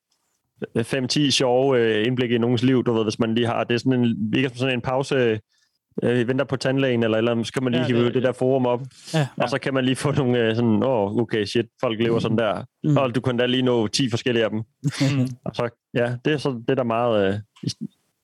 5-10 0.79 1.31
sjove 1.31 1.79
øh, 1.79 2.07
indblik 2.07 2.31
i 2.31 2.39
nogens 2.39 2.63
liv, 2.63 2.85
du 2.85 2.93
ved, 2.93 3.03
hvis 3.03 3.19
man 3.19 3.35
lige 3.35 3.47
har. 3.47 3.65
Det 3.65 3.75
er 3.75 3.79
sådan 3.79 4.05
en, 4.05 4.17
virker 4.33 4.49
som 4.49 4.57
sådan 4.57 4.75
en 4.75 4.81
pause, 4.81 5.41
øh, 6.03 6.29
venter 6.29 6.45
på 6.45 6.57
tandlægen, 6.57 7.03
eller, 7.03 7.19
eller 7.19 7.43
så 7.43 7.53
kan 7.53 7.63
man 7.63 7.73
lige 7.73 7.83
Ja, 7.83 7.89
ja, 7.89 7.97
hive 7.97 8.13
det- 8.13 8.23
der 8.23 8.33
forum 8.33 8.67
op, 8.67 8.81
Ja. 9.15 9.27
og 9.37 9.49
så 9.51 9.59
kan 9.59 9.75
man 9.75 9.85
lige 9.85 9.97
få 9.97 10.13
nogle 10.13 10.39
øh, 10.39 10.55
sådan, 10.57 10.83
åh, 10.83 10.89
oh, 11.13 11.17
okay, 11.17 11.45
shit, 11.45 11.67
folk 11.81 12.01
lever 12.01 12.19
sådan 12.19 12.39
der. 12.39 12.65
Mm. 12.85 12.91
Mm. 12.91 12.97
Og 12.97 13.15
du 13.15 13.21
kan 13.21 13.37
da 13.37 13.47
lige 13.47 13.63
nå 13.63 13.87
10 13.87 14.11
forskellige 14.11 14.45
af 14.45 14.51
dem. 14.51 14.59
Og 15.47 15.55
så, 15.55 15.69
ja, 15.95 16.15
det 16.25 16.33
er 16.33 16.37
så 16.39 16.51
det 16.51 16.71
er 16.71 16.75
der 16.75 16.85
meget, 16.85 17.27
øh, 17.27 17.35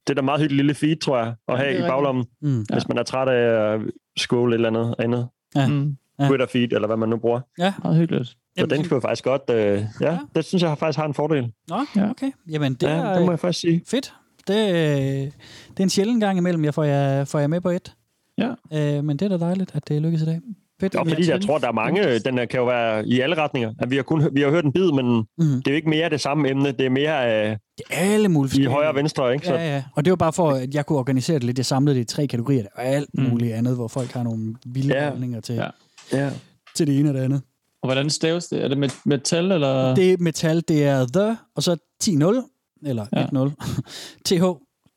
det 0.07 0.11
er 0.11 0.15
der 0.15 0.23
meget 0.23 0.41
hyggeligt 0.41 0.57
lille 0.57 0.75
feed, 0.75 0.97
tror 0.97 1.19
jeg, 1.19 1.35
at 1.49 1.59
have 1.59 1.73
er 1.75 1.85
i 1.85 1.89
baglommen, 1.89 2.25
Mm. 2.43 2.65
hvis 2.73 2.89
man 2.89 2.99
er 2.99 3.03
træt 3.03 3.29
af 3.29 3.75
at 3.75 3.81
scrolle 4.19 4.55
et 4.55 4.59
eller 4.59 4.69
andet 4.69 4.95
andet. 4.99 5.29
Ja. 5.57 5.67
Mm. 5.69 5.97
Ja. 6.21 6.29
Twitter 6.29 6.47
feed, 6.47 6.73
eller 6.73 6.87
hvad 6.87 6.97
man 6.97 7.09
nu 7.09 7.17
bruger. 7.17 7.41
Ja. 7.59 7.73
Meget 7.83 7.97
hyggeligt. 7.97 8.27
Så 8.29 8.37
Jamen, 8.57 8.71
den 8.71 8.85
skulle 8.85 8.97
jeg 8.97 9.03
faktisk 9.03 9.25
godt... 9.25 9.43
Øh, 9.51 9.57
ja, 9.57 9.87
Ja. 10.01 10.13
ja, 10.13 10.19
det 10.35 10.45
synes 10.45 10.63
jeg 10.63 10.79
faktisk 10.79 10.99
har 10.99 11.07
en 11.07 11.15
fordel. 11.15 11.53
Nå, 11.69 11.77
Ja. 11.97 12.11
okay. 12.11 12.31
Jamen, 12.51 12.73
det 12.73 12.81
Det 12.81 12.91
er... 12.91 13.09
ja, 13.11 13.15
det 13.19 13.25
må 13.27 13.33
jeg 13.33 13.39
faktisk 13.41 13.61
sige. 13.61 13.83
Fedt. 13.87 14.15
Det, 14.49 14.69
øh, 14.71 15.31
det 15.71 15.79
er 15.79 15.83
en 15.83 15.91
sjælden 15.91 16.21
gang 16.21 16.39
imellem, 16.39 16.65
jeg 16.65 16.75
får 16.75 16.85
jer, 16.85 17.25
får 17.25 17.39
jer 17.39 17.47
med 17.47 17.61
på 17.61 17.71
et. 17.71 17.93
Ja. 18.39 18.49
Øh, 18.73 19.05
men 19.05 19.17
det 19.17 19.33
er 19.33 19.39
da 19.39 19.45
dejligt, 19.45 19.71
at 19.75 19.89
det 19.89 20.03
lykkes 20.03 20.23
i 20.23 20.25
dag. 20.25 20.41
Fedt. 20.81 20.95
Er 20.95 21.05
fordi, 21.09 21.31
jeg 21.31 21.41
tror, 21.43 21.59
der 21.59 21.69
er 21.69 21.73
mange, 21.73 22.19
den 22.19 22.39
her 22.39 22.45
kan 22.45 22.61
jo 22.61 22.67
være 22.67 23.07
i 23.07 23.21
alle 23.21 23.37
retninger. 23.37 23.73
At 23.79 23.91
vi, 23.91 23.97
har 23.97 24.03
kun, 24.03 24.29
vi 24.33 24.41
har 24.41 24.51
hørt 24.51 24.65
en 24.65 24.73
bid, 24.73 24.93
men 24.93 25.07
Mhm. 25.07 25.25
mm. 25.39 25.45
det 25.47 25.67
er 25.67 25.71
jo 25.71 25.77
ikke 25.77 25.89
mere 25.89 26.11
det 26.11 26.21
samme 26.21 26.49
emne. 26.51 26.73
Det 26.73 26.81
er 26.87 26.91
mere 26.91 27.27
øh, 27.51 27.51
det 27.79 27.85
er 27.91 28.13
alle 28.15 28.29
mulige 28.29 28.63
i 28.63 28.65
højre 28.65 28.89
og 28.89 28.95
venstre, 28.95 29.33
ikke? 29.35 29.47
Så, 29.47 29.55
Ja, 29.55 29.75
ja. 29.75 29.83
Og 29.95 30.05
det 30.05 30.11
var 30.11 30.17
bare 30.17 30.33
for, 30.33 30.51
at 30.51 30.75
jeg 30.75 30.87
kunne 30.87 30.99
organisere 30.99 31.35
det 31.35 31.45
lidt. 31.45 31.59
Jeg 31.59 31.67
samlede 31.67 31.95
det 31.97 32.01
i 32.01 32.05
tre 32.05 32.27
kategorier. 32.27 32.63
Der 32.63 32.69
alt 32.83 33.09
Mm. 33.15 33.23
muligt 33.25 33.53
andet, 33.55 33.75
hvor 33.77 33.89
folk 33.89 34.11
har 34.13 34.23
nogle 34.23 34.55
vilde 34.67 34.95
Ja. 34.95 35.09
holdninger 35.09 35.41
til, 35.41 35.55
Ja. 35.55 35.67
ja. 36.13 36.31
til 36.75 36.87
det 36.87 36.99
ene 37.01 37.09
og 37.11 37.15
det 37.15 37.21
andet. 37.21 37.43
Og 37.83 37.87
hvordan 37.89 38.11
staves 38.11 38.47
det? 38.47 38.65
Er 38.65 38.69
det 38.69 38.79
med 38.79 38.89
metal, 39.05 39.53
eller? 39.53 39.95
Det 39.95 40.13
er 40.13 40.17
metal, 40.21 40.63
det 40.69 40.85
er 40.85 41.07
The, 41.15 41.37
og 41.57 41.63
så 41.63 41.77
10-0, 42.05 42.43
eller 42.83 43.07
Ja. 43.13 43.27
1-0. 43.27 43.53
TH, 44.27 44.45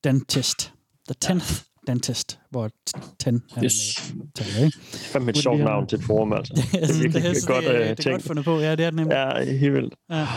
Dentist. 0.04 0.74
The 1.10 1.34
10th 1.34 1.66
Dentist, 1.88 2.40
hvor 2.52 2.68
t- 2.90 3.16
10 3.20 3.30
er 3.30 3.64
Yes. 3.64 4.14
med 4.18 4.26
tal, 4.36 4.66
ikke? 4.66 4.78
Det 4.92 4.94
er 4.94 4.98
fandme 5.12 5.30
et 5.30 5.38
sjovt 5.38 5.60
navn 5.60 5.88
til 5.88 5.98
et 6.00 6.04
forum, 6.04 6.34
altså. 6.34 6.54
Jeg 6.74 6.88
synes, 6.88 7.04
virkelig 7.04 7.24
det, 7.24 7.44
er, 7.44 7.48
godt, 7.54 7.64
det, 7.66 7.76
er, 7.76 7.82
øh, 7.82 7.98
det 7.98 8.06
er 8.08 8.12
godt 8.12 8.24
fundet 8.24 8.46
på. 8.46 8.60
Ja, 8.60 8.72
det 8.76 8.86
er 8.86 8.90
det 8.90 8.94
nemlig. 8.96 9.14
Ja, 9.16 9.44
helt 9.58 9.74
vildt. 9.74 9.94
Ja. 10.10 10.28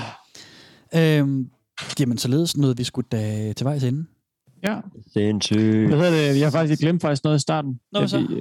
Øhm, 1.20 1.50
jamen, 2.00 2.18
således 2.18 2.56
nåede 2.56 2.76
vi 2.76 2.84
skulle 2.84 3.06
da 3.12 3.52
til 3.52 3.64
vejs 3.64 3.84
ende. 3.84 4.04
Ja. 4.64 4.76
Sindssygt. 5.12 5.88
Hvad 5.88 5.98
hedder 5.98 6.10
det? 6.32 6.38
Jeg 6.38 6.46
har 6.46 6.50
faktisk 6.50 6.80
glemt 6.80 7.02
faktisk 7.02 7.24
noget 7.24 7.38
i 7.38 7.40
starten. 7.40 7.80
Nå, 7.92 8.06
så? 8.06 8.18
vi, 8.18 8.34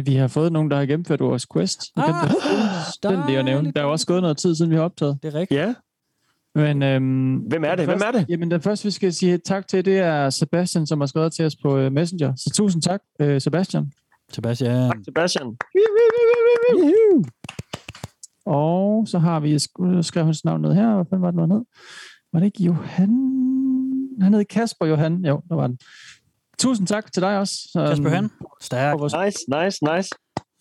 øh, 0.00 0.06
vi 0.06 0.14
har 0.14 0.28
fået 0.28 0.52
nogen, 0.52 0.70
der 0.70 0.76
har 0.76 0.86
gennemført 0.86 1.20
vores 1.20 1.46
quest. 1.52 1.80
Ah, 1.96 2.30
den 3.02 3.20
lige 3.26 3.38
at 3.38 3.44
nævne. 3.44 3.72
Der 3.72 3.80
er 3.80 3.84
jo 3.84 3.92
også 3.92 4.06
gået 4.06 4.22
noget 4.22 4.36
tid, 4.36 4.54
siden 4.54 4.70
vi 4.70 4.76
har 4.76 4.82
optaget. 4.82 5.18
Det 5.22 5.34
er 5.34 5.38
rigtigt. 5.40 5.60
Ja. 5.60 5.74
Men, 6.54 6.82
øhm, 6.82 7.34
Hvem 7.36 7.64
er 7.64 7.74
det? 7.74 7.84
Hvem 7.86 8.00
er 8.06 8.10
det? 8.10 8.26
Jamen, 8.28 8.50
den 8.50 8.60
første, 8.60 8.84
vi 8.84 8.90
skal 8.90 9.12
sige 9.12 9.38
tak 9.38 9.68
til, 9.68 9.84
det 9.84 9.98
er 9.98 10.30
Sebastian, 10.30 10.86
som 10.86 11.00
har 11.00 11.06
skrevet 11.06 11.32
til 11.32 11.44
os 11.46 11.56
på 11.56 11.76
øh, 11.78 11.92
Messenger. 11.92 12.32
Så 12.36 12.50
tusind 12.54 12.82
tak, 12.82 13.00
øh, 13.20 13.40
Sebastian. 13.40 13.92
Sebastian. 14.32 14.90
Tak, 14.90 14.98
Sebastian. 15.04 15.46
Juhu. 16.72 17.24
Og 18.46 19.08
så 19.08 19.18
har 19.18 19.40
vi, 19.40 19.58
skrev 20.02 20.24
hans 20.24 20.44
navn 20.44 20.60
ned 20.62 20.74
her. 20.74 20.94
Hvad 20.94 21.04
fanden 21.10 21.22
var 21.22 21.30
det 21.30 21.48
nu, 21.48 21.54
hed? 21.54 21.64
Var 22.32 22.38
det 22.40 22.46
ikke 22.46 22.64
Johan? 22.64 23.10
Han 24.20 24.34
hed 24.34 24.44
Kasper 24.44 24.86
Johan. 24.86 25.24
Jo, 25.24 25.40
der 25.48 25.54
var 25.54 25.66
den. 25.66 25.78
Tusind 26.58 26.86
tak 26.86 27.12
til 27.12 27.22
dig 27.22 27.38
også. 27.38 27.54
Så, 27.72 27.86
Kasper 27.88 28.08
Johan. 28.08 28.30
Stærk. 28.60 28.98
Nice, 29.00 29.38
nice, 29.48 29.94
nice. 29.94 30.08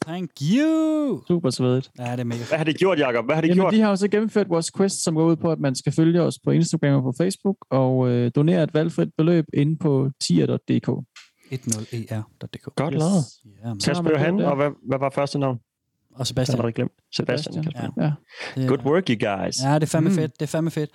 Thank 0.05 0.29
you. 0.41 1.21
Super 1.27 1.49
svedigt. 1.49 1.91
Ja, 1.99 2.11
det 2.11 2.19
er 2.19 2.23
mega 2.23 2.43
Hvad 2.49 2.57
har 2.57 2.65
det 2.65 2.77
gjort, 2.77 2.99
Jacob? 2.99 3.25
Hvad 3.25 3.35
har 3.35 3.41
det 3.41 3.47
Jamen, 3.47 3.61
gjort? 3.61 3.73
de 3.73 3.79
har 3.81 3.89
jo 3.89 3.95
så 3.95 4.07
gennemført 4.07 4.49
vores 4.49 4.71
quest, 4.77 5.03
som 5.03 5.15
går 5.15 5.25
ud 5.25 5.35
på, 5.35 5.51
at 5.51 5.59
man 5.59 5.75
skal 5.75 5.91
følge 5.91 6.21
os 6.21 6.39
på 6.43 6.51
Instagram 6.51 6.93
og 6.93 7.03
på 7.03 7.13
Facebook, 7.17 7.55
og 7.69 8.09
øh, 8.09 8.31
donere 8.35 8.63
et 8.63 8.73
valgfrit 8.73 9.09
beløb 9.17 9.45
inde 9.53 9.77
på 9.77 10.09
tier.dk. 10.21 10.89
10er.dk. 11.53 12.75
Godt 12.75 12.93
lavet. 12.93 13.23
Ja. 13.65 13.73
Kasper 13.85 14.09
Johan, 14.09 14.39
og 14.39 14.55
hvad, 14.55 14.69
hvad 14.87 14.99
var 14.99 15.09
første 15.15 15.39
navn? 15.39 15.59
Og 16.11 16.19
Jeg 16.19 16.27
Sebastian. 16.27 16.53
har 16.57 16.63
allerede 16.63 16.73
glemt. 16.75 16.91
Sebastian. 17.15 17.53
Sebastian. 17.63 17.91
Ja. 17.97 18.11
Det 18.55 18.69
Good 18.69 18.85
work, 18.85 19.03
you 19.09 19.15
guys. 19.29 19.55
Ja, 19.63 19.75
det 19.75 19.83
er 19.83 19.87
fandme 19.87 20.09
Mm. 20.09 20.15
fedt. 20.15 20.33
Det 20.39 20.41
er 20.41 20.47
fandme 20.47 20.71
fedt. 20.71 20.89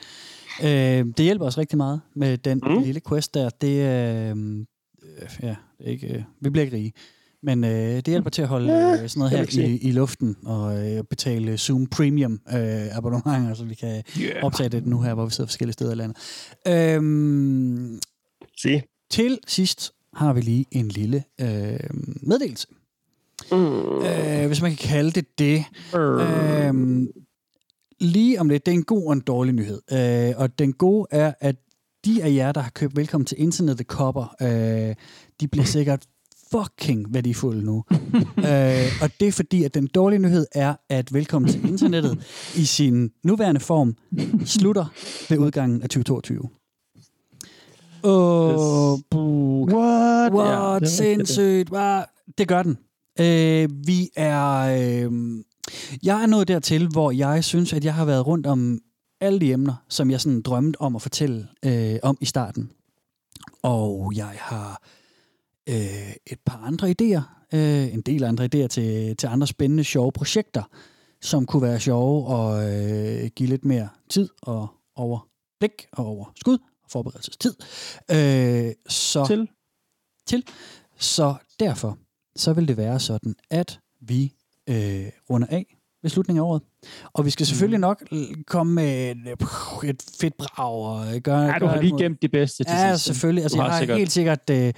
Øh, 0.62 0.68
det 1.16 1.20
hjælper 1.20 1.46
os 1.46 1.58
rigtig 1.58 1.76
meget 1.76 2.00
med 2.16 2.38
den 2.38 2.60
Mm. 2.64 2.70
mm. 2.72 2.82
lille 2.82 3.00
quest 3.08 3.34
der. 3.34 3.48
Det, 3.60 3.68
øh, 3.68 4.30
øh, 4.30 5.28
ja, 5.42 5.54
det 5.78 5.86
er 5.86 5.90
ikke, 5.90 6.14
øh, 6.14 6.22
vi 6.40 6.50
bliver 6.50 6.64
ikke 6.64 6.76
rige. 6.76 6.92
Men 7.42 7.64
øh, 7.64 7.70
det 7.96 8.06
hjælper 8.06 8.30
til 8.30 8.42
at 8.42 8.48
holde 8.48 8.72
Ja, 8.72 9.02
øh, 9.02 9.08
sådan 9.08 9.18
noget 9.30 9.56
her 9.56 9.64
i, 9.66 9.76
i 9.76 9.92
luften 9.92 10.36
og 10.44 10.86
øh, 10.88 11.04
betale 11.04 11.58
Zoom 11.58 11.86
Premium 11.86 12.32
øh, 12.32 12.96
abonnementer, 12.96 13.54
så 13.54 13.64
vi 13.64 13.74
kan 13.74 14.02
Yeah. 14.20 14.44
optage 14.44 14.68
det 14.68 14.86
nu 14.86 15.00
her, 15.00 15.14
hvor 15.14 15.24
vi 15.24 15.30
sidder 15.30 15.48
forskellige 15.48 15.72
steder 15.72 15.92
i 15.92 15.94
landet. 15.94 16.16
Øhm, 16.68 18.00
Se. 18.58 18.82
til 19.10 19.38
sidst 19.46 19.92
har 20.14 20.32
vi 20.32 20.40
lige 20.40 20.66
en 20.70 20.88
lille 20.88 21.24
øh, 21.40 21.78
meddelelse. 22.22 22.66
Mm. 23.52 24.04
Øh, 24.04 24.46
hvis 24.46 24.62
man 24.62 24.70
kan 24.70 24.88
kalde 24.88 25.10
det 25.10 25.38
det. 25.38 25.64
Øhm, 25.94 27.08
lige 28.00 28.40
om 28.40 28.48
lidt, 28.48 28.66
det 28.66 28.72
er 28.72 28.76
en 28.76 28.84
god 28.84 29.06
og 29.06 29.12
en 29.12 29.20
dårlig 29.20 29.54
nyhed. 29.54 29.80
Øh, 29.92 30.34
og 30.36 30.58
den 30.58 30.72
gode 30.72 31.06
er, 31.10 31.32
at 31.40 31.56
de 32.04 32.22
af 32.22 32.34
jer, 32.34 32.52
der 32.52 32.60
har 32.60 32.70
købt 32.70 32.96
Velkommen 32.96 33.26
til 33.26 33.40
Internet 33.40 33.86
Kopper, 33.86 34.34
øh, 34.42 34.94
de 35.40 35.48
bliver 35.48 35.64
sikkert 35.64 36.06
fucking 36.52 37.14
værdifulde 37.14 37.62
nu. 37.64 37.84
øh, 38.50 39.02
og 39.02 39.10
det 39.20 39.28
er 39.28 39.32
fordi, 39.32 39.64
at 39.64 39.74
den 39.74 39.86
dårlige 39.86 40.18
nyhed 40.18 40.46
er, 40.52 40.74
at 40.88 41.14
Velkommen 41.14 41.50
til 41.50 41.68
Internettet 41.68 42.18
i 42.56 42.64
sin 42.64 43.10
nuværende 43.24 43.60
form 43.60 43.96
slutter 44.44 44.86
ved 45.28 45.38
udgangen 45.38 45.82
af 45.82 45.88
2022. 45.88 46.48
Åh, 48.04 48.92
oh, 48.92 48.98
buh. 49.10 49.68
What? 49.68 50.32
What? 50.32 50.82
Er 50.82 50.86
sindssygt. 50.86 51.68
Hvad? 51.68 52.02
Det 52.38 52.48
gør 52.48 52.62
den. 52.62 52.78
Øh, 53.20 53.68
vi 53.86 54.10
er... 54.16 54.58
Øh, 54.58 55.12
jeg 56.02 56.22
er 56.22 56.26
nået 56.26 56.48
dertil, 56.48 56.88
hvor 56.88 57.10
jeg 57.10 57.44
synes, 57.44 57.72
at 57.72 57.84
jeg 57.84 57.94
har 57.94 58.04
været 58.04 58.26
rundt 58.26 58.46
om 58.46 58.78
alle 59.20 59.40
de 59.40 59.52
emner, 59.52 59.74
som 59.88 60.10
jeg 60.10 60.20
sådan 60.20 60.42
drømte 60.42 60.80
om 60.80 60.96
at 60.96 61.02
fortælle 61.02 61.48
øh, 61.64 61.96
om 62.02 62.18
i 62.20 62.24
starten. 62.24 62.70
Og 63.62 64.12
jeg 64.16 64.32
har 64.36 64.82
øh, 65.68 66.12
et 66.26 66.40
par 66.46 66.58
andre 66.58 66.90
idéer, 66.90 67.22
øh, 67.56 67.94
en 67.94 68.00
del 68.00 68.24
andre 68.24 68.44
idéer 68.44 68.66
til, 68.66 69.16
til 69.16 69.26
andre 69.26 69.46
spændende, 69.46 69.84
sjove 69.84 70.12
projekter, 70.12 70.62
som 71.20 71.46
kunne 71.46 71.62
være 71.62 71.80
sjove 71.80 72.26
og 72.26 72.72
øh, 72.72 73.30
give 73.36 73.48
lidt 73.48 73.64
mere 73.64 73.88
tid 74.08 74.28
og 74.42 74.68
overblik 74.96 75.86
og 75.92 76.06
overskud 76.06 76.58
og 76.84 76.90
forberedelsestid. 76.90 77.54
Øh, 78.10 78.72
så 78.88 79.26
Til? 79.26 79.48
til. 80.26 80.44
Så 80.98 81.34
derfor, 81.60 81.98
så 82.36 82.52
vil 82.52 82.68
det 82.68 82.76
være 82.76 83.00
sådan, 83.00 83.34
at 83.50 83.80
vi 84.00 84.32
øh, 84.68 85.06
runder 85.30 85.48
af 85.50 85.76
ved 86.02 86.10
slutningen 86.10 86.44
af 86.44 86.48
året. 86.48 86.62
Og 87.12 87.24
vi 87.24 87.30
skal 87.30 87.46
selvfølgelig 87.46 87.80
nok 87.80 88.02
l- 88.12 88.42
komme 88.46 88.72
med 88.74 89.10
et, 89.84 90.02
fedt 90.20 90.36
brag 90.36 90.74
og 90.74 91.20
gøre... 91.22 91.40
Ja, 91.42 91.58
du 91.58 91.66
har 91.66 91.80
lige 91.80 91.98
gemt 91.98 92.22
de 92.22 92.28
bedste 92.28 92.64
til 92.64 92.72
Ja, 92.72 92.92
sidst. 92.92 93.04
selvfølgelig. 93.04 93.42
Altså, 93.42 93.58
jeg 93.58 93.64
har 93.70 93.78
sikkert- 93.78 93.98
helt 93.98 94.12
sikkert 94.12 94.50
øh, 94.50 94.72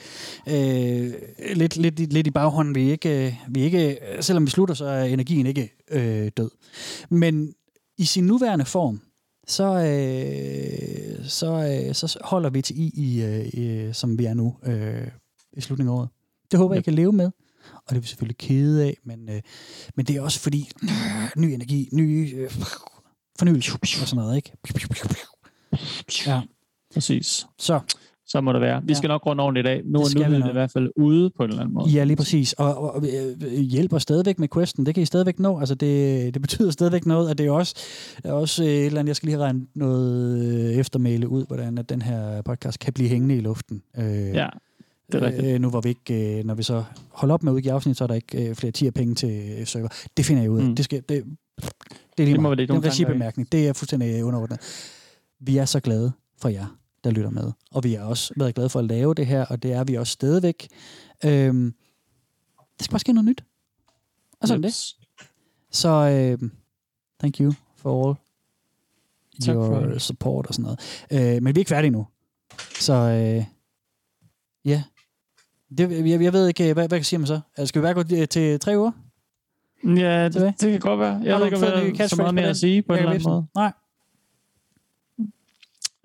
øh, 0.49 1.13
lidt, 1.55 1.77
lidt, 1.77 2.13
lidt 2.13 2.27
i 2.27 2.31
baghånden. 2.31 2.75
Vi 2.75 2.91
ikke, 2.91 3.27
øh, 3.27 3.35
vi 3.49 3.61
ikke, 3.63 3.91
øh, 3.91 4.23
selvom 4.23 4.47
vi 4.47 4.51
slutter, 4.51 4.75
så 4.75 4.85
er 4.85 5.05
energien 5.05 5.47
ikke 5.47 5.73
øh, 5.91 6.31
død. 6.37 6.51
Men 7.11 7.53
i 7.99 8.05
sin 8.05 8.25
nuværende 8.27 8.65
form, 8.65 9.01
så, 9.47 9.65
øh, 9.65 11.25
så, 11.29 11.83
øh, 11.89 11.95
så 11.95 12.19
holder 12.25 12.51
vi 12.51 12.63
til 12.63 12.79
i, 12.79 12.93
i, 12.95 13.23
øh, 13.23 13.95
som 13.95 14.19
vi 14.19 14.25
er 14.25 14.35
nu 14.35 14.55
øh, 14.67 15.07
i 15.53 15.61
slutningen 15.61 15.95
af 15.95 15.99
året. 15.99 16.09
Det 16.51 16.59
håber 16.59 16.75
jeg, 16.75 16.81
I 16.81 16.85
kan 16.85 16.95
leve 16.95 17.13
med. 17.13 17.31
Og 17.75 17.91
det 17.91 17.97
er 17.97 18.01
vi 18.01 18.07
selvfølgelig 18.07 18.39
kede 18.39 18.85
af, 18.85 18.97
men, 19.05 19.29
øh, 19.31 19.41
men 19.97 20.07
det 20.07 20.17
er 20.17 20.21
også 20.23 20.41
fordi, 20.41 20.71
øh, 20.83 20.89
ny 21.43 21.47
energi, 21.47 21.89
ny 21.93 22.35
øh, 22.37 22.51
fornyelse 23.39 23.79
og 23.83 24.09
sådan 24.09 24.17
noget, 24.25 24.37
ikke? 24.37 24.53
Ja. 26.27 26.41
Præcis. 26.95 27.47
Så. 27.59 27.81
Så 28.27 28.41
må 28.41 28.53
det 28.53 28.61
være. 28.61 28.83
Vi 28.83 28.93
Ja. 28.93 28.95
skal 28.95 29.09
nok 29.09 29.27
runde 29.27 29.43
ordentligt 29.43 29.67
af. 29.67 29.81
Nu 29.85 29.99
er 29.99 30.19
nyheden 30.19 30.49
i 30.49 30.53
hvert 30.53 30.73
fald 30.73 30.91
ude 30.97 31.31
på 31.37 31.43
en 31.45 31.51
eller 31.51 31.61
anden 31.63 31.75
måde. 31.75 31.91
Ja, 31.91 32.05
lige 32.05 32.17
præcis. 32.17 32.53
Og, 32.53 32.79
og, 32.79 32.95
og 32.95 33.05
øh, 33.43 33.61
hjælper 33.61 33.99
stadigvæk 33.99 34.39
med 34.39 34.49
questen. 34.49 34.87
Det 34.87 34.95
kan 34.95 35.03
I 35.03 35.07
stadigvæk 35.07 35.39
nå. 35.39 35.59
Altså, 35.61 35.75
det, 35.75 36.35
det 36.35 36.43
betyder 36.43 36.71
stadigvæk 36.71 37.07
noget, 37.07 37.31
at 37.31 37.39
det 37.39 37.47
er 37.47 37.51
også, 37.51 37.75
er 38.25 38.33
også 38.33 38.65
øh, 38.65 38.69
et 38.71 38.87
eller 38.87 39.01
andet, 39.01 39.09
jeg 39.09 39.17
skal 39.17 39.27
lige 39.27 39.37
have 39.37 39.45
regnet 39.45 39.67
noget 39.75 40.39
øh, 40.45 40.75
eftermæle 40.75 41.29
ud, 41.29 41.47
hvordan 41.47 41.79
at 41.79 41.89
den 41.89 42.03
her 42.03 42.43
podcast 42.43 42.79
kan 42.79 42.93
blive 42.93 43.09
hængende 43.09 43.37
i 43.37 43.41
luften. 43.41 43.83
Øh, 43.99 44.05
Ja, 44.35 44.49
det 45.13 45.23
er 45.23 45.27
rigtigt. 45.27 45.47
Øh, 45.47 45.61
nu 45.61 45.71
hvor 45.71 45.81
vi 45.81 45.89
ikke, 45.89 46.39
øh, 46.39 46.45
når 46.45 46.55
vi 46.55 46.63
så 46.63 46.85
holder 47.11 47.35
op 47.35 47.43
med 47.43 47.53
at 47.53 47.57
udgive 47.57 47.73
afsnit, 47.73 47.97
så 47.97 48.05
er 48.05 48.09
der 48.09 48.15
ikke 48.15 48.49
øh, 48.49 48.55
flere 48.55 48.71
10 48.73 48.91
penge 48.91 49.15
til 49.15 49.59
øh, 49.61 49.67
server. 49.67 49.89
Det 50.17 50.27
finder 50.27 50.43
jeg 50.43 50.51
ud 50.51 50.61
af. 50.61 50.65
Mm. 50.65 50.77
Det, 50.77 50.85
skal, 50.85 50.99
det, 51.09 51.09
det 51.09 51.25
er 51.63 51.65
lige 52.17 52.33
Det 52.33 52.37
må 52.41 52.43
meget. 52.43 52.59
det 52.59 52.71
er 52.71 52.75
en 52.75 52.85
recibemærkning. 52.85 53.53
Det 53.53 53.69
er 53.69 53.73
fuldstændig 53.73 54.25
underordnet. 54.25 54.61
Vi 55.41 55.57
er 55.57 55.65
så 55.65 55.81
glade 55.81 56.13
for 56.43 56.49
jer, 56.49 56.67
der 57.05 57.11
lytter 57.11 57.31
med. 57.31 57.53
Og 57.71 57.85
vi 57.85 57.93
har 57.95 58.05
også 58.05 58.35
været 58.37 58.55
glade 58.55 58.69
for 58.69 58.79
at 58.79 58.85
lave 58.85 59.15
det 59.15 59.27
her, 59.27 59.45
og 59.45 59.63
det 59.63 59.73
er 59.73 59.85
vi 59.85 59.95
også 59.95 60.13
stadigvæk. 60.13 60.69
Øhm, 61.25 61.75
der 62.79 62.85
skal 62.85 62.93
bare 62.93 63.01
ske 63.01 63.13
noget 63.13 63.25
nyt. 63.29 63.45
Og 64.41 64.49
sådan 64.49 64.63
det. 64.63 64.75
Så 65.71 65.89
øh, 65.89 66.51
thank 67.21 67.41
you 67.41 67.53
for 67.77 68.07
all 68.09 68.17
Tak 69.45 69.55
for 69.55 69.81
your 69.81 69.87
det. 69.87 70.03
support 70.03 70.47
og 70.47 70.55
sådan 70.55 70.63
noget. 71.11 71.37
Øh, 71.37 71.43
men 71.43 71.55
vi 71.55 71.59
er 71.59 71.61
ikke 71.61 71.69
færdige 71.69 71.91
nu. 71.91 72.07
Så 72.81 72.93
øh, 72.95 73.45
ja. 74.65 74.83
Det, 75.79 76.09
jeg, 76.11 76.23
jeg 76.23 76.33
ved 76.33 76.49
ikke, 76.49 76.73
hvad, 76.73 76.89
hvad 76.89 77.03
siger 77.03 77.19
man 77.19 77.27
så? 77.27 77.41
Altså, 77.57 77.67
Skal 77.69 77.83
vi 77.83 77.85
bare 77.85 77.95
gå 77.95 78.03
til, 78.03 78.29
til 78.29 78.61
tre 78.61 78.79
uger? 78.79 78.91
Ja, 79.85 80.25
det, 80.29 80.55
det 80.61 80.71
kan 80.71 80.81
godt 80.81 81.01
være. 81.01 81.21
Jeg 81.25 81.33
Har 81.35 81.39
ved 81.39 81.47
ikke, 81.47 81.57
om 81.57 81.85
ny 81.85 81.97
har 81.97 82.07
så 82.07 82.17
meget 82.17 82.35
mere 82.35 82.43
den? 82.45 82.51
at 82.51 82.57
sige 82.57 82.83
på 82.83 82.93
en 82.93 82.99
eller 82.99 83.11
anden 83.11 83.31
måde. 83.31 83.47
Nej. 83.55 83.73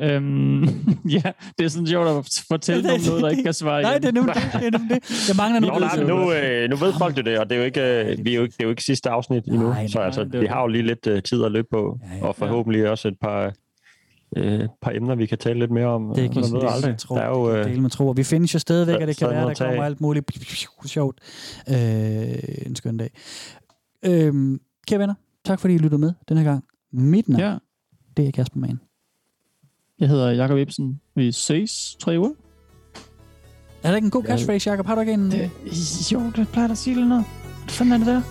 Øhm, 0.01 0.63
ja, 1.15 1.31
det 1.57 1.65
er 1.65 1.67
sådan 1.67 1.87
sjovt 1.87 2.07
at 2.07 2.43
fortælle 2.47 2.91
om 2.93 2.99
noget, 3.07 3.23
der 3.23 3.29
ikke 3.29 3.43
kan 3.43 3.53
svare 3.53 3.81
Nej, 3.81 3.91
igen. 3.91 4.01
det 4.01 4.07
er 4.07 4.11
nemlig 4.11 4.35
det. 4.35 4.43
det, 4.53 4.63
er 4.73 4.77
nemlig 4.77 4.89
det. 5.01 5.27
Jeg 5.27 5.35
mangler 5.37 5.59
Nå, 5.59 5.67
noget. 5.67 5.81
nej, 5.81 5.97
men 5.97 6.07
nu, 6.07 6.33
øh, 6.33 6.69
nu 6.69 6.75
ved 6.75 6.93
folk 6.97 7.17
jo 7.17 7.21
det, 7.21 7.39
og 7.39 7.49
det 7.49 7.55
er 7.55 7.59
jo 7.59 7.65
ikke, 7.65 7.81
øh, 8.11 8.25
vi 8.25 8.31
er 8.31 8.35
jo 8.35 8.43
ikke, 8.43 8.53
det 8.53 8.59
er 8.59 8.63
jo 8.63 8.69
ikke 8.69 8.83
sidste 8.83 9.09
afsnit 9.09 9.45
endnu, 9.45 9.67
Nej, 9.69 9.87
så 9.87 9.97
nej, 9.97 10.05
altså, 10.05 10.23
det 10.23 10.35
er 10.35 10.39
vi 10.39 10.45
har 10.45 10.61
jo 10.61 10.67
lige 10.67 10.83
lidt 10.87 11.07
øh, 11.07 11.23
tid 11.23 11.43
at 11.43 11.51
løbe 11.51 11.67
på, 11.71 11.99
Ja, 12.11 12.17
ja. 12.17 12.25
og 12.25 12.35
forhåbentlig 12.35 12.89
også 12.89 13.07
et 13.07 13.17
par, 13.21 13.53
øh, 14.35 14.67
par 14.81 14.91
emner, 14.91 15.15
vi 15.15 15.25
kan 15.25 15.37
tale 15.37 15.59
lidt 15.59 15.71
mere 15.71 15.85
om. 15.85 16.13
Det 16.15 16.31
kan 16.31 16.41
man 16.41 16.51
ved 16.53 16.61
det, 16.61 16.69
aldrig. 16.73 16.97
tror, 16.97 17.15
der 17.17 17.23
er 17.23 17.29
jo, 17.29 17.49
det 17.51 17.57
øh, 17.57 17.63
kan 17.63 17.71
dele 17.71 17.81
med 17.81 17.89
tro. 17.89 18.11
Vi 18.15 18.23
findes 18.23 18.53
jo 18.53 18.59
stadigvæk, 18.59 18.95
der- 18.95 19.01
at 19.01 19.07
det 19.07 19.17
kan 19.17 19.29
være, 19.29 19.47
der 19.49 19.53
kommer 19.53 19.83
alt 19.83 20.01
muligt 20.01 20.31
sjovt 20.85 21.19
øh, 21.69 21.75
en 22.65 22.75
skøn 22.75 22.97
dag. 22.97 23.09
Øhm, 24.05 24.59
kære 24.87 24.99
venner, 24.99 25.13
tak 25.45 25.59
fordi 25.59 25.73
I 25.73 25.77
lyttede 25.77 25.99
med 26.01 26.13
den 26.29 26.37
her 26.37 26.43
gang. 26.43 26.63
Mit 26.91 27.29
navn, 27.29 27.41
Ja. 27.41 27.55
det 28.17 28.27
er 28.27 28.31
Kasper 28.31 28.59
Mann. 28.59 28.79
Jeg 29.99 30.09
hedder 30.09 30.29
Jakob 30.31 30.57
Ibsen. 30.57 30.99
Vi 31.15 31.31
ses 31.31 31.95
tre 31.99 32.19
uger. 32.19 32.29
Er 33.83 33.89
der 33.89 33.95
ikke 33.95 34.05
en 34.05 34.11
god 34.11 34.23
catchphrase, 34.23 34.69
Jacob? 34.69 34.85
Har 34.85 34.95
du 34.95 35.01
ikke 35.01 35.13
en... 35.13 35.31
Det, 35.31 35.49
jo, 36.11 36.21
det 36.35 36.47
plejer 36.47 36.69
at 36.71 36.77
sige 36.77 36.95
lidt 36.95 37.07
noget. 37.07 37.25
Hvad 37.63 37.69
fanden 37.69 37.93
er 37.93 37.97
det 37.97 38.07
der? 38.07 38.21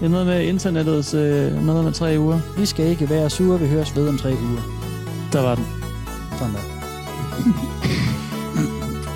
Det 0.00 0.06
er 0.06 0.10
noget 0.10 0.26
med 0.26 0.42
internettets... 0.48 1.14
Øh, 1.14 1.66
noget 1.66 1.84
med 1.84 1.92
tre 1.92 2.16
uger. 2.18 2.58
Vi 2.60 2.66
skal 2.66 2.86
ikke 2.86 3.10
være 3.10 3.30
sure, 3.30 3.60
vi 3.60 3.66
høres 3.66 3.96
ved 3.96 4.08
om 4.08 4.16
tre 4.18 4.28
uger. 4.28 4.85
Der 5.32 5.40
var 5.46 5.54
den. 5.54 5.66
Sådan 6.38 6.54
der. 6.54 6.60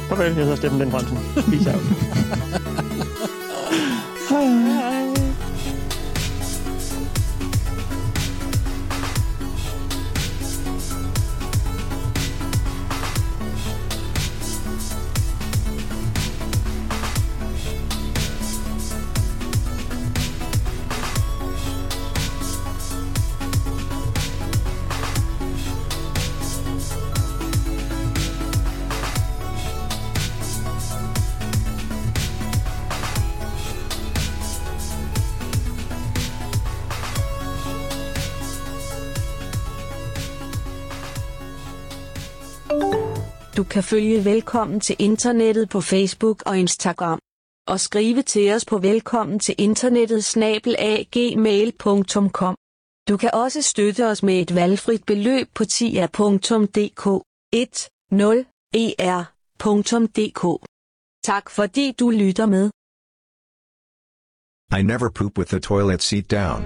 Farvel, 0.08 0.26
jeg 0.26 0.34
hedder 0.34 0.56
Steffen 0.56 0.80
Den 0.80 0.90
Fransen. 0.90 1.18
Peace 1.34 1.70
out. 1.74 1.82
Kan 43.70 43.82
følge 43.82 44.24
Velkommen 44.24 44.80
til 44.80 44.96
Internettet 44.98 45.68
på 45.68 45.80
Facebook 45.80 46.42
og 46.46 46.58
Instagram. 46.58 47.18
Og 47.68 47.80
skrive 47.80 48.22
til 48.22 48.54
os 48.54 48.64
på 48.64 48.78
velkommen 48.78 49.38
til 49.38 49.54
internettet 49.58 50.24
snabelagmail.com. 50.24 52.56
Du 53.08 53.16
kan 53.16 53.30
også 53.34 53.62
støtte 53.62 54.06
os 54.06 54.22
med 54.22 54.40
et 54.40 54.54
valgfrit 54.54 55.04
beløb 55.06 55.48
på 55.54 55.64
tia.dk 55.64 57.06
10er.dk. 58.76 60.42
Tak 61.24 61.50
fordi 61.50 61.92
du 62.00 62.10
lytter 62.10 62.46
med. 62.46 62.70
I 64.78 64.82
never 64.82 65.08
poop 65.08 65.38
with 65.38 65.50
the 65.50 65.60
toilet 65.60 66.02
seat 66.02 66.30
down. 66.30 66.62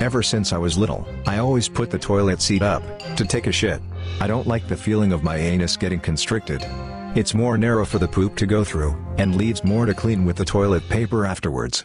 Ever 0.00 0.22
since 0.22 0.56
I 0.56 0.58
was 0.58 0.78
little, 0.78 1.04
I 1.26 1.38
always 1.38 1.68
put 1.68 1.88
the 1.88 1.98
toilet 1.98 2.42
seat 2.42 2.62
up 2.62 2.82
to 3.16 3.24
take 3.24 3.48
a 3.48 3.52
shit. 3.52 3.80
I 4.20 4.26
don't 4.26 4.46
like 4.46 4.66
the 4.66 4.76
feeling 4.76 5.12
of 5.12 5.22
my 5.22 5.36
anus 5.36 5.76
getting 5.76 6.00
constricted. 6.00 6.62
It's 7.14 7.34
more 7.34 7.56
narrow 7.56 7.84
for 7.84 7.98
the 7.98 8.08
poop 8.08 8.36
to 8.36 8.46
go 8.46 8.64
through, 8.64 8.96
and 9.16 9.36
leaves 9.36 9.64
more 9.64 9.86
to 9.86 9.94
clean 9.94 10.24
with 10.24 10.36
the 10.36 10.44
toilet 10.44 10.88
paper 10.88 11.24
afterwards. 11.24 11.84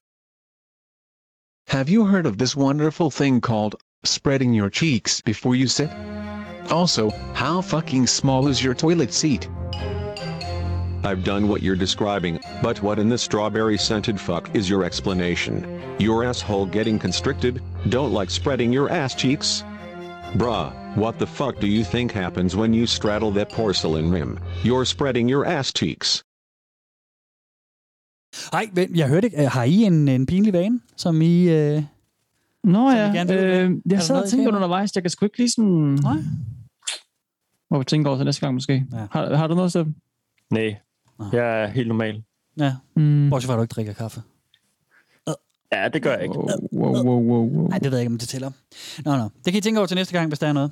Have 1.68 1.90
you 1.90 2.06
heard 2.06 2.26
of 2.26 2.38
this 2.38 2.56
wonderful 2.56 3.10
thing 3.10 3.42
called 3.42 3.76
spreading 4.04 4.54
your 4.54 4.70
cheeks 4.70 5.22
before 5.22 5.56
you 5.56 5.68
sit? 5.68 5.90
Also, 6.70 7.10
how 7.34 7.62
fucking 7.62 8.08
small 8.08 8.48
is 8.48 8.64
your 8.64 8.74
toilet 8.74 9.14
seat? 9.14 9.50
I've 11.06 11.24
done 11.24 11.48
what 11.50 11.62
you're 11.62 11.76
describing, 11.76 12.40
but 12.62 12.82
what 12.82 13.00
in 13.00 13.10
the 13.10 13.18
strawberry 13.18 13.78
scented 13.78 14.20
fuck 14.20 14.56
is 14.56 14.70
your 14.70 14.84
explanation? 14.84 15.82
Your 16.00 16.24
asshole 16.24 16.66
getting 16.68 16.98
constricted? 16.98 17.62
Don't 17.90 18.14
like 18.14 18.30
spreading 18.30 18.72
your 18.72 18.90
ass 18.90 19.14
cheeks? 19.14 19.64
Bruh, 20.40 20.72
what 20.98 21.16
the 21.20 21.28
fuck 21.28 21.60
do 21.62 21.68
you 21.68 21.84
think 21.84 22.12
happens 22.12 22.56
when 22.56 22.74
you 22.74 22.86
straddle 22.88 23.32
that 23.32 23.48
porcelain 23.56 24.12
rim? 24.12 24.38
You're 24.64 24.86
spreading 24.86 25.30
your 25.32 25.46
ass 25.46 25.72
cheeks. 25.80 26.24
Hej, 28.52 28.70
vent, 28.74 28.98
jeg 28.98 29.08
hørte 29.10 29.26
ikke. 29.28 29.42
øh, 29.44 29.50
Har 29.52 29.64
I 29.64 29.76
en, 29.84 30.08
en 30.08 30.26
pinlig 30.26 30.54
vane, 30.54 30.80
som 30.98 31.22
I... 31.22 31.50
Øh, 31.50 31.84
Nå 32.64 32.90
som 32.92 32.98
I 32.98 33.00
ja, 33.00 33.12
gerne 33.14 33.34
øh, 33.34 33.40
Er 33.40 33.60
jeg 33.60 33.82
der 33.90 34.00
sad 34.00 34.22
og 34.22 34.28
I 34.28 34.30
tænkte 34.30 34.48
undervejs. 34.56 34.96
Jeg 34.96 35.04
kan 35.04 35.10
sgu 35.10 35.26
ikke 35.26 35.38
lige 35.38 35.50
sådan... 35.50 36.00
Nej. 36.04 36.16
Må 37.72 37.78
vi 37.80 37.84
tænke 37.86 38.10
over 38.10 38.18
til 38.18 38.26
næste 38.26 38.42
gang 38.42 38.54
måske. 38.54 38.86
Ja. 38.94 39.08
Har, 39.12 39.36
har 39.36 39.48
du 39.48 39.56
noget, 39.56 39.70
Steffen? 39.72 39.96
Nej, 40.52 40.76
jeg 41.34 41.64
er 41.64 41.68
helt 41.68 41.88
normal. 41.88 42.24
Ja, 42.60 42.74
Mm. 42.96 43.30
bortset 43.30 43.48
fra, 43.48 43.54
at 43.54 43.58
du 43.58 43.62
ikke 43.64 43.72
drikker 43.74 43.94
kaffe. 43.94 44.22
Ja, 45.74 45.88
det 45.88 46.02
gør 46.02 46.14
jeg 46.14 46.24
ikke. 46.24 46.38
Wow, 46.40 46.48
wow, 46.74 47.20
wow, 47.20 47.50
wow. 47.56 47.68
Nej, 47.70 47.80
det 47.80 47.92
ved 47.92 47.98
jeg 47.98 48.04
ikke, 48.04 48.14
om 48.14 48.18
det 48.18 48.30
tæller. 48.30 48.52
Nå, 49.06 49.16
nå. 49.18 49.24
Det 49.24 49.54
kan 49.54 49.58
I 49.58 49.62
tænke 49.62 49.80
over 49.80 49.88
til 49.88 49.96
næste 49.96 50.14
gang, 50.14 50.28
hvis 50.28 50.40
der 50.40 50.48
er 50.48 50.54
noget. 50.54 50.72